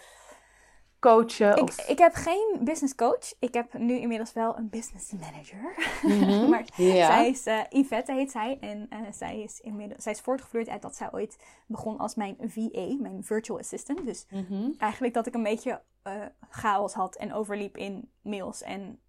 coachen? 0.99 1.55
Ik, 1.57 1.61
of... 1.63 1.87
ik 1.87 1.97
heb 1.97 2.13
geen 2.13 2.57
business 2.61 2.95
coach. 2.95 3.33
Ik 3.39 3.53
heb 3.53 3.73
nu 3.73 3.95
inmiddels 3.99 4.33
wel 4.33 4.57
een 4.57 4.69
business 4.69 5.11
manager. 5.11 5.73
Mhm. 6.03 6.49
maar 6.49 6.65
Ja. 6.75 7.05
zij 7.05 7.29
is, 7.29 7.45
eh, 7.45 7.59
Yvette 7.69 8.13
heet 8.13 8.31
zij. 8.31 8.57
En 8.59 8.85
eh, 8.89 8.99
zij, 9.11 9.41
is 9.41 9.59
inmiddels, 9.59 10.03
zij 10.03 10.11
is 10.11 10.19
voortgevloeid 10.21 10.69
uit 10.69 10.81
dat 10.81 10.95
zij 10.95 11.07
ooit 11.11 11.37
begon 11.67 11.97
als 11.97 12.15
mijn 12.15 12.35
VA, 12.39 12.95
mijn 12.99 13.23
virtual 13.23 13.59
assistant. 13.59 14.05
Dus 14.05 14.25
Mhm. 14.29 14.69
eigenlijk 14.77 15.13
dat 15.13 15.27
ik 15.27 15.33
een 15.33 15.43
beetje 15.43 15.81
eh, 16.03 16.13
chaos 16.49 16.93
had 16.93 17.15
en 17.15 17.33
overliep 17.33 17.77
in 17.77 18.11
mails 18.21 18.61
en 18.61 18.99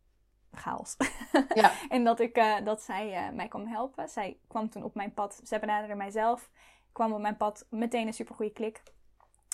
chaos. 0.53 0.97
Ja. 1.55 1.73
en 1.89 2.05
dat, 2.05 2.21
ik, 2.21 2.61
dat 2.65 2.83
zij 2.83 3.31
mij 3.35 3.49
kwam 3.49 3.67
helpen. 3.67 4.09
Zij 4.09 4.39
kwam 4.49 4.71
toen 4.71 4.83
op 4.85 4.95
mijn 4.95 5.15
pad, 5.15 5.41
zij 5.43 5.61
benaderde 5.61 5.95
mijzelf, 5.95 6.51
kwam 6.93 7.13
op 7.13 7.21
mijn 7.21 7.37
pad 7.37 7.67
meteen 7.71 8.07
een 8.07 8.13
supergoeie 8.15 8.53
klik. 8.53 8.83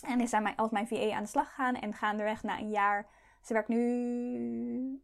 En 0.07 0.20
is 0.20 0.30
zij 0.30 0.40
mij, 0.40 0.52
als 0.57 0.70
mijn 0.70 0.88
VA 0.88 1.12
aan 1.12 1.22
de 1.22 1.28
slag 1.28 1.48
gegaan 1.48 1.74
en 1.74 1.94
gaandeweg 1.94 2.42
na 2.42 2.59
een 2.59 2.70
jaar, 2.70 3.07
ze 3.42 3.52
werkt 3.52 3.68
nu 3.68 5.02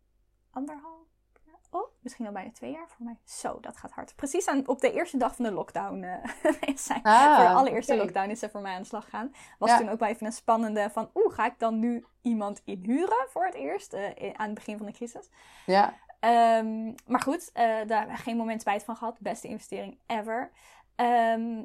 anderhalf 0.50 1.06
jaar, 1.46 1.58
oh, 1.70 1.90
misschien 2.00 2.26
al 2.26 2.32
bijna 2.32 2.50
twee 2.52 2.72
jaar 2.72 2.88
voor 2.88 3.04
mij. 3.04 3.16
Zo, 3.24 3.60
dat 3.60 3.76
gaat 3.76 3.90
hard. 3.90 4.16
Precies 4.16 4.48
aan, 4.48 4.68
op 4.68 4.80
de 4.80 4.92
eerste 4.92 5.16
dag 5.16 5.36
van 5.36 5.44
de 5.44 5.50
lockdown 5.52 6.04
is 6.74 6.84
zij 6.84 7.00
Ah, 7.02 7.36
voor 7.36 7.44
de 7.44 7.50
allereerste 7.54 7.96
lockdown 7.96 8.30
is 8.30 8.38
ze 8.38 8.48
voor 8.50 8.60
mij 8.60 8.74
aan 8.74 8.82
de 8.82 8.88
slag 8.88 9.04
gegaan. 9.04 9.32
Was 9.58 9.70
Ja. 9.70 9.78
toen 9.78 9.88
ook 9.88 9.98
wel 9.98 10.08
even 10.08 10.26
een 10.26 10.32
spannende 10.32 10.90
van, 10.90 11.10
oeh, 11.14 11.34
ga 11.34 11.46
ik 11.46 11.58
dan 11.58 11.78
nu 11.78 12.04
iemand 12.22 12.62
inhuren 12.64 13.26
voor 13.28 13.44
het 13.44 13.54
eerst? 13.54 13.92
eh, 13.92 14.14
in- 14.14 14.38
aan 14.38 14.46
het 14.46 14.54
begin 14.54 14.76
van 14.76 14.86
de 14.86 14.92
crisis. 14.92 15.28
Ja. 15.66 15.94
Ehm, 16.20 16.84
maar 17.06 17.20
goed, 17.20 17.50
eh, 17.52 17.64
daar 17.64 17.98
hebben 17.98 18.16
we 18.16 18.22
geen 18.22 18.36
moment 18.36 18.60
spijt 18.60 18.84
van 18.84 18.96
gehad. 18.96 19.20
Beste 19.20 19.48
investering 19.48 19.98
ever. 20.06 20.50
Ehm, 20.96 21.64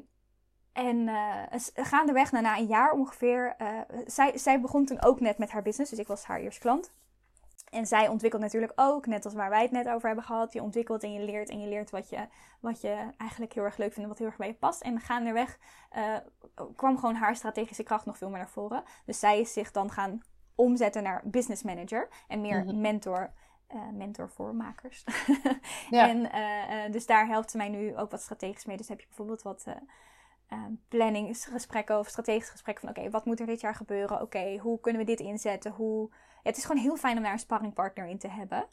en 0.72 1.08
eh, 1.08 1.60
gaandeweg, 1.74 2.32
na, 2.32 2.40
na 2.40 2.58
een 2.58 2.66
jaar 2.66 2.92
ongeveer, 2.92 3.54
eh, 3.58 3.68
zij, 4.06 4.38
zij 4.38 4.60
begon 4.60 4.84
toen 4.84 5.02
ook 5.02 5.20
net 5.20 5.38
met 5.38 5.50
haar 5.50 5.62
business. 5.62 5.90
Dus 5.90 5.98
ik 6.00 6.06
was 6.06 6.24
haar 6.24 6.40
eerste 6.40 6.60
klant. 6.60 6.92
En 7.70 7.86
zij 7.86 8.08
ontwikkelt 8.08 8.42
natuurlijk 8.42 8.72
ook, 8.76 9.06
net 9.06 9.24
als 9.24 9.34
waar 9.34 9.50
wij 9.50 9.62
het 9.62 9.70
net 9.70 9.88
over 9.88 10.06
hebben 10.06 10.24
gehad. 10.24 10.52
Je 10.52 10.62
ontwikkelt 10.62 11.02
en 11.02 11.12
je 11.12 11.20
leert 11.20 11.48
en 11.48 11.60
je 11.60 11.66
leert 11.68 11.90
wat 11.90 12.08
je, 12.08 12.26
wat 12.60 12.80
je 12.80 13.10
eigenlijk 13.16 13.52
heel 13.52 13.64
erg 13.64 13.76
leuk 13.76 13.92
vindt 13.92 14.02
en 14.02 14.08
wat 14.08 14.18
heel 14.18 14.26
erg 14.26 14.36
bij 14.36 14.46
je 14.46 14.54
past. 14.54 14.82
En 14.82 15.00
gaandeweg 15.00 15.58
eh 15.90 16.16
kwam 16.76 16.98
gewoon 16.98 17.14
haar 17.14 17.36
strategische 17.36 17.82
kracht 17.82 18.06
nog 18.06 18.18
veel 18.18 18.28
meer 18.28 18.38
naar 18.38 18.48
voren. 18.48 18.82
Dus 19.04 19.18
zij 19.18 19.40
is 19.40 19.52
zich 19.52 19.70
dan 19.70 19.90
gaan 19.90 20.20
omzetten 20.54 21.02
naar 21.02 21.22
business 21.24 21.62
manager 21.62 22.08
en 22.28 22.40
meer 22.40 22.64
Mhm. 22.64 22.80
mentor. 22.80 23.32
mentor 23.92 24.30
voor 24.30 24.54
makers. 24.54 25.04
Ja. 25.90 26.08
En 26.08 26.92
dus 26.92 27.06
daar 27.06 27.26
helpt 27.26 27.50
ze 27.50 27.56
mij 27.56 27.68
nu 27.68 27.96
ook 27.96 28.10
wat 28.10 28.20
strategisch 28.20 28.64
mee. 28.64 28.76
Dus 28.76 28.88
heb 28.88 29.00
je 29.00 29.06
bijvoorbeeld 29.06 29.42
wat 29.42 29.66
eh, 30.48 30.64
planningsgesprekken 30.88 31.98
of 31.98 32.08
strategische 32.08 32.52
gesprekken 32.52 32.86
van 32.86 32.96
oké, 32.96 33.10
wat 33.10 33.24
moet 33.24 33.40
er 33.40 33.46
dit 33.46 33.60
jaar 33.60 33.74
gebeuren? 33.74 34.20
Oké, 34.20 34.56
hoe 34.56 34.80
kunnen 34.80 35.00
we 35.00 35.06
dit 35.06 35.20
inzetten? 35.20 35.72
Hoe... 35.72 36.08
Ja, 36.10 36.16
het 36.42 36.56
is 36.56 36.64
gewoon 36.64 36.82
heel 36.82 36.96
fijn 36.96 37.16
om 37.16 37.22
daar 37.22 37.32
een 37.32 37.38
sparringpartner 37.38 38.06
in 38.06 38.18
te 38.18 38.28
hebben. 38.28 38.68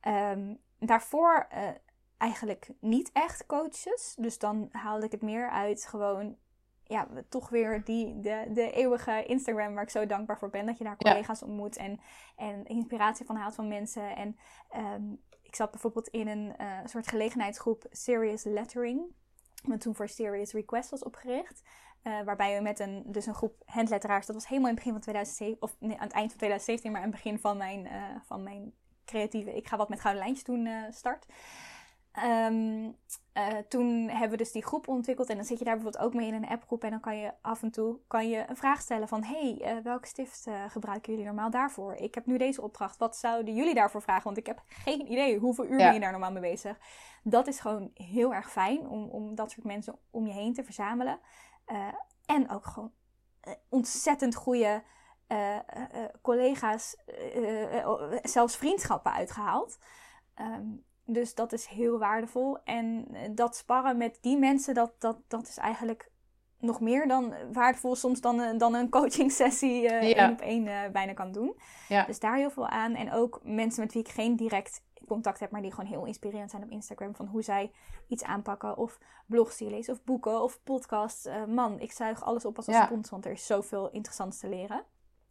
Ehm, 0.00 0.54
daarvoor 0.78 1.46
eh, 1.50 1.68
eigenlijk 2.18 2.70
niet 2.80 3.10
echt 3.12 3.46
coaches. 3.46 4.14
Dus 4.18 4.38
dan 4.38 4.68
haalde 4.72 5.06
ik 5.06 5.12
het 5.12 5.22
meer 5.22 5.50
uit 5.50 5.86
gewoon 5.86 6.36
ja, 6.82 7.08
toch 7.28 7.48
weer 7.48 7.84
die, 7.84 8.20
de, 8.20 8.46
de 8.52 8.70
eeuwige 8.70 9.24
Instagram 9.26 9.74
waar 9.74 9.82
ik 9.82 9.90
zo 9.90 10.06
dankbaar 10.06 10.38
voor 10.38 10.50
ben. 10.50 10.66
Dat 10.66 10.78
je 10.78 10.84
daar 10.84 10.96
Ja. 10.98 11.10
collega's 11.10 11.42
ontmoet 11.42 11.76
en, 11.76 12.00
en 12.36 12.64
inspiratie 12.64 13.26
van 13.26 13.36
haalt 13.36 13.54
van 13.54 13.68
mensen. 13.68 14.16
En 14.16 14.36
ehm, 14.70 15.12
ik 15.42 15.54
zat 15.54 15.70
bijvoorbeeld 15.70 16.08
in 16.08 16.28
een 16.28 16.56
eh, 16.56 16.78
soort 16.84 17.08
gelegenheidsgroep 17.08 17.86
Serious 17.90 18.44
Lettering. 18.44 19.14
Wat 19.64 19.80
toen 19.80 19.94
voor 19.94 20.08
Serious 20.08 20.52
Request 20.52 20.90
was 20.90 21.02
opgericht. 21.02 21.62
Eh, 22.02 22.22
waarbij 22.24 22.56
we 22.56 22.62
met 22.62 22.78
een, 22.78 23.02
dus 23.06 23.26
een 23.26 23.34
groep 23.34 23.62
handletteraars, 23.66 24.26
dat 24.26 24.34
was 24.34 24.48
helemaal 24.48 24.70
in 24.70 24.74
het 24.76 24.84
begin 24.84 25.02
van 25.02 25.12
2007, 25.12 25.62
of 25.62 25.76
nee, 25.78 25.96
aan 25.96 26.06
het 26.06 26.12
eind 26.12 26.30
van 26.30 26.38
2017, 26.38 26.92
maar 26.92 27.00
aan 27.00 27.06
het 27.06 27.16
begin 27.22 27.38
van 27.38 27.56
mijn, 27.56 27.86
eh, 27.86 28.02
van 28.26 28.42
mijn 28.42 28.72
creatieve, 29.04 29.56
ik 29.56 29.68
ga 29.68 29.76
wat 29.76 29.88
met 29.88 30.00
gouden 30.00 30.22
lijntjes 30.22 30.46
doen, 30.46 30.66
eh, 30.66 30.82
start. 30.90 31.26
Ehm, 32.14 32.90
eh, 33.32 33.46
toen 33.68 34.08
hebben 34.08 34.30
we 34.30 34.36
dus 34.36 34.52
die 34.52 34.64
groep 34.64 34.88
ontwikkeld 34.88 35.28
en 35.28 35.36
dan 35.36 35.44
zit 35.44 35.58
je 35.58 35.64
daar 35.64 35.74
bijvoorbeeld 35.74 36.04
ook 36.04 36.14
mee 36.14 36.26
in 36.26 36.34
een 36.34 36.48
appgroep 36.48 36.84
en 36.84 36.90
dan 36.90 37.00
kan 37.00 37.18
je 37.18 37.32
af 37.40 37.62
en 37.62 37.70
toe 37.70 37.98
kan 38.06 38.28
je 38.28 38.44
een 38.48 38.56
vraag 38.56 38.80
stellen 38.80 39.08
van 39.08 39.24
hey, 39.24 39.58
eh, 39.60 39.76
welke 39.82 40.06
stift 40.06 40.46
eh, 40.46 40.64
gebruiken 40.68 41.12
jullie 41.12 41.26
normaal 41.26 41.50
daarvoor? 41.50 41.94
Ik 41.94 42.14
heb 42.14 42.26
nu 42.26 42.38
deze 42.38 42.62
opdracht, 42.62 42.96
wat 42.96 43.16
zouden 43.16 43.54
jullie 43.54 43.74
daarvoor 43.74 44.02
vragen? 44.02 44.24
Want 44.24 44.36
ik 44.36 44.46
heb 44.46 44.62
geen 44.84 45.12
idee 45.12 45.38
hoeveel 45.38 45.64
uur 45.64 45.78
Ja. 45.78 45.84
ben 45.84 45.94
je 45.94 46.00
daar 46.00 46.10
normaal 46.10 46.32
mee 46.32 46.50
bezig. 46.50 46.78
Dat 47.22 47.46
is 47.46 47.60
gewoon 47.60 47.90
heel 47.94 48.34
erg 48.34 48.50
fijn 48.50 48.88
om, 48.88 49.08
om 49.08 49.34
dat 49.34 49.50
soort 49.50 49.66
mensen 49.66 49.98
om 50.10 50.26
je 50.26 50.32
heen 50.32 50.54
te 50.54 50.64
verzamelen. 50.64 51.20
En 52.26 52.50
ook 52.50 52.66
gewoon 52.66 52.92
ontzettend 53.68 54.34
goede 54.34 54.82
collega's, 56.22 56.96
oh, 57.84 58.12
zelfs 58.22 58.56
vriendschappen 58.56 59.12
uitgehaald. 59.12 59.78
Ehm, 60.34 60.66
dus 61.04 61.34
dat 61.34 61.52
is 61.52 61.66
heel 61.66 61.98
waardevol. 61.98 62.58
En 62.64 63.06
eh, 63.12 63.28
dat 63.34 63.56
sparren 63.56 63.96
met 63.96 64.18
die 64.20 64.38
mensen, 64.38 64.74
dat, 64.74 64.92
dat, 64.98 65.16
dat 65.28 65.48
is 65.48 65.56
eigenlijk 65.56 66.10
nog 66.58 66.80
meer 66.80 67.08
dan 67.08 67.34
waardevol 67.52 67.94
soms 67.94 68.20
dan, 68.20 68.38
een- 68.38 68.58
dan 68.58 68.74
een 68.74 68.88
coaching 68.98 69.32
sessie 69.32 69.88
eh 69.88 70.10
Ja. 70.14 70.30
op 70.30 70.40
één 70.40 70.66
eh, 70.66 70.90
bijna 70.90 71.12
kan 71.12 71.32
doen. 71.32 71.56
Ja. 71.88 72.04
Dus 72.04 72.18
daar 72.20 72.36
heel 72.36 72.50
veel 72.50 72.68
aan. 72.68 72.94
En 72.94 73.12
ook 73.12 73.40
mensen 73.42 73.82
met 73.82 73.92
wie 73.92 74.02
ik 74.02 74.08
geen 74.08 74.36
direct 74.36 74.82
contact 75.06 75.40
heb, 75.40 75.50
maar 75.50 75.62
die 75.62 75.70
gewoon 75.72 75.90
heel 75.90 76.04
inspirerend 76.04 76.50
zijn 76.50 76.62
op 76.62 76.70
Instagram. 76.70 77.14
Van 77.14 77.26
hoe 77.26 77.42
zij 77.42 77.72
iets 78.08 78.22
aanpakken. 78.24 78.76
Of 78.76 78.98
blogs 79.26 79.56
die 79.56 79.68
je 79.68 79.74
leest, 79.74 79.88
of 79.88 80.04
boeken, 80.04 80.42
of 80.42 80.62
podcasts. 80.62 81.24
Eh, 81.26 81.44
man, 81.44 81.80
ik 81.80 81.92
zuig 81.92 82.22
alles 82.24 82.44
op 82.44 82.56
als 82.56 82.66
een 82.66 82.74
Ja. 82.74 82.84
spons, 82.84 83.10
want 83.10 83.24
er 83.24 83.32
is 83.32 83.46
zoveel 83.46 83.90
interessants 83.90 84.38
te 84.38 84.48
leren. 84.48 84.84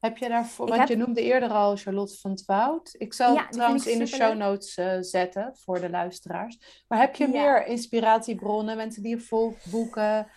Heb 0.03 0.17
je 0.17 0.29
daarvoor, 0.29 0.67
want 0.67 0.79
heb- 0.79 0.87
je 0.89 0.95
noemde 0.95 1.21
eerder 1.21 1.49
al 1.49 1.75
Charlotte 1.75 2.17
van 2.19 2.31
het 2.31 2.45
Woud. 2.45 2.95
Ik 2.97 3.13
zal 3.13 3.33
Ja, 3.33 3.47
trouwens 3.47 3.87
in 3.87 3.99
de 3.99 4.05
show 4.05 4.37
notes 4.37 4.77
eh, 4.77 4.97
zetten 4.99 5.55
voor 5.57 5.79
de 5.79 5.89
luisteraars. 5.89 6.83
Maar 6.87 6.99
heb 6.99 7.15
je 7.15 7.23
Ja. 7.23 7.29
meer 7.31 7.65
inspiratiebronnen, 7.65 8.77
mensen 8.77 9.01
die 9.03 9.15
je 9.15 9.21
volgt, 9.21 9.71
boeken? 9.71 10.27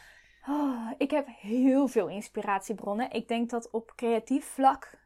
Oh, 0.49 0.91
ik 0.99 1.11
heb 1.11 1.27
heel 1.41 1.89
veel 1.89 2.09
inspiratiebronnen. 2.09 3.11
Ik 3.11 3.29
denk 3.29 3.51
dat 3.51 3.71
op 3.71 3.93
creatief 3.97 4.45
vlak 4.45 4.99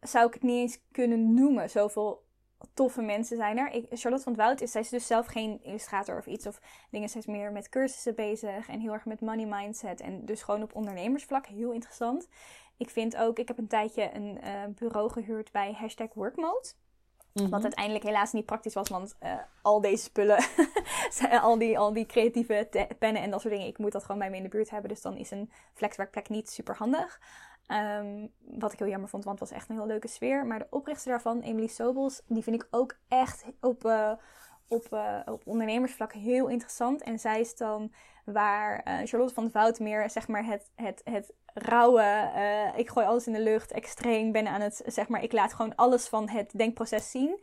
zou 0.00 0.26
ik 0.26 0.34
het 0.34 0.42
niet 0.42 0.56
eens 0.60 0.78
kunnen 0.90 1.34
noemen. 1.34 1.70
Zoveel 1.70 2.30
toffe 2.74 3.02
mensen 3.02 3.36
zijn 3.36 3.58
er. 3.58 3.70
Ik, 3.70 3.86
Charlotte 3.90 4.24
van 4.24 4.32
het 4.32 4.40
Woud 4.42 4.60
is, 4.60 4.70
zij 4.72 4.80
is 4.80 4.88
dus 4.88 5.06
zelf 5.06 5.26
geen 5.26 5.62
illustrator 5.62 6.18
of 6.18 6.26
iets 6.26 6.46
of 6.46 6.60
dingen. 6.90 7.08
Zij 7.08 7.20
is 7.20 7.26
meer 7.26 7.52
met 7.52 7.68
cursussen 7.68 8.14
bezig 8.14 8.68
en 8.68 8.80
heel 8.80 8.92
erg 8.92 9.04
met 9.04 9.20
money 9.20 9.46
mindset. 9.46 10.00
En 10.00 10.24
dus 10.24 10.42
gewoon 10.42 10.62
op 10.62 10.74
ondernemersvlak 10.74 11.46
heel 11.46 11.72
interessant. 11.72 12.28
Ik 12.82 12.90
vind 12.90 13.16
ook, 13.16 13.38
ik 13.38 13.48
heb 13.48 13.58
een 13.58 13.66
tijdje 13.66 14.10
een 14.14 14.40
eh, 14.40 14.52
bureau 14.74 15.10
gehuurd 15.10 15.52
bij 15.52 15.72
hashtag 15.72 16.08
workmode. 16.14 16.72
Mhm. 17.32 17.48
Wat 17.48 17.62
uiteindelijk 17.62 18.04
helaas 18.04 18.32
niet 18.32 18.46
praktisch 18.46 18.74
was, 18.74 18.88
want 18.88 19.14
eh, 19.18 19.34
al 19.62 19.80
deze 19.80 20.02
spullen, 20.02 20.44
al, 21.42 21.58
die, 21.58 21.78
al 21.78 21.92
die 21.92 22.06
creatieve 22.06 22.68
pennen 22.98 23.22
en 23.22 23.30
dat 23.30 23.40
soort 23.40 23.54
dingen, 23.54 23.68
ik 23.68 23.78
moet 23.78 23.92
dat 23.92 24.02
gewoon 24.02 24.18
bij 24.18 24.30
me 24.30 24.36
in 24.36 24.42
de 24.42 24.48
buurt 24.48 24.70
hebben. 24.70 24.88
Dus 24.88 25.00
dan 25.00 25.16
is 25.16 25.30
een 25.30 25.50
flexwerkplek 25.74 26.28
niet 26.28 26.50
super 26.50 26.76
handig. 26.76 27.20
Ehm, 27.66 28.26
wat 28.38 28.72
ik 28.72 28.78
heel 28.78 28.88
jammer 28.88 29.08
vond, 29.08 29.24
want 29.24 29.40
het 29.40 29.48
was 29.48 29.58
echt 29.58 29.68
een 29.68 29.76
heel 29.76 29.86
leuke 29.86 30.08
sfeer. 30.08 30.46
Maar 30.46 30.58
de 30.58 30.66
oprichter 30.70 31.10
daarvan, 31.10 31.40
Emily 31.40 31.66
Sobels, 31.66 32.22
die 32.26 32.42
vind 32.42 32.62
ik 32.62 32.68
ook 32.70 32.96
echt 33.08 33.44
op, 33.60 33.84
eh, 33.84 34.12
op, 34.68 34.86
op 35.24 35.42
ondernemersvlak 35.46 36.12
heel 36.12 36.48
interessant. 36.48 37.02
En 37.02 37.18
zij 37.18 37.40
is 37.40 37.56
dan 37.56 37.92
waar 38.24 38.78
eh, 38.78 38.94
Charlotte 39.04 39.34
van 39.34 39.44
de 39.44 39.50
Vout 39.50 39.78
meer, 39.78 40.10
zeg 40.10 40.28
maar, 40.28 40.44
het, 40.44 40.70
het, 40.74 41.00
het 41.04 41.32
rauwe, 41.54 42.30
eh, 42.34 42.78
ik 42.78 42.88
gooi 42.88 43.06
alles 43.06 43.26
in 43.26 43.32
de 43.32 43.40
lucht, 43.40 43.72
extreem 43.72 44.32
ben 44.32 44.46
aan 44.46 44.60
het, 44.60 44.82
zeg 44.86 45.08
maar, 45.08 45.22
ik 45.22 45.32
laat 45.32 45.54
gewoon 45.54 45.74
alles 45.74 46.08
van 46.08 46.28
het 46.28 46.50
denkproces 46.58 47.10
zien. 47.10 47.40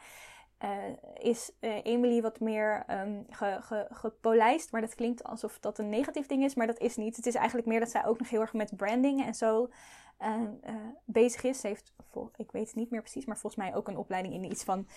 Eh, 0.59 0.77
is 1.19 1.51
Emily 1.59 2.21
wat 2.21 2.39
meer 2.39 2.83
ehm, 2.87 3.21
ge, 3.29 3.57
ge, 3.61 3.87
gepolijst. 3.89 4.71
Maar 4.71 4.81
dat 4.81 4.95
klinkt 4.95 5.23
alsof 5.23 5.59
dat 5.59 5.79
een 5.79 5.89
negatief 5.89 6.25
ding 6.25 6.43
is. 6.43 6.55
Maar 6.55 6.67
dat 6.67 6.79
is 6.79 6.95
niet. 6.95 7.15
Het 7.15 7.25
is 7.25 7.35
eigenlijk 7.35 7.67
meer 7.67 7.79
dat 7.79 7.89
zij 7.89 8.05
ook 8.05 8.19
nog 8.19 8.29
heel 8.29 8.41
erg 8.41 8.53
met 8.53 8.75
branding 8.75 9.25
en 9.25 9.33
zo 9.33 9.69
eh, 10.17 10.41
eh, 10.61 10.75
bezig 11.05 11.43
is. 11.43 11.59
Ze 11.59 11.67
heeft, 11.67 11.93
ik 12.35 12.51
weet 12.51 12.67
het 12.67 12.75
niet 12.75 12.89
meer 12.89 13.01
precies, 13.01 13.25
maar 13.25 13.37
volgens 13.37 13.61
mij 13.63 13.75
ook 13.75 13.87
een 13.87 13.97
opleiding 13.97 14.33
in 14.33 14.51
iets 14.51 14.63
van 14.63 14.87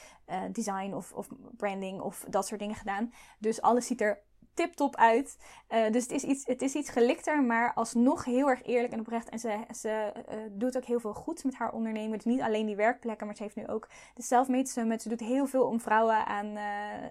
design 0.53 0.93
of, 0.95 1.12
of 1.12 1.28
branding 1.57 2.01
of 2.01 2.24
dat 2.28 2.47
soort 2.47 2.61
dingen 2.61 2.74
gedaan. 2.74 3.12
Dus 3.39 3.61
alles 3.61 3.87
ziet 3.87 4.01
er 4.01 4.22
tip-top 4.55 4.96
uit. 4.96 5.38
Eh, 5.68 5.90
dus 5.90 6.03
het 6.03 6.12
is, 6.12 6.24
iets, 6.24 6.46
het 6.46 6.62
is 6.62 6.74
iets 6.74 6.90
gelikter, 6.90 7.42
maar 7.42 7.74
alsnog 7.74 8.24
heel 8.24 8.48
erg 8.48 8.62
eerlijk 8.62 8.92
en 8.92 9.00
oprecht. 9.00 9.28
En 9.28 9.38
ze, 9.38 9.48
eh, 9.48 10.36
doet 10.50 10.76
ook 10.76 10.84
heel 10.84 11.00
veel 11.00 11.14
goeds 11.14 11.42
met 11.42 11.55
haar 11.55 11.72
ondernemen. 11.72 12.12
Dus 12.12 12.24
niet 12.24 12.40
alleen 12.40 12.66
die 12.66 12.76
werkplekken, 12.76 13.26
maar 13.26 13.36
ze 13.36 13.42
heeft 13.42 13.57
nu 13.57 13.66
ook 13.66 13.88
de 14.14 14.22
Selfmade 14.22 14.66
Summit. 14.66 15.03
Ze 15.03 15.09
doet 15.09 15.20
heel 15.20 15.46
veel 15.46 15.66
om 15.66 15.80
vrouwen 15.80 16.26
aan 16.26 16.57
eh, 16.57 16.64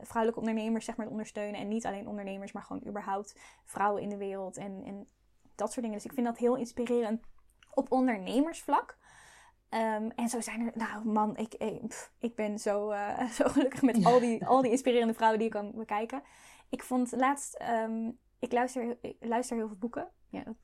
vrouwelijke 0.03 0.39
ondernemers 0.39 0.85
zeg 0.85 0.95
maar, 0.95 1.05
te 1.05 1.11
ondersteunen. 1.11 1.59
En 1.59 1.67
niet 1.67 1.85
alleen 1.85 2.07
ondernemers, 2.07 2.51
maar 2.51 2.63
gewoon 2.63 2.87
überhaupt 2.87 3.35
vrouwen 3.65 4.01
in 4.01 4.09
de 4.09 4.17
wereld 4.17 4.57
en, 4.57 4.83
en 4.85 5.07
dat 5.55 5.71
soort 5.71 5.81
dingen. 5.81 5.97
Dus 6.01 6.05
ik 6.05 6.13
vind 6.13 6.27
dat 6.27 6.37
heel 6.37 6.55
inspirerend 6.55 7.21
op 7.73 7.91
ondernemersvlak. 7.91 8.97
Ehm, 9.69 10.09
en 10.15 10.29
zo 10.29 10.41
zijn 10.41 10.61
er, 10.61 10.71
nou 10.75 11.05
man, 11.05 11.37
ik, 11.37 11.53
ik, 12.19 12.35
ben 12.35 12.59
zo, 12.59 12.93
zo 13.37 13.47
gelukkig 13.47 13.81
met 13.81 14.05
al 14.05 14.19
die, 14.19 14.45
al 14.45 14.61
die 14.61 14.71
inspirerende 14.71 15.13
vrouwen 15.13 15.39
die 15.39 15.47
ik 15.47 15.53
kan 15.53 15.71
bekijken. 15.75 16.23
Ik 16.72 16.84
vond 16.84 17.11
laatst, 17.11 17.53
ehm, 17.53 18.11
ik, 18.39 18.51
luister, 18.51 18.97
ik 19.01 19.15
luister 19.19 19.57
heel 19.57 19.67
veel 19.67 19.78
boeken. 19.78 20.07
Ja, 20.30 20.43
dat, 20.43 20.55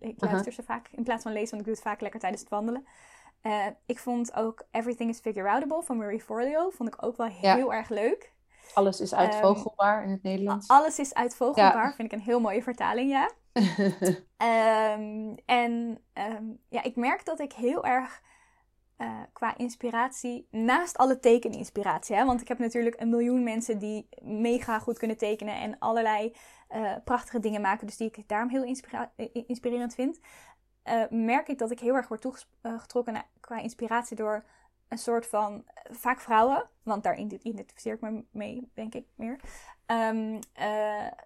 ik 0.00 0.14
luister 0.20 0.52
ze 0.52 0.62
vaak 0.62 0.88
in 0.90 1.02
plaats 1.02 1.22
van 1.22 1.32
lezen, 1.32 1.50
want 1.50 1.60
ik 1.60 1.66
doe 1.66 1.74
het 1.74 1.84
vaak 1.84 2.00
lekker 2.00 2.20
tijdens 2.20 2.42
het 2.42 2.50
wandelen. 2.50 2.86
Eh, 3.40 3.66
ik 3.86 3.98
vond 3.98 4.34
ook 4.34 4.66
Everything 4.70 5.10
is 5.10 5.18
Figure 5.18 5.48
Outable 5.48 5.82
van 5.82 5.96
Marie 5.96 6.20
Forleo. 6.20 6.70
Vond 6.70 6.88
ik 6.88 7.02
ook 7.02 7.16
wel 7.16 7.26
heel 7.26 7.74
erg 7.74 7.88
leuk. 7.88 8.34
Alles 8.74 9.00
is 9.00 9.14
uitvogelbaar 9.14 10.04
in 10.04 10.10
het 10.10 10.22
Nederlands. 10.22 10.68
Alles 10.68 10.98
is 10.98 11.14
uitvogelbaar, 11.14 11.94
vind 11.94 12.12
ik 12.12 12.18
een 12.18 12.24
heel 12.24 12.40
mooie 12.40 12.62
vertaling, 12.62 13.10
ja. 13.10 13.30
Ehm, 14.36 15.34
en 15.44 16.02
ehm, 16.12 16.44
ja, 16.68 16.82
ik 16.82 16.96
merk 16.96 17.24
dat 17.24 17.40
ik 17.40 17.52
heel 17.52 17.84
erg 17.84 18.22
uh, 18.98 19.20
qua 19.32 19.56
inspiratie, 19.56 20.46
naast 20.50 20.96
alle 20.96 21.18
tekeninspiratie, 21.18 22.16
hè, 22.16 22.24
want 22.24 22.40
ik 22.40 22.48
heb 22.48 22.58
natuurlijk 22.58 23.00
een 23.00 23.08
miljoen 23.08 23.42
mensen 23.42 23.78
die 23.78 24.08
mega 24.22 24.78
goed 24.78 24.98
kunnen 24.98 25.16
tekenen 25.16 25.54
en 25.54 25.78
allerlei 25.78 26.36
uh, 26.74 26.92
prachtige 27.04 27.40
dingen 27.40 27.60
maken, 27.60 27.86
dus 27.86 27.96
die 27.96 28.10
ik 28.12 28.28
daarom 28.28 28.48
heel 28.48 28.76
inspirerend 29.46 29.94
vind, 29.94 30.20
uh, 30.84 31.02
merk 31.10 31.48
ik 31.48 31.58
dat 31.58 31.70
ik 31.70 31.80
heel 31.80 31.94
erg 31.94 32.08
word 32.08 32.20
toegetrokken 32.20 33.24
qua 33.40 33.58
inspiratie 33.58 34.16
door 34.16 34.44
een 34.88 34.98
soort 34.98 35.26
van, 35.26 35.64
vaak 35.90 36.20
vrouwen, 36.20 36.70
want 36.82 37.02
daar 37.02 37.18
identificeer 37.18 37.94
ik 37.94 38.00
me 38.00 38.24
mee, 38.30 38.70
denk 38.74 38.94
ik 38.94 39.06
meer. 39.14 39.40
Uh, 39.90 40.36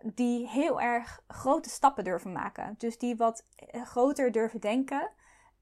die 0.03 0.49
heel 0.49 0.81
erg 0.81 1.23
grote 1.29 1.69
stappen 1.69 2.05
durven 2.05 2.33
maken. 2.33 2.75
Dus 2.79 2.99
die 2.99 3.17
wat 3.17 3.47
groter 3.73 4.33
durven 4.33 4.61
denken. 4.61 5.11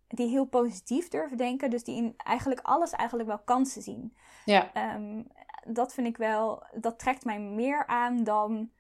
Die 0.09 0.29
heel 0.29 0.45
positief 0.45 1.09
durven 1.09 1.37
denken. 1.37 1.71
Dus 1.71 1.85
die 1.85 1.97
in 1.97 2.15
eigenlijk 2.17 2.61
alles 2.63 2.91
eigenlijk 2.91 3.29
wel 3.29 3.39
kansen 3.39 3.83
zien. 3.83 4.17
Ja. 4.45 4.95
Um, 4.95 5.27
dat 5.65 5.95
vind 5.95 6.07
ik 6.07 6.17
wel, 6.17 6.63
dat 6.75 6.99
trekt 6.99 7.25
mij 7.25 7.41
meer 7.41 7.87
aan 7.87 8.25
dan 8.25 8.71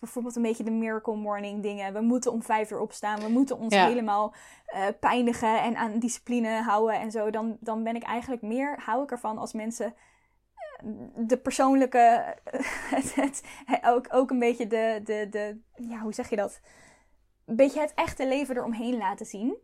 bijvoorbeeld 0.00 0.36
een 0.36 0.42
beetje 0.42 0.64
de 0.64 0.70
miracle 0.70 1.16
morning 1.16 1.62
dingen. 1.62 1.92
We 1.92 2.00
moeten 2.00 2.32
om 2.32 2.42
vijf 2.42 2.70
uur 2.70 2.80
opstaan. 2.80 3.20
We 3.20 3.28
moeten 3.28 3.58
ons 3.58 3.74
helemaal 3.74 4.34
uh, 4.74 4.86
pijnigen 5.00 5.62
en 5.62 5.76
aan 5.76 5.98
discipline 5.98 6.62
houden 6.62 7.00
en 7.00 7.10
zo. 7.10 7.30
Dan, 7.30 7.56
dan 7.60 7.82
ben 7.82 7.96
ik 7.96 8.02
eigenlijk 8.02 8.42
meer, 8.42 8.78
hou 8.84 9.02
ik 9.02 9.10
ervan 9.10 9.38
als 9.38 9.52
mensen 9.52 9.94
eh, 10.54 10.86
de 11.16 11.36
persoonlijke, 11.36 12.36
het, 12.94 13.14
het, 13.14 13.42
ook, 13.82 14.06
ook 14.10 14.30
een 14.30 14.38
beetje 14.38 14.66
de, 14.66 15.00
de, 15.04 15.26
de, 15.30 15.60
ja, 15.74 15.98
hoe 15.98 16.14
zeg 16.14 16.30
je 16.30 16.36
dat? 16.36 16.60
Een 17.46 17.56
beetje 17.56 17.80
het 17.80 17.94
echte 17.94 18.26
leven 18.26 18.56
eromheen 18.56 18.96
laten 18.96 19.26
zien. 19.26 19.56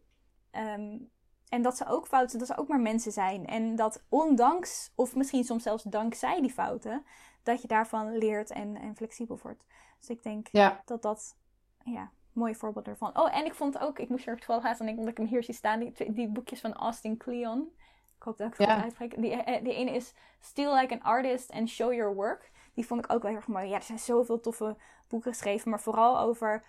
Um, 0.57 1.11
en 1.49 1.63
dat 1.63 1.77
ze 1.77 1.87
ook 1.87 2.07
fouten, 2.07 2.39
dat 2.39 2.49
ze 2.49 2.57
ook 2.57 2.69
maar 2.69 2.81
mensen 2.81 3.13
zijn. 3.13 3.47
En 3.47 3.77
dat 3.77 4.05
ondanks, 4.09 4.93
of 4.95 5.15
misschien 5.15 5.45
soms 5.45 5.63
zelfs 5.63 5.83
dankzij 5.83 6.41
die 6.41 6.53
fouten, 6.53 7.05
dat 7.43 7.63
je 7.63 7.69
daarvan 7.69 8.17
leert 8.17 8.51
en, 8.51 8.77
en 8.77 8.97
flexibel 8.97 9.39
wordt. 9.43 9.65
Dus 9.99 10.09
ik 10.09 10.23
denk 10.23 10.49
dat 10.85 11.03
dat, 11.03 11.37
ja, 11.85 12.11
mooi 12.33 12.55
voorbeeld 12.55 12.89
ervan. 12.89 13.19
Oh, 13.19 13.37
en 13.37 13.45
ik 13.45 13.55
vond 13.55 13.79
ook, 13.79 13.99
ik 13.99 14.09
moest 14.09 14.27
er 14.27 14.37
toevallig 14.37 14.65
aan 14.65 14.77
denken, 14.77 14.99
omdat 14.99 15.11
ik 15.11 15.17
hem 15.17 15.27
hier 15.27 15.43
zie 15.43 15.55
staan, 15.55 15.79
die, 15.79 16.13
die 16.13 16.29
boekjes 16.29 16.61
van 16.61 16.75
Austin 16.75 17.17
Kleon. 17.17 17.73
Ik 18.17 18.23
hoop 18.23 18.39
dat 18.39 18.47
ik 18.53 18.59
het 18.59 18.69
goed 18.69 18.83
uitspreek. 18.83 19.21
Die, 19.21 19.31
eh, 19.31 19.65
die 19.65 19.75
ene 19.75 19.91
is 19.91 20.15
Still 20.41 20.75
Like 20.75 20.95
an 20.95 21.03
Artist 21.03 21.51
and 21.51 21.69
Show 21.69 21.93
Your 21.93 22.15
Work. 22.15 22.51
Die 22.75 22.87
vond 22.87 23.05
ik 23.05 23.13
ook 23.13 23.23
wel 23.23 23.31
heel 23.31 23.41
erg 23.41 23.49
mooi. 23.49 23.69
Ja, 23.69 23.77
er 23.77 23.83
zijn 23.83 23.99
zoveel 23.99 24.41
toffe 24.41 24.77
boeken 25.09 25.31
geschreven, 25.31 25.71
maar 25.71 25.81
vooral 25.81 26.19
over 26.19 26.65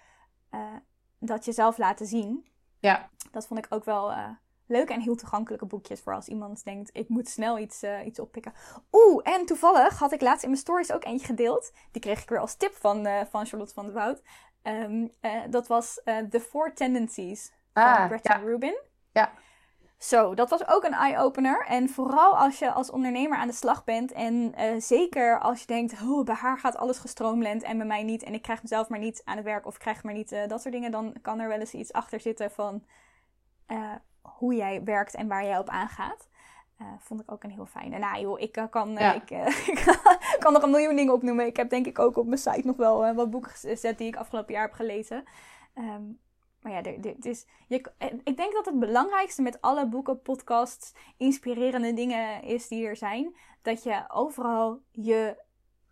uh, 0.53 0.75
dat 1.19 1.45
jezelf 1.45 1.77
laten 1.77 2.05
zien. 2.05 2.47
Ja. 2.79 3.09
Dat 3.31 3.47
vond 3.47 3.65
ik 3.65 3.65
ook 3.69 3.83
wel 3.83 4.11
uh, 4.11 4.29
leuke 4.65 4.93
en 4.93 5.01
heel 5.01 5.15
toegankelijke 5.15 5.65
boekjes 5.65 6.01
voor 6.01 6.13
als 6.13 6.27
iemand 6.27 6.63
denkt, 6.63 6.89
ik 6.93 7.09
moet 7.09 7.29
snel 7.29 7.59
iets, 7.59 7.83
uh, 7.83 8.05
iets 8.05 8.19
oppikken. 8.19 8.53
Oeh, 8.91 9.21
en 9.23 9.45
toevallig 9.45 9.99
had 9.99 10.11
ik 10.11 10.21
laatst 10.21 10.43
in 10.43 10.49
mijn 10.49 10.61
stories 10.61 10.91
ook 10.91 11.05
eentje 11.05 11.27
gedeeld. 11.27 11.71
Die 11.91 12.01
kreeg 12.01 12.21
ik 12.21 12.29
weer 12.29 12.39
als 12.39 12.55
tip 12.55 12.73
van, 12.73 13.07
uh, 13.07 13.21
van 13.29 13.45
Charlotte 13.45 13.73
van 13.73 13.85
der 13.85 13.93
Woud. 13.93 14.21
Um, 14.63 15.11
dat 15.49 15.67
was 15.67 16.01
The 16.03 16.45
Four 16.49 16.73
Tendencies 16.73 17.53
ah, 17.73 17.95
van 17.95 18.07
Gretchen 18.07 18.39
ja. 18.39 18.45
Rubin. 18.45 18.77
Ja. 19.11 19.31
Zo, 19.97 20.35
dat 20.35 20.49
was 20.49 20.67
ook 20.67 20.83
een 20.83 20.93
eye-opener. 20.93 21.65
En 21.65 21.89
vooral 21.89 22.37
als 22.37 22.59
je 22.59 22.71
als 22.71 22.89
ondernemer 22.89 23.37
aan 23.37 23.47
de 23.47 23.53
slag 23.53 23.83
bent. 23.83 24.11
En 24.11 24.53
uh, 24.57 24.81
zeker 24.81 25.39
als 25.39 25.59
je 25.59 25.65
denkt, 25.67 26.01
oh, 26.01 26.25
bij 26.25 26.35
haar 26.35 26.59
gaat 26.59 26.77
alles 26.77 26.97
gestroomland 26.97 27.63
en 27.63 27.77
bij 27.77 27.87
mij 27.87 28.03
niet. 28.03 28.23
En 28.23 28.33
ik 28.33 28.41
krijg 28.41 28.61
mezelf 28.61 28.89
maar 28.89 28.99
niet 28.99 29.21
aan 29.25 29.35
het 29.35 29.45
werk 29.45 29.65
of 29.65 29.73
ik 29.73 29.79
krijg 29.79 30.03
maar 30.03 30.13
niet 30.13 30.31
uh, 30.31 30.47
dat 30.47 30.61
soort 30.61 30.73
dingen. 30.73 30.91
Dan 30.91 31.15
kan 31.21 31.39
er 31.39 31.47
wel 31.47 31.59
eens 31.59 31.73
iets 31.73 31.93
achter 31.93 32.19
zitten 32.19 32.51
van 32.51 32.83
uh, 33.67 33.91
hoe 34.21 34.55
jij 34.55 34.83
werkt 34.83 35.15
en 35.15 35.27
waar 35.27 35.43
jij 35.43 35.57
op 35.57 35.69
aangaat. 35.69 36.27
Vond 36.99 37.21
ik 37.21 37.31
ook 37.31 37.43
een 37.43 37.51
heel 37.51 37.65
fijne. 37.65 37.97
Nou 37.97 38.19
joh, 38.19 38.39
ik, 38.39 38.67
kan, 38.69 38.97
ik, 38.97 39.29
ik 39.73 40.37
kan 40.39 40.53
nog 40.53 40.61
een 40.61 40.69
miljoen 40.69 40.95
dingen 40.95 41.13
opnoemen. 41.13 41.45
Ik 41.45 41.57
heb 41.57 41.69
denk 41.69 41.85
ik 41.85 41.99
ook 41.99 42.17
op 42.17 42.25
mijn 42.25 42.37
site 42.37 42.67
nog 42.67 42.75
wel 42.75 43.13
wat 43.13 43.29
boeken 43.29 43.51
gezet 43.51 43.97
die 43.97 44.07
ik 44.07 44.15
afgelopen 44.15 44.53
jaar 44.53 44.63
heb 44.63 44.73
gelezen. 44.73 45.23
Um, 45.75 46.19
maar 46.67 46.75
ja, 46.75 46.97
dit 47.01 47.25
is, 47.25 47.45
je, 47.67 47.91
ik 48.23 48.37
denk 48.37 48.53
dat 48.53 48.65
het 48.65 48.79
belangrijkste 48.79 49.41
met 49.41 49.61
alle 49.61 49.87
boeken, 49.87 50.21
podcasts, 50.21 50.93
inspirerende 51.17 51.93
dingen 51.93 52.43
is 52.43 52.67
die 52.67 52.85
er 52.85 52.95
zijn. 52.95 53.35
Dat 53.61 53.83
je 53.83 54.05
overal 54.07 54.81
je 54.91 55.43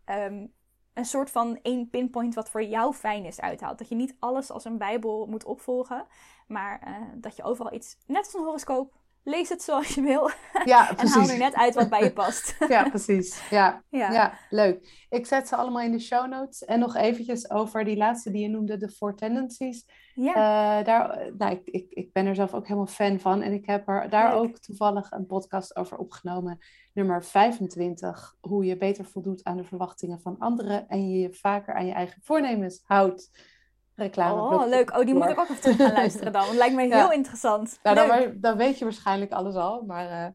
um, 0.05 0.53
een 0.93 1.05
soort 1.05 1.29
van 1.31 1.59
één 1.61 1.89
pinpoint 1.89 2.35
wat 2.35 2.49
voor 2.49 2.63
jou 2.63 2.93
fijn 2.93 3.25
is 3.25 3.41
uithaalt. 3.41 3.77
Dat 3.77 3.89
je 3.89 3.95
niet 3.95 4.15
alles 4.19 4.51
als 4.51 4.65
een 4.65 4.77
bijbel 4.77 5.25
moet 5.25 5.45
opvolgen. 5.45 6.07
Maar 6.47 6.87
uh, 6.87 6.95
dat 7.15 7.35
je 7.35 7.43
overal 7.43 7.73
iets, 7.73 7.97
net 8.05 8.25
als 8.25 8.33
een 8.33 8.43
horoscoop, 8.43 8.93
lees 9.25 9.49
het 9.49 9.61
zoals 9.61 9.95
je 9.95 10.01
wil. 10.01 10.29
Ja, 10.65 10.89
en 10.97 11.07
haal 11.07 11.29
er 11.29 11.37
net 11.37 11.53
uit 11.53 11.75
wat 11.75 11.89
bij 11.89 12.03
je 12.03 12.13
past. 12.13 12.55
ja, 12.67 12.89
precies. 12.89 13.49
Ja. 13.49 13.83
ja. 13.89 14.11
Ja. 14.11 14.37
leuk. 14.49 15.05
Ik 15.09 15.25
zet 15.25 15.47
ze 15.47 15.55
allemaal 15.55 15.81
in 15.81 15.91
de 15.91 15.99
show 15.99 16.27
notes. 16.27 16.65
En 16.65 16.79
nog 16.79 16.95
eventjes 16.95 17.49
over 17.49 17.83
die 17.83 17.97
laatste 17.97 18.31
die 18.31 18.41
je 18.41 18.49
noemde, 18.49 18.77
de 18.77 18.89
Four 18.89 19.15
Tendencies. 19.15 19.85
Ja. 20.15 20.79
Uh, 20.79 20.85
daar, 20.85 21.31
nou, 21.37 21.51
ik, 21.51 21.61
ik, 21.65 21.91
ik 21.91 22.13
ben 22.13 22.25
er 22.25 22.35
zelf 22.35 22.53
ook 22.53 22.67
helemaal 22.67 22.87
fan 22.87 23.19
van. 23.19 23.41
En 23.41 23.53
ik 23.53 23.65
heb 23.65 23.87
er 23.87 24.09
daar 24.09 24.33
ook 24.33 24.57
toevallig 24.57 25.11
een 25.11 25.25
podcast 25.25 25.75
over 25.75 25.97
opgenomen. 25.97 26.59
Nummer 26.93 27.23
25. 27.23 28.35
Hoe 28.41 28.65
je 28.65 28.77
beter 28.77 29.05
voldoet 29.05 29.43
aan 29.43 29.57
de 29.57 29.63
verwachtingen 29.63 30.19
van 30.19 30.39
anderen. 30.39 30.87
En 30.87 31.09
je 31.09 31.19
je 31.19 31.33
vaker 31.33 31.73
aan 31.73 31.85
je 31.85 31.93
eigen 31.93 32.21
voornemens 32.23 32.81
houdt 32.83 33.53
reclame. 33.95 34.41
Oh, 34.41 34.67
leuk. 34.67 34.97
Oh, 34.97 35.05
die 35.05 35.13
moet 35.13 35.29
ik 35.29 35.39
ook 35.39 35.49
even 35.49 35.61
terug 35.61 35.77
gaan 35.77 35.93
luisteren 35.93 36.31
dan. 36.33 36.41
Want 36.41 36.53
het 36.53 36.59
lijkt 36.59 36.75
me 36.75 36.95
heel 37.01 37.11
interessant. 37.11 37.79
Nou, 37.83 37.95
dan, 37.95 38.33
dan, 38.35 38.57
weet 38.57 38.77
je 38.77 38.83
waarschijnlijk 38.83 39.31
alles 39.31 39.55
al. 39.55 39.81
Maar 39.81 40.05
uh, 40.05 40.27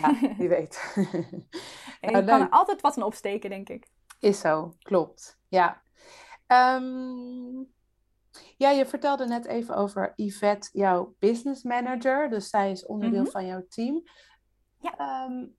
ja, 0.00 0.14
wie 0.38 0.48
weet. 0.48 0.92
je 2.00 2.10
nou, 2.10 2.24
kan 2.24 2.40
er 2.40 2.50
altijd 2.50 2.80
wat 2.80 2.96
aan 2.96 3.02
opsteken, 3.02 3.50
denk 3.50 3.68
ik. 3.68 3.88
Is 4.20 4.40
zo, 4.40 4.74
klopt. 4.82 5.38
Ja. 5.48 5.82
Um, 6.46 7.68
ja, 8.56 8.70
je 8.70 8.86
vertelde 8.86 9.26
net 9.26 9.46
even 9.46 9.76
over 9.76 10.12
Yvette, 10.16 10.68
jouw 10.72 11.14
business 11.18 11.62
manager. 11.62 12.30
Dus 12.30 12.50
zij 12.50 12.70
is 12.70 12.86
onderdeel 12.86 13.18
mm-hmm. 13.18 13.32
van 13.32 13.46
jouw 13.46 13.64
team. 13.68 14.02
Ja. 14.80 15.24
Um, 15.24 15.56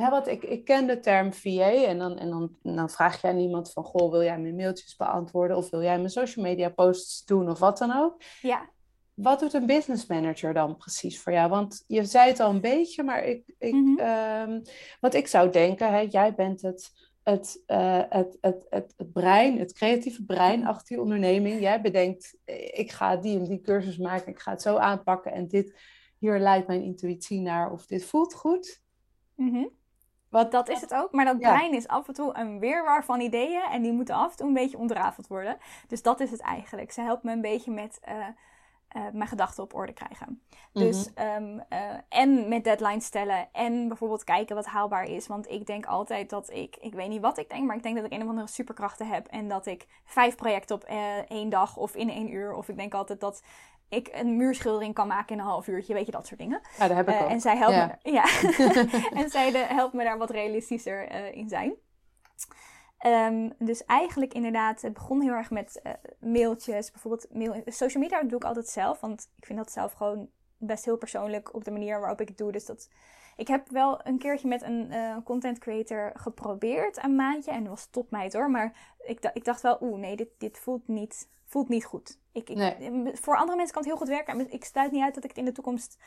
ja, 0.00 0.10
wat 0.10 0.28
ik, 0.28 0.42
ik 0.42 0.64
ken 0.64 0.86
de 0.86 1.00
term 1.00 1.32
VA 1.32 1.84
en, 1.84 1.98
dan, 1.98 2.18
en 2.18 2.30
dan, 2.30 2.56
dan 2.62 2.90
vraag 2.90 3.20
je 3.20 3.28
aan 3.28 3.38
iemand 3.38 3.72
van... 3.72 3.84
Goh, 3.84 4.10
wil 4.10 4.22
jij 4.22 4.38
mijn 4.38 4.56
mailtjes 4.56 4.96
beantwoorden 4.96 5.56
of 5.56 5.70
wil 5.70 5.82
jij 5.82 5.96
mijn 5.96 6.10
social 6.10 6.44
media 6.44 6.68
posts 6.68 7.24
doen 7.24 7.50
of 7.50 7.58
wat 7.58 7.78
dan 7.78 7.92
ook? 7.92 8.22
Ja. 8.40 8.70
Wat 9.14 9.40
doet 9.40 9.52
een 9.52 9.66
business 9.66 10.06
manager 10.06 10.54
dan 10.54 10.76
precies 10.76 11.20
voor 11.20 11.32
jou? 11.32 11.48
Want 11.48 11.84
je 11.86 12.04
zei 12.04 12.28
het 12.28 12.40
al 12.40 12.50
een 12.50 12.60
beetje, 12.60 13.02
maar 13.02 13.24
ik, 13.24 13.42
ik, 13.58 13.72
mm 13.72 14.62
wat 15.00 15.14
ik 15.14 15.26
zou 15.26 15.50
denken, 15.50 15.92
hè, 15.92 16.06
jij 16.08 16.34
bent 16.34 16.62
het, 16.62 16.90
het, 17.22 17.62
uh, 17.66 18.02
het, 18.08 18.38
het, 18.40 18.66
het, 18.70 18.94
het, 18.96 19.12
brein, 19.12 19.58
het 19.58 19.72
creatieve 19.72 20.24
brein 20.24 20.58
mhm. 20.58 20.68
achter 20.68 20.96
je 20.96 21.02
onderneming. 21.02 21.60
Jij 21.60 21.80
bedenkt, 21.80 22.36
ik 22.72 22.90
ga 22.90 23.16
die 23.16 23.38
en 23.38 23.48
die 23.48 23.60
cursus 23.60 23.98
maken, 23.98 24.32
ik 24.32 24.40
ga 24.40 24.50
het 24.50 24.62
zo 24.62 24.76
aanpakken 24.76 25.32
en 25.32 25.48
dit, 25.48 25.74
hier 26.18 26.38
leidt 26.38 26.66
mijn 26.66 26.82
intuïtie 26.82 27.40
naar 27.40 27.72
of 27.72 27.86
dit 27.86 28.04
voelt 28.04 28.34
goed. 28.34 28.82
Mm 29.34 29.78
wat, 30.30 30.50
dat 30.50 30.68
is 30.68 30.80
het 30.80 30.94
ook. 30.94 31.12
Maar 31.12 31.24
dat 31.24 31.38
brein 31.38 31.74
is 31.74 31.88
af 31.88 32.08
en 32.08 32.14
toe 32.14 32.36
een 32.36 32.58
weerwar 32.58 33.04
van 33.04 33.20
ideeën. 33.20 33.62
En 33.62 33.82
die 33.82 33.92
moeten 33.92 34.14
af 34.14 34.30
en 34.30 34.36
toe 34.36 34.46
een 34.46 34.54
beetje 34.54 34.78
ontrafeld 34.78 35.26
worden. 35.26 35.58
Dus 35.88 36.02
dat 36.02 36.20
is 36.20 36.30
het 36.30 36.40
eigenlijk. 36.40 36.92
Ze 36.92 37.00
helpt 37.00 37.22
me 37.22 37.32
een 37.32 37.40
beetje 37.40 37.70
met 37.70 38.00
uh, 38.08 38.14
uh, 38.96 39.02
mijn 39.12 39.28
gedachten 39.28 39.62
op 39.62 39.74
orde 39.74 39.92
krijgen. 39.92 40.42
Dus, 40.72 41.10
um, 41.36 41.62
uh, 41.72 41.78
en 42.08 42.48
met 42.48 42.64
deadlines 42.64 43.04
stellen. 43.04 43.48
En 43.52 43.88
bijvoorbeeld 43.88 44.24
kijken 44.24 44.56
wat 44.56 44.66
haalbaar 44.66 45.04
is. 45.04 45.26
Want 45.26 45.50
ik 45.50 45.66
denk 45.66 45.86
altijd 45.86 46.30
dat 46.30 46.50
ik, 46.50 46.76
ik 46.76 46.94
weet 46.94 47.08
niet 47.08 47.20
wat 47.20 47.38
ik 47.38 47.50
denk, 47.50 47.66
maar 47.66 47.76
ik 47.76 47.82
denk 47.82 47.96
dat 47.96 48.04
ik 48.04 48.12
een 48.12 48.22
of 48.22 48.28
andere 48.28 48.46
superkrachten 48.46 49.06
heb. 49.06 49.26
En 49.26 49.48
dat 49.48 49.66
ik 49.66 49.86
vijf 50.04 50.36
projecten 50.36 50.76
op 50.76 50.84
één 51.28 51.48
dag 51.48 51.76
of 51.76 51.94
in 51.94 52.10
één 52.10 52.32
uur. 52.32 52.54
Of 52.54 52.68
ik 52.68 52.76
denk 52.76 52.94
altijd 52.94 53.20
dat 53.20 53.42
ik 53.90 54.08
een 54.12 54.36
muurschildering 54.36 54.94
kan 54.94 55.06
maken 55.06 55.34
in 55.34 55.40
een 55.40 55.48
half 55.48 55.66
uurtje, 55.66 55.94
weet 55.94 56.06
je, 56.06 56.12
dat 56.12 56.26
soort 56.26 56.40
dingen. 56.40 56.60
Ja, 56.78 56.88
dat 56.88 56.96
heb 56.96 57.08
ik 57.08 57.14
uh, 57.14 57.22
ook. 57.22 57.28
En 57.28 57.40
zij 57.40 57.56
helpt, 57.56 58.02
me, 58.02 58.12
ja. 58.12 58.24
en 59.22 59.30
zij 59.30 59.50
de, 59.50 59.58
helpt 59.58 59.92
me 59.92 60.04
daar 60.04 60.18
wat 60.18 60.30
realistischer 60.30 61.12
uh, 61.12 61.34
in 61.34 61.48
zijn. 61.48 61.74
Um, 63.06 63.52
dus 63.58 63.84
eigenlijk 63.84 64.34
inderdaad, 64.34 64.82
het 64.82 64.92
begon 64.92 65.20
heel 65.20 65.32
erg 65.32 65.50
met 65.50 65.80
uh, 65.82 65.92
mailtjes. 66.32 66.90
Bijvoorbeeld 66.90 67.26
mail, 67.32 67.62
social 67.66 68.02
media 68.02 68.22
doe 68.22 68.38
ik 68.38 68.44
altijd 68.44 68.68
zelf, 68.68 69.00
want 69.00 69.30
ik 69.36 69.46
vind 69.46 69.58
dat 69.58 69.72
zelf 69.72 69.92
gewoon 69.92 70.28
best 70.56 70.84
heel 70.84 70.96
persoonlijk 70.96 71.54
op 71.54 71.64
de 71.64 71.70
manier 71.70 72.00
waarop 72.00 72.20
ik 72.20 72.28
het 72.28 72.38
doe. 72.38 72.52
Dus 72.52 72.66
dat, 72.66 72.88
ik 73.40 73.48
heb 73.48 73.68
wel 73.68 74.00
een 74.06 74.18
keertje 74.18 74.48
met 74.48 74.62
een 74.62 74.92
content 75.24 75.58
creator 75.58 76.12
geprobeerd, 76.14 77.04
een 77.04 77.14
maandje. 77.14 77.50
En 77.50 77.60
dat 77.60 77.72
was 77.72 77.88
topmeid 77.90 78.32
hoor, 78.32 78.50
maar 78.50 78.72
ik, 79.04 79.30
ik 79.34 79.44
dacht 79.44 79.60
wel, 79.60 79.78
oeh 79.80 79.98
nee, 79.98 80.16
dit, 80.16 80.28
dit 80.38 80.58
voelt, 80.58 80.88
niet, 80.88 81.28
voelt 81.44 81.68
niet 81.68 81.84
goed. 81.84 82.18
Ik, 82.32 82.48
ik, 82.48 82.74
Voor 83.12 83.36
andere 83.36 83.56
mensen 83.56 83.74
kan 83.74 83.82
het 83.82 83.90
heel 83.92 83.96
goed 83.96 84.08
werken. 84.08 84.52
Ik 84.52 84.64
sluit 84.64 84.92
niet 84.92 85.02
uit 85.02 85.14
dat 85.14 85.24
ik 85.24 85.30
het 85.30 85.38
in 85.38 85.44
de 85.44 85.52
toekomst 85.52 85.98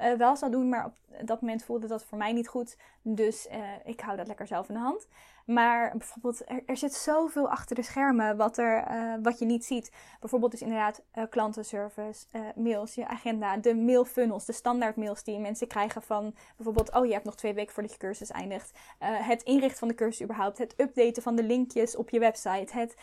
uh, 0.00 0.12
wel 0.12 0.36
zou 0.36 0.50
doen. 0.50 0.68
Maar 0.68 0.84
op 0.84 0.96
dat 1.26 1.40
moment 1.40 1.64
voelde 1.64 1.86
dat 1.86 2.04
voor 2.04 2.18
mij 2.18 2.32
niet 2.32 2.48
goed. 2.48 2.76
Dus 3.02 3.46
uh, 3.46 3.56
ik 3.84 4.00
hou 4.00 4.16
dat 4.16 4.26
lekker 4.26 4.46
zelf 4.46 4.68
in 4.68 4.74
de 4.74 4.80
hand. 4.80 5.08
Maar 5.52 5.96
bijvoorbeeld, 5.96 6.42
er, 6.66 6.76
zit 6.76 6.94
zoveel 6.94 7.48
achter 7.48 7.76
de 7.76 7.82
schermen 7.82 8.36
wat, 8.36 8.58
er, 8.58 8.90
uh, 8.90 9.14
wat 9.22 9.38
je 9.38 9.44
niet 9.44 9.64
ziet. 9.64 9.92
Bijvoorbeeld 10.20 10.52
dus 10.52 10.62
inderdaad 10.62 11.02
klantenservice, 11.30 12.26
mails, 12.54 12.94
je 12.94 13.06
agenda, 13.06 13.56
de 13.56 13.74
mailfunnels, 13.74 14.44
de 14.44 14.52
standaard 14.52 14.96
mails 14.96 15.24
die 15.24 15.38
mensen 15.38 15.66
krijgen 15.66 16.02
van 16.02 16.34
bijvoorbeeld, 16.56 16.94
oh 16.94 17.06
je 17.06 17.12
hebt 17.12 17.24
nog 17.24 17.36
twee 17.36 17.54
weken 17.54 17.72
voordat 17.72 17.92
je 17.92 17.98
cursus 17.98 18.30
eindigt. 18.30 18.72
het 18.98 19.42
inrichten 19.42 19.78
van 19.78 19.88
de 19.88 19.94
cursus 19.94 20.22
überhaupt, 20.22 20.58
het 20.58 20.74
updaten 20.76 21.22
van 21.22 21.36
de 21.36 21.42
linkjes 21.42 21.96
op 21.96 22.10
je 22.10 22.18
website, 22.18 22.78
het, 22.78 22.94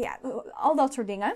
ja, 0.00 0.18
al 0.52 0.76
dat 0.76 0.92
soort 0.92 1.06
dingen. 1.06 1.34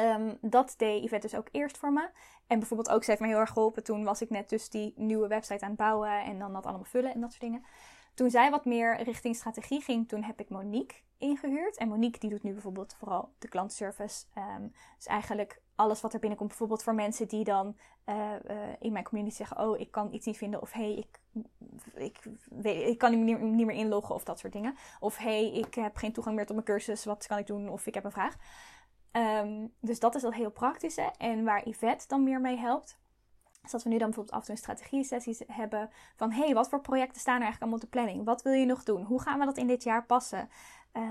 Um, 0.00 0.38
dat 0.40 0.74
deed 0.76 1.02
Yvette 1.02 1.26
dus 1.26 1.36
ook 1.36 1.48
eerst 1.50 1.78
voor 1.78 1.92
me. 1.92 2.08
En 2.46 2.58
bijvoorbeeld 2.58 2.90
ook, 2.90 3.04
ze 3.04 3.10
heeft 3.10 3.22
me 3.22 3.28
heel 3.28 3.38
erg 3.38 3.50
geholpen. 3.50 3.84
Toen 3.84 4.04
was 4.04 4.22
ik 4.22 4.30
net 4.30 4.48
dus 4.48 4.68
die 4.68 4.92
nieuwe 4.96 5.28
website 5.28 5.64
aan 5.64 5.68
het 5.68 5.78
bouwen 5.78 6.24
en 6.24 6.38
dan 6.38 6.52
dat 6.52 6.64
allemaal 6.64 6.84
vullen 6.84 7.14
en 7.14 7.20
dat 7.20 7.30
soort 7.30 7.42
dingen. 7.42 7.64
Toen 8.14 8.30
zij 8.30 8.50
wat 8.50 8.64
meer 8.64 9.02
richting 9.02 9.36
strategie 9.36 9.80
ging, 9.80 10.08
toen 10.08 10.22
heb 10.22 10.40
ik 10.40 10.48
Monique 10.48 10.96
ingehuurd. 11.18 11.76
En 11.76 11.88
Monique 11.88 12.20
die 12.20 12.30
doet 12.30 12.42
nu 12.42 12.52
bijvoorbeeld 12.52 12.94
vooral 12.98 13.34
de 13.38 13.48
klantenservice. 13.48 14.24
Um, 14.58 14.72
dus 14.96 15.06
eigenlijk 15.06 15.62
alles 15.74 16.00
wat 16.00 16.12
er 16.12 16.18
binnenkomt. 16.20 16.48
Bijvoorbeeld 16.48 16.82
voor 16.82 16.94
mensen 16.94 17.28
die 17.28 17.44
dan 17.44 17.76
uh, 18.06 18.32
uh, 18.50 18.56
in 18.78 18.92
mijn 18.92 19.04
community 19.04 19.36
zeggen: 19.36 19.58
Oh, 19.58 19.78
ik 19.78 19.90
kan 19.90 20.12
iets 20.12 20.26
niet 20.26 20.36
vinden. 20.36 20.62
Of 20.62 20.72
hey, 20.72 20.94
ik, 20.94 21.20
ik, 21.94 22.24
ik 22.62 22.98
kan 22.98 23.24
niet, 23.24 23.66
meer 23.66 23.70
inloggen. 23.70 24.14
Of 24.14 24.24
dat 24.24 24.38
soort 24.38 24.52
dingen. 24.52 24.76
Of 25.00 25.16
hey, 25.16 25.52
ik 25.52 25.74
heb 25.74 25.96
geen 25.96 26.12
toegang 26.12 26.36
meer 26.36 26.46
tot 26.46 26.54
mijn 26.54 26.66
cursus. 26.66 27.04
Wat 27.04 27.26
kan 27.26 27.38
ik 27.38 27.46
doen? 27.46 27.68
Of 27.68 27.86
ik 27.86 27.94
heb 27.94 28.04
een 28.04 28.12
vraag. 28.12 28.36
Um, 29.12 29.72
dus 29.80 29.98
dat 29.98 30.14
is 30.14 30.22
dat 30.22 30.34
heel 30.34 30.50
praktische. 30.50 31.12
En 31.18 31.44
waar 31.44 31.68
Yvette 31.68 32.04
dan 32.08 32.22
meer 32.22 32.40
mee 32.40 32.56
helpt, 32.56 32.98
is 33.64 33.70
dat 33.70 33.82
we 33.82 33.88
nu 33.88 33.98
dan 33.98 34.06
bijvoorbeeld 34.06 34.36
af 34.36 34.40
en 34.40 34.46
toe 34.46 34.56
strategie-sessies 34.56 35.42
hebben 35.46 35.90
van 36.16 36.32
hé, 36.32 36.44
hey, 36.44 36.54
wat 36.54 36.68
voor 36.68 36.80
projecten 36.80 37.20
staan 37.20 37.36
er 37.36 37.42
eigenlijk 37.42 37.62
allemaal 37.62 37.84
op 37.84 37.92
de 37.92 37.98
planning? 37.98 38.24
Wat 38.24 38.42
wil 38.42 38.52
je 38.52 38.66
nog 38.66 38.82
doen? 38.82 39.02
Hoe 39.02 39.20
gaan 39.20 39.38
we 39.38 39.44
dat 39.44 39.56
in 39.56 39.66
dit 39.66 39.82
jaar 39.82 40.04
passen? 40.04 40.48
Uh, 40.92 41.02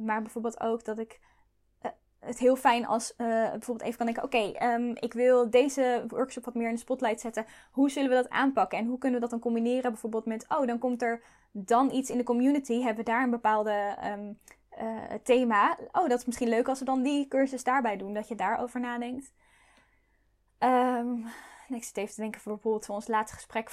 maar 0.00 0.22
bijvoorbeeld 0.22 0.60
ook 0.60 0.84
dat 0.84 0.98
ik 0.98 1.20
uh, 1.82 1.90
het 2.18 2.38
heel 2.38 2.56
fijn 2.56 2.86
als 2.86 3.10
uh, 3.10 3.26
bijvoorbeeld 3.50 3.82
even 3.82 3.96
kan 3.96 4.06
denken: 4.06 4.24
oké, 4.24 4.64
um, 4.66 4.92
ik 4.94 5.12
wil 5.12 5.50
deze 5.50 6.04
workshop 6.08 6.44
wat 6.44 6.54
meer 6.54 6.68
in 6.68 6.74
de 6.74 6.80
spotlight 6.80 7.20
zetten. 7.20 7.46
Hoe 7.70 7.90
zullen 7.90 8.08
we 8.08 8.14
dat 8.14 8.28
aanpakken? 8.28 8.78
En 8.78 8.86
hoe 8.86 8.98
kunnen 8.98 9.20
we 9.20 9.26
dat 9.26 9.30
dan 9.30 9.44
combineren? 9.44 9.90
Bijvoorbeeld 9.90 10.26
met: 10.26 10.44
oh, 10.48 10.66
dan 10.66 10.78
komt 10.78 11.02
er 11.02 11.22
dan 11.52 11.90
iets 11.90 12.10
in 12.10 12.18
de 12.18 12.24
community. 12.24 12.80
Hebben 12.80 13.04
we 13.04 13.10
daar 13.10 13.22
een 13.22 13.30
bepaalde 13.30 13.96
uh, 14.82 15.14
thema. 15.22 15.78
Oh, 15.92 16.08
dat 16.08 16.18
is 16.18 16.24
misschien 16.24 16.48
leuk 16.48 16.68
als 16.68 16.78
we 16.78 16.84
dan 16.84 17.02
die 17.02 17.28
cursus 17.28 17.64
daarbij 17.64 17.96
doen. 17.96 18.14
Dat 18.14 18.28
je 18.28 18.34
daarover 18.34 18.80
nadenkt. 18.80 19.32
Um, 20.58 21.26
ik 21.74 21.84
zit 21.84 21.96
even 21.96 22.14
te 22.14 22.20
denken 22.20 22.40
voor 22.40 22.52
bijvoorbeeld 22.52 22.84
voor 22.84 22.94
ons 22.94 23.06
laatste 23.06 23.36
gesprek. 23.36 23.70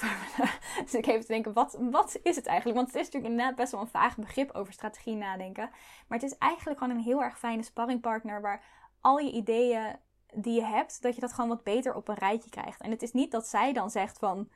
dus 0.82 0.94
ik 1.00 1.06
even 1.06 1.20
te 1.20 1.26
denken, 1.26 1.52
wat, 1.52 1.76
wat 1.80 2.18
is 2.22 2.36
het 2.36 2.46
eigenlijk? 2.46 2.76
Want 2.76 2.92
het 2.92 3.00
is 3.00 3.04
natuurlijk 3.04 3.32
inderdaad 3.32 3.56
best 3.56 3.72
wel 3.72 3.80
een 3.80 3.86
vaag 3.86 4.16
begrip 4.16 4.50
over 4.52 4.72
strategie 4.72 5.16
nadenken. 5.16 5.70
Maar 6.08 6.18
het 6.18 6.30
is 6.30 6.38
eigenlijk 6.38 6.78
gewoon 6.78 6.96
een 6.96 7.02
heel 7.02 7.22
erg 7.22 7.38
fijne 7.38 7.62
sparringpartner 7.62 8.40
waar 8.40 8.64
al 9.00 9.18
je 9.18 9.32
ideeën 9.32 9.96
die 10.34 10.54
je 10.54 10.64
hebt, 10.64 11.02
dat 11.02 11.14
je 11.14 11.20
dat 11.20 11.32
gewoon 11.32 11.50
wat 11.50 11.62
beter 11.62 11.94
op 11.94 12.08
een 12.08 12.14
rijtje 12.14 12.50
krijgt. 12.50 12.80
En 12.80 12.90
het 12.90 13.02
is 13.02 13.12
niet 13.12 13.30
dat 13.30 13.46
zij 13.46 13.72
dan 13.72 13.90
zegt 13.90 14.18
van, 14.18 14.48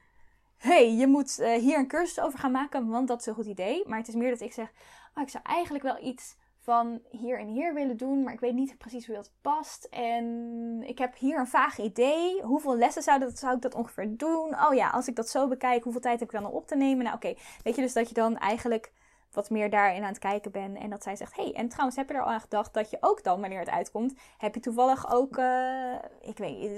hey, 0.56 0.94
je 0.94 1.06
moet 1.06 1.38
uh, 1.40 1.52
hier 1.52 1.78
een 1.78 1.88
cursus 1.88 2.20
over 2.20 2.38
gaan 2.38 2.52
maken, 2.52 2.88
want 2.88 3.08
dat 3.08 3.20
is 3.20 3.26
een 3.26 3.34
goed 3.34 3.46
idee. 3.46 3.82
Maar 3.86 3.98
het 3.98 4.08
is 4.08 4.14
meer 4.14 4.30
dat 4.30 4.40
ik 4.40 4.52
zeg, 4.52 4.72
oh, 5.14 5.22
ik 5.22 5.28
zou 5.28 5.44
eigenlijk 5.46 5.84
wel 5.84 6.02
iets 6.02 6.36
van 6.68 7.00
hier 7.10 7.38
en 7.38 7.46
hier 7.46 7.74
willen 7.74 7.96
doen, 7.96 8.22
maar 8.22 8.32
ik 8.32 8.40
weet 8.40 8.54
niet 8.54 8.78
precies 8.78 9.06
hoe 9.06 9.14
dat 9.14 9.32
past. 9.42 9.84
En 9.84 10.24
ik 10.86 10.98
heb 10.98 11.16
hier 11.16 11.38
een 11.38 11.46
vaag 11.46 11.78
idee. 11.78 12.42
Hoeveel 12.42 12.76
lessen 12.76 13.02
zou, 13.02 13.18
dat, 13.18 13.38
zou 13.38 13.54
ik 13.54 13.62
dat 13.62 13.74
ongeveer 13.74 14.16
doen? 14.16 14.56
Oh 14.66 14.74
ja, 14.74 14.90
als 14.90 15.08
ik 15.08 15.16
dat 15.16 15.28
zo 15.28 15.48
bekijk, 15.48 15.82
hoeveel 15.82 16.00
tijd 16.00 16.20
heb 16.20 16.28
ik 16.28 16.40
dan 16.40 16.50
om 16.50 16.56
op 16.56 16.66
te 16.66 16.76
nemen? 16.76 17.04
Nou 17.04 17.16
oké, 17.16 17.34
weet 17.62 17.74
je 17.74 17.82
dus 17.82 17.92
dat 17.92 18.08
je 18.08 18.14
dan 18.14 18.36
eigenlijk 18.36 18.92
wat 19.32 19.50
meer 19.50 19.70
daarin 19.70 20.02
aan 20.02 20.08
het 20.08 20.18
kijken 20.18 20.50
bent. 20.50 20.78
En 20.78 20.90
dat 20.90 21.02
zij 21.02 21.16
zegt, 21.16 21.36
hey, 21.36 21.52
en 21.54 21.68
trouwens 21.68 21.96
heb 21.96 22.08
je 22.08 22.14
er 22.14 22.22
al 22.22 22.32
aan 22.32 22.40
gedacht 22.40 22.74
dat 22.74 22.90
je 22.90 22.96
ook 23.00 23.22
dan, 23.22 23.40
wanneer 23.40 23.58
het 23.58 23.70
uitkomt, 23.70 24.14
heb 24.38 24.54
je 24.54 24.60
toevallig 24.60 25.12
ook, 25.12 25.36
uh, 25.36 25.94
ik 26.20 26.38
weet 26.38 26.70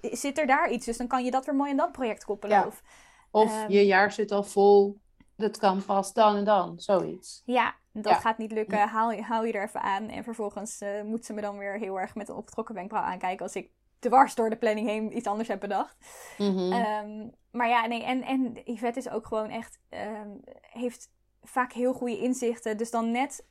zit 0.00 0.38
er 0.38 0.46
daar 0.46 0.70
iets? 0.70 0.86
Dus 0.86 0.96
dan 0.96 1.06
kan 1.06 1.24
je 1.24 1.30
dat 1.30 1.46
weer 1.46 1.54
mooi 1.54 1.70
in 1.70 1.76
dat 1.76 1.92
project 1.92 2.24
koppelen. 2.24 2.56
Ja. 2.56 2.66
Of, 2.66 2.82
of 3.30 3.62
um, 3.62 3.70
je 3.70 3.86
jaar 3.86 4.12
zit 4.12 4.32
al 4.32 4.42
vol, 4.42 4.98
dat 5.40 5.58
kan 5.58 5.84
pas 5.84 6.12
dan 6.12 6.36
en 6.36 6.44
dan, 6.44 6.80
zoiets. 6.80 7.42
Ja, 7.44 7.74
dat 7.92 8.14
gaat 8.14 8.38
niet 8.38 8.52
lukken. 8.52 8.88
Haal, 8.88 9.20
hou 9.20 9.46
je 9.46 9.52
er 9.52 9.64
even 9.64 9.80
aan. 9.82 10.08
En 10.08 10.24
vervolgens 10.24 10.82
uh, 10.82 11.02
moet 11.02 11.24
ze 11.24 11.32
me 11.32 11.40
dan 11.40 11.58
weer 11.58 11.78
heel 11.78 12.00
erg 12.00 12.14
met 12.14 12.28
een 12.28 12.34
opgetrokken 12.34 12.74
wenkbrauw 12.74 13.02
aankijken 13.02 13.44
als 13.44 13.54
ik 13.54 13.70
dwars 13.98 14.34
door 14.34 14.50
de 14.50 14.56
planning 14.56 14.86
heen 14.86 15.16
iets 15.16 15.26
anders 15.26 15.48
heb 15.48 15.60
bedacht. 15.60 15.96
Mm 16.38 16.56
-hmm. 16.56 16.72
um, 16.72 17.34
maar 17.50 17.68
ja, 17.68 17.86
nee, 17.86 18.04
en, 18.04 18.22
en 18.22 18.56
Yvette 18.64 18.98
is 18.98 19.10
ook 19.10 19.26
gewoon 19.26 19.48
echt, 19.48 19.78
um, 19.90 20.40
heeft 20.60 21.10
vaak 21.42 21.72
heel 21.72 21.92
goede 21.92 22.18
inzichten. 22.18 22.76
Dus 22.76 22.90
dan 22.90 23.10
net, 23.10 23.46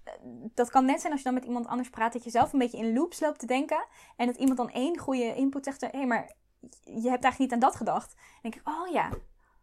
dat 0.53 0.69
kan 0.69 0.85
net 0.85 0.99
zijn 0.99 1.11
als 1.11 1.21
je 1.21 1.27
dan 1.27 1.37
met 1.37 1.45
iemand 1.45 1.67
anders 1.67 1.89
praat, 1.89 2.13
dat 2.13 2.23
je 2.23 2.29
zelf 2.29 2.53
een 2.53 2.59
beetje 2.59 2.77
in 2.77 2.93
loops 2.93 3.19
loopt 3.19 3.39
te 3.39 3.45
denken. 3.45 3.85
En 4.15 4.25
dat 4.25 4.37
iemand 4.37 4.57
dan 4.57 4.69
één 4.69 4.97
goede 4.97 5.35
input 5.35 5.65
zegt, 5.65 5.81
hé, 5.81 5.87
hey, 5.91 6.05
maar 6.05 6.31
je 6.83 7.09
hebt 7.09 7.23
eigenlijk 7.23 7.39
niet 7.39 7.53
aan 7.53 7.59
dat 7.59 7.75
gedacht. 7.75 8.13
En 8.13 8.49
denk 8.49 8.55
ik, 8.55 8.67
oh 8.67 8.91
ja, 8.91 9.09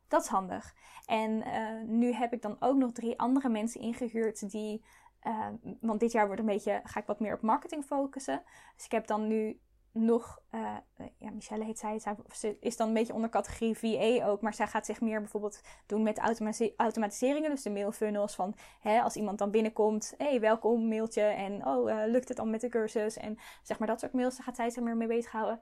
dat 0.09 0.23
is 0.23 0.29
handig. 0.29 0.75
En 1.07 1.31
uh, 1.31 1.83
nu 1.85 2.13
heb 2.13 2.33
ik 2.33 2.43
dan 2.43 2.57
ook 2.61 2.77
nog 2.77 2.93
drie 2.93 3.19
andere 3.19 3.49
mensen 3.49 3.81
ingehuurd 3.81 4.51
die. 4.51 4.85
Uh, 5.23 5.47
want 5.81 6.01
dit 6.01 6.13
jaar 6.13 6.27
wordt 6.27 6.41
een 6.41 6.47
beetje, 6.47 6.81
ga 6.85 7.01
ik 7.01 7.07
wat 7.07 7.21
meer 7.21 7.35
op 7.35 7.41
marketing 7.41 7.85
focussen. 7.85 8.43
Dus 8.77 8.85
ik 8.85 8.91
heb 8.91 9.07
dan 9.07 9.27
nu 9.27 9.61
nog, 9.93 10.43
uh, 10.55 10.77
ja, 11.19 11.31
Michelle 11.31 11.65
heet 11.65 11.79
zij, 11.79 12.01
ze 12.33 12.57
is 12.61 12.77
dan 12.77 12.89
een 12.89 12.95
beetje 12.95 13.15
onder 13.15 13.31
categorie 13.31 13.79
VA 13.79 14.27
ook, 14.27 14.41
maar 14.41 14.55
zij 14.55 14.67
gaat 14.67 14.87
zich 14.87 15.01
meer 15.01 15.21
bijvoorbeeld 15.21 15.61
doen 15.87 16.03
met 16.03 16.19
automati 16.19 16.73
automatiseringen, 16.77 17.51
dus 17.51 17.63
de 17.63 17.71
mailfunnels 17.71 18.35
van, 18.35 18.55
hè, 18.81 19.01
als 19.01 19.17
iemand 19.17 19.39
dan 19.39 19.51
binnenkomt, 19.51 20.15
hé, 20.19 20.29
hey, 20.29 20.41
welkom, 20.41 20.89
mailtje, 20.89 21.23
en 21.23 21.67
oh, 21.67 21.85
lukt 22.07 22.29
het 22.29 22.37
dan 22.37 22.51
met 22.51 22.61
de 22.61 22.69
cursus, 22.69 23.17
en 23.17 23.39
zeg 23.63 23.79
maar 23.79 23.89
dat 23.89 24.01
soort 24.01 24.13
mails, 24.13 24.37
daar 24.37 24.45
gaat 24.45 24.57
zij 24.57 24.71
zich 24.71 24.83
meer 24.83 24.97
mee 24.97 25.09
bezighouden. 25.09 25.61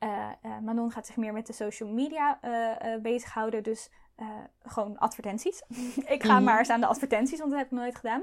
Uh, 0.00 0.28
Manon 0.62 0.90
gaat 0.90 1.06
zich 1.06 1.16
meer 1.16 1.32
met 1.32 1.46
de 1.46 1.52
social 1.52 1.88
media 1.88 2.38
bezighouden, 3.02 3.62
dus 3.62 3.90
gewoon 4.62 4.98
advertenties. 4.98 5.62
ik 6.14 6.22
ga 6.22 6.30
mm 6.30 6.36
-hmm. 6.36 6.44
maar 6.44 6.58
eens 6.58 6.70
aan 6.70 6.80
de 6.80 6.86
advertenties, 6.86 7.38
want 7.38 7.50
dat 7.50 7.58
heb 7.58 7.70
ik 7.70 7.78
nooit 7.78 7.96
gedaan. 7.96 8.22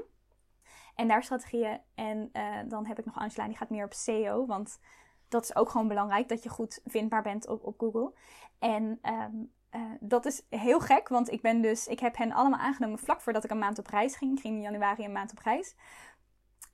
En 0.95 1.07
daar 1.07 1.23
strategieën. 1.23 1.79
En 1.95 2.31
dan 2.67 2.85
heb 2.85 2.99
ik 2.99 3.05
nog 3.05 3.17
Angela, 3.17 3.47
die 3.47 3.57
gaat 3.57 3.69
meer 3.69 3.85
op 3.85 3.93
SEO, 3.93 4.45
want 4.45 4.79
dat 5.27 5.43
is 5.43 5.55
ook 5.55 5.69
gewoon 5.69 5.87
belangrijk, 5.87 6.27
dat 6.27 6.43
je 6.43 6.49
goed 6.49 6.81
vindbaar 6.85 7.21
bent 7.21 7.47
op, 7.47 7.63
op 7.63 7.79
Google. 7.79 8.13
En 8.59 8.99
um, 9.01 9.51
uh, 9.75 9.81
dat 9.99 10.25
is 10.25 10.45
heel 10.49 10.79
gek, 10.79 11.07
want 11.07 11.31
ik 11.31 11.41
ben 11.41 11.61
dus, 11.61 11.87
ik 11.87 11.99
heb 11.99 12.17
hen 12.17 12.31
allemaal 12.31 12.59
aangenomen 12.59 12.99
vlak 12.99 13.21
voordat 13.21 13.43
ik 13.43 13.51
een 13.51 13.59
maand 13.59 13.79
op 13.79 13.87
reis 13.87 14.15
ging. 14.15 14.35
Ik 14.35 14.41
ging 14.41 14.55
in 14.55 14.61
januari 14.61 15.05
een 15.05 15.11
maand 15.11 15.31
op 15.31 15.39
reis. 15.39 15.75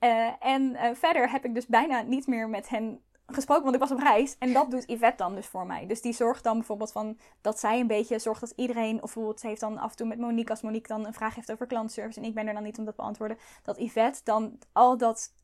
Uh, 0.00 0.32
en 0.40 0.62
uh, 0.62 0.94
verder 0.94 1.30
heb 1.30 1.44
ik 1.44 1.54
dus 1.54 1.66
bijna 1.66 2.02
niet 2.02 2.26
meer 2.26 2.48
met 2.48 2.68
hen 2.68 3.02
gesproken, 3.26 3.62
want 3.62 3.74
ik 3.74 3.80
was 3.80 3.90
op 3.90 3.98
reis. 3.98 4.36
En 4.38 4.52
dat 4.52 4.70
doet 4.70 4.86
Yvette 4.86 5.16
dan 5.16 5.34
dus 5.34 5.46
voor 5.46 5.66
mij. 5.66 5.86
Dus 5.86 6.00
die 6.00 6.12
zorgt 6.12 6.44
dan 6.44 6.56
bijvoorbeeld 6.56 6.92
van 6.92 7.18
dat 7.40 7.58
zij 7.58 7.80
een 7.80 7.86
beetje 7.86 8.18
zorgt 8.18 8.40
dat 8.40 8.52
iedereen, 8.56 8.94
of 8.94 9.00
bijvoorbeeld 9.00 9.40
ze 9.40 9.46
heeft 9.46 9.60
dan 9.60 9.78
af 9.78 9.90
en 9.90 9.96
toe 9.96 10.06
met 10.06 10.18
Monique, 10.18 10.50
als 10.50 10.62
Monique 10.62 10.88
dan 10.88 11.06
een 11.06 11.14
vraag 11.14 11.34
heeft 11.34 11.52
over 11.52 11.66
klantservice 11.66 12.20
en 12.20 12.26
ik 12.26 12.34
ben 12.34 12.46
er 12.46 12.54
dan 12.54 12.62
niet 12.62 12.78
om 12.78 12.84
dat 12.84 12.94
te 12.94 13.00
beantwoorden, 13.00 13.38
dat 13.62 13.78
Yvette 13.78 14.20
dan 14.24 14.58
al 14.72 14.98
dat 14.98 15.34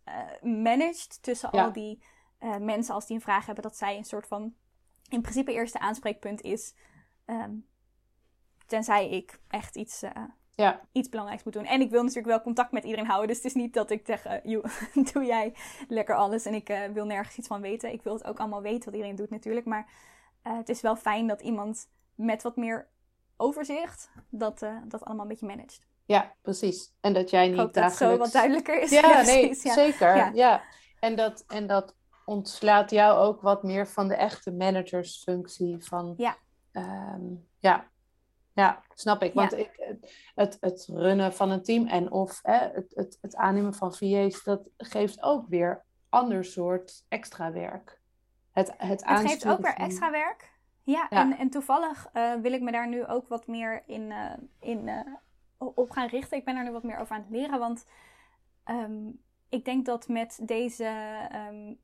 managt 0.43 1.23
tussen 1.23 1.49
ja. 1.53 1.65
al 1.65 1.73
die 1.73 2.03
uh, 2.41 2.57
mensen, 2.57 2.95
als 2.95 3.07
die 3.07 3.17
een 3.17 3.23
vraag 3.23 3.47
hebben, 3.47 3.65
dat 3.65 3.77
zij 3.77 3.97
een 3.97 4.05
soort 4.05 4.27
van 4.27 4.55
in 5.09 5.21
principe 5.21 5.53
eerste 5.53 5.79
aanspreekpunt 5.79 6.41
is. 6.41 6.75
Um, 7.27 7.67
tenzij 8.67 9.11
ik 9.11 9.41
echt 9.49 9.77
iets, 9.77 10.03
uh, 10.03 10.11
ja. 10.61 10.81
iets 10.93 11.09
belangrijks 11.09 11.45
moet 11.45 11.55
doen. 11.55 11.65
En 11.65 11.81
ik 11.81 11.91
wil 11.91 12.01
natuurlijk 12.01 12.29
wel 12.29 12.41
contact 12.41 12.73
met 12.73 12.85
iedereen 12.85 13.07
houden. 13.07 13.29
Dus 13.29 13.37
het 13.37 13.47
is 13.47 13.55
niet 13.55 13.75
dat 13.75 13.91
ik 13.91 14.03
zeg, 14.07 14.45
uh, 14.45 14.63
doe 15.13 15.25
jij 15.25 15.55
lekker 15.89 16.15
alles 16.15 16.45
en 16.45 16.55
ik 16.55 16.89
wil 16.93 17.05
nergens 17.05 17.37
iets 17.37 17.49
van 17.49 17.61
weten. 17.61 17.93
Ik 17.93 18.03
wil 18.03 18.15
het 18.15 18.25
ook 18.25 18.39
allemaal 18.39 18.63
weten 18.63 18.85
wat 18.85 18.95
iedereen 18.95 19.17
doet 19.17 19.31
natuurlijk. 19.31 19.67
Maar 19.67 19.89
het 20.43 20.69
is 20.69 20.81
wel 20.81 20.97
fijn 20.97 21.27
dat 21.27 21.41
iemand 21.41 21.89
met 22.15 22.43
wat 22.43 22.57
meer 22.57 22.89
overzicht 23.37 24.11
dat, 24.29 24.67
dat 24.89 25.05
allemaal 25.05 25.23
een 25.23 25.29
beetje 25.29 25.47
managt. 25.47 25.89
Ja, 26.11 26.35
precies. 26.43 26.93
En 27.01 27.13
dat 27.13 27.31
jij 27.31 27.45
niet 27.45 27.53
ik 27.53 27.61
hoop 27.61 27.75
dagelijks... 27.75 27.99
dat 27.99 28.11
zo 28.11 28.17
wat 28.17 28.33
duidelijker 28.33 28.83
is. 28.83 28.91
Ja, 29.01 29.09
ja 29.09 29.23
nee, 29.23 29.47
precies, 29.47 29.63
ja. 29.63 29.73
zeker. 29.75 30.17
Ja. 30.17 30.31
ja. 30.35 30.63
En, 31.01 31.17
dat, 31.17 31.45
en 31.49 31.67
dat 31.67 31.95
ontslaat 32.25 32.91
jou 32.91 33.19
ook 33.19 33.41
wat 33.41 33.63
meer 33.63 33.89
van 33.89 34.09
de 34.09 34.15
echte 34.15 34.53
managersfunctie. 34.53 35.85
Van, 35.85 36.15
ja. 36.17 36.37
Um, 36.73 37.49
ja. 37.59 37.91
Ja, 38.61 38.83
snap 38.95 39.23
ik. 39.23 39.35
Want 39.35 39.51
ja. 39.51 39.57
ik, 39.57 39.99
het, 40.35 40.57
het 40.61 40.89
runnen 40.93 41.33
van 41.33 41.51
een 41.51 41.63
team 41.63 41.87
en 41.87 42.11
of 42.11 42.41
hè, 42.43 42.59
het, 42.59 42.93
het, 42.95 43.19
het 43.21 43.37
aannemen 43.37 43.75
van 43.75 43.95
VA's, 43.95 44.43
dat 44.43 44.69
geeft 44.77 45.23
ook 45.23 45.49
weer 45.49 45.85
ander 46.09 46.45
soort 46.45 47.05
extra 47.09 47.53
werk. 47.53 48.01
Het, 48.53 48.73
het, 48.77 49.05
het 49.07 49.29
geeft 49.29 49.49
ook 49.49 49.61
weer 49.61 49.75
extra 49.75 50.11
werk. 50.11 50.53
Ja, 50.83 51.07
ja, 51.11 51.21
En, 51.21 51.39
en 51.39 51.51
toevallig 51.51 52.09
uh, 52.13 52.35
wil 52.35 52.53
ik 52.53 52.61
me 52.61 52.73
daar 52.73 52.89
nu 52.89 53.07
ook 53.07 53.29
wat 53.29 53.47
meer 53.47 53.83
in, 53.87 54.11
uh, 54.11 54.33
in 54.61 54.89
uh, 54.89 55.01
op 55.59 55.91
gaan 55.91 56.09
richten. 56.09 56.39
Ik 56.39 56.45
ben 56.45 56.57
er 56.57 56.65
nu 56.65 56.71
wat 56.71 56.83
meer 56.83 56.99
over 56.99 57.15
aan 57.15 57.23
het 57.23 57.31
leren, 57.31 57.59
want 57.59 57.87
um, 58.65 59.23
ik 59.49 59.65
denk 59.65 59.87
dat 59.87 60.09
met 60.09 60.41
deze 60.43 60.89
um, 61.51 61.79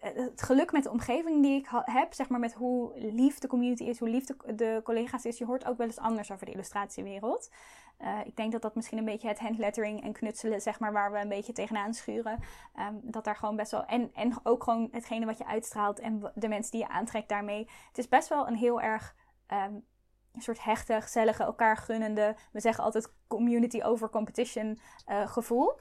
het 0.00 0.42
geluk 0.42 0.72
met 0.72 0.82
de 0.82 0.90
omgeving 0.90 1.42
die 1.42 1.58
ik 1.58 1.68
heb, 1.84 2.12
zeg 2.12 2.28
maar 2.28 2.40
met 2.40 2.54
hoe 2.54 2.92
lief 2.96 3.38
de 3.38 3.48
community 3.48 3.84
is, 3.84 3.98
hoe 3.98 4.08
lief 4.08 4.24
de, 4.24 4.80
collega's 4.84 5.24
is, 5.24 5.38
je 5.38 5.44
hoort 5.44 5.64
ook 5.64 5.76
wel 5.76 5.86
eens 5.86 5.98
anders 5.98 6.32
over 6.32 6.46
de 6.46 6.52
illustratiewereld. 6.52 7.50
Uh, 7.98 8.18
ik 8.24 8.36
denk 8.36 8.52
dat 8.52 8.62
dat 8.62 8.74
misschien 8.74 8.98
een 8.98 9.04
beetje 9.04 9.28
het 9.28 9.38
handlettering 9.38 10.02
en 10.02 10.12
knutselen, 10.12 10.60
zeg 10.60 10.80
maar, 10.80 10.92
waar 10.92 11.12
we 11.12 11.18
een 11.18 11.28
beetje 11.28 11.52
tegenaan 11.52 11.94
schuren. 11.94 12.38
Um, 12.78 13.00
dat 13.02 13.24
daar 13.24 13.36
gewoon 13.36 13.56
best 13.56 13.70
wel. 13.70 13.84
En, 13.84 14.10
en 14.14 14.32
ook 14.42 14.62
gewoon 14.62 14.88
hetgene 14.90 15.26
wat 15.26 15.38
je 15.38 15.46
uitstraalt 15.46 15.98
en 15.98 16.32
de 16.34 16.48
mensen 16.48 16.72
die 16.72 16.80
je 16.80 16.88
aantrekt 16.88 17.28
daarmee. 17.28 17.68
Het 17.88 17.98
is 17.98 18.08
best 18.08 18.28
wel 18.28 18.48
een 18.48 18.56
heel 18.56 18.80
erg. 18.80 19.16
Een 20.32 20.44
soort 20.44 20.64
hechte, 20.64 21.00
gezellige, 21.00 21.42
elkaar 21.42 21.76
gunnende. 21.76 22.36
We 22.52 22.60
zeggen 22.60 22.84
altijd 22.84 23.12
community 23.26 23.82
over 23.82 24.10
competition 24.10 24.78
uh, 25.06 25.26
gevoel. 25.26 25.80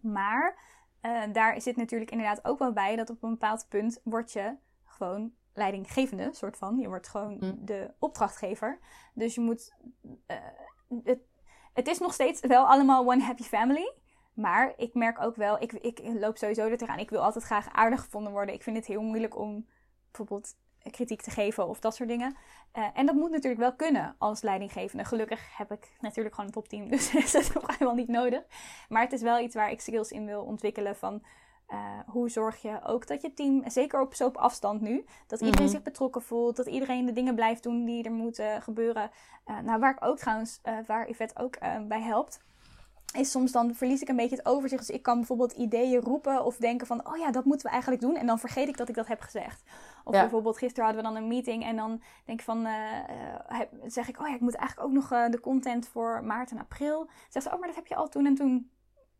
Maar 0.00 0.58
uh, 1.08 1.32
daar 1.32 1.60
zit 1.60 1.76
natuurlijk 1.76 2.10
inderdaad 2.10 2.44
ook 2.44 2.58
wel 2.58 2.72
bij 2.72 2.96
dat 2.96 3.10
op 3.10 3.22
een 3.22 3.30
bepaald 3.30 3.66
punt 3.68 4.00
word 4.04 4.32
je 4.32 4.56
gewoon 4.84 5.32
leidinggevende, 5.52 6.28
soort 6.32 6.56
van. 6.56 6.78
Je 6.78 6.88
wordt 6.88 7.08
gewoon 7.08 7.36
mm. 7.40 7.58
de 7.64 7.90
opdrachtgever. 7.98 8.78
Dus 9.14 9.34
je 9.34 9.40
moet. 9.40 9.74
Uh, 10.26 10.36
het, 11.04 11.20
het 11.72 11.88
is 11.88 11.98
nog 11.98 12.12
steeds 12.12 12.40
wel 12.40 12.66
allemaal 12.66 13.10
one 13.10 13.22
happy 13.22 13.42
family. 13.42 13.92
Maar 14.34 14.72
ik 14.76 14.94
merk 14.94 15.20
ook 15.20 15.36
wel, 15.36 15.62
ik, 15.62 15.72
ik 15.72 16.00
loop 16.04 16.36
sowieso 16.36 16.68
er 16.68 16.76
tegenaan. 16.76 17.00
Ik 17.00 17.10
wil 17.10 17.22
altijd 17.22 17.44
graag 17.44 17.68
aardig 17.72 18.00
gevonden 18.00 18.32
worden. 18.32 18.54
Ik 18.54 18.62
vind 18.62 18.76
het 18.76 18.86
heel 18.86 19.02
moeilijk 19.02 19.38
om 19.38 19.66
bijvoorbeeld 20.10 20.56
kritiek 20.90 21.22
te 21.22 21.30
geven 21.30 21.68
of 21.68 21.80
dat 21.80 21.94
soort 21.94 22.08
dingen. 22.08 22.36
Uh, 22.74 22.86
en 22.94 23.06
dat 23.06 23.14
moet 23.14 23.30
natuurlijk 23.30 23.60
wel 23.60 23.74
kunnen 23.74 24.14
als 24.18 24.42
leidinggevende. 24.42 25.04
Gelukkig 25.04 25.56
heb 25.56 25.72
ik 25.72 25.92
natuurlijk 26.00 26.34
gewoon 26.34 26.50
een 26.50 26.56
topteam, 26.56 26.88
dus 26.90 27.14
is 27.14 27.32
dat 27.32 27.52
helemaal 27.66 27.94
niet 27.94 28.08
nodig. 28.08 28.42
Maar 28.88 29.02
het 29.02 29.12
is 29.12 29.22
wel 29.22 29.38
iets 29.38 29.54
waar 29.54 29.70
ik 29.70 29.80
skills 29.80 30.10
in 30.10 30.26
wil 30.26 30.42
ontwikkelen 30.42 30.96
van... 30.96 31.22
Uh, 31.72 31.98
hoe 32.06 32.30
zorg 32.30 32.62
je 32.62 32.80
ook 32.84 33.06
dat 33.06 33.22
je 33.22 33.34
team, 33.34 33.62
zeker 33.70 34.00
op 34.00 34.14
zo 34.14 34.26
op 34.26 34.36
afstand 34.36 34.80
nu, 34.80 35.04
dat 35.26 35.40
iedereen 35.40 35.64
mhm. 35.64 35.74
zich 35.74 35.82
betrokken 35.82 36.22
voelt, 36.22 36.56
dat 36.56 36.66
iedereen 36.66 37.06
de 37.06 37.12
dingen 37.12 37.34
blijft 37.34 37.62
doen 37.62 37.84
die 37.84 38.04
er 38.04 38.12
moeten 38.12 38.62
gebeuren. 38.62 39.10
Uh, 39.46 39.58
nou, 39.58 39.80
waar 39.80 39.90
ik 39.90 40.04
ook 40.04 40.18
trouwens, 40.18 40.60
waar 40.86 41.08
Yvette 41.08 41.40
ook 41.40 41.58
bij 41.88 42.00
helpt, 42.00 42.40
is 43.16 43.30
soms 43.30 43.52
dan 43.52 43.74
verlies 43.74 44.02
ik 44.02 44.08
een 44.08 44.16
beetje 44.16 44.36
het 44.36 44.46
overzicht. 44.46 44.86
Dus 44.86 44.96
ik 44.96 45.02
kan 45.02 45.16
bijvoorbeeld 45.16 45.52
ideeën 45.52 46.00
roepen 46.00 46.44
of 46.44 46.56
denken 46.56 46.86
van, 46.86 47.06
oh 47.06 47.16
ja, 47.16 47.30
dat 47.30 47.44
moeten 47.44 47.66
we 47.66 47.72
eigenlijk 47.72 48.02
doen. 48.02 48.16
En 48.16 48.26
dan 48.26 48.38
vergeet 48.38 48.68
ik 48.68 48.76
dat 48.76 48.88
ik 48.88 48.94
dat 48.94 49.06
heb 49.06 49.20
gezegd. 49.20 49.62
Of 50.04 50.12
bijvoorbeeld 50.12 50.58
gisteren 50.58 50.84
hadden 50.84 51.04
we 51.04 51.10
dan 51.10 51.22
een 51.22 51.28
meeting 51.28 51.64
en 51.64 51.76
dan 51.76 52.02
denk 52.24 52.38
ik 52.38 52.44
van, 52.44 52.66
uh, 52.66 53.60
zeg 53.86 54.08
ik, 54.08 54.20
oh 54.20 54.28
ja, 54.28 54.34
ik 54.34 54.40
moet 54.40 54.54
eigenlijk 54.54 54.88
ook 54.88 54.94
nog 54.94 55.12
uh, 55.12 55.28
de 55.28 55.40
content 55.40 55.88
voor 55.88 56.24
maart 56.24 56.50
en 56.50 56.58
april. 56.58 57.08
Zegt 57.28 57.46
ze, 57.46 57.52
oh, 57.52 57.58
maar 57.58 57.68
dat 57.68 57.76
heb 57.76 57.86
je 57.86 57.96
al 57.96 58.08
toen 58.08 58.26
en 58.26 58.34
toen. 58.34 58.70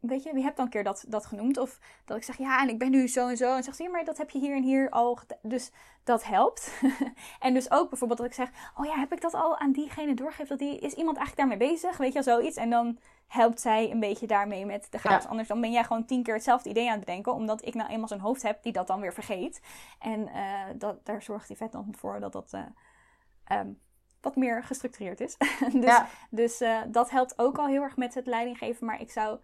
Weet 0.00 0.22
je, 0.22 0.32
wie 0.32 0.42
hebt 0.42 0.56
dan 0.56 0.64
een 0.64 0.70
keer 0.70 0.84
dat, 0.84 1.04
dat 1.08 1.26
genoemd? 1.26 1.58
Of 1.58 1.78
dat 2.04 2.16
ik 2.16 2.22
zeg, 2.22 2.38
ja, 2.38 2.62
en 2.62 2.68
ik 2.68 2.78
ben 2.78 2.90
nu 2.90 3.08
zo 3.08 3.28
en 3.28 3.36
zo. 3.36 3.56
En 3.56 3.62
zegt 3.62 3.76
ze, 3.76 3.82
ja, 3.82 3.90
maar 3.90 4.04
dat 4.04 4.18
heb 4.18 4.30
je 4.30 4.38
hier 4.38 4.56
en 4.56 4.62
hier 4.62 4.90
al 4.90 5.18
Dus 5.42 5.70
dat 6.04 6.24
helpt. 6.24 6.80
en 7.40 7.54
dus 7.54 7.70
ook 7.70 7.88
bijvoorbeeld 7.88 8.18
dat 8.18 8.28
ik 8.28 8.34
zeg, 8.34 8.50
oh 8.76 8.86
ja, 8.86 8.98
heb 8.98 9.12
ik 9.12 9.20
dat 9.20 9.34
al 9.34 9.58
aan 9.58 9.72
diegene 9.72 10.14
doorgegeven? 10.14 10.58
Dat 10.58 10.68
die, 10.68 10.78
is 10.78 10.92
iemand 10.92 11.16
eigenlijk 11.16 11.48
daarmee 11.48 11.70
bezig? 11.70 11.96
Weet 11.96 12.12
je, 12.12 12.22
zoiets. 12.22 12.56
En 12.56 12.70
dan 12.70 12.98
helpt 13.28 13.60
zij 13.60 13.90
een 13.90 14.00
beetje 14.00 14.26
daarmee 14.26 14.66
met 14.66 14.86
de 14.90 14.98
chaos. 14.98 15.26
Anders 15.26 15.48
dan 15.48 15.60
ben 15.60 15.72
jij 15.72 15.84
gewoon 15.84 16.04
tien 16.04 16.22
keer 16.22 16.34
hetzelfde 16.34 16.70
idee 16.70 16.86
aan 16.86 16.96
het 16.96 17.04
bedenken. 17.04 17.34
Omdat 17.34 17.66
ik 17.66 17.74
nou 17.74 17.90
eenmaal 17.90 18.08
zo'n 18.08 18.18
hoofd 18.18 18.42
heb 18.42 18.62
die 18.62 18.72
dat 18.72 18.86
dan 18.86 19.00
weer 19.00 19.12
vergeet. 19.12 19.60
En 19.98 20.20
uh, 20.20 20.60
dat, 20.76 21.06
daar 21.06 21.22
zorgt 21.22 21.48
die 21.48 21.56
vet 21.56 21.72
dan 21.72 21.94
voor 21.98 22.20
dat 22.20 22.32
dat... 22.32 22.52
Uh, 22.54 23.58
um, 23.58 23.80
wat 24.20 24.36
meer 24.36 24.64
gestructureerd 24.64 25.20
is. 25.20 25.36
dus 25.72 25.84
ja. 25.84 26.06
dus 26.30 26.60
uh, 26.60 26.78
dat 26.88 27.10
helpt 27.10 27.38
ook 27.38 27.58
al 27.58 27.66
heel 27.66 27.82
erg 27.82 27.96
met 27.96 28.14
het 28.14 28.26
leidinggeven. 28.26 28.86
Maar 28.86 29.00
ik 29.00 29.10
zou 29.10 29.38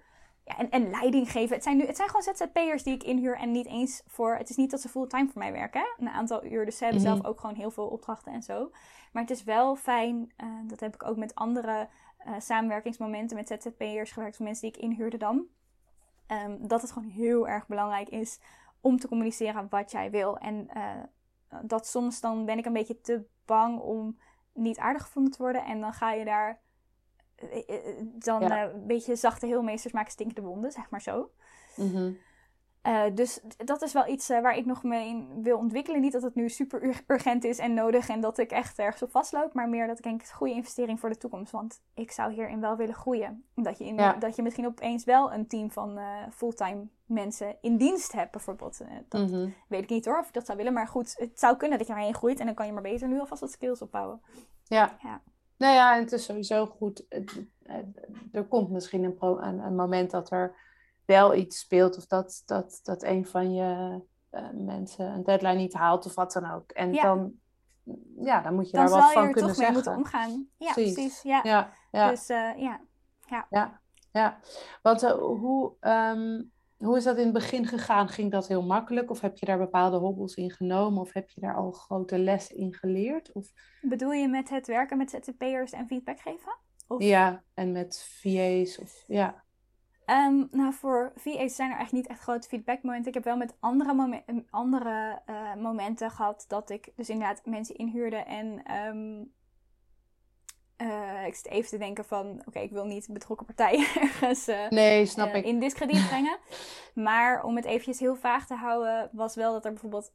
ja, 0.44 0.58
en, 0.58 0.70
en 0.70 0.90
leiding 0.90 1.30
geven. 1.30 1.54
Het 1.54 1.64
zijn, 1.64 1.76
nu, 1.76 1.86
het 1.86 1.96
zijn 1.96 2.08
gewoon 2.08 2.34
ZZP'ers 2.34 2.82
die 2.82 2.94
ik 2.94 3.02
inhuur 3.02 3.36
en 3.36 3.50
niet 3.50 3.66
eens 3.66 4.02
voor... 4.06 4.36
Het 4.36 4.50
is 4.50 4.56
niet 4.56 4.70
dat 4.70 4.80
ze 4.80 4.88
fulltime 4.88 5.28
voor 5.28 5.42
mij 5.42 5.52
werken, 5.52 5.86
een 5.98 6.08
aantal 6.08 6.44
uur. 6.44 6.64
Dus 6.64 6.76
ze 6.76 6.84
hebben 6.84 7.02
zelf 7.02 7.18
mhm. 7.18 7.26
ook 7.26 7.40
gewoon 7.40 7.56
heel 7.56 7.70
veel 7.70 7.86
opdrachten 7.86 8.32
en 8.32 8.42
zo. 8.42 8.70
Maar 9.12 9.22
het 9.22 9.30
is 9.30 9.44
wel 9.44 9.76
fijn, 9.76 10.32
dat 10.66 10.80
heb 10.80 10.94
ik 10.94 11.06
ook 11.06 11.16
met 11.16 11.34
andere 11.34 11.88
uh, 12.26 12.34
samenwerkingsmomenten 12.38 13.36
met 13.36 13.48
ZZP'ers 13.48 14.12
gewerkt... 14.12 14.38
mensen 14.38 14.70
die 14.70 14.76
ik 14.76 14.82
inhuurde 14.82 15.16
dan. 15.16 15.46
Um, 16.28 16.66
dat 16.66 16.82
het 16.82 16.92
gewoon 16.92 17.08
heel 17.08 17.48
erg 17.48 17.66
belangrijk 17.66 18.08
is 18.08 18.40
om 18.80 18.98
te 18.98 19.08
communiceren 19.08 19.66
wat 19.70 19.90
jij 19.90 20.10
wil. 20.10 20.38
En 20.38 20.68
uh, 20.76 21.02
dat 21.62 21.86
soms 21.86 22.20
dan 22.20 22.44
ben 22.44 22.58
ik 22.58 22.64
een 22.64 22.72
beetje 22.72 23.00
te 23.00 23.24
bang 23.44 23.80
om 23.80 24.18
niet 24.52 24.78
aardig 24.78 25.02
gevonden 25.02 25.32
te 25.32 25.42
worden. 25.42 25.64
En 25.64 25.80
dan 25.80 25.92
ga 25.92 26.12
je 26.12 26.24
daar 26.24 26.62
eh, 27.34 27.68
eh, 27.68 27.98
eh, 27.98 28.06
dan 28.14 28.50
een 28.50 28.86
beetje 28.86 29.16
zachte 29.16 29.46
heelmeesters 29.46 29.92
maken 29.92 30.12
stinkende 30.12 30.42
wonden, 30.42 30.72
zeg 30.72 30.90
maar 30.90 31.02
zo. 31.02 31.30
Mhm. 32.84 33.14
dus 33.14 33.40
dat 33.56 33.82
is 33.82 33.92
wel 33.92 34.08
iets 34.08 34.28
waar 34.28 34.56
ik 34.56 34.66
nog 34.66 34.82
mee 34.82 35.28
wil 35.42 35.58
ontwikkelen. 35.58 36.00
Niet 36.00 36.12
dat 36.12 36.22
het 36.22 36.34
nu 36.34 36.48
super 36.48 37.04
urgent 37.06 37.44
is 37.44 37.58
en 37.58 37.74
nodig 37.74 38.08
en 38.08 38.20
dat 38.20 38.38
ik 38.38 38.50
echt 38.50 38.78
ergens 38.78 39.02
op 39.02 39.10
vastloop. 39.10 39.52
Maar 39.52 39.68
meer 39.68 39.86
dat 39.86 39.98
ik 39.98 40.04
denk, 40.04 40.16
het 40.16 40.24
is 40.24 40.30
een 40.30 40.36
goede 40.36 40.54
investering 40.54 41.00
voor 41.00 41.08
de 41.08 41.16
toekomst. 41.16 41.52
Want 41.52 41.80
ik 41.94 42.10
zou 42.10 42.32
hierin 42.32 42.60
wel 42.60 42.76
willen 42.76 42.94
groeien. 42.94 43.44
Dat 43.54 43.78
je, 43.78 43.84
in, 43.84 43.96
dat 44.18 44.36
je 44.36 44.42
misschien 44.42 44.66
opeens 44.66 45.04
wel 45.04 45.32
een 45.32 45.46
team 45.46 45.70
van 45.70 45.98
fulltime 46.32 46.86
mensen 47.06 47.56
in 47.60 47.76
dienst 47.76 48.12
hebt, 48.12 48.30
bijvoorbeeld. 48.30 48.80
dat 49.08 49.30
mhm. 49.30 49.48
weet 49.68 49.82
ik 49.82 49.90
niet 49.90 50.04
hoor, 50.04 50.18
of 50.18 50.26
ik 50.26 50.34
dat 50.34 50.46
zou 50.46 50.58
willen. 50.58 50.72
Maar 50.72 50.88
goed, 50.88 51.14
het 51.18 51.38
zou 51.40 51.56
kunnen 51.56 51.78
dat 51.78 51.86
je 51.86 51.92
erheen 51.92 52.14
groeit. 52.14 52.40
En 52.40 52.46
dan 52.46 52.54
kan 52.54 52.66
je 52.66 52.72
maar 52.72 52.82
beter 52.82 53.08
nu 53.08 53.20
alvast 53.20 53.40
wat 53.40 53.50
skills 53.50 53.82
opbouwen. 53.82 54.20
Ja. 54.64 54.96
ja. 55.02 55.22
Nou 55.56 55.74
ja, 55.74 55.98
het 55.98 56.12
is 56.12 56.24
sowieso 56.24 56.66
goed. 56.66 57.04
Er 58.32 58.44
komt 58.44 58.70
misschien 58.70 59.04
een, 59.04 59.16
een, 59.20 59.58
een 59.58 59.74
moment 59.74 60.10
dat 60.10 60.30
er 60.30 60.56
wel 61.04 61.34
iets 61.34 61.58
speelt 61.58 61.96
of 61.96 62.06
dat, 62.06 62.42
dat, 62.46 62.80
dat 62.82 63.02
een 63.02 63.26
van 63.26 63.54
je 63.54 64.00
uh, 64.32 64.48
mensen 64.52 65.06
een 65.06 65.24
deadline 65.24 65.54
niet 65.54 65.74
haalt 65.74 66.06
of 66.06 66.14
wat 66.14 66.32
dan 66.32 66.50
ook. 66.50 66.70
En 66.70 66.92
dan, 66.92 67.32
ja, 68.20 68.40
dan 68.40 68.54
moet 68.54 68.70
je 68.70 68.76
daar 68.76 68.88
wat 68.88 69.12
van 69.12 69.32
kunnen 69.32 69.54
zeggen. 69.54 69.54
Dan 69.54 69.54
zou 69.54 69.66
je 69.66 69.76
er 69.76 69.82
toch 69.82 69.92
mee 69.92 70.04
moeten 70.04 70.26
omgaan. 70.26 70.48
Ja, 70.56 70.72
precies. 70.72 71.22
Ja. 71.22 71.40
Ja, 71.42 71.72
ja. 71.90 72.10
Dus 72.10 72.30
uh, 72.30 72.56
ja. 72.56 72.80
Ja. 73.26 73.46
ja. 73.50 73.80
ja. 74.12 74.38
Want 74.82 75.02
uh, 75.02 75.12
hoe, 75.12 75.72
um, 75.80 76.52
hoe 76.76 76.96
is 76.96 77.04
dat 77.04 77.16
in 77.16 77.24
het 77.24 77.32
begin 77.32 77.66
gegaan? 77.66 78.08
Ging 78.08 78.30
dat 78.30 78.48
heel 78.48 78.62
makkelijk? 78.62 79.10
Of 79.10 79.20
heb 79.20 79.38
je 79.38 79.46
daar 79.46 79.58
bepaalde 79.58 79.96
hobbels 79.96 80.34
in 80.34 80.50
genomen? 80.50 81.00
Of 81.00 81.12
heb 81.12 81.30
je 81.30 81.40
daar 81.40 81.56
al 81.56 81.72
grote 81.72 82.18
les 82.18 82.50
in 82.50 82.74
geleerd? 82.74 83.32
Of... 83.32 83.52
Bedoel 83.80 84.12
je 84.12 84.28
met 84.28 84.48
het 84.48 84.66
werken 84.66 84.96
met 84.96 85.10
ZZP'ers 85.10 85.72
en 85.72 85.86
feedback 85.86 86.20
geven? 86.20 86.56
Of... 86.86 87.02
Ja, 87.02 87.42
en 87.54 87.72
met 87.72 88.18
VA's 88.20 88.78
of 88.78 89.04
ja. 89.06 89.43
Um, 90.06 90.48
nou, 90.50 90.72
voor 90.72 91.12
VA's 91.16 91.54
zijn 91.54 91.70
er 91.70 91.78
echt 91.78 91.92
niet 91.92 92.06
echt 92.06 92.20
grote 92.20 92.48
feedbackmomenten. 92.48 93.08
Ik 93.08 93.14
heb 93.14 93.24
wel 93.24 93.36
met 93.36 93.54
andere, 93.60 93.94
momen 93.94 94.46
andere 94.50 95.22
uh, 95.30 95.54
momenten 95.54 96.10
gehad 96.10 96.44
dat 96.48 96.70
ik 96.70 96.92
dus 96.96 97.08
inderdaad 97.08 97.40
mensen 97.44 97.76
inhuurde 97.76 98.16
en 98.16 98.72
um, 98.86 99.32
uh, 100.78 101.26
ik 101.26 101.34
zit 101.34 101.48
even 101.48 101.70
te 101.70 101.78
denken 101.78 102.04
van, 102.04 102.42
oké, 102.44 102.58
ik 102.58 102.70
wil 102.70 102.86
niet 102.86 103.08
betrokken 103.10 103.46
partijen 103.46 103.86
ergens 104.00 104.48
uh, 104.48 104.68
nee, 104.68 105.06
snap 105.06 105.34
ik. 105.34 105.44
in 105.44 105.60
discrediet 105.60 106.06
brengen. 106.08 106.38
maar 106.94 107.44
om 107.44 107.56
het 107.56 107.64
eventjes 107.64 107.98
heel 107.98 108.16
vaag 108.16 108.46
te 108.46 108.54
houden, 108.54 109.10
was 109.12 109.34
wel 109.34 109.52
dat 109.52 109.64
er 109.64 109.70
bijvoorbeeld 109.72 110.12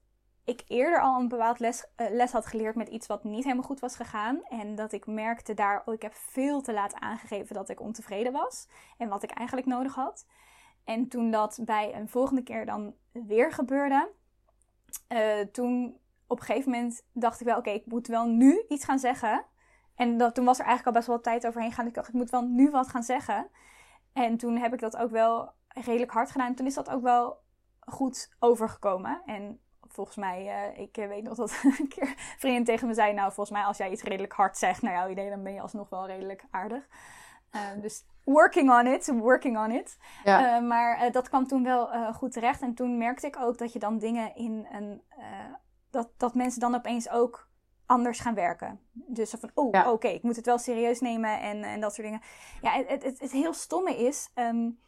ik 0.49 0.63
eerder 0.67 1.01
al 1.01 1.19
een 1.19 1.27
bepaald 1.27 1.59
les, 1.59 1.85
les 1.95 2.31
had 2.31 2.45
geleerd 2.45 2.75
met 2.75 2.87
iets 2.87 3.07
wat 3.07 3.23
niet 3.23 3.43
helemaal 3.43 3.65
goed 3.65 3.79
was 3.79 3.95
gegaan. 3.95 4.43
En 4.43 4.75
dat 4.75 4.91
ik 4.91 5.05
merkte 5.05 5.53
daar, 5.53 5.81
oh, 5.85 5.93
ik 5.93 6.01
heb 6.01 6.13
veel 6.13 6.61
te 6.61 6.73
laat 6.73 6.93
aangegeven 6.93 7.55
dat 7.55 7.69
ik 7.69 7.79
ontevreden 7.79 8.31
was. 8.31 8.67
En 8.97 9.09
wat 9.09 9.23
ik 9.23 9.31
eigenlijk 9.31 9.67
nodig 9.67 9.95
had. 9.95 10.25
En 10.83 11.07
toen 11.07 11.31
dat 11.31 11.59
bij 11.61 11.95
een 11.95 12.09
volgende 12.09 12.43
keer 12.43 12.65
dan 12.65 12.95
weer 13.11 13.51
gebeurde, 13.51 14.09
toen 15.51 15.99
op 16.27 16.39
een 16.39 16.45
gegeven 16.45 16.71
moment 16.71 17.05
dacht 17.13 17.39
ik 17.39 17.45
wel, 17.45 17.57
oké, 17.57 17.69
ik 17.69 17.85
moet 17.85 18.07
wel 18.07 18.25
nu 18.25 18.65
iets 18.67 18.85
gaan 18.85 18.99
zeggen 18.99 19.45
en 19.95 20.17
dat, 20.17 20.35
toen 20.35 20.45
was 20.45 20.59
er 20.59 20.65
eigenlijk 20.65 20.95
al 20.95 21.01
best 21.01 21.07
wel 21.07 21.21
tijd 21.21 21.47
overheen 21.47 21.71
gaan. 21.71 21.87
Ik 21.87 21.93
dacht, 21.93 22.07
ik 22.07 22.13
moet 22.13 22.29
wel 22.29 22.41
nu 22.41 22.69
wat 22.69 22.87
gaan 22.87 23.03
zeggen. 23.03 23.49
En 24.13 24.37
toen 24.37 24.57
heb 24.57 24.73
ik 24.73 24.79
dat 24.79 24.97
ook 24.97 25.11
wel 25.11 25.51
redelijk 25.67 26.11
hard 26.11 26.31
gedaan. 26.31 26.55
Toen 26.55 26.65
is 26.65 26.73
dat 26.73 26.89
ook 26.89 27.01
wel 27.01 27.41
goed 27.79 28.35
overgekomen. 28.39 29.21
En 29.25 29.59
volgens 29.99 30.17
mij, 30.17 30.71
uh, 30.73 30.81
ik 30.81 30.95
weet 30.95 31.23
nog 31.23 31.35
dat 31.35 31.61
een 31.79 31.87
keer 31.87 32.13
vriendin 32.37 32.63
tegen 32.63 32.87
me 32.87 32.93
zei... 32.93 33.13
Nou, 33.13 33.33
volgens 33.33 33.57
mij 33.57 33.65
als 33.65 33.77
jij 33.77 33.91
iets 33.91 34.03
redelijk 34.03 34.33
hard 34.33 34.57
zegt 34.57 34.81
naar 34.81 34.93
jouw 34.93 35.09
idee... 35.09 35.29
dan 35.29 35.43
ben 35.43 35.53
je 35.53 35.61
alsnog 35.61 35.89
wel 35.89 36.07
redelijk 36.07 36.43
aardig. 36.51 36.87
Uh, 37.51 37.61
dus 37.81 38.05
working 38.23 38.71
on 38.71 38.87
it, 38.87 39.07
working 39.07 39.57
on 39.57 39.71
it. 39.71 39.97
Ja. 40.23 40.55
Uh, 40.55 40.67
maar 40.67 41.11
dat 41.11 41.29
kwam 41.29 41.47
toen 41.47 41.63
wel 41.63 42.13
goed 42.13 42.31
terecht. 42.31 42.61
En 42.61 42.73
toen 42.73 42.97
merkte 42.97 43.27
ik 43.27 43.37
ook 43.39 43.57
dat 43.57 43.73
je 43.73 43.79
dan 43.79 43.97
dingen 43.97 44.35
in 44.35 44.67
een... 44.71 45.01
dat, 45.89 46.09
dat 46.17 46.35
mensen 46.35 46.59
dan 46.59 46.75
opeens 46.75 47.09
ook 47.09 47.49
anders 47.85 48.19
gaan 48.19 48.33
werken. 48.33 48.79
Dus 48.91 49.33
van, 49.39 49.51
oh, 49.53 49.87
oké, 49.87 50.07
ik 50.07 50.23
moet 50.23 50.35
het 50.35 50.45
wel 50.45 50.57
serieus 50.57 50.99
nemen 50.99 51.41
en, 51.41 51.63
en 51.63 51.79
dat 51.79 51.93
soort 51.93 52.07
dingen. 52.07 52.21
Ja, 52.61 52.71
het, 52.71 53.03
het, 53.03 53.19
het 53.19 53.31
heel 53.31 53.53
stomme 53.53 53.97
is, 53.97 54.29
um, 54.35 54.79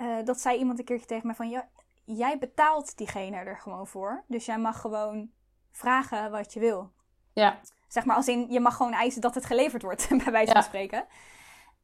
uh, 0.00 0.24
dat 0.24 0.40
zei 0.40 0.58
iemand 0.58 0.78
een 0.78 0.84
keertje 0.84 1.06
tegen 1.06 1.26
mij 1.26 1.36
van, 1.36 1.48
ja, 1.48 1.68
jij 2.16 2.38
betaalt 2.38 2.96
diegene 2.96 3.36
er 3.36 3.58
gewoon 3.58 3.86
voor. 3.86 4.24
Dus 4.26 4.46
jij 4.46 4.58
mag 4.58 4.80
gewoon 4.80 5.30
vragen 5.70 6.30
wat 6.30 6.52
je 6.52 6.60
wil. 6.60 6.92
Ja. 7.32 7.60
Zeg 7.88 8.04
maar 8.04 8.16
als 8.16 8.28
in, 8.28 8.50
je 8.50 8.60
mag 8.60 8.76
gewoon 8.76 8.92
eisen 8.92 9.20
dat 9.20 9.34
het 9.34 9.44
geleverd 9.44 9.82
wordt, 9.82 10.08
bij 10.24 10.32
wijze 10.32 10.52
van 10.52 10.62
spreken. 10.62 11.06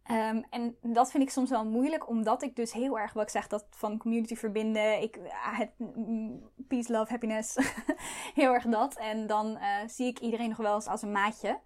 Ehm, 0.03 0.43
en 0.51 0.77
dat 0.83 1.11
vind 1.11 1.23
ik 1.23 1.31
soms 1.31 1.51
wel 1.51 1.65
moeilijk, 1.65 2.09
omdat 2.09 2.43
ik 2.43 2.57
dus 2.57 2.73
heel 2.73 2.99
erg, 2.99 3.13
wat 3.13 3.23
ik 3.23 3.31
zeg, 3.31 3.47
dat 3.47 3.67
van 3.71 3.99
community 3.99 4.37
verbinden, 4.37 5.03
ik, 5.03 5.19
ah, 5.19 5.59
het, 5.59 5.71
mm, 5.77 6.51
peace, 6.69 6.93
love, 6.93 7.11
happiness, 7.11 7.57
heel 8.35 8.53
erg 8.53 8.65
dat. 8.65 8.97
En 8.97 9.27
dan 9.27 9.57
uh, 9.57 9.79
zie 9.87 10.07
ik 10.07 10.19
iedereen 10.19 10.49
nog 10.49 10.59
wel 10.59 10.75
eens 10.75 10.87
als 10.87 11.03
een 11.03 11.13
maatje. 11.13 11.61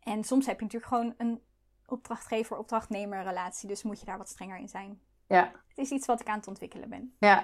En 0.00 0.24
soms 0.24 0.46
heb 0.46 0.56
je 0.58 0.64
natuurlijk 0.64 0.92
gewoon 0.92 1.14
een 1.16 1.42
opdrachtgever-opdrachtnemer 1.86 3.22
relatie, 3.22 3.68
dus 3.68 3.82
moet 3.82 4.00
je 4.00 4.06
daar 4.06 4.18
wat 4.18 4.28
strenger 4.28 4.58
in 4.58 4.68
zijn. 4.68 5.00
Ja. 5.26 5.52
Het 5.68 5.78
is 5.78 5.90
iets 5.90 6.06
wat 6.06 6.20
ik 6.20 6.28
aan 6.28 6.38
het 6.38 6.46
ontwikkelen 6.46 6.88
ben. 6.88 7.14
Ja, 7.18 7.42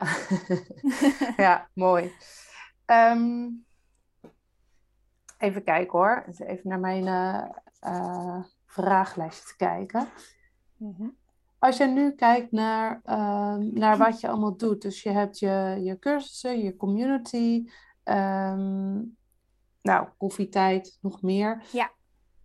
ja 1.36 1.68
mooi. 1.74 2.12
Um, 2.86 3.64
even 5.38 5.64
kijken 5.64 5.98
hoor. 5.98 6.24
Even 6.38 6.68
naar 6.68 6.80
mijn 6.80 7.06
uh, 7.06 7.48
uh, 7.92 8.44
vragenlijstje 8.66 9.44
te 9.46 9.56
kijken. 9.56 10.08
Mm 10.76 11.16
Als 11.58 11.76
je 11.76 11.86
nu 11.86 12.12
kijkt 12.12 12.52
naar, 12.52 13.00
uh, 13.04 13.56
naar 13.56 13.96
wat 13.96 14.20
je 14.20 14.28
allemaal 14.28 14.56
doet. 14.56 14.82
Dus 14.82 15.02
je 15.02 15.10
hebt 15.10 15.38
je, 15.38 15.78
je 15.82 15.98
cursussen, 15.98 16.62
je 16.62 16.76
community. 16.76 17.70
Um, 18.04 19.16
nou, 19.82 20.08
koffietijd, 20.16 20.98
nog 21.00 21.22
meer. 21.22 21.62
Ja 21.72 21.90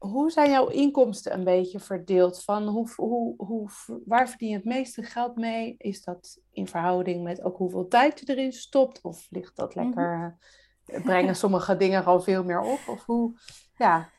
hoe 0.06 0.32
zijn 0.32 0.52
jouw 0.52 0.68
inkomsten 0.68 1.34
een 1.34 1.44
beetje 1.44 1.80
verdeeld? 1.80 2.44
Van 2.44 2.68
hoe, 2.68 2.90
hoe, 2.96 3.34
hoe, 3.38 3.70
waar 4.06 4.30
verdien 4.30 4.50
je 4.50 4.56
het 4.56 4.66
meeste 4.66 5.04
geld 5.04 5.36
mee? 5.36 5.76
Is 5.78 6.04
dat 6.04 6.42
in 6.52 6.68
verhouding 6.68 7.24
met 7.24 7.44
ook 7.44 7.58
hoeveel 7.58 7.88
tijd 7.88 8.20
je 8.20 8.26
erin 8.30 8.54
stopt? 8.54 9.02
Of 9.02 9.28
ligt 9.30 9.56
dat 9.56 9.76
mhm. 9.76 9.86
lekker, 9.86 10.38
eh, 10.86 11.04
brengen 11.04 11.36
sommige 11.36 11.78
dingen 11.86 12.04
gewoon 12.04 12.24
veel 12.24 12.44
meer 12.44 12.62
op? 12.62 12.80
Of 12.88 13.06
hoe, 13.06 13.40
ja. 13.78 14.10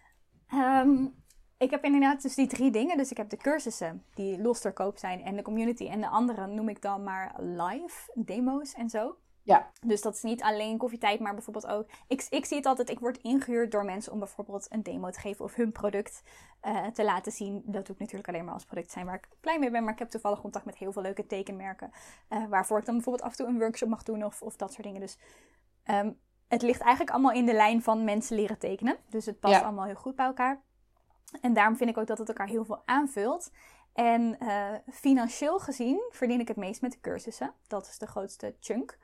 Um, 0.54 1.14
ik 1.58 1.70
heb 1.70 1.84
inderdaad 1.84 2.22
dus 2.22 2.34
die 2.34 2.46
drie 2.46 2.70
dingen. 2.70 2.96
Dus 2.96 3.10
ik 3.10 3.16
heb 3.16 3.28
de 3.28 3.36
cursussen 3.36 4.04
die 4.14 4.42
los 4.42 4.60
ter 4.60 4.72
koop 4.72 4.98
zijn 4.98 5.22
en 5.22 5.36
de 5.36 5.42
community. 5.42 5.88
En 5.88 6.00
de 6.00 6.08
andere 6.08 6.46
noem 6.46 6.68
ik 6.68 6.82
dan 6.82 7.02
maar 7.02 7.34
live, 7.40 8.12
demo's 8.14 8.74
en 8.74 8.88
zo. 8.88 9.16
Ja. 9.46 9.70
Dus 9.80 10.02
dat 10.02 10.14
is 10.14 10.22
niet 10.22 10.42
alleen 10.42 10.78
koffietijd, 10.78 11.20
maar 11.20 11.34
bijvoorbeeld 11.34 11.66
ook. 11.66 11.86
Ik, 12.08 12.26
ik 12.30 12.44
zie 12.44 12.56
het 12.56 12.66
altijd, 12.66 12.90
ik 12.90 12.98
word 12.98 13.18
ingehuurd 13.18 13.70
door 13.70 13.84
mensen 13.84 14.12
om 14.12 14.18
bijvoorbeeld 14.18 14.66
een 14.68 14.82
demo 14.82 15.10
te 15.10 15.20
geven 15.20 15.44
of 15.44 15.54
hun 15.54 15.72
product 15.72 16.22
uh, 16.62 16.86
te 16.86 17.04
laten 17.04 17.32
zien. 17.32 17.62
Dat 17.64 17.86
doe 17.86 17.94
ik 17.94 18.00
natuurlijk 18.00 18.28
alleen 18.28 18.44
maar 18.44 18.54
als 18.54 18.64
product 18.64 18.90
zijn 18.90 19.06
waar 19.06 19.14
ik 19.14 19.28
blij 19.40 19.58
mee 19.58 19.70
ben. 19.70 19.84
Maar 19.84 19.92
ik 19.92 19.98
heb 19.98 20.10
toevallig 20.10 20.40
contact 20.40 20.64
met 20.64 20.76
heel 20.76 20.92
veel 20.92 21.02
leuke 21.02 21.26
tekenmerken. 21.26 21.90
Uh, 22.28 22.46
waarvoor 22.48 22.78
ik 22.78 22.84
dan 22.84 22.94
bijvoorbeeld 22.94 23.24
af 23.24 23.30
en 23.30 23.36
toe 23.36 23.46
een 23.46 23.58
workshop 23.58 23.88
mag 23.88 24.02
doen 24.02 24.24
of, 24.24 24.42
of 24.42 24.56
dat 24.56 24.72
soort 24.72 24.86
dingen. 24.86 25.00
Dus 25.00 25.18
um, 25.90 26.18
het 26.48 26.62
ligt 26.62 26.80
eigenlijk 26.80 27.10
allemaal 27.10 27.32
in 27.32 27.46
de 27.46 27.54
lijn 27.54 27.82
van 27.82 28.04
mensen 28.04 28.36
leren 28.36 28.58
tekenen. 28.58 28.96
Dus 29.08 29.26
het 29.26 29.40
past 29.40 29.62
allemaal 29.62 29.84
heel 29.84 29.94
goed 29.94 30.16
bij 30.16 30.26
elkaar. 30.26 30.62
En 31.40 31.52
daarom 31.52 31.76
vind 31.76 31.90
ik 31.90 31.98
ook 31.98 32.06
dat 32.06 32.18
het 32.18 32.28
elkaar 32.28 32.48
heel 32.48 32.64
veel 32.64 32.82
aanvult. 32.84 33.50
En 33.92 34.36
uh, 34.42 34.72
financieel 34.92 35.58
gezien 35.58 36.08
verdien 36.10 36.40
ik 36.40 36.48
het 36.48 36.56
meest 36.56 36.80
met 36.80 36.92
de 36.92 37.00
cursussen. 37.00 37.52
Dat 37.66 37.86
is 37.86 37.98
de 37.98 38.06
grootste 38.06 38.56
chunk. 38.60 38.98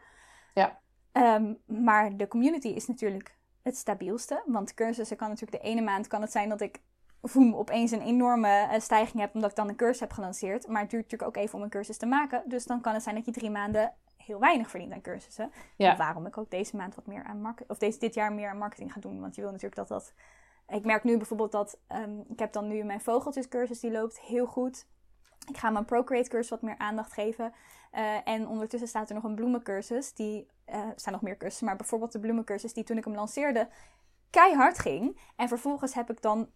Ja. 0.52 0.80
Um, 1.12 1.58
maar 1.66 2.16
de 2.16 2.28
community 2.28 2.68
is 2.68 2.86
natuurlijk 2.86 3.36
het 3.62 3.76
stabielste. 3.76 4.42
Want 4.46 4.74
cursussen 4.74 5.16
kan 5.16 5.28
natuurlijk 5.28 5.62
de 5.62 5.68
ene 5.68 5.80
maand 5.80 6.06
kan 6.06 6.20
het 6.20 6.32
zijn 6.32 6.48
dat 6.48 6.60
ik 6.60 6.80
voem, 7.22 7.54
opeens 7.54 7.90
een 7.90 8.02
enorme 8.02 8.68
uh, 8.72 8.80
stijging 8.80 9.20
heb 9.20 9.34
omdat 9.34 9.50
ik 9.50 9.56
dan 9.56 9.68
een 9.68 9.76
cursus 9.76 10.00
heb 10.00 10.12
gelanceerd. 10.12 10.66
Maar 10.66 10.80
het 10.80 10.90
duurt 10.90 11.02
natuurlijk 11.02 11.36
ook 11.36 11.44
even 11.44 11.58
om 11.58 11.64
een 11.64 11.70
cursus 11.70 11.96
te 11.96 12.06
maken. 12.06 12.42
Dus 12.46 12.64
dan 12.64 12.80
kan 12.80 12.94
het 12.94 13.02
zijn 13.02 13.14
dat 13.14 13.24
je 13.24 13.32
drie 13.32 13.50
maanden 13.50 13.92
heel 14.16 14.40
weinig 14.40 14.70
verdient 14.70 14.92
aan 14.92 15.00
cursussen. 15.00 15.52
Ja. 15.76 15.96
Waarom 15.96 16.26
ik 16.26 16.38
ook 16.38 16.50
deze 16.50 16.76
maand 16.76 16.94
wat 16.94 17.06
meer 17.06 17.24
aan 17.24 17.40
marketing, 17.40 17.70
of 17.70 17.78
deze, 17.78 17.98
dit 17.98 18.14
jaar 18.14 18.32
meer 18.32 18.48
aan 18.48 18.58
marketing 18.58 18.92
ga 18.92 19.00
doen. 19.00 19.20
Want 19.20 19.34
je 19.34 19.40
wil 19.40 19.50
natuurlijk 19.50 19.76
dat 19.76 19.88
dat. 19.88 20.12
Ik 20.68 20.84
merk 20.84 21.04
nu 21.04 21.16
bijvoorbeeld 21.16 21.52
dat 21.52 21.78
um, 21.88 22.24
ik 22.28 22.38
heb 22.38 22.52
dan 22.52 22.68
nu 22.68 22.82
mijn 22.82 23.00
vogeltjescursus 23.00 23.80
die 23.80 23.90
loopt 23.90 24.20
heel 24.20 24.46
goed. 24.46 24.86
Ik 25.48 25.56
ga 25.56 25.70
mijn 25.70 25.84
Procreate 25.84 26.28
cursus 26.28 26.50
wat 26.50 26.62
meer 26.62 26.78
aandacht 26.78 27.12
geven. 27.12 27.52
Uh, 27.94 28.28
en 28.28 28.48
ondertussen 28.48 28.88
staat 28.88 29.08
er 29.08 29.14
nog 29.14 29.24
een 29.24 29.34
bloemencursus. 29.34 30.12
Die, 30.12 30.46
uh, 30.68 30.74
er 30.74 30.92
staan 30.96 31.12
nog 31.12 31.22
meer 31.22 31.36
cursussen, 31.36 31.66
maar 31.66 31.76
bijvoorbeeld 31.76 32.12
de 32.12 32.20
bloemencursus 32.20 32.72
die 32.72 32.84
toen 32.84 32.96
ik 32.96 33.04
hem 33.04 33.14
lanceerde 33.14 33.68
keihard 34.32 34.78
ging. 34.78 35.18
En 35.36 35.48
vervolgens 35.48 35.94
heb 35.94 36.10
ik 36.10 36.22
dan 36.22 36.48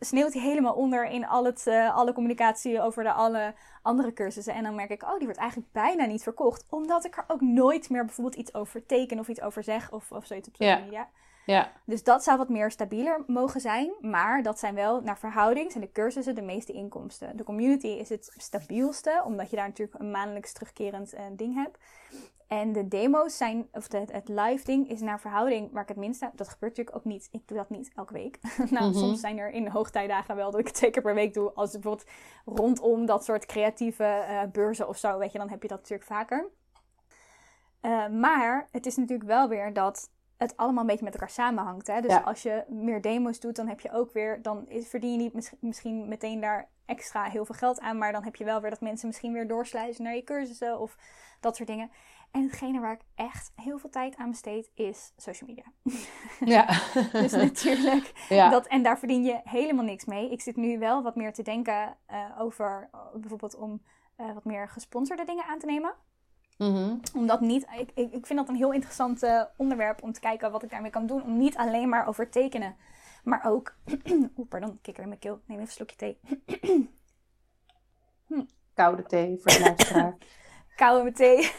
sneeuwt 0.00 0.32
hij 0.32 0.42
helemaal 0.42 0.74
onder 0.74 1.04
in 1.04 1.26
al 1.26 1.44
het, 1.44 1.66
uh, 1.66 1.96
alle 1.96 2.12
communicatie 2.12 2.80
over 2.80 3.02
de 3.02 3.12
alle 3.12 3.54
andere 3.82 4.12
cursussen. 4.12 4.54
En 4.54 4.62
dan 4.62 4.74
merk 4.74 4.90
ik, 4.90 5.02
oh, 5.02 5.16
die 5.16 5.24
wordt 5.24 5.40
eigenlijk 5.40 5.72
bijna 5.72 6.04
niet 6.04 6.22
verkocht. 6.22 6.66
Omdat 6.68 7.04
ik 7.04 7.16
er 7.16 7.24
ook 7.26 7.40
nooit 7.40 7.90
meer 7.90 8.04
bijvoorbeeld 8.04 8.36
iets 8.36 8.54
over 8.54 8.86
teken 8.86 9.18
of 9.18 9.28
iets 9.28 9.40
over 9.40 9.62
zeg 9.62 9.92
of, 9.92 10.12
of 10.12 10.26
zoiets 10.26 10.48
op 10.48 10.56
social 10.56 10.78
ja. 10.78 10.84
media. 10.84 11.08
Ja. 11.46 11.72
Dus 11.86 12.02
dat 12.02 12.22
zou 12.22 12.38
wat 12.38 12.48
meer 12.48 12.70
stabieler 12.70 13.24
mogen 13.26 13.60
zijn. 13.60 13.92
Maar 14.00 14.42
dat 14.42 14.58
zijn 14.58 14.74
wel 14.74 15.00
naar 15.00 15.18
verhouding 15.18 15.72
zijn 15.72 15.84
de 15.84 15.92
cursussen 15.92 16.34
de 16.34 16.42
meeste 16.42 16.72
inkomsten. 16.72 17.36
De 17.36 17.44
community 17.44 17.86
is 17.86 18.08
het 18.08 18.34
stabielste, 18.36 19.22
omdat 19.24 19.50
je 19.50 19.56
daar 19.56 19.68
natuurlijk 19.68 20.00
een 20.00 20.10
maandelijks 20.10 20.52
terugkerend 20.52 21.14
uh, 21.14 21.20
ding 21.32 21.54
hebt. 21.54 21.78
En 22.46 22.72
de 22.72 22.88
demo's 22.88 23.36
zijn, 23.36 23.68
of 23.72 23.88
de, 23.88 24.04
het 24.10 24.28
live 24.28 24.64
ding 24.64 24.88
is 24.88 25.00
naar 25.00 25.20
verhouding 25.20 25.72
waar 25.72 25.82
ik 25.82 25.88
het 25.88 25.96
minst 25.96 26.16
sta. 26.16 26.32
Dat 26.34 26.48
gebeurt 26.48 26.76
natuurlijk 26.76 26.96
ook 26.96 27.12
niet. 27.12 27.28
Ik 27.30 27.48
doe 27.48 27.56
dat 27.56 27.70
niet 27.70 27.90
elke 27.94 28.12
week. 28.12 28.38
nou, 28.70 28.90
mhm. 28.90 28.98
soms 28.98 29.20
zijn 29.20 29.38
er 29.38 29.50
in 29.50 29.64
de 29.64 29.70
hoogtijdagen 29.70 30.36
wel 30.36 30.50
dat 30.50 30.60
ik 30.60 30.66
het 30.66 30.74
twee 30.74 30.90
keer 30.90 31.02
per 31.02 31.14
week 31.14 31.34
doe. 31.34 31.52
Als 31.52 31.70
bijvoorbeeld 31.70 32.10
rondom 32.44 33.06
dat 33.06 33.24
soort 33.24 33.46
creatieve 33.46 34.24
uh, 34.28 34.42
beurzen 34.52 34.88
of 34.88 34.98
zo, 34.98 35.18
weet 35.18 35.32
je, 35.32 35.38
dan 35.38 35.50
heb 35.50 35.62
je 35.62 35.68
dat 35.68 35.78
natuurlijk 35.78 36.08
vaker. 36.08 36.48
Uh, 37.82 38.08
maar 38.08 38.68
het 38.70 38.86
is 38.86 38.96
natuurlijk 38.96 39.28
wel 39.28 39.48
weer 39.48 39.72
dat 39.72 40.10
het 40.42 40.56
allemaal 40.56 40.80
een 40.80 40.88
beetje 40.88 41.04
met 41.04 41.12
elkaar 41.14 41.30
samenhangt. 41.30 41.86
Hè? 41.86 42.00
Dus 42.00 42.24
als 42.24 42.42
je 42.42 42.64
meer 42.68 43.00
demo's 43.00 43.40
doet, 43.40 43.56
dan 43.56 43.68
heb 43.68 43.80
je 43.80 43.92
ook 43.92 44.12
weer, 44.12 44.42
dan 44.42 44.66
verdien 44.68 45.12
je 45.12 45.16
niet 45.18 45.52
misschien 45.60 46.08
meteen 46.08 46.40
daar 46.40 46.68
extra 46.86 47.24
heel 47.24 47.44
veel 47.44 47.54
geld 47.54 47.80
aan, 47.80 47.98
maar 47.98 48.12
dan 48.12 48.24
heb 48.24 48.36
je 48.36 48.44
wel 48.44 48.60
weer 48.60 48.70
dat 48.70 48.80
mensen 48.80 49.06
misschien 49.06 49.32
weer 49.32 49.48
doorsluizen 49.48 50.04
naar 50.04 50.14
je 50.14 50.24
cursussen 50.24 50.80
of 50.80 50.96
dat 51.40 51.56
soort 51.56 51.68
dingen. 51.68 51.90
En 52.30 52.42
hetgene 52.42 52.80
waar 52.80 52.92
ik 52.92 53.04
echt 53.14 53.52
heel 53.54 53.78
veel 53.78 53.90
tijd 53.90 54.16
aan 54.16 54.30
besteed 54.30 54.70
is 54.74 55.12
social 55.16 55.50
media. 55.50 55.64
Ja. 56.44 56.66
dus 57.22 57.32
natuurlijk. 57.32 58.12
Ja. 58.28 58.48
Dat, 58.48 58.66
en 58.66 58.82
daar 58.82 58.98
verdien 58.98 59.22
je 59.24 59.40
helemaal 59.44 59.84
niks 59.84 60.04
mee. 60.04 60.30
Ik 60.30 60.40
zit 60.40 60.56
nu 60.56 60.78
wel 60.78 61.02
wat 61.02 61.16
meer 61.16 61.32
te 61.32 61.42
denken 61.42 61.96
uh, 62.10 62.40
over 62.40 62.88
uh, 62.94 63.00
bijvoorbeeld 63.14 63.56
om 63.56 63.82
uh, 64.20 64.32
wat 64.34 64.44
meer 64.44 64.68
gesponsorde 64.68 65.24
dingen 65.24 65.44
aan 65.44 65.58
te 65.58 65.66
nemen. 65.66 65.94
Mm 66.62 67.00
Omdat 67.14 67.40
niet, 67.40 67.66
ik, 67.78 67.90
ik, 67.94 68.12
ik 68.12 68.26
vind 68.26 68.38
dat 68.38 68.48
een 68.48 68.54
heel 68.54 68.72
interessant 68.72 69.22
uh, 69.22 69.42
onderwerp 69.56 70.02
om 70.02 70.12
te 70.12 70.20
kijken 70.20 70.50
wat 70.50 70.62
ik 70.62 70.70
daarmee 70.70 70.90
kan 70.90 71.06
doen. 71.06 71.22
Om 71.22 71.36
niet 71.36 71.56
alleen 71.56 71.88
maar 71.88 72.06
over 72.06 72.30
tekenen, 72.30 72.76
maar 73.24 73.42
ook. 73.46 73.74
Oeh, 74.36 74.48
pardon, 74.48 74.78
kikker 74.82 75.02
in 75.02 75.08
mijn 75.08 75.20
keel. 75.20 75.40
Neem 75.46 75.58
even 75.58 75.60
een 75.60 75.68
slokje 75.68 75.96
thee. 75.96 76.18
hm. 78.26 78.44
Koude 78.74 79.02
thee 79.02 79.38
voor 79.38 79.52
de 79.52 79.60
luisteraar. 79.60 80.16
Koude 80.76 81.12
thee. 81.12 81.50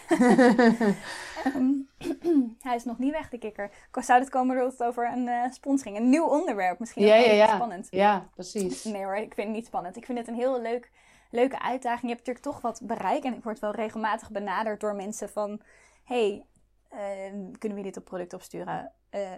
um, 1.56 1.90
hij 2.68 2.76
is 2.76 2.84
nog 2.84 2.98
niet 2.98 3.12
weg, 3.12 3.30
de 3.30 3.38
kikker. 3.38 3.72
Zou 3.92 4.20
het 4.20 4.30
komen 4.30 4.58
het 4.58 4.84
over 4.84 5.12
een 5.12 5.28
uh, 5.28 5.52
sponsoring? 5.52 5.98
Een 5.98 6.10
nieuw 6.10 6.28
onderwerp 6.28 6.80
misschien? 6.80 7.06
Ja, 7.06 7.16
ja, 7.16 7.32
ja. 7.32 7.56
Spannend. 7.56 7.88
Ja, 7.90 8.30
precies. 8.34 8.84
Nee 8.84 9.04
hoor, 9.04 9.16
ik 9.16 9.34
vind 9.34 9.48
het 9.48 9.56
niet 9.56 9.66
spannend. 9.66 9.98
Ik 9.98 10.06
vind 10.06 10.18
het 10.18 10.28
een 10.28 10.36
heel 10.36 10.62
leuk 10.62 10.92
leuke 11.34 11.62
uitdaging. 11.62 12.02
Je 12.02 12.16
hebt 12.16 12.28
natuurlijk 12.28 12.46
toch 12.46 12.62
wat 12.62 12.82
bereik. 12.84 13.24
En 13.24 13.34
ik 13.34 13.44
word 13.44 13.60
wel 13.60 13.72
regelmatig 13.72 14.32
benaderd 14.32 14.80
door 14.80 14.96
mensen 14.96 15.30
van... 15.30 15.62
hey, 16.04 16.46
uh, 16.94 17.00
kunnen 17.58 17.78
we 17.78 17.84
dit 17.84 17.98
op 17.98 18.06
product 18.06 18.34
opsturen? 18.34 18.92
Uh, 19.12 19.32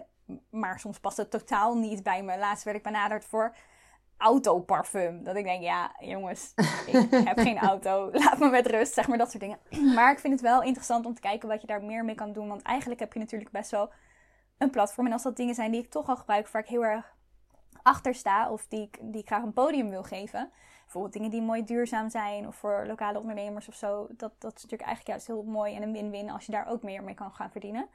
maar 0.50 0.80
soms 0.80 1.00
past 1.00 1.16
het 1.16 1.30
totaal 1.30 1.74
niet 1.74 2.02
bij 2.02 2.22
me. 2.22 2.38
Laatst 2.38 2.64
werd 2.64 2.76
ik 2.76 2.82
benaderd 2.82 3.24
voor 3.24 3.56
autoparfum. 4.16 5.24
Dat 5.24 5.36
ik 5.36 5.44
denk, 5.44 5.62
ja 5.62 5.94
jongens, 5.98 6.52
ik 6.92 7.10
heb 7.10 7.38
geen 7.38 7.58
auto. 7.58 8.10
Laat 8.12 8.38
me 8.38 8.48
met 8.48 8.66
rust, 8.66 8.94
zeg 8.94 9.08
maar 9.08 9.18
dat 9.18 9.30
soort 9.30 9.42
dingen. 9.42 9.58
Maar 9.94 10.12
ik 10.12 10.18
vind 10.18 10.32
het 10.32 10.42
wel 10.42 10.62
interessant 10.62 11.06
om 11.06 11.14
te 11.14 11.20
kijken 11.20 11.48
wat 11.48 11.60
je 11.60 11.66
daar 11.66 11.82
meer 11.82 12.04
mee 12.04 12.14
kan 12.14 12.32
doen. 12.32 12.48
Want 12.48 12.62
eigenlijk 12.62 13.00
heb 13.00 13.12
je 13.12 13.18
natuurlijk 13.18 13.50
best 13.50 13.70
wel 13.70 13.92
een 14.58 14.70
platform. 14.70 15.06
En 15.06 15.12
als 15.12 15.22
dat 15.22 15.36
dingen 15.36 15.54
zijn 15.54 15.70
die 15.70 15.82
ik 15.82 15.90
toch 15.90 16.08
al 16.08 16.16
gebruik, 16.16 16.48
waar 16.48 16.62
ik 16.62 16.68
heel 16.68 16.84
erg 16.84 17.14
achter 17.82 18.14
sta... 18.14 18.50
of 18.50 18.66
die 18.66 18.82
ik, 18.82 18.98
die 19.02 19.20
ik 19.20 19.26
graag 19.26 19.42
een 19.42 19.52
podium 19.52 19.90
wil 19.90 20.02
geven 20.02 20.50
bijvoorbeeld 20.86 21.12
dingen 21.12 21.30
die 21.30 21.42
mooi 21.42 21.64
duurzaam 21.64 22.10
zijn 22.10 22.46
of 22.46 22.56
voor 22.56 22.84
lokale 22.86 23.18
ondernemers 23.18 23.68
of 23.68 23.74
zo. 23.74 24.06
Dat, 24.08 24.32
dat 24.38 24.56
is 24.56 24.62
natuurlijk 24.62 24.82
eigenlijk 24.82 25.06
juist 25.06 25.26
heel 25.26 25.42
mooi 25.42 25.74
en 25.74 25.82
een 25.82 25.92
win-win 25.92 26.30
als 26.30 26.46
je 26.46 26.52
daar 26.52 26.68
ook 26.68 26.82
meer 26.82 27.02
mee 27.02 27.14
kan 27.14 27.32
gaan 27.32 27.50
verdienen. 27.50 27.88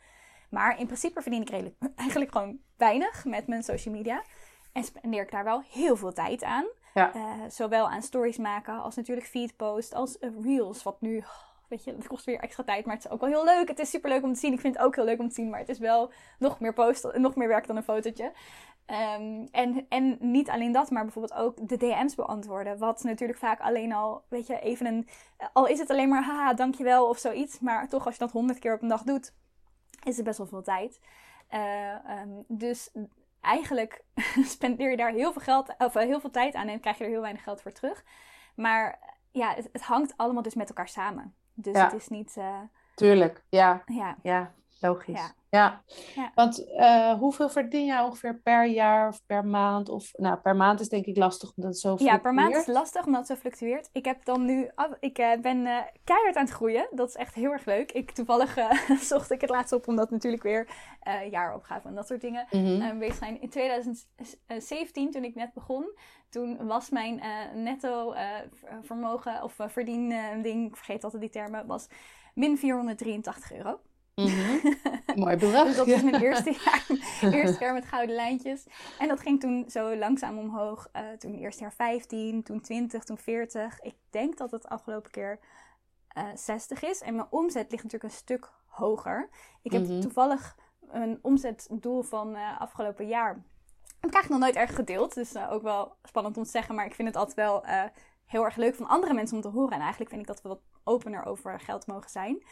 Maar 0.50 0.80
in 0.80 0.86
principe 0.86 1.22
verdien 1.22 1.42
ik 1.42 1.50
redelijk, 1.50 1.76
eigenlijk 1.96 2.32
gewoon 2.32 2.60
weinig 2.78 3.26
met 3.26 3.48
mijn 3.48 3.64
social 3.64 3.94
media. 3.94 4.24
En 4.72 4.84
spendeer 4.84 5.22
ik 5.22 5.32
daar 5.32 5.44
wel 5.44 5.64
heel 5.70 5.96
veel 5.96 6.14
tijd 6.14 6.44
aan. 6.44 6.66
Ja. 6.94 7.16
Uh, 7.16 7.24
zowel 7.50 7.90
aan 7.90 8.02
stories 8.02 8.38
maken 8.38 8.82
als 8.82 8.96
natuurlijk 8.96 9.28
feedpost 9.28 9.94
als 9.94 10.18
reels. 10.42 10.84
Wat 10.84 11.02
nu, 11.02 11.24
weet 11.72 11.84
je, 11.84 11.96
dat 11.96 12.08
kost 12.08 12.26
weer 12.26 12.40
extra 12.40 12.64
tijd. 12.64 12.86
Maar 12.86 12.96
het 12.96 13.06
is 13.06 13.12
ook 13.12 13.22
wel 13.22 13.30
heel 13.30 13.46
leuk. 13.46 13.68
Het 13.68 13.80
is 13.80 13.90
super 13.90 14.10
leuk 14.10 14.24
om 14.24 14.34
te 14.34 14.40
zien. 14.40 14.54
Ik 14.54 14.60
vind 14.60 14.76
het 14.76 14.84
ook 14.84 14.96
heel 14.96 15.06
leuk 15.06 15.20
om 15.20 15.28
te 15.28 15.34
zien. 15.34 15.50
Maar 15.50 15.60
het 15.60 15.70
is 15.70 15.80
wel 15.80 16.12
nog 16.40 16.60
meer 16.60 16.74
post, 16.74 17.14
nog 17.14 17.36
meer 17.36 17.48
werk 17.48 17.68
dan 17.68 17.76
een 17.76 17.84
fotootje. 17.84 18.32
Um, 18.88 19.48
en, 19.52 19.86
en 19.90 20.18
niet 20.20 20.50
alleen 20.50 20.72
dat, 20.72 20.90
maar 20.90 21.04
bijvoorbeeld 21.04 21.40
ook 21.40 21.68
de 21.70 21.78
DM's 21.78 22.16
beantwoorden. 22.16 22.78
Wat 22.78 23.04
natuurlijk 23.04 23.40
vaak 23.40 23.60
alleen 23.60 23.94
al, 23.94 24.24
weet 24.28 24.48
je, 24.48 24.60
even 24.60 24.86
een. 24.86 25.08
Al 25.54 25.68
is 25.68 25.80
het 25.80 25.90
alleen 25.90 26.10
maar 26.10 26.24
haha, 26.24 26.54
dankjewel 26.54 27.10
of 27.10 27.18
zoiets. 27.18 27.60
Maar 27.60 27.90
toch, 27.90 28.06
als 28.06 28.14
je 28.14 28.20
dat 28.20 28.32
honderd 28.32 28.60
keer 28.60 28.74
op 28.74 28.82
een 28.82 28.88
dag 28.88 29.04
doet, 29.04 29.34
is 30.04 30.16
het 30.16 30.26
best 30.26 30.38
wel 30.38 30.48
veel 30.48 30.62
tijd. 30.62 31.00
Uh, 31.52 32.22
um, 32.22 32.46
dus 32.48 32.92
eigenlijk 33.42 34.04
spendeer 34.56 34.90
je 34.90 34.98
daar 34.98 35.12
heel 35.12 35.32
veel, 35.32 35.42
geld, 35.42 35.74
of, 35.78 35.96
uh, 35.96 36.04
heel 36.04 36.20
veel 36.20 36.32
tijd 36.32 36.54
aan 36.54 36.68
en 36.68 36.80
krijg 36.80 36.98
je 36.98 37.04
er 37.04 37.10
heel 37.10 37.22
weinig 37.22 37.44
geld 37.44 37.62
voor 37.62 37.72
terug. 37.72 38.04
Maar 38.56 39.00
ja, 39.32 39.54
het, 39.54 39.70
het 39.72 39.82
hangt 39.82 40.14
allemaal 40.18 40.44
dus 40.44 40.56
met 40.56 40.68
elkaar 40.68 40.88
samen. 40.88 41.36
Dus 41.62 41.76
Ja. 41.76 41.84
het 41.84 41.94
is 41.94 42.08
niet... 42.08 42.38
eh, 42.38 42.60
Tuurlijk, 42.96 43.44
ja. 43.50 43.82
ja. 43.86 44.16
Ja, 44.24 44.52
logisch. 44.82 45.20
Ja. 45.20 45.34
Ja. 45.50 45.82
Ja. 46.16 46.32
Want 46.36 46.72
eh, 46.76 47.14
hoeveel 47.14 47.50
verdien 47.50 47.86
jij 47.86 48.02
ongeveer 48.02 48.40
per 48.44 48.66
jaar 48.66 49.08
of 49.08 49.26
per 49.26 49.46
maand? 49.46 49.90
Of, 49.90 50.10
nou, 50.14 50.38
per 50.38 50.56
maand 50.56 50.80
is 50.80 50.90
denk 50.90 51.06
ik 51.06 51.18
lastig 51.18 51.52
omdat 51.56 51.72
het 51.72 51.80
zo 51.82 51.96
Ja, 51.98 52.18
per 52.18 52.34
maand 52.34 52.48
is 52.48 52.54
fluctueert. 52.54 52.78
lastig 52.84 53.06
omdat 53.06 53.20
het 53.28 53.30
zo 53.30 53.36
fluctueert. 53.36 53.90
Ik 53.92 54.06
heb 54.06 54.26
dan 54.26 54.46
nu, 54.46 54.70
af- 54.76 54.98
ik 55.00 55.18
eh, 55.18 55.40
ben 55.42 55.66
eh, 55.66 55.78
keihard 56.04 56.36
aan 56.36 56.44
het 56.46 56.54
groeien. 56.54 56.88
Dat 56.92 57.08
is 57.08 57.16
echt 57.16 57.34
heel 57.36 57.52
erg 57.52 57.66
leuk. 57.66 57.92
Ik 57.92 58.12
toevallig 58.12 58.58
zocht 59.12 59.32
ik 59.32 59.42
het 59.42 59.50
laatst 59.50 59.74
op 59.74 59.88
omdat 59.88 60.10
natuurlijk 60.12 60.44
weer 60.44 60.68
jaaropgave 61.32 61.88
en 61.88 61.96
dat 61.96 62.08
soort 62.08 62.22
dingen 62.22 62.46
eh, 62.50 62.98
bezig 62.98 63.16
zijn. 63.16 63.42
In 63.42 63.50
2017, 63.50 65.12
toen 65.12 65.24
ik 65.24 65.36
net 65.36 65.54
begon, 65.54 65.96
toen 66.30 66.68
was 66.68 66.90
mijn 66.90 67.22
netto 67.54 68.12
ver- 68.12 68.80
vermogen 68.82 69.44
of 69.44 69.60
eh, 69.60 69.68
verdien 69.70 70.12
eh, 70.12 70.42
ding, 70.44 70.68
ik 70.68 70.76
vergeet 70.76 71.04
altijd 71.04 71.22
die 71.22 71.32
termen, 71.32 71.66
was 71.68 71.88
min 72.34 72.58
483 72.58 73.54
euro. 73.54 73.80
Mhm. 74.24 74.74
Mooi 75.24 75.36
bedrag. 75.38 75.66
Dus 75.68 75.76
dat 75.76 75.86
ja. 75.86 75.96
is 75.96 76.04
mijn 76.04 76.22
eerste 76.28 76.52
jaar, 76.52 76.86
eerste 77.34 77.64
jaar 77.64 77.74
met 77.74 77.86
gouden 77.86 78.16
lijntjes. 78.16 78.66
En 79.00 79.08
dat 79.08 79.20
ging 79.20 79.40
toen 79.40 79.66
zo 79.68 79.96
langzaam 79.96 80.38
omhoog. 80.38 80.90
Eh, 80.92 81.04
toen 81.20 81.34
eerst 81.34 81.60
jaar 81.60 81.74
15, 81.74 82.44
toen 82.44 82.62
20, 82.62 83.04
toen 83.04 83.18
40. 83.18 83.80
Ik 83.82 83.96
denk 84.10 84.38
dat 84.38 84.52
het 84.52 84.68
afgelopen 84.68 85.12
keer 85.12 85.40
eh 86.08 86.24
60 86.36 86.84
is. 86.84 87.02
En 87.02 87.16
mijn 87.16 87.28
omzet 87.30 87.72
ligt 87.72 87.84
natuurlijk 87.84 88.14
een 88.14 88.20
stuk 88.20 88.52
hoger. 88.66 89.30
Ik 89.62 89.72
heb 89.72 89.82
Mhm. 89.88 90.00
toevallig 90.00 90.58
een 90.92 91.20
omzetdoel 91.22 92.02
van 92.02 92.36
eh, 92.36 92.62
afgelopen 92.62 93.08
jaar. 93.08 93.34
Heb 94.00 94.10
ik 94.10 94.16
eigenlijk 94.16 94.30
nog 94.30 94.40
nooit 94.40 94.56
erg 94.68 94.76
gedeeld. 94.76 95.14
Dus 95.14 95.38
ook 95.38 95.62
wel 95.62 95.96
spannend 96.04 96.38
om 96.38 96.44
te 96.44 96.50
zeggen. 96.50 96.76
Maar 96.76 96.86
ik 96.86 96.96
vind 96.96 97.08
het 97.08 97.18
altijd 97.18 97.36
wel 97.38 97.66
heel 98.26 98.44
erg 98.46 98.56
leuk 98.56 98.76
van 98.76 98.88
andere 98.88 99.14
mensen 99.14 99.36
om 99.36 99.42
te 99.42 99.48
horen. 99.50 99.72
En 99.74 99.80
eigenlijk 99.80 100.10
vind 100.10 100.22
ik 100.22 100.28
dat 100.28 100.42
we 100.42 100.48
wat 100.50 100.62
opener 100.84 101.26
over 101.26 101.60
geld 101.60 101.88
mogen 101.88 102.10
zijn. 102.10 102.44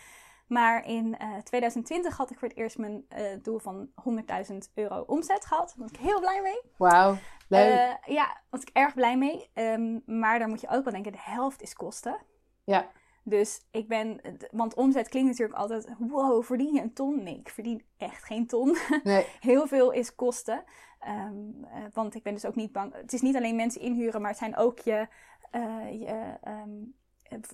Maar 0.50 0.86
in 0.86 1.18
eh, 1.18 1.38
2020 1.38 2.18
had 2.18 2.32
ik 2.32 2.40
voor 2.40 2.48
het 2.48 2.58
eerst 2.58 2.78
mijn 2.78 3.06
eh, 3.08 3.24
doel 3.42 3.60
van 3.60 3.90
100.000 4.52 4.58
euro 4.74 5.04
omzet 5.08 5.46
gehad. 5.46 5.68
Daar 5.68 5.88
was 5.88 5.92
ik 5.92 6.06
heel 6.06 6.20
blij 6.20 6.42
mee. 6.42 6.62
Wauw, 6.78 7.18
leuk. 7.48 7.74
Eh, 7.74 8.14
ja, 8.14 8.26
daar 8.26 8.44
was 8.50 8.62
ik 8.62 8.70
erg 8.74 8.94
blij 8.94 9.18
mee. 9.18 9.50
Ehm, 9.54 10.00
maar 10.06 10.40
daar 10.40 10.50
moet 10.50 10.62
je 10.62 10.70
ook 10.70 10.84
wel 10.84 10.94
denken, 10.94 11.12
de 11.12 11.22
helft 11.22 11.62
is 11.62 11.74
kosten. 11.74 12.18
ja. 12.64 12.90
Dus 13.24 13.68
ik 13.72 13.88
ben, 13.88 14.22
want 14.52 14.74
omzet 14.74 15.10
klinkt 15.10 15.30
natuurlijk 15.30 15.60
altijd, 15.60 15.90
wow, 16.00 16.44
verdien 16.44 16.74
je 16.74 16.82
een 16.82 16.94
ton? 16.94 17.24
Nee, 17.24 17.40
ik 17.40 17.50
verdien 17.50 17.86
echt 17.98 18.24
geen 18.24 18.48
ton. 18.48 18.78
Nee. 19.04 19.26
Heel 19.40 19.68
veel 19.68 19.92
is 19.92 20.16
kosten. 20.16 20.64
Ehm, 21.00 21.64
eh, 21.64 21.84
want 21.94 22.16
ik 22.16 22.24
ben 22.24 22.34
dus 22.34 22.46
ook 22.46 22.56
niet 22.56 22.72
bang. 22.72 22.94
Het 22.94 23.14
is 23.14 23.22
niet 23.22 23.36
alleen 23.36 23.56
mensen 23.56 23.82
inhuren, 23.82 24.22
maar 24.22 24.30
het 24.30 24.40
zijn 24.40 24.58
ook 24.58 24.80
je, 24.80 25.08
eh, 25.52 25.92
je, 25.92 26.38
ehm, 26.42 26.44
eh, 26.44 26.68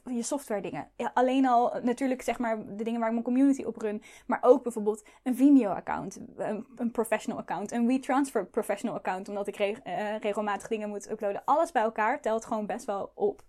je 0.06 0.24
software 0.24 0.62
dingen. 0.62 0.90
Ja, 0.96 1.12
alleen 1.14 1.48
al 1.48 1.80
natuurlijk 1.82 2.22
zeg 2.22 2.40
maar 2.40 2.58
de 2.76 2.84
dingen 2.84 3.00
waar 3.00 3.08
ik 3.08 3.14
mijn 3.14 3.26
community 3.26 3.64
op 3.64 3.82
run. 3.82 4.02
Maar 4.26 4.40
ook 4.42 4.64
bijvoorbeeld 4.64 5.04
een 5.24 5.36
Vimeo 5.36 5.70
account. 5.70 6.20
Een, 6.38 6.66
een 6.76 6.92
professional 6.92 7.40
account. 7.40 7.72
Een 7.72 7.88
WeTransfer 7.88 8.46
professional 8.46 8.96
account. 8.96 9.30
Omdat 9.30 9.48
ik 9.48 9.58
eh, 9.58 10.18
regelmatig 10.20 10.68
dingen 10.68 10.90
moet 10.90 11.12
uploaden. 11.12 11.42
Alles 11.46 11.72
bij 11.72 11.84
elkaar 11.84 12.22
telt 12.22 12.46
gewoon 12.46 12.66
best 12.66 12.86
wel 12.86 13.12
op. 13.14 13.44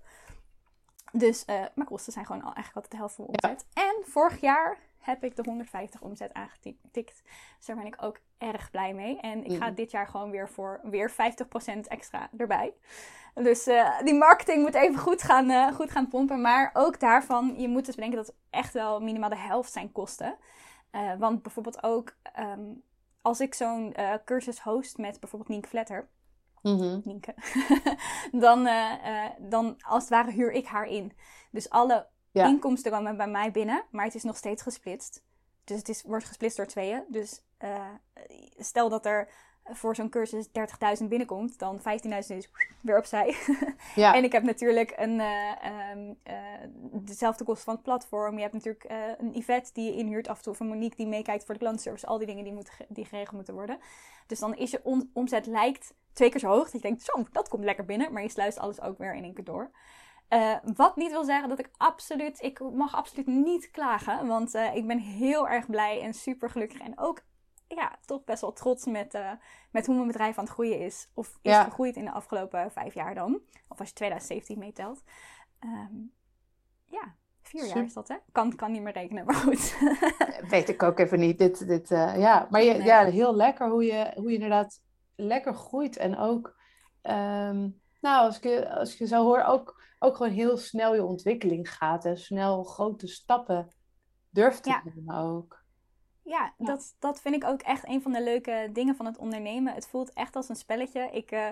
Dus 1.12 1.44
eh, 1.44 1.54
mijn 1.74 1.88
kosten 1.88 2.12
zijn 2.12 2.26
gewoon 2.26 2.42
al 2.42 2.54
eigenlijk 2.54 2.76
altijd 2.76 2.92
de 2.92 2.98
helft 2.98 3.14
van 3.14 3.26
mijn 3.28 3.42
omzet. 3.42 3.66
En 3.74 4.10
vorig 4.10 4.40
jaar 4.40 4.78
heb 5.06 5.24
ik 5.24 5.36
de 5.36 5.42
150 5.44 6.00
omzet 6.00 6.32
aangetikt. 6.32 7.22
Dus 7.56 7.66
daar 7.66 7.76
ben 7.76 7.86
ik 7.86 7.96
ook 8.00 8.20
erg 8.38 8.70
blij 8.70 8.94
mee. 8.94 9.20
En 9.20 9.44
ik 9.44 9.56
ga 9.56 9.70
dit 9.70 9.90
jaar 9.90 10.06
gewoon 10.06 10.30
weer 10.30 10.48
voor 10.48 10.80
weer 10.82 11.10
50% 11.10 11.14
extra 11.88 12.30
erbij. 12.36 12.74
Dus 13.34 13.66
eh, 13.66 14.00
die 14.04 14.14
marketing 14.14 14.62
moet 14.62 14.74
even 14.74 14.98
goed 14.98 15.22
gaan, 15.22 15.50
eh, 15.50 15.72
goed 15.72 15.90
gaan 15.90 16.08
pompen. 16.08 16.40
Maar 16.40 16.70
ook 16.72 17.00
daarvan, 17.00 17.54
je 17.58 17.68
moet 17.68 17.86
dus 17.86 17.94
bedenken 17.94 18.18
dat 18.18 18.34
echt 18.50 18.72
wel 18.72 19.00
minimaal 19.00 19.28
de 19.28 19.36
helft 19.36 19.72
zijn 19.72 19.92
kosten. 19.92 20.36
Eh, 20.90 21.14
want 21.18 21.42
bijvoorbeeld 21.42 21.82
ook 21.82 22.16
ehm, 22.22 22.72
als 23.22 23.40
ik 23.40 23.54
zo'n 23.54 23.94
cursus 24.24 24.60
host 24.60 24.98
met 24.98 25.20
bijvoorbeeld 25.20 25.50
Nienke 25.50 25.68
Vletter. 25.68 26.08
Mhm. 26.62 27.00
Nienke. 27.04 27.34
dan, 28.46 28.68
dan 29.38 29.76
als 29.80 30.02
het 30.02 30.12
ware 30.12 30.30
huur 30.30 30.52
ik 30.52 30.66
haar 30.66 30.86
in. 30.86 31.12
Dus 31.50 31.70
alle 31.70 32.06
Ja. 32.36 32.46
inkomsten 32.46 32.92
komen 32.92 33.16
bij 33.16 33.28
mij 33.28 33.50
binnen, 33.50 33.84
maar 33.90 34.04
het 34.04 34.14
is 34.14 34.22
nog 34.22 34.36
steeds 34.36 34.62
gesplitst. 34.62 35.22
Dus 35.64 35.78
het 35.78 35.88
is, 35.88 36.02
wordt 36.02 36.24
gesplitst 36.24 36.56
door 36.56 36.66
tweeën. 36.66 37.04
Dus 37.08 37.42
eh, 37.58 37.88
stel 38.58 38.88
dat 38.88 39.06
er 39.06 39.28
voor 39.64 39.94
zo'n 39.94 40.08
cursus 40.10 40.48
30.000 41.00 41.04
binnenkomt, 41.08 41.58
dan 41.58 41.78
15.000 41.78 41.82
is 42.28 42.50
weer 42.80 42.98
opzij. 42.98 43.34
Ja. 43.94 44.14
En 44.14 44.24
ik 44.24 44.32
heb 44.32 44.42
natuurlijk 44.42 44.92
een, 44.96 45.20
eh, 45.20 45.64
ehm, 45.64 46.12
eh, 46.22 46.34
dezelfde 46.92 47.44
kosten 47.44 47.64
van 47.64 47.74
het 47.74 47.82
platform. 47.82 48.34
Je 48.34 48.40
hebt 48.40 48.52
natuurlijk 48.52 48.84
een 49.18 49.30
Yvette 49.34 49.70
die 49.72 49.84
je 49.84 49.96
inhuurt 49.98 50.28
af 50.28 50.36
en 50.36 50.42
toe. 50.42 50.52
Of 50.52 50.60
een 50.60 50.66
Monique 50.66 50.96
die 50.96 51.06
meekijkt 51.06 51.44
voor 51.44 51.54
de 51.54 51.60
klantenservice. 51.60 52.06
Al 52.06 52.18
die 52.18 52.26
dingen 52.26 52.44
die, 52.44 52.52
moeten, 52.52 52.72
die 52.88 53.04
geregeld 53.04 53.34
moeten 53.34 53.54
worden. 53.54 53.78
Dus 54.26 54.38
dan 54.38 54.56
is 54.56 54.70
je 54.70 54.80
on- 54.82 55.10
omzet 55.12 55.46
lijkt 55.46 55.94
twee 56.12 56.30
keer 56.30 56.40
zo 56.40 56.48
hoog. 56.48 56.64
Dat 56.64 56.72
je 56.72 56.78
denkt, 56.88 57.02
zo, 57.02 57.26
dat 57.32 57.48
komt 57.48 57.64
lekker 57.64 57.84
binnen. 57.84 58.12
Maar 58.12 58.22
je 58.22 58.28
sluist 58.28 58.58
alles 58.58 58.80
ook 58.80 58.98
weer 58.98 59.14
in 59.14 59.24
één 59.24 59.34
keer 59.34 59.44
door. 59.44 59.70
Eh, 60.28 60.54
wat 60.74 60.96
niet 60.96 61.10
wil 61.10 61.24
zeggen 61.24 61.48
dat 61.48 61.58
ik 61.58 61.70
absoluut, 61.76 62.42
ik 62.42 62.60
mag 62.60 62.94
absoluut 62.94 63.26
niet 63.26 63.70
klagen. 63.70 64.26
Want 64.26 64.54
eh, 64.54 64.74
ik 64.74 64.86
ben 64.86 64.98
heel 64.98 65.48
erg 65.48 65.66
blij 65.70 66.02
en 66.02 66.14
super 66.14 66.50
gelukkig. 66.50 66.80
En 66.80 66.98
ook, 66.98 67.20
ja, 67.68 67.98
toch 68.04 68.24
best 68.24 68.40
wel 68.40 68.52
trots 68.52 68.86
met, 68.86 69.14
eh, 69.14 69.30
met 69.70 69.86
hoe 69.86 69.94
mijn 69.94 70.06
bedrijf 70.06 70.38
aan 70.38 70.44
het 70.44 70.52
groeien 70.52 70.80
is. 70.80 71.10
Of 71.14 71.28
is 71.42 71.52
Ja. 71.52 71.64
gegroeid 71.64 71.96
in 71.96 72.04
de 72.04 72.10
afgelopen 72.10 72.72
vijf 72.72 72.94
jaar 72.94 73.14
dan. 73.14 73.40
Of 73.68 73.78
als 73.78 73.88
je 73.88 73.94
2017 73.94 74.58
meetelt. 74.58 75.02
Ehm, 75.58 75.94
ja, 76.84 77.14
vier 77.42 77.66
jaar 77.66 77.84
is 77.84 77.92
dat 77.94 78.08
hè? 78.08 78.16
Kan, 78.32 78.56
kan 78.56 78.72
niet 78.72 78.82
meer 78.82 78.92
rekenen, 78.92 79.24
maar 79.24 79.34
goed. 79.34 79.76
Weet 80.48 80.68
ik 80.68 80.82
ook 80.82 80.98
even 80.98 81.18
niet. 81.18 81.38
Dit, 81.38 81.66
dit, 81.66 81.88
ja. 81.88 82.46
Maar 82.50 82.62
je, 82.62 82.72
Nee. 82.72 82.82
ja, 82.86 83.04
heel 83.04 83.34
lekker 83.34 83.68
hoe 83.70 83.84
je, 83.84 84.12
hoe 84.14 84.28
je 84.28 84.34
inderdaad 84.34 84.80
lekker 85.16 85.54
groeit. 85.54 85.96
En 85.96 86.18
ook, 86.18 86.56
ehm, 87.02 87.68
nou, 88.00 88.24
als 88.26 88.36
ik, 88.36 88.42
je- 88.42 88.74
als 88.74 88.92
ik 88.92 88.98
je 88.98 89.06
zo 89.06 89.22
hoor, 89.24 89.42
ook, 89.42 89.82
ook 90.06 90.16
gewoon 90.16 90.32
heel 90.32 90.56
snel 90.56 90.94
je 90.94 91.04
ontwikkeling 91.04 91.72
gaat. 91.72 92.04
En 92.04 92.18
snel 92.18 92.64
grote 92.64 93.06
stappen 93.06 93.68
durft 94.30 94.62
te 94.62 94.68
Ja. 94.70 94.82
nemen 94.84 95.14
ook. 95.14 95.64
Ja, 96.22 96.54
Ja. 96.58 96.66
Dat, 96.66 96.94
dat 96.98 97.20
vind 97.20 97.34
ik 97.34 97.44
ook 97.44 97.60
echt 97.62 97.88
een 97.88 98.02
van 98.02 98.12
de 98.12 98.22
leuke 98.22 98.68
dingen 98.72 98.96
van 98.96 99.06
het 99.06 99.18
ondernemen. 99.18 99.74
Het 99.74 99.86
voelt 99.88 100.12
echt 100.12 100.36
als 100.36 100.48
een 100.48 100.56
spelletje. 100.56 101.10
Ik, 101.12 101.30
eh, 101.30 101.48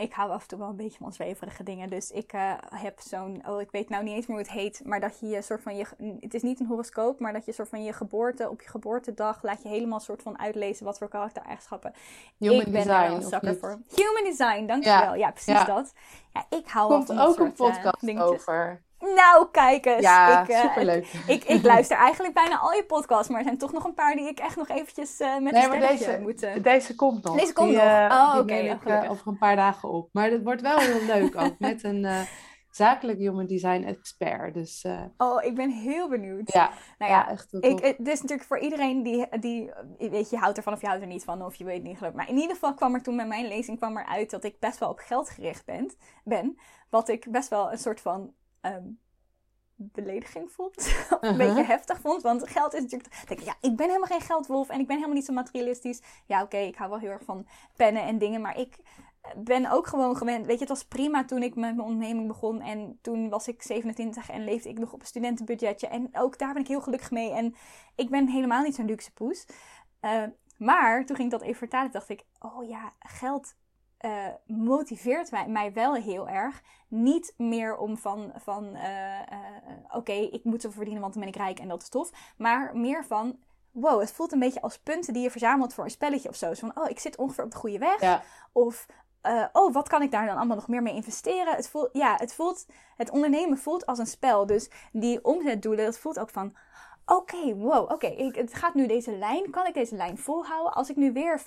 ik 0.00 0.12
hou 0.12 0.30
af 0.30 0.42
en 0.42 0.48
toe 0.48 0.58
wel 0.58 0.68
een 0.68 0.76
beetje 0.76 0.98
van 0.98 1.12
zweverige 1.12 1.62
dingen. 1.62 1.90
Dus 1.90 2.10
ik 2.10 2.32
eh, 2.32 2.52
heb 2.74 3.00
zo'n, 3.00 3.42
oh 3.46 3.60
ik 3.60 3.70
weet 3.70 3.88
nou 3.88 4.04
niet 4.04 4.14
eens 4.14 4.26
meer 4.26 4.36
hoe 4.36 4.46
het 4.46 4.54
heet. 4.56 4.82
Maar 4.84 5.00
dat 5.00 5.20
je 5.20 5.26
je 5.26 5.42
soort 5.42 5.62
van, 5.62 5.76
je, 5.76 5.86
het 6.20 6.34
is 6.34 6.42
niet 6.42 6.60
een 6.60 6.66
horoscoop. 6.66 7.20
Maar 7.20 7.32
dat 7.32 7.44
je 7.44 7.52
soort 7.52 7.68
van 7.68 7.84
je 7.84 7.92
geboorte, 7.92 8.50
op 8.50 8.62
je 8.62 8.68
geboortedag 8.68 9.42
laat 9.42 9.62
je 9.62 9.68
helemaal 9.68 10.00
soort 10.00 10.22
van 10.22 10.38
uitlezen 10.38 10.84
wat 10.84 10.98
voor 10.98 11.08
karaktereigenschappen. 11.08 11.92
Human 12.38 12.58
ik 12.58 12.64
ben 12.64 12.72
design, 12.72 12.88
daar 12.88 13.10
een 13.10 13.50
niet? 13.50 13.58
voor. 13.58 13.80
Human 13.94 14.24
design, 14.24 14.66
dankjewel. 14.66 15.14
Ja, 15.14 15.30
precies 15.30 15.52
ja. 15.52 15.64
dat. 15.64 15.92
Ja, 16.32 16.46
ik 16.58 16.68
hou 16.68 16.88
Komt 16.88 17.06
van 17.06 17.18
ook 17.18 17.38
een 17.38 17.52
soort, 17.56 17.76
eh, 17.76 17.82
podcast 17.82 18.18
over. 18.18 18.82
Nou, 19.00 19.48
kijk 19.50 19.84
eens. 19.86 20.00
Ja, 20.02 20.42
ik, 20.42 20.48
eh, 20.48 20.60
superleuk. 20.60 21.06
ik, 21.26 21.44
ik 21.44 21.62
luister 21.62 21.96
eigenlijk 21.96 22.34
bijna 22.34 22.58
al 22.58 22.72
je 22.72 22.84
podcasts, 22.84 23.28
maar 23.28 23.38
er 23.38 23.44
zijn 23.44 23.58
toch 23.58 23.72
nog 23.72 23.84
een 23.84 23.94
paar 23.94 24.14
die 24.14 24.28
ik 24.28 24.38
echt 24.38 24.56
nog 24.56 24.68
eventjes 24.68 25.20
eh, 25.20 25.38
met 25.38 25.52
Nee, 25.52 25.64
een 25.64 25.80
deze- 25.80 26.18
moet... 26.20 26.42
eh, 26.42 26.62
Deze 26.62 26.94
komt 26.94 27.24
nog. 27.24 27.38
Deze 27.38 27.52
komt 27.52 27.68
Die, 27.68 27.76
nog. 27.78 28.12
Oh, 28.12 28.36
oké, 28.38 28.54
ja, 28.54 29.06
over 29.08 29.26
een 29.28 29.38
paar 29.38 29.56
dagen 29.56 29.88
op. 29.88 30.08
Maar 30.12 30.30
het 30.30 30.42
wordt 30.42 30.60
wel 30.62 30.78
heel 30.78 31.04
leuk 31.04 31.36
ook. 31.40 31.58
Met 31.68 31.84
een 31.84 32.26
zakelijk 32.70 33.18
human 33.18 33.46
design 33.46 33.82
expert. 33.82 34.54
Dus 34.54 34.86
Oh, 35.16 35.44
ik 35.44 35.54
ben 35.54 35.70
heel 35.70 36.08
benieuwd. 36.08 36.52
ja, 36.52 36.70
Nou 36.98 37.10
ja, 37.12 37.18
ja, 37.18 37.30
echt 37.30 37.46
ik, 37.60 37.78
het 37.84 38.08
is 38.08 38.20
natuurlijk 38.20 38.48
voor 38.48 38.58
iedereen 38.58 39.02
die, 39.02 39.38
die, 39.40 39.70
weet 39.98 40.30
je, 40.30 40.36
houdt 40.36 40.56
ervan 40.56 40.72
of 40.72 40.80
je 40.80 40.86
houdt 40.86 41.02
er 41.02 41.08
niet 41.08 41.24
van, 41.24 41.44
of 41.44 41.54
je 41.54 41.64
weet 41.64 41.74
het 41.76 41.84
niet 41.86 41.98
geloof. 41.98 42.12
Maar 42.14 42.28
in 42.28 42.36
ieder 42.36 42.50
geval 42.54 42.74
kwam 42.74 42.94
er 42.94 43.02
toen 43.02 43.16
bij 43.16 43.26
mijn 43.26 43.48
lezing 43.48 43.78
kwam 43.78 43.96
er 43.96 44.06
uit 44.06 44.30
dat 44.30 44.44
ik 44.44 44.58
best 44.58 44.78
wel 44.78 44.88
op 44.88 44.98
geld 44.98 45.30
gericht 45.30 45.64
ben. 45.64 45.94
ben 46.24 46.58
wat 46.90 47.08
ik 47.08 47.26
best 47.30 47.48
wel 47.48 47.72
een 47.72 47.78
soort 47.78 48.00
van 48.00 48.32
ehm, 48.60 48.84
belediging 49.74 50.52
vond. 50.52 50.76
of 50.76 51.08
een 51.20 51.30
Uh-huh. 51.30 51.46
beetje 51.46 51.64
heftig 51.64 52.00
vond. 52.00 52.22
Want 52.22 52.48
geld 52.48 52.74
is 52.74 52.80
natuurlijk, 52.80 53.26
denk 53.28 53.40
ik, 53.40 53.46
ja, 53.46 53.54
ik 53.60 53.76
ben 53.76 53.86
helemaal 53.86 54.08
geen 54.08 54.20
geldwolf 54.20 54.68
en 54.68 54.80
ik 54.80 54.86
ben 54.86 54.96
helemaal 54.96 55.16
niet 55.16 55.24
zo 55.24 55.32
materialistisch. 55.32 56.02
Ja, 56.26 56.42
oké, 56.42 56.56
ik 56.56 56.76
hou 56.76 56.90
wel 56.90 56.98
heel 56.98 57.10
erg 57.10 57.24
van 57.24 57.46
pennen 57.76 58.02
en 58.02 58.18
dingen, 58.18 58.40
maar 58.40 58.58
ik 58.58 58.78
ben 59.36 59.70
ook 59.70 59.86
gewoon 59.86 60.16
gewend. 60.16 60.46
Weet 60.46 60.54
je, 60.54 60.60
het 60.60 60.68
was 60.68 60.84
prima 60.84 61.24
toen 61.24 61.42
ik 61.42 61.54
met 61.54 61.76
mijn 61.76 61.88
onderneming 61.88 62.26
begon. 62.26 62.60
En 62.60 62.98
toen 63.00 63.28
was 63.28 63.48
ik 63.48 63.62
27 63.62 64.30
en 64.30 64.44
leefde 64.44 64.68
ik 64.68 64.78
nog 64.78 64.92
op 64.92 65.00
een 65.00 65.06
studentenbudgetje. 65.06 65.86
En 65.86 66.08
ook 66.12 66.38
daar 66.38 66.52
ben 66.52 66.62
ik 66.62 66.68
heel 66.68 66.80
gelukkig 66.80 67.10
mee. 67.10 67.30
En 67.32 67.54
ik 67.94 68.10
ben 68.10 68.28
helemaal 68.28 68.62
niet 68.62 68.74
zo'n 68.74 68.86
luxe 68.86 69.12
poes. 69.12 69.46
Eh, 70.00 70.22
maar 70.56 71.04
toen 71.06 71.16
ging 71.16 71.32
ik 71.32 71.38
dat 71.38 71.48
even 71.48 71.58
vertalen. 71.58 71.90
dacht 71.90 72.08
ik, 72.08 72.24
oh 72.38 72.68
ja, 72.68 72.92
geld 72.98 73.54
eh, 74.00 74.26
motiveert 74.46 75.30
mij, 75.30 75.48
mij 75.48 75.72
wel 75.72 75.94
heel 75.94 76.28
erg. 76.28 76.62
Niet 76.88 77.34
meer 77.36 77.76
om 77.76 77.98
van, 77.98 78.32
van 78.36 78.74
eh, 78.74 79.20
eh, 79.20 79.26
oké, 79.90 80.12
ik 80.12 80.44
moet 80.44 80.60
zoveel 80.60 80.76
verdienen, 80.76 81.00
want 81.02 81.14
dan 81.14 81.22
ben 81.22 81.32
ik 81.32 81.38
rijk 81.38 81.58
en 81.58 81.68
dat 81.68 81.82
is 81.82 81.88
tof. 81.88 82.10
Maar 82.36 82.76
meer 82.76 83.04
van, 83.04 83.38
wow, 83.70 84.00
het 84.00 84.12
voelt 84.12 84.32
een 84.32 84.38
beetje 84.38 84.60
als 84.60 84.78
punten 84.78 85.12
die 85.12 85.22
je 85.22 85.30
verzamelt 85.30 85.74
voor 85.74 85.84
een 85.84 85.90
spelletje 85.90 86.28
of 86.28 86.36
zo. 86.36 86.54
Zo 86.54 86.66
van, 86.66 86.84
oh, 86.84 86.90
ik 86.90 86.98
zit 86.98 87.16
ongeveer 87.16 87.44
op 87.44 87.50
de 87.50 87.56
goede 87.56 87.78
weg. 87.78 88.00
Ja, 88.00 88.22
Of 88.52 88.86
oh, 89.52 89.72
wat 89.72 89.88
kan 89.88 90.02
ik 90.02 90.10
daar 90.10 90.26
dan 90.26 90.36
allemaal 90.36 90.56
nog 90.56 90.68
meer 90.68 90.82
mee 90.82 90.94
investeren? 90.94 91.54
Het 91.54 91.68
voelt, 91.68 91.88
ja, 91.92 92.16
het 92.16 92.34
voelt, 92.34 92.66
het 92.96 93.10
ondernemen 93.10 93.58
voelt 93.58 93.86
als 93.86 93.98
een 93.98 94.06
spel. 94.06 94.46
Dus 94.46 94.70
die 94.92 95.24
omzetdoelen, 95.24 95.84
dat 95.84 95.98
voelt 95.98 96.18
ook 96.18 96.30
van, 96.30 96.56
oké, 97.16 97.54
wow, 97.54 97.90
oké, 97.90 98.30
het 98.32 98.54
gaat 98.54 98.74
nu 98.74 98.86
deze 98.86 99.16
lijn. 99.16 99.50
Kan 99.50 99.66
ik 99.66 99.74
deze 99.74 99.96
lijn 99.96 100.18
volhouden? 100.18 100.72
Als 100.72 100.90
ik 100.90 100.96
nu 100.96 101.12
weer 101.12 101.40
50% 101.40 101.42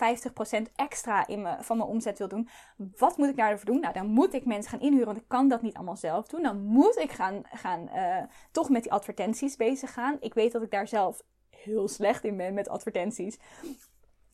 extra 0.76 1.27
in 1.27 1.48
van 1.60 1.77
mijn 1.77 1.90
omzet 1.90 2.18
wil 2.18 2.27
doen, 2.27 2.49
wat 2.98 3.18
moet 3.18 3.30
ik 3.30 3.38
daarvoor 3.38 3.65
doen? 3.65 3.80
Nou, 3.80 3.94
dan 3.94 4.07
moet 4.07 4.34
ik 4.34 4.45
mensen 4.45 4.72
gaan 4.72 4.80
inhuren, 4.80 5.06
want 5.06 5.18
ik 5.18 5.27
kan 5.27 5.48
dat 5.48 5.61
niet 5.61 5.76
allemaal 5.76 5.98
zelf 5.98 6.27
doen. 6.27 6.44
Dan 6.44 6.61
moet 6.61 6.98
ik 6.98 7.11
gaan, 7.11 7.41
gaan 7.44 7.90
uh, 7.95 8.18
toch 8.52 8.69
met 8.69 8.84
die 8.84 8.91
advertenties 8.91 9.56
bezig 9.56 9.94
gaan. 9.94 10.18
Ik 10.19 10.34
weet 10.34 10.52
dat 10.52 10.61
ik 10.61 10.72
daar 10.72 10.88
zelf 10.88 11.23
heel 11.49 11.88
slecht 11.88 12.23
in 12.23 12.38
ben 12.38 12.53
met 12.53 12.69
advertenties 12.69 13.40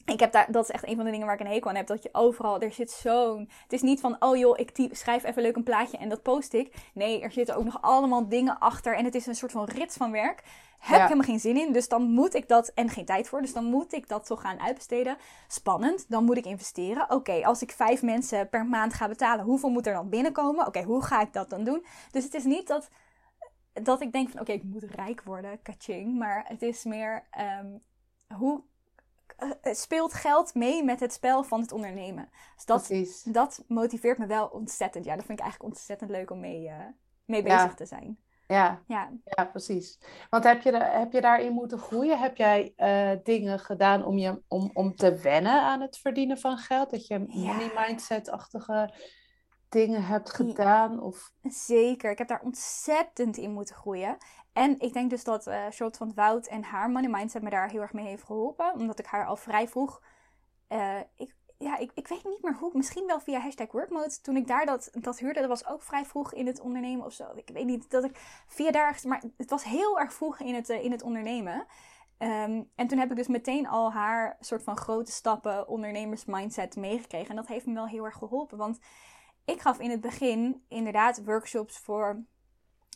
ik 0.09 0.19
heb 0.19 0.31
daar, 0.31 0.51
dat 0.51 0.63
is 0.63 0.69
echt 0.69 0.87
een 0.87 0.95
van 0.95 1.05
de 1.05 1.11
dingen 1.11 1.25
waar 1.25 1.35
ik 1.35 1.41
een 1.45 1.51
hekel 1.51 1.69
aan 1.69 1.75
heb. 1.75 1.87
Dat 1.87 2.03
je 2.03 2.09
overal, 2.11 2.59
er 2.59 2.71
zit 2.71 2.91
zo'n. 2.91 3.49
Het 3.63 3.73
is 3.73 3.81
niet 3.81 3.99
van, 3.99 4.15
oh 4.19 4.37
joh, 4.37 4.59
ik 4.59 4.89
schrijf 4.91 5.23
even 5.23 5.41
leuk 5.41 5.55
een 5.55 5.63
plaatje 5.63 5.97
en 5.97 6.09
dat 6.09 6.21
post 6.21 6.53
ik. 6.53 6.75
Nee, 6.93 7.21
er 7.21 7.31
zitten 7.31 7.55
ook 7.55 7.63
nog 7.63 7.81
allemaal 7.81 8.29
dingen 8.29 8.59
achter. 8.59 8.95
En 8.95 9.05
het 9.05 9.15
is 9.15 9.25
een 9.25 9.35
soort 9.35 9.51
van 9.51 9.65
rits 9.65 9.97
van 9.97 10.11
werk. 10.11 10.43
Heb 10.79 10.95
ik 10.95 11.03
helemaal 11.03 11.25
geen 11.25 11.39
zin 11.39 11.57
in. 11.57 11.73
Dus 11.73 11.87
dan 11.87 12.01
moet 12.01 12.33
ik 12.33 12.47
dat, 12.47 12.71
en 12.75 12.89
geen 12.89 13.05
tijd 13.05 13.27
voor. 13.27 13.41
Dus 13.41 13.53
dan 13.53 13.65
moet 13.65 13.93
ik 13.93 14.07
dat 14.07 14.25
toch 14.25 14.41
gaan 14.41 14.59
uitbesteden. 14.59 15.17
Spannend. 15.47 16.05
Dan 16.09 16.23
moet 16.23 16.37
ik 16.37 16.45
investeren. 16.45 17.11
Oké, 17.11 17.45
als 17.45 17.61
ik 17.61 17.71
vijf 17.71 18.01
mensen 18.01 18.49
per 18.49 18.65
maand 18.65 18.93
ga 18.93 19.07
betalen, 19.07 19.45
hoeveel 19.45 19.69
moet 19.69 19.87
er 19.87 19.93
dan 19.93 20.09
binnenkomen? 20.09 20.67
Oké, 20.67 20.83
hoe 20.83 21.03
ga 21.03 21.21
ik 21.21 21.33
dat 21.33 21.49
dan 21.49 21.63
doen? 21.63 21.85
Dus 22.11 22.23
het 22.23 22.33
is 22.33 22.43
niet 22.43 22.67
dat, 22.67 22.89
dat 23.73 24.01
ik 24.01 24.11
denk 24.11 24.29
van, 24.29 24.39
oké, 24.39 24.51
ik 24.51 24.63
moet 24.63 24.83
rijk 24.83 25.21
worden, 25.23 25.61
kaching. 25.61 26.17
Maar 26.17 26.45
het 26.47 26.61
is 26.61 26.83
meer, 26.83 27.23
um, 27.61 27.81
hoe 28.37 28.61
speelt 29.61 30.13
geld 30.13 30.53
mee 30.53 30.83
met 30.83 30.99
het 30.99 31.13
spel 31.13 31.43
van 31.43 31.61
het 31.61 31.71
ondernemen. 31.71 32.29
Dus 32.55 32.65
dat, 32.65 33.23
dat 33.23 33.63
motiveert 33.67 34.17
me 34.17 34.25
wel 34.25 34.47
ontzettend. 34.47 35.05
Ja, 35.05 35.15
dat 35.15 35.25
vind 35.25 35.39
ik 35.39 35.43
eigenlijk 35.45 35.73
ontzettend 35.73 36.09
leuk 36.09 36.31
om 36.31 36.39
mee, 36.39 36.63
uh, 36.63 36.75
mee 37.25 37.43
bezig 37.43 37.73
te 37.73 37.85
zijn. 37.85 38.19
Ja, 38.47 38.81
ja. 38.87 39.09
ja 39.23 39.45
precies. 39.45 39.99
Want 40.29 40.43
heb 40.43 40.61
je, 40.61 40.75
heb 40.75 41.11
je 41.11 41.21
daarin 41.21 41.53
moeten 41.53 41.77
groeien? 41.77 42.19
Heb 42.19 42.37
jij 42.37 42.73
uh, 42.77 43.23
dingen 43.23 43.59
gedaan 43.59 44.05
om, 44.05 44.17
je, 44.17 44.41
om, 44.47 44.69
om 44.73 44.95
te 44.95 45.15
wennen 45.15 45.61
aan 45.61 45.81
het 45.81 45.97
verdienen 45.97 46.37
van 46.37 46.57
geld? 46.57 46.89
Dat 46.89 47.07
je 47.07 47.19
money 47.27 47.71
mindset-achtige 47.75 48.93
dingen 49.69 50.05
hebt 50.05 50.33
gedaan? 50.33 51.01
Of... 51.01 51.31
Zeker, 51.43 52.11
ik 52.11 52.17
heb 52.17 52.27
daar 52.27 52.41
ontzettend 52.41 53.37
in 53.37 53.51
moeten 53.51 53.75
groeien. 53.75 54.17
En 54.53 54.79
ik 54.79 54.93
denk 54.93 55.09
dus 55.09 55.23
dat 55.23 55.47
uh, 55.47 55.53
Charlotte 55.53 55.97
van 55.97 56.13
Woud 56.15 56.47
en 56.47 56.63
haar 56.63 56.89
money 56.89 57.09
mindset 57.09 57.41
me 57.41 57.49
daar 57.49 57.69
heel 57.69 57.81
erg 57.81 57.93
mee 57.93 58.05
heeft 58.05 58.23
geholpen. 58.23 58.73
Omdat 58.73 58.99
ik 58.99 59.05
haar 59.05 59.25
al 59.25 59.35
vrij 59.35 59.67
vroeg... 59.67 60.01
Uh, 60.69 60.99
ik, 61.15 61.35
ja, 61.57 61.77
ik, 61.77 61.91
ik 61.93 62.07
weet 62.07 62.23
niet 62.23 62.41
meer 62.41 62.55
hoe. 62.55 62.71
Misschien 62.73 63.05
wel 63.05 63.19
via 63.19 63.39
hashtag 63.39 63.71
workmode. 63.71 64.21
Toen 64.21 64.35
ik 64.35 64.47
daar 64.47 64.65
dat, 64.65 64.89
dat 64.93 65.19
huurde, 65.19 65.39
dat 65.39 65.49
was 65.49 65.67
ook 65.67 65.81
vrij 65.81 66.05
vroeg 66.05 66.33
in 66.33 66.47
het 66.47 66.59
ondernemen 66.59 67.05
of 67.05 67.13
zo. 67.13 67.31
Ik 67.35 67.49
weet 67.53 67.65
niet 67.65 67.89
dat 67.89 68.03
ik 68.03 68.43
via 68.47 68.71
daar... 68.71 68.99
Maar 69.07 69.23
het 69.37 69.49
was 69.49 69.63
heel 69.63 69.99
erg 69.99 70.13
vroeg 70.13 70.39
in 70.39 70.55
het, 70.55 70.69
uh, 70.69 70.83
in 70.83 70.91
het 70.91 71.01
ondernemen. 71.01 71.65
Um, 72.21 72.71
en 72.75 72.87
toen 72.87 72.97
heb 72.97 73.09
ik 73.09 73.15
dus 73.15 73.27
meteen 73.27 73.67
al 73.67 73.91
haar 73.91 74.37
soort 74.39 74.63
van 74.63 74.77
grote 74.77 75.11
stappen 75.11 75.67
ondernemersmindset 75.67 76.75
meegekregen. 76.75 77.29
En 77.29 77.35
dat 77.35 77.47
heeft 77.47 77.65
me 77.65 77.73
wel 77.73 77.87
heel 77.87 78.05
erg 78.05 78.17
geholpen. 78.17 78.57
Want 78.57 78.79
ik 79.45 79.61
gaf 79.61 79.79
in 79.79 79.89
het 79.89 80.01
begin 80.01 80.65
inderdaad 80.67 81.23
workshops 81.23 81.79
voor 81.79 82.23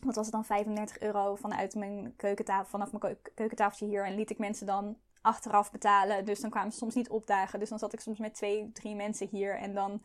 wat 0.05 0.15
was 0.15 0.25
het 0.25 0.33
dan, 0.33 0.45
35 0.45 0.99
euro 0.99 1.35
vanuit 1.35 1.75
mijn 1.75 2.13
keukentafel, 2.15 2.69
vanaf 2.69 2.91
mijn 2.91 3.17
keukentafeltje 3.33 3.85
hier. 3.85 4.05
En 4.05 4.15
liet 4.15 4.29
ik 4.29 4.37
mensen 4.37 4.65
dan 4.65 4.97
achteraf 5.21 5.71
betalen. 5.71 6.25
Dus 6.25 6.39
dan 6.39 6.49
kwamen 6.49 6.71
ze 6.71 6.77
soms 6.77 6.95
niet 6.95 7.09
opdagen. 7.09 7.59
Dus 7.59 7.69
dan 7.69 7.79
zat 7.79 7.93
ik 7.93 7.99
soms 7.99 8.19
met 8.19 8.35
twee, 8.35 8.71
drie 8.73 8.95
mensen 8.95 9.27
hier. 9.27 9.57
En 9.57 9.73
dan 9.73 10.01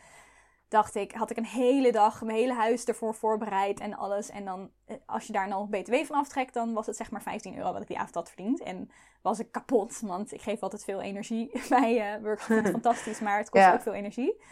dacht 0.69 0.95
ik, 0.95 1.13
had 1.13 1.31
ik 1.31 1.37
een 1.37 1.47
hele 1.47 1.93
dag 1.93 2.23
mijn 2.23 2.39
hele 2.39 2.55
huis 2.55 2.85
ervoor 2.85 3.15
voorbereid 3.15 3.81
en 3.81 3.95
alles. 3.95 4.31
En 4.31 4.45
dan, 4.45 4.71
eh, 4.85 4.97
als 5.07 5.27
je 5.27 5.33
daar 5.33 5.49
nog 5.49 5.69
BTW 5.69 5.95
van 5.95 6.17
aftrekt, 6.17 6.55
dan 6.55 6.73
was 6.73 6.87
het 6.87 6.97
zeg 6.97 7.11
maar 7.11 7.23
15 7.23 7.57
euro 7.57 7.73
wat 7.73 7.83
ik 7.83 7.89
die 7.89 7.99
avond 7.99 8.15
had 8.15 8.29
verdiend. 8.29 8.63
En 8.63 8.91
was 9.23 9.39
ik 9.39 9.53
kapot, 9.53 10.01
want 10.01 10.33
ik 10.33 10.43
geef 10.43 10.61
altijd 10.61 10.85
veel 10.85 11.01
energie 11.01 11.51
bij 11.69 12.17
uh, 12.17 12.23
workshops. 12.23 12.71
fantastisch, 12.81 13.21
maar 13.21 13.39
het 13.39 13.51
kost 13.51 13.73
ook 13.73 13.83
veel 13.83 13.95
energie. 13.95 14.43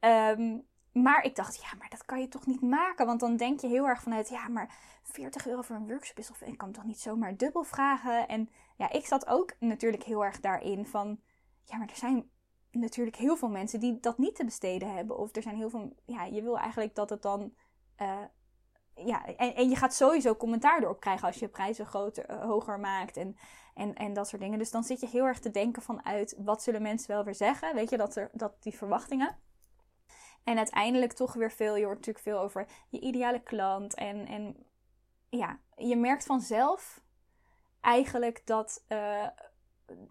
Um, 0.00 0.68
maar 0.92 1.24
ik 1.24 1.36
dacht, 1.36 1.56
ja, 1.56 1.68
maar 1.78 1.88
dat 1.88 2.04
kan 2.04 2.20
je 2.20 2.28
toch 2.28 2.46
niet 2.46 2.62
maken? 2.62 3.06
Want 3.06 3.20
dan 3.20 3.36
denk 3.36 3.60
je 3.60 3.66
heel 3.66 3.88
erg 3.88 4.02
vanuit, 4.02 4.28
ja, 4.28 4.48
maar 4.48 4.74
40 5.02 5.46
euro 5.46 5.62
voor 5.62 5.76
een 5.76 5.88
workshop 5.88 6.18
is 6.18 6.30
of 6.30 6.40
ik 6.40 6.58
kan 6.58 6.72
toch 6.72 6.84
niet 6.84 7.00
zomaar 7.00 7.36
dubbel 7.36 7.62
vragen? 7.62 8.28
En 8.28 8.50
ja, 8.76 8.90
ik 8.90 9.06
zat 9.06 9.26
ook 9.26 9.54
natuurlijk 9.58 10.02
heel 10.02 10.24
erg 10.24 10.40
daarin 10.40 10.86
van, 10.86 11.20
ja, 11.64 11.76
maar 11.76 11.88
er 11.88 11.96
zijn 11.96 12.30
natuurlijk 12.70 13.16
heel 13.16 13.36
veel 13.36 13.48
mensen 13.48 13.80
die 13.80 14.00
dat 14.00 14.18
niet 14.18 14.34
te 14.34 14.44
besteden 14.44 14.94
hebben. 14.94 15.18
Of 15.18 15.36
er 15.36 15.42
zijn 15.42 15.56
heel 15.56 15.70
veel, 15.70 15.96
ja, 16.04 16.24
je 16.24 16.42
wil 16.42 16.58
eigenlijk 16.58 16.94
dat 16.94 17.10
het 17.10 17.22
dan, 17.22 17.54
uh, 18.02 18.18
ja, 18.94 19.26
en, 19.26 19.54
en 19.54 19.68
je 19.68 19.76
gaat 19.76 19.94
sowieso 19.94 20.36
commentaar 20.36 20.82
erop 20.82 21.00
krijgen 21.00 21.26
als 21.26 21.38
je 21.38 21.48
prijzen 21.48 21.86
groter, 21.86 22.30
uh, 22.30 22.42
hoger 22.42 22.80
maakt 22.80 23.16
en, 23.16 23.36
en, 23.74 23.94
en 23.94 24.12
dat 24.12 24.28
soort 24.28 24.42
dingen. 24.42 24.58
Dus 24.58 24.70
dan 24.70 24.84
zit 24.84 25.00
je 25.00 25.06
heel 25.06 25.24
erg 25.24 25.38
te 25.38 25.50
denken 25.50 25.82
vanuit, 25.82 26.34
wat 26.38 26.62
zullen 26.62 26.82
mensen 26.82 27.10
wel 27.10 27.24
weer 27.24 27.34
zeggen? 27.34 27.74
Weet 27.74 27.90
je, 27.90 27.96
dat, 27.96 28.16
er, 28.16 28.30
dat 28.32 28.62
die 28.62 28.76
verwachtingen. 28.76 29.36
En 30.50 30.56
uiteindelijk 30.56 31.12
toch 31.12 31.32
weer 31.32 31.52
veel, 31.52 31.76
je 31.76 31.84
hoort 31.84 31.96
natuurlijk 31.96 32.24
veel 32.24 32.38
over 32.38 32.66
je 32.88 33.00
ideale 33.00 33.42
klant. 33.42 33.94
En, 33.94 34.26
en 34.26 34.56
ja, 35.28 35.58
je 35.76 35.96
merkt 35.96 36.26
vanzelf 36.26 37.02
eigenlijk 37.80 38.42
dat 38.44 38.84
uh, 38.88 39.26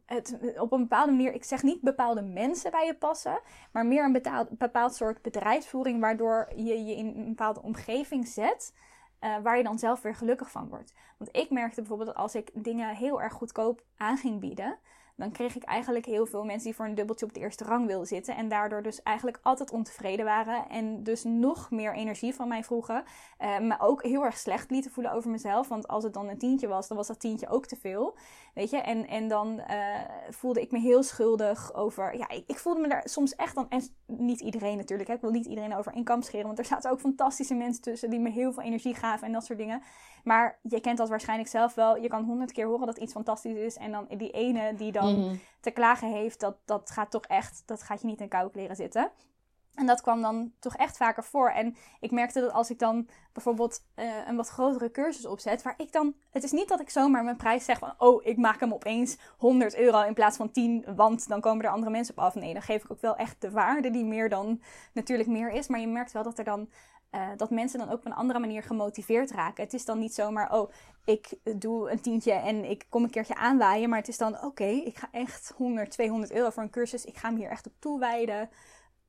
het 0.06 0.40
op 0.58 0.72
een 0.72 0.82
bepaalde 0.82 1.12
manier, 1.12 1.34
ik 1.34 1.44
zeg 1.44 1.64
niet 1.64 1.82
bepaalde 1.82 2.22
mensen 2.22 2.72
bij 2.72 2.86
je 2.86 2.96
passen, 2.96 3.42
maar 3.72 3.86
meer 3.86 4.04
een 4.04 4.48
bepaald, 4.58 4.96
soort 4.96 5.22
bedrijfsvoering 5.22 6.00
waardoor 6.00 6.52
je 6.56 6.84
je 6.86 6.96
in 6.96 7.08
een 7.08 7.28
bepaalde 7.28 7.62
omgeving 7.62 8.28
zet. 8.28 8.74
Uh, 9.22 9.38
waar 9.38 9.58
je 9.58 9.64
dan 9.64 9.80
zelf 9.80 10.02
weer 10.02 10.16
gelukkig 10.16 10.52
van 10.52 10.70
wordt. 10.70 10.94
Want 11.18 11.36
ik 11.36 11.50
merkte 11.50 11.80
bijvoorbeeld 11.80 12.10
dat 12.10 12.18
als 12.18 12.36
ik 12.36 12.50
dingen 12.54 12.96
heel 12.96 13.22
erg 13.22 13.34
goedkoop 13.34 13.84
aan 13.98 14.18
ging 14.18 14.40
bieden, 14.40 14.80
dan 15.20 15.32
kreeg 15.32 15.56
ik 15.56 15.64
eigenlijk 15.64 16.06
heel 16.06 16.26
veel 16.26 16.44
mensen 16.44 16.64
die 16.64 16.76
voor 16.76 16.86
een 16.86 16.96
dubbeltje 16.96 17.26
op 17.26 17.34
de 17.34 17.40
eerste 17.40 17.64
rang 17.64 17.88
wilden 17.88 18.08
zitten. 18.08 18.36
En 18.36 18.50
daardoor 18.50 18.82
dus 18.82 19.02
eigenlijk 19.04 19.40
altijd 19.42 19.72
ontevreden 19.72 20.26
waren. 20.26 20.70
En 20.70 21.04
dus 21.04 21.24
nog 21.24 21.72
meer 21.72 21.96
energie 21.96 22.36
van 22.36 22.48
mij 22.48 22.64
vroegen. 22.64 23.04
Uh, 23.40 23.60
me 23.60 23.76
ook 23.80 24.04
heel 24.04 24.26
erg 24.26 24.38
slecht 24.38 24.70
lieten 24.70 24.92
voelen 24.92 25.14
over 25.14 25.30
mezelf. 25.30 25.68
Want 25.68 25.88
als 25.88 26.04
het 26.04 26.14
dan 26.14 26.28
een 26.28 26.38
tientje 26.38 26.68
was, 26.68 26.88
dan 26.88 26.98
was 26.98 27.08
dat 27.08 27.20
tientje 27.20 27.50
ook 27.50 27.66
te 27.66 27.76
veel. 27.76 28.18
Weet 28.54 28.70
je? 28.70 28.78
En, 28.78 29.08
en 29.08 29.28
dan 29.28 29.62
uh, 29.70 30.00
voelde 30.30 30.62
ik 30.62 30.72
me 30.72 30.80
heel 30.80 31.04
schuldig 31.04 31.74
over. 31.74 32.18
Ja, 32.18 32.30
ik, 32.30 32.58
voelde 32.58 32.82
me 32.82 32.88
daar 32.88 33.02
soms 33.06 33.36
echt 33.36 33.56
dan. 33.56 33.70
En 33.70 33.82
niet 34.06 34.42
iedereen 34.42 34.78
natuurlijk. 34.78 35.10
Ik 35.10 35.22
wil 35.22 35.32
niet 35.32 35.46
iedereen 35.46 35.76
over 35.76 35.94
in 35.94 36.04
kam 36.04 36.22
scheren. 36.22 36.46
Want 36.46 36.60
er 36.60 36.66
zaten 36.66 36.92
ook 36.92 37.00
fantastische 37.00 37.56
mensen 37.56 37.82
tussen 37.82 38.10
die 38.10 38.20
me 38.20 38.30
heel 38.30 38.54
veel 38.54 38.64
energie 38.64 38.96
gaven 38.96 39.28
en 39.28 39.34
dat 39.34 39.46
soort 39.46 39.60
dingen. 39.60 39.82
Maar 40.24 40.60
je 40.62 40.80
kent 40.80 40.98
dat 40.98 41.10
waarschijnlijk 41.10 41.50
zelf 41.50 41.74
wel. 41.74 41.98
Je 41.98 42.08
kan 42.08 42.24
honderd 42.24 42.52
keer 42.52 42.66
horen 42.66 42.86
dat 42.86 42.98
iets 42.98 43.14
fantastisch 43.14 43.58
is. 43.58 43.76
En 43.76 43.92
dan 43.92 44.08
die 44.18 44.32
ene 44.32 44.76
die 44.76 44.92
dan 44.92 45.20
mhm. 45.20 45.36
te 45.60 45.72
klagen 45.72 46.12
heeft, 46.12 46.40
dat, 46.40 46.58
dat 46.66 46.90
gaat 46.90 47.12
toch 47.12 47.26
echt, 47.26 47.64
dat 47.66 47.84
gaat 47.84 48.02
je 48.02 48.08
niet 48.08 48.22
in 48.22 48.28
kou 48.28 48.50
leren 48.54 48.76
zitten. 48.76 49.12
En 49.80 49.86
dat 49.86 50.02
kwam 50.02 50.22
dan 50.22 50.52
toch 50.60 50.76
echt 50.76 50.98
vaker 50.98 51.24
voor. 51.24 51.50
En 51.50 51.76
ik 52.00 52.12
merkte 52.12 52.40
dat 52.40 52.52
als 52.52 52.70
ik 52.70 52.80
dan 52.80 53.08
bijvoorbeeld 53.34 53.84
uh, 53.96 54.28
een 54.28 54.36
wat 54.36 54.50
grotere 54.50 54.92
cursus 54.92 55.26
opzet, 55.26 55.62
waar 55.62 55.74
ik 55.78 55.92
dan. 55.92 56.16
Het 56.30 56.44
is 56.44 56.52
niet 56.52 56.68
dat 56.68 56.80
ik 56.80 56.90
zomaar 56.90 57.24
mijn 57.24 57.36
prijs 57.36 57.66
zeg 57.66 57.80
van. 57.80 57.94
Oh, 57.98 58.26
ik 58.26 58.38
maak 58.38 58.60
hem 58.60 58.74
opeens 58.74 59.18
100 59.38 59.78
euro 59.78 60.02
in 60.02 60.14
plaats 60.14 60.38
van 60.38 60.52
10, 60.52 60.86
want 60.96 61.28
dan 61.28 61.42
komen 61.42 61.66
er 61.66 61.72
andere 61.72 61.92
mensen 61.92 62.18
op 62.18 62.24
af. 62.24 62.36
Nee, 62.36 62.54
dan 62.54 62.62
geef 62.62 62.84
ik 62.84 62.92
ook 62.92 63.02
wel 63.02 63.16
echt 63.16 63.42
de 63.42 63.52
waarde 63.52 63.92
die 63.92 64.06
meer 64.06 64.30
dan 64.30 64.62
natuurlijk 64.94 65.30
meer 65.30 65.52
is. 65.52 65.68
Maar 65.68 65.80
je 65.80 65.88
merkt 65.88 66.12
wel 66.12 66.24
dat 66.24 66.38
er 66.38 66.44
dan 66.44 66.70
uh, 67.12 67.30
dat 67.38 67.50
mensen 67.50 67.80
dan 67.80 67.90
ook 67.90 67.98
op 67.98 68.06
een 68.06 68.14
andere 68.14 68.40
manier 68.40 68.64
gemotiveerd 68.64 69.32
raken. 69.32 69.64
Het 69.64 69.74
is 69.74 69.86
dan 69.86 70.00
niet 70.00 70.14
zomaar, 70.14 70.54
oh, 70.54 70.72
ik 71.06 71.34
doe 71.58 71.92
een 71.92 72.02
tientje 72.02 72.32
en 72.32 72.70
ik 72.70 72.86
kom 72.90 73.04
een 73.04 73.10
keertje 73.10 73.36
aanwaaien. 73.36 73.90
Maar 73.90 74.00
het 74.00 74.08
is 74.08 74.18
dan, 74.18 74.44
oké, 74.44 74.64
ik 74.64 74.98
ga 74.98 75.08
echt 75.12 75.54
100, 75.58 75.92
200 75.92 76.32
euro 76.32 76.50
voor 76.50 76.64
een 76.64 76.70
cursus. 76.70 77.06
Ik 77.06 77.18
ga 77.18 77.30
me 77.30 77.38
hier 77.38 77.50
echt 77.50 77.68
op 77.68 77.74
toewijden. 77.80 78.50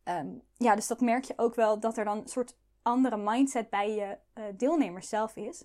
Um, 0.04 0.42
ja, 0.56 0.74
dus 0.74 0.86
dat 0.86 1.00
merk 1.00 1.24
je 1.24 1.32
ook 1.36 1.54
wel 1.54 1.80
dat 1.80 1.96
er 1.96 2.04
dan 2.04 2.18
een 2.18 2.28
soort 2.28 2.56
andere 2.82 3.16
mindset 3.16 3.70
bij 3.70 3.94
je 3.94 4.18
uh, 4.34 4.44
deelnemers 4.56 5.08
zelf 5.08 5.36
is. 5.36 5.64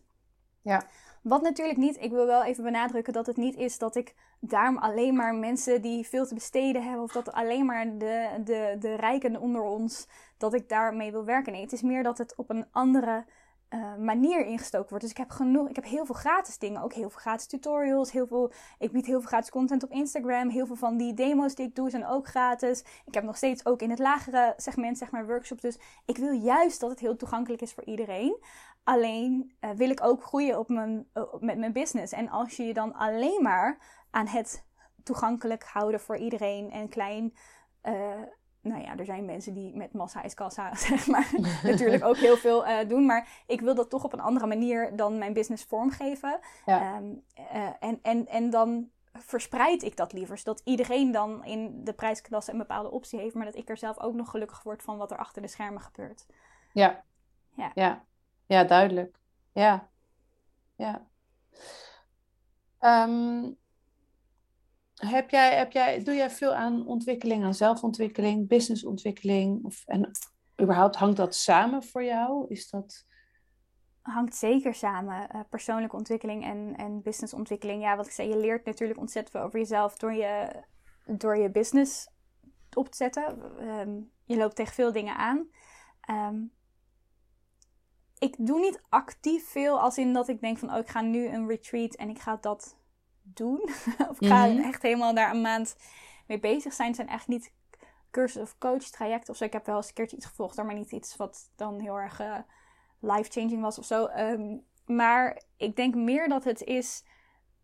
Ja. 0.66 0.84
Wat 1.22 1.42
natuurlijk 1.42 1.78
niet, 1.78 2.02
ik 2.02 2.12
wil 2.12 2.26
wel 2.26 2.44
even 2.44 2.64
benadrukken 2.64 3.14
dat 3.14 3.26
het 3.26 3.38
niet 3.38 3.56
is 3.56 3.78
dat 3.78 3.96
ik 3.96 4.16
daarom 4.40 4.78
alleen 4.78 5.16
maar 5.16 5.36
mensen 5.36 5.82
die 5.82 6.08
veel 6.08 6.26
te 6.26 6.34
besteden 6.34 6.84
hebben, 6.84 7.04
of 7.04 7.12
dat 7.12 7.32
alleen 7.32 7.66
maar 7.66 7.98
de, 7.98 8.30
de, 8.44 8.76
de 8.80 8.96
rijken 8.96 9.40
onder 9.40 9.62
ons, 9.62 10.08
dat 10.38 10.54
ik 10.54 10.70
daarmee 10.70 11.12
wil 11.12 11.26
werken. 11.26 11.52
Nee, 11.52 11.62
het 11.62 11.74
is 11.74 11.82
meer 11.82 12.04
dat 12.04 12.18
het 12.18 12.36
op 12.36 12.50
een 12.50 12.66
andere 12.72 13.26
uh, 13.70 13.96
manier 13.96 14.46
ingestoken 14.46 14.90
wordt. 14.90 15.04
Dus 15.04 15.14
ik 15.14 15.18
heb 15.18 15.30
genoeg, 15.30 15.70
ik 15.70 15.76
heb 15.76 15.86
heel 15.86 16.06
veel 16.06 16.16
gratis 16.16 16.58
dingen, 16.58 16.82
ook 16.82 16.94
heel 16.94 17.10
veel 17.10 17.20
gratis 17.20 17.46
tutorials, 17.46 18.12
heel 18.12 18.28
veel, 18.28 18.52
ik 18.80 18.92
bied 18.92 19.06
heel 19.06 19.20
veel 19.20 19.28
gratis 19.28 19.50
content 19.50 19.84
op 19.84 19.92
Instagram, 19.92 20.50
heel 20.50 20.66
veel 20.66 20.76
van 20.76 20.98
die 20.98 21.14
demo's 21.14 21.56
die 21.56 21.68
ik 21.68 21.76
doe 21.76 21.90
zijn 21.90 22.06
ook 22.06 22.28
gratis. 22.28 22.84
Ik 23.06 23.14
heb 23.14 23.24
nog 23.24 23.38
steeds 23.38 23.66
ook 23.66 23.82
in 23.82 23.90
het 23.90 24.00
lagere 24.00 24.54
segment 24.58 24.98
zeg 24.98 25.12
maar 25.12 25.28
workshops, 25.28 25.62
dus 25.62 25.80
ik 26.06 26.18
wil 26.18 26.32
juist 26.32 26.80
dat 26.80 26.90
het 26.90 27.00
heel 27.00 27.16
toegankelijk 27.16 27.62
is 27.62 27.74
voor 27.74 27.84
iedereen. 27.84 28.38
Alleen 28.86 29.56
uh, 29.62 29.70
wil 29.70 29.90
ik 29.90 30.04
ook 30.04 30.24
groeien 30.24 30.60
op 30.60 30.70
mijn, 30.70 31.08
uh, 31.14 31.24
met 31.40 31.58
mijn 31.58 31.74
business. 31.74 32.14
En 32.14 32.30
als 32.30 32.58
je 32.58 32.64
je 32.64 32.74
dan 32.74 32.94
alleen 32.94 33.42
maar 33.42 33.78
aan 34.12 34.28
het 34.28 34.66
toegankelijk 35.04 35.64
houden 35.64 36.00
voor 36.00 36.18
iedereen 36.18 36.72
en 36.72 36.90
klein 36.90 37.34
nou 38.66 38.82
ja, 38.82 38.98
er 38.98 39.06
zijn 39.06 39.26
mensen 39.26 39.54
die 39.54 39.76
met 39.76 39.94
massa 39.94 40.24
is 40.24 40.34
kassa, 40.34 40.76
zeg 40.90 41.08
maar, 41.08 41.32
natuurlijk 41.64 42.04
ook 42.04 42.18
heel 42.18 42.38
veel 42.38 42.68
uh, 42.68 42.78
doen. 42.88 43.06
Maar 43.06 43.44
ik 43.48 43.62
wil 43.62 43.76
dat 43.76 43.90
toch 43.90 44.04
op 44.04 44.14
een 44.14 44.20
andere 44.20 44.48
manier 44.48 44.96
dan 44.96 45.18
mijn 45.18 45.34
business 45.34 45.64
vormgeven. 45.64 46.40
Ja. 46.66 46.98
Um, 46.98 47.24
en, 47.80 48.00
en, 48.02 48.28
en 48.28 48.50
dan 48.50 48.90
verspreid 49.14 49.84
ik 49.84 49.98
dat 49.98 50.14
liever. 50.14 50.38
Zodat 50.38 50.62
iedereen 50.64 51.12
dan 51.12 51.44
in 51.44 51.84
de 51.84 51.94
prijsklasse 51.94 52.52
een 52.52 52.58
bepaalde 52.58 52.92
optie 52.92 53.20
heeft. 53.20 53.36
Maar 53.36 53.46
dat 53.46 53.56
ik 53.56 53.70
er 53.70 53.78
zelf 53.78 54.00
ook 54.00 54.14
nog 54.14 54.30
gelukkig 54.30 54.64
word 54.64 54.84
van 54.84 54.98
wat 54.98 55.12
er 55.12 55.18
achter 55.18 55.42
de 55.42 55.48
schermen 55.48 55.82
gebeurt. 55.82 56.26
Ja. 56.72 57.04
Ja. 57.56 57.72
Ja, 57.76 58.04
ja 58.48 58.64
duidelijk. 58.64 59.18
Ja. 59.52 59.90
Ja. 60.76 61.08
Um, 62.80 63.58
heb 64.96 65.30
jij, 65.30 65.58
heb 65.58 65.72
jij, 65.72 66.04
doe 66.04 66.16
jij 66.16 66.30
veel 66.30 66.54
aan 66.54 66.88
ontwikkeling, 66.88 67.44
aan 67.44 67.54
zelfontwikkeling, 67.54 68.48
businessontwikkeling? 68.48 69.64
Of, 69.64 69.84
en 69.86 70.12
überhaupt 70.62 70.96
hangt 70.96 71.18
dat 71.18 71.36
samen 71.36 71.84
voor 71.84 72.04
jou? 72.04 72.46
Is 72.48 72.70
dat... 72.70 73.06
Hangt 74.02 74.36
zeker 74.36 74.74
samen. 74.74 75.30
Uh, 75.36 75.42
persoonlijke 75.50 75.96
ontwikkeling 75.96 76.44
en, 76.44 76.76
en 76.76 77.02
businessontwikkeling. 77.02 77.82
Ja, 77.82 77.96
wat 77.96 78.06
ik 78.06 78.12
zei, 78.12 78.30
je 78.30 78.38
leert 78.38 78.66
natuurlijk 78.66 79.00
ontzettend 79.00 79.36
veel 79.36 79.46
over 79.46 79.60
jezelf 79.60 79.98
door 79.98 80.14
je, 80.14 80.64
door 81.06 81.38
je 81.38 81.52
business 81.52 82.10
op 82.74 82.90
te 82.90 82.98
zetten. 82.98 83.58
Ehm, 83.60 84.02
je 84.24 84.38
loopt 84.38 84.56
tegen 84.56 84.74
veel 84.74 84.92
dingen 84.92 85.16
aan. 85.16 85.48
Um, 86.10 86.55
ik 88.20 88.36
doe 88.38 88.60
niet 88.60 88.82
actief 88.90 89.48
veel 89.48 89.80
als 89.80 89.98
in 89.98 90.14
dat 90.14 90.28
ik 90.28 90.42
denk 90.42 90.58
van, 90.58 90.72
oh, 90.72 90.78
ik 90.78 90.90
ga 90.90 91.02
nu 91.02 91.28
een 91.28 91.48
retreat 91.48 91.96
en 91.96 92.10
ik 92.10 92.20
ga 92.20 92.38
dat 92.42 92.78
doen. 93.22 93.62
of 94.10 94.22
ik 94.22 94.28
ga 94.28 94.46
mhm. 94.46 94.60
echt 94.60 94.82
helemaal 94.82 95.14
daar 95.14 95.32
een 95.32 95.42
maand 95.42 95.76
mee 96.28 96.40
bezig 96.40 96.74
zijn. 96.74 96.88
Het 96.88 96.98
zijn 96.98 97.10
echt 97.10 97.28
niet 97.28 97.54
cursus 98.12 98.42
of 98.42 98.58
coach 98.58 98.84
trajecten 98.84 99.30
of 99.30 99.38
zo. 99.38 99.44
Ik 99.44 99.54
heb 99.54 99.66
wel 99.66 99.76
eens 99.76 99.88
een 99.88 99.94
keertje 99.94 100.18
iets 100.18 100.26
gevolgd, 100.26 100.56
maar 100.56 100.74
niet 100.74 100.92
iets 100.92 101.16
wat 101.16 101.52
dan 101.56 101.80
heel 101.80 102.00
erg 102.00 102.22
uh, 102.22 102.38
life-changing 103.00 103.62
was 103.62 103.80
of 103.80 103.86
zo. 103.86 104.06
Ehm, 104.06 104.58
maar 104.86 105.42
ik 105.58 105.76
denk 105.76 105.96
meer 105.96 106.30
dat 106.30 106.44
het 106.44 106.64
is. 106.64 107.04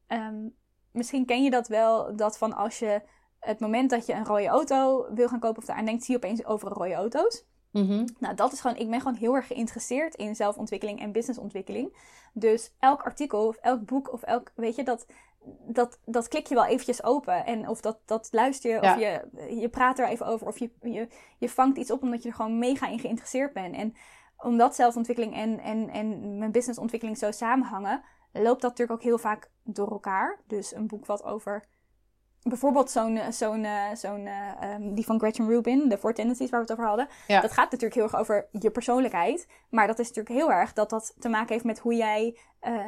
Ehm, 0.07 0.48
misschien 0.91 1.26
ken 1.26 1.44
je 1.44 1.49
dat 1.49 1.68
wel, 1.68 2.15
dat 2.15 2.38
van 2.38 2.53
als 2.53 2.80
je 2.80 3.02
het 3.40 3.60
moment 3.60 3.90
dat 3.90 4.06
je 4.06 4.14
een 4.14 4.26
rode 4.26 4.48
auto 4.48 5.14
wil 5.14 5.28
gaan 5.28 5.40
kopen 5.40 5.57
of 5.57 5.65
daar 5.65 5.76
aan 5.76 5.86
denkt, 5.86 6.03
zie 6.03 6.19
je 6.19 6.26
opeens 6.26 6.45
over 6.45 6.69
rode 6.69 6.94
auto's. 6.94 7.45
Mhm. 7.72 8.07
Nou, 8.19 8.35
dat 8.35 8.52
is 8.52 8.61
gewoon, 8.61 8.77
ik 8.77 8.89
ben 8.89 8.99
gewoon 8.99 9.18
heel 9.18 9.35
erg 9.35 9.48
geïnteresseerd 9.48 10.15
in 10.15 10.35
zelfontwikkeling 10.35 10.99
en 10.99 11.11
businessontwikkeling. 11.11 11.98
Dus 12.34 12.73
elk 12.80 13.02
artikel 13.02 13.48
of 13.48 13.56
elk 13.56 13.85
boek 13.85 14.14
of 14.14 14.22
elk, 14.22 14.52
weet 14.56 14.76
je, 14.76 14.84
dat, 14.84 15.06
dat, 15.68 15.99
dat 16.06 16.27
klik 16.27 16.48
je 16.48 16.56
wel 16.56 16.65
eventjes 16.65 17.03
open. 17.03 17.45
En 17.45 17.68
of 17.68 17.81
dat, 17.81 17.99
dat 18.06 18.27
luister 18.31 18.72
je, 18.72 18.81
of 18.81 18.99
je, 18.99 19.27
je 19.60 19.69
praat 19.69 19.99
er 19.99 20.07
even 20.07 20.26
over, 20.26 20.48
of 20.48 20.57
je, 20.57 20.72
je, 20.81 21.07
je 21.38 21.49
vangt 21.49 21.77
iets 21.77 21.91
op 21.91 22.02
omdat 22.02 22.23
je 22.23 22.30
er 22.30 22.35
gewoon 22.35 22.60
mega 22.60 22.88
in 22.88 22.99
geïnteresseerd 22.99 23.53
bent. 23.53 23.76
En 23.76 23.95
omdat 24.38 24.76
zelfontwikkeling 24.76 25.35
en, 25.35 25.60
en, 25.60 25.89
en 25.89 26.38
mijn 26.38 26.52
businessontwikkeling 26.52 27.18
zo 27.18 27.31
samenhangen, 27.31 28.03
loopt 28.31 28.61
dat 28.61 28.69
natuurlijk 28.69 28.99
ook 28.99 29.06
heel 29.06 29.18
vaak 29.18 29.49
door 29.64 29.91
elkaar. 29.91 30.39
Dus 30.48 30.76
een 30.76 30.88
boek 30.88 31.06
wat 31.06 31.23
over 31.23 31.64
bijvoorbeeld 32.43 32.89
zo'n, 32.89 33.18
eh, 33.18 33.31
zo'n, 33.31 33.63
eh, 33.63 33.95
zo'n 33.95 34.26
uh, 34.26 34.76
die 34.80 35.05
van 35.05 35.19
Gretchen 35.19 35.47
Rubin, 35.47 35.89
de 35.89 35.97
Four 35.97 36.13
Tendencies 36.13 36.49
waar 36.49 36.59
we 36.59 36.65
het 36.65 36.80
over 36.80 36.89
hadden. 36.89 37.07
Dat 37.27 37.51
gaat 37.51 37.72
natuurlijk 37.72 37.93
heel 37.93 38.03
erg 38.03 38.15
over 38.15 38.47
je 38.51 38.72
persoonlijkheid. 38.72 39.47
Maar 39.69 39.88
dat 39.88 39.99
is 39.99 40.07
natuurlijk 40.07 40.35
heel 40.35 40.51
erg 40.51 40.73
dat 40.73 40.89
dat 40.89 41.15
te 41.19 41.30
maken 41.30 41.53
heeft 41.53 41.65
met 41.65 41.80
hoe 41.80 41.95
jij 41.95 42.38
uh, 42.68 42.88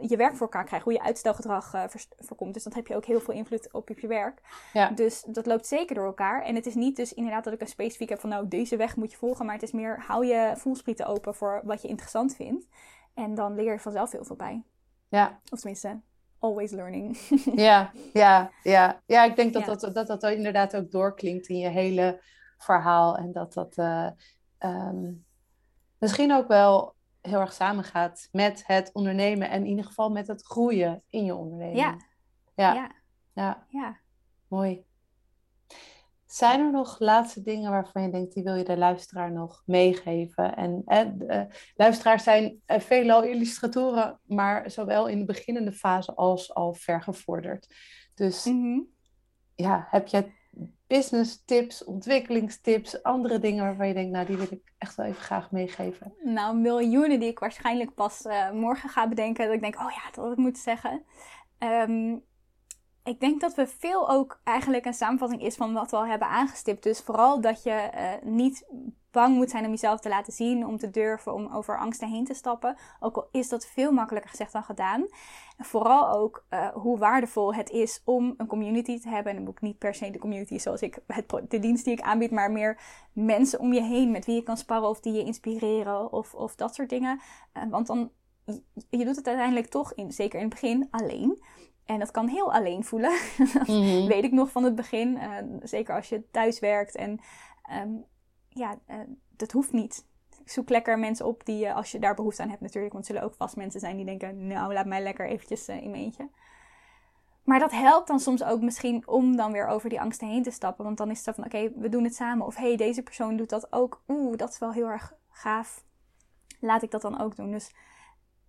je 0.00 0.16
werk 0.16 0.32
voor 0.32 0.46
elkaar 0.46 0.64
krijgt. 0.64 0.84
Hoe 0.84 0.94
je 0.94 1.02
uitstelgedrag 1.02 1.74
voorkomt. 2.18 2.54
Dus 2.54 2.62
dat 2.62 2.74
heb 2.74 2.86
je 2.86 2.96
ook 2.96 3.04
heel 3.04 3.20
veel 3.20 3.34
invloed 3.34 3.72
op 3.72 3.98
je 3.98 4.06
werk. 4.06 4.40
Ja. 4.72 4.90
Dus 4.90 5.22
dat 5.26 5.46
loopt 5.46 5.66
zeker 5.66 5.94
door 5.94 6.06
elkaar. 6.06 6.42
En 6.42 6.54
het 6.54 6.66
is 6.66 6.74
niet 6.74 6.96
dus 6.96 7.14
inderdaad 7.14 7.44
dat 7.44 7.52
ik 7.52 7.60
een 7.60 7.66
specifiek 7.66 8.08
heb 8.08 8.20
van 8.20 8.30
nou 8.30 8.48
deze 8.48 8.76
weg 8.76 8.96
moet 8.96 9.10
je 9.10 9.16
volgen. 9.16 9.44
Maar 9.44 9.54
het 9.54 9.64
is 9.64 9.72
meer 9.72 10.02
hou 10.06 10.26
je 10.26 10.52
voelsprieten 10.56 11.06
open 11.06 11.34
voor 11.34 11.60
wat 11.64 11.82
je 11.82 11.88
interessant 11.88 12.36
vindt. 12.36 12.66
En 13.14 13.34
dan 13.34 13.54
leer 13.54 13.72
je 13.72 13.78
vanzelf 13.78 14.12
heel 14.12 14.24
veel 14.24 14.36
bij. 14.36 14.62
Ja. 15.08 15.40
Of 15.50 15.58
tenminste, 15.58 16.00
always 16.42 16.70
learning. 16.70 17.16
ja, 17.68 17.92
ja, 18.12 18.50
ja. 18.62 19.02
ja, 19.06 19.24
ik 19.24 19.36
denk 19.36 19.52
dat, 19.52 19.80
Dat, 19.80 19.94
dat 19.94 20.06
dat 20.06 20.24
inderdaad 20.24 20.76
ook 20.76 20.90
doorklinkt 20.90 21.48
in 21.48 21.58
je 21.58 21.68
hele 21.68 22.22
verhaal. 22.58 23.16
En 23.16 23.32
dat 23.32 23.52
dat 23.52 23.76
uh, 23.76 24.10
um, 24.58 25.24
misschien 25.98 26.32
ook 26.32 26.48
wel 26.48 26.94
heel 27.20 27.40
erg 27.40 27.52
samengaat 27.52 28.28
met 28.32 28.66
het 28.66 28.90
ondernemen. 28.92 29.50
En 29.50 29.62
in 29.62 29.68
ieder 29.68 29.84
geval 29.84 30.10
met 30.10 30.26
het 30.26 30.42
groeien 30.42 31.02
in 31.10 31.24
je 31.24 31.34
onderneming. 31.34 31.78
Ja. 31.78 31.96
Ja. 32.54 32.74
ja. 32.74 32.90
ja. 33.32 33.66
ja. 33.68 33.98
Mooi. 34.48 34.84
Zijn 36.32 36.60
er 36.60 36.70
nog 36.70 36.98
laatste 36.98 37.42
dingen 37.42 37.70
waarvan 37.70 38.02
je 38.02 38.10
denkt, 38.10 38.34
die 38.34 38.42
wil 38.42 38.54
je 38.54 38.64
de 38.64 38.76
luisteraar 38.76 39.32
nog 39.32 39.62
meegeven? 39.66 40.56
En 40.56 40.82
eh, 40.86 41.40
luisteraars 41.74 42.22
zijn 42.22 42.60
eh, 42.66 42.80
veelal 42.80 43.22
illustratoren, 43.22 44.20
maar 44.26 44.70
zowel 44.70 45.06
in 45.06 45.18
de 45.18 45.24
beginnende 45.24 45.72
fase 45.72 46.14
als 46.14 46.54
al 46.54 46.74
vergevorderd. 46.74 47.74
Dus 48.14 48.44
mhm. 48.44 48.80
ja, 49.54 49.86
heb 49.90 50.06
je 50.06 50.32
business 50.86 51.42
tips, 51.44 51.84
ontwikkelingstips, 51.84 53.02
andere 53.02 53.38
dingen 53.38 53.64
waarvan 53.64 53.88
je 53.88 53.94
denkt, 53.94 54.12
nou 54.12 54.26
die 54.26 54.36
wil 54.36 54.46
ik 54.50 54.72
echt 54.78 54.94
wel 54.94 55.06
even 55.06 55.22
graag 55.22 55.50
meegeven? 55.50 56.14
Nou, 56.24 56.56
miljoenen 56.56 57.20
die 57.20 57.28
ik 57.28 57.38
waarschijnlijk 57.38 57.94
pas 57.94 58.24
uh, 58.24 58.50
morgen 58.50 58.88
ga 58.88 59.08
bedenken. 59.08 59.44
Dat 59.44 59.54
ik 59.54 59.60
denk, 59.60 59.78
oh 59.78 59.90
ja, 59.90 60.10
dat 60.12 60.24
had 60.24 60.32
ik 60.32 60.38
moeten 60.38 60.62
zeggen. 60.62 61.04
Um, 61.58 62.24
ik 63.04 63.20
denk 63.20 63.40
dat 63.40 63.54
we 63.54 63.66
veel 63.66 64.10
ook 64.10 64.40
eigenlijk 64.44 64.84
een 64.84 64.94
samenvatting 64.94 65.42
is 65.42 65.56
van 65.56 65.72
wat 65.72 65.90
we 65.90 65.96
al 65.96 66.06
hebben 66.06 66.28
aangestipt. 66.28 66.82
Dus 66.82 67.00
vooral 67.00 67.40
dat 67.40 67.62
je 67.62 67.90
uh, 67.94 68.32
niet 68.32 68.66
bang 69.10 69.36
moet 69.36 69.50
zijn 69.50 69.64
om 69.64 69.70
jezelf 69.70 70.00
te 70.00 70.08
laten 70.08 70.32
zien, 70.32 70.66
om 70.66 70.78
te 70.78 70.90
durven 70.90 71.34
om 71.34 71.48
over 71.52 71.78
angsten 71.78 72.08
heen 72.08 72.24
te 72.24 72.34
stappen. 72.34 72.76
Ook 73.00 73.16
al 73.16 73.28
is 73.30 73.48
dat 73.48 73.66
veel 73.66 73.92
makkelijker 73.92 74.30
gezegd 74.30 74.52
dan 74.52 74.62
gedaan. 74.62 75.06
En 75.56 75.64
vooral 75.64 76.10
ook 76.10 76.44
uh, 76.50 76.68
hoe 76.68 76.98
waardevol 76.98 77.54
het 77.54 77.70
is 77.70 78.02
om 78.04 78.34
een 78.36 78.46
community 78.46 79.00
te 79.00 79.08
hebben. 79.08 79.36
En 79.36 79.48
ook 79.48 79.60
niet 79.60 79.78
per 79.78 79.94
se 79.94 80.10
de 80.10 80.18
community 80.18 80.58
zoals 80.58 80.82
ik, 80.82 80.98
het, 81.06 81.32
de 81.48 81.58
dienst 81.58 81.84
die 81.84 81.92
ik 81.92 82.00
aanbied, 82.00 82.30
maar 82.30 82.50
meer 82.50 82.80
mensen 83.12 83.60
om 83.60 83.72
je 83.72 83.82
heen 83.82 84.10
met 84.10 84.26
wie 84.26 84.34
je 84.34 84.42
kan 84.42 84.56
sparren 84.56 84.88
of 84.88 85.00
die 85.00 85.12
je 85.12 85.24
inspireren 85.24 86.12
of, 86.12 86.34
of 86.34 86.54
dat 86.54 86.74
soort 86.74 86.88
dingen. 86.88 87.20
Uh, 87.56 87.62
want 87.70 87.86
dan, 87.86 88.10
je 88.90 89.04
doet 89.04 89.16
het 89.16 89.26
uiteindelijk 89.26 89.66
toch, 89.66 89.94
in, 89.94 90.12
zeker 90.12 90.38
in 90.38 90.44
het 90.44 90.60
begin, 90.60 90.88
alleen. 90.90 91.42
En 91.92 91.98
dat 91.98 92.10
kan 92.10 92.28
heel 92.28 92.52
alleen 92.52 92.84
voelen. 92.84 93.12
Mhm. 93.66 94.06
weet 94.06 94.24
ik 94.24 94.32
nog 94.32 94.50
van 94.50 94.64
het 94.64 94.74
begin. 94.74 95.16
Uh, 95.16 95.36
zeker 95.62 95.94
als 95.94 96.08
je 96.08 96.30
thuis 96.30 96.58
werkt. 96.58 96.94
En 96.94 97.20
um, 97.82 98.04
ja, 98.48 98.78
uh, 98.90 98.96
dat 99.36 99.52
hoeft 99.52 99.72
niet. 99.72 100.06
Zoek 100.44 100.68
lekker 100.68 100.98
mensen 100.98 101.26
op 101.26 101.44
die, 101.44 101.64
uh, 101.64 101.74
als 101.74 101.90
je 101.90 101.98
daar 101.98 102.14
behoefte 102.14 102.42
aan 102.42 102.48
hebt 102.48 102.60
natuurlijk. 102.60 102.92
Want 102.92 103.08
er 103.08 103.12
zullen 103.14 103.28
ook 103.28 103.36
vast 103.36 103.56
mensen 103.56 103.80
zijn 103.80 103.96
die 103.96 104.04
denken, 104.04 104.46
nou 104.46 104.72
laat 104.72 104.86
mij 104.86 105.02
lekker 105.02 105.26
eventjes 105.26 105.68
in 105.68 105.90
mijn 105.90 106.02
eentje. 106.02 106.28
Maar 107.44 107.58
dat 107.58 107.72
helpt 107.72 108.08
dan 108.08 108.20
soms 108.20 108.44
ook 108.44 108.60
misschien 108.60 109.08
om 109.08 109.36
dan 109.36 109.52
weer 109.52 109.66
over 109.66 109.88
die 109.88 110.00
angsten 110.00 110.28
heen 110.28 110.42
te 110.42 110.50
stappen. 110.50 110.84
Want 110.84 110.98
dan 110.98 111.10
is 111.10 111.26
het 111.26 111.34
van, 111.34 111.44
oké, 111.44 111.72
we 111.76 111.88
doen 111.88 112.04
het 112.04 112.14
samen. 112.14 112.46
Of 112.46 112.56
hey, 112.56 112.76
deze 112.76 113.02
persoon 113.02 113.36
doet 113.36 113.48
dat 113.48 113.72
ook. 113.72 114.02
Oeh, 114.08 114.36
dat 114.36 114.48
is 114.50 114.58
wel 114.58 114.72
heel 114.72 114.88
erg 114.88 115.14
gaaf. 115.28 115.84
Laat 116.60 116.82
ik 116.82 116.90
dat 116.90 117.02
dan 117.02 117.20
ook 117.20 117.36
doen. 117.36 117.50
Dus 117.50 117.74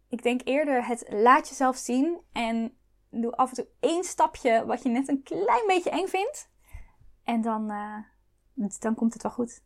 ik 0.10 0.24
denk 0.24 0.42
eerder 0.44 0.88
het 0.88 1.06
laat 1.10 1.50
jezelf 1.50 1.76
zien 1.76 2.18
en 2.32 2.78
doe 3.22 3.32
af 3.32 3.50
en 3.50 3.56
toe 3.56 3.68
één 3.80 4.04
stapje 4.04 4.66
wat 4.66 4.84
je 4.84 4.90
net 4.90 5.08
een 5.08 5.24
klein 5.24 5.68
beetje 5.68 5.90
eng 5.90 6.08
vindt. 6.08 6.50
En 7.24 7.42
dan, 7.42 7.72
uh, 7.72 7.98
dan 8.80 8.96
komt 8.96 9.14
het 9.14 9.22
wel 9.24 9.32
goed. 9.32 9.64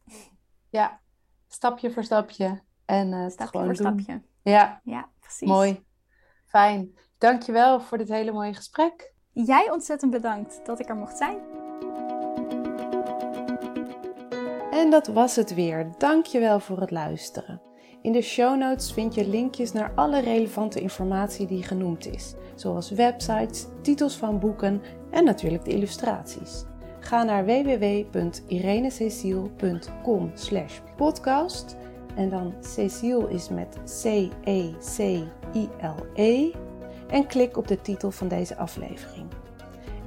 Ja, 0.69 1.01
stapje 1.47 1.91
voor 1.91 2.03
stapje. 2.03 2.61
En 2.85 3.11
uh, 3.11 3.29
stapje 3.29 3.59
voor 3.59 3.67
doen. 3.67 3.75
stapje. 3.75 4.21
Ja. 4.41 4.81
ja, 4.83 5.09
precies. 5.19 5.47
Mooi. 5.47 5.85
Fijn. 6.45 6.97
Dankjewel 7.17 7.81
voor 7.81 7.97
dit 7.97 8.09
hele 8.09 8.31
mooie 8.31 8.53
gesprek. 8.53 9.13
Jij 9.31 9.71
ontzettend 9.71 10.11
bedankt 10.11 10.65
dat 10.65 10.79
ik 10.79 10.89
er 10.89 10.95
mocht 10.95 11.17
zijn. 11.17 11.37
En 14.71 14.89
dat 14.89 15.07
was 15.07 15.35
het 15.35 15.53
weer. 15.53 15.91
Dankjewel 15.97 16.59
voor 16.59 16.79
het 16.79 16.91
luisteren. 16.91 17.61
In 18.07 18.13
de 18.13 18.21
show 18.21 18.57
notes 18.57 18.91
vind 18.91 19.15
je 19.15 19.27
linkjes 19.27 19.71
naar 19.71 19.91
alle 19.95 20.21
relevante 20.21 20.79
informatie 20.79 21.47
die 21.47 21.63
genoemd 21.63 22.13
is, 22.13 22.33
zoals 22.55 22.89
websites, 22.89 23.65
titels 23.81 24.15
van 24.15 24.39
boeken 24.39 24.81
en 25.11 25.23
natuurlijk 25.23 25.65
de 25.65 25.71
illustraties. 25.71 26.63
Ga 26.99 27.23
naar 27.23 27.45
www.irenececiel.com 27.45 30.31
podcast 30.95 31.77
en 32.15 32.29
dan 32.29 32.53
Cecile 32.61 33.29
is 33.29 33.49
met 33.49 33.77
C-E-C-I-L-E 34.01 35.25
-E, 36.15 36.51
en 37.07 37.27
klik 37.27 37.57
op 37.57 37.67
de 37.67 37.81
titel 37.81 38.11
van 38.11 38.27
deze 38.27 38.57
aflevering. 38.57 39.27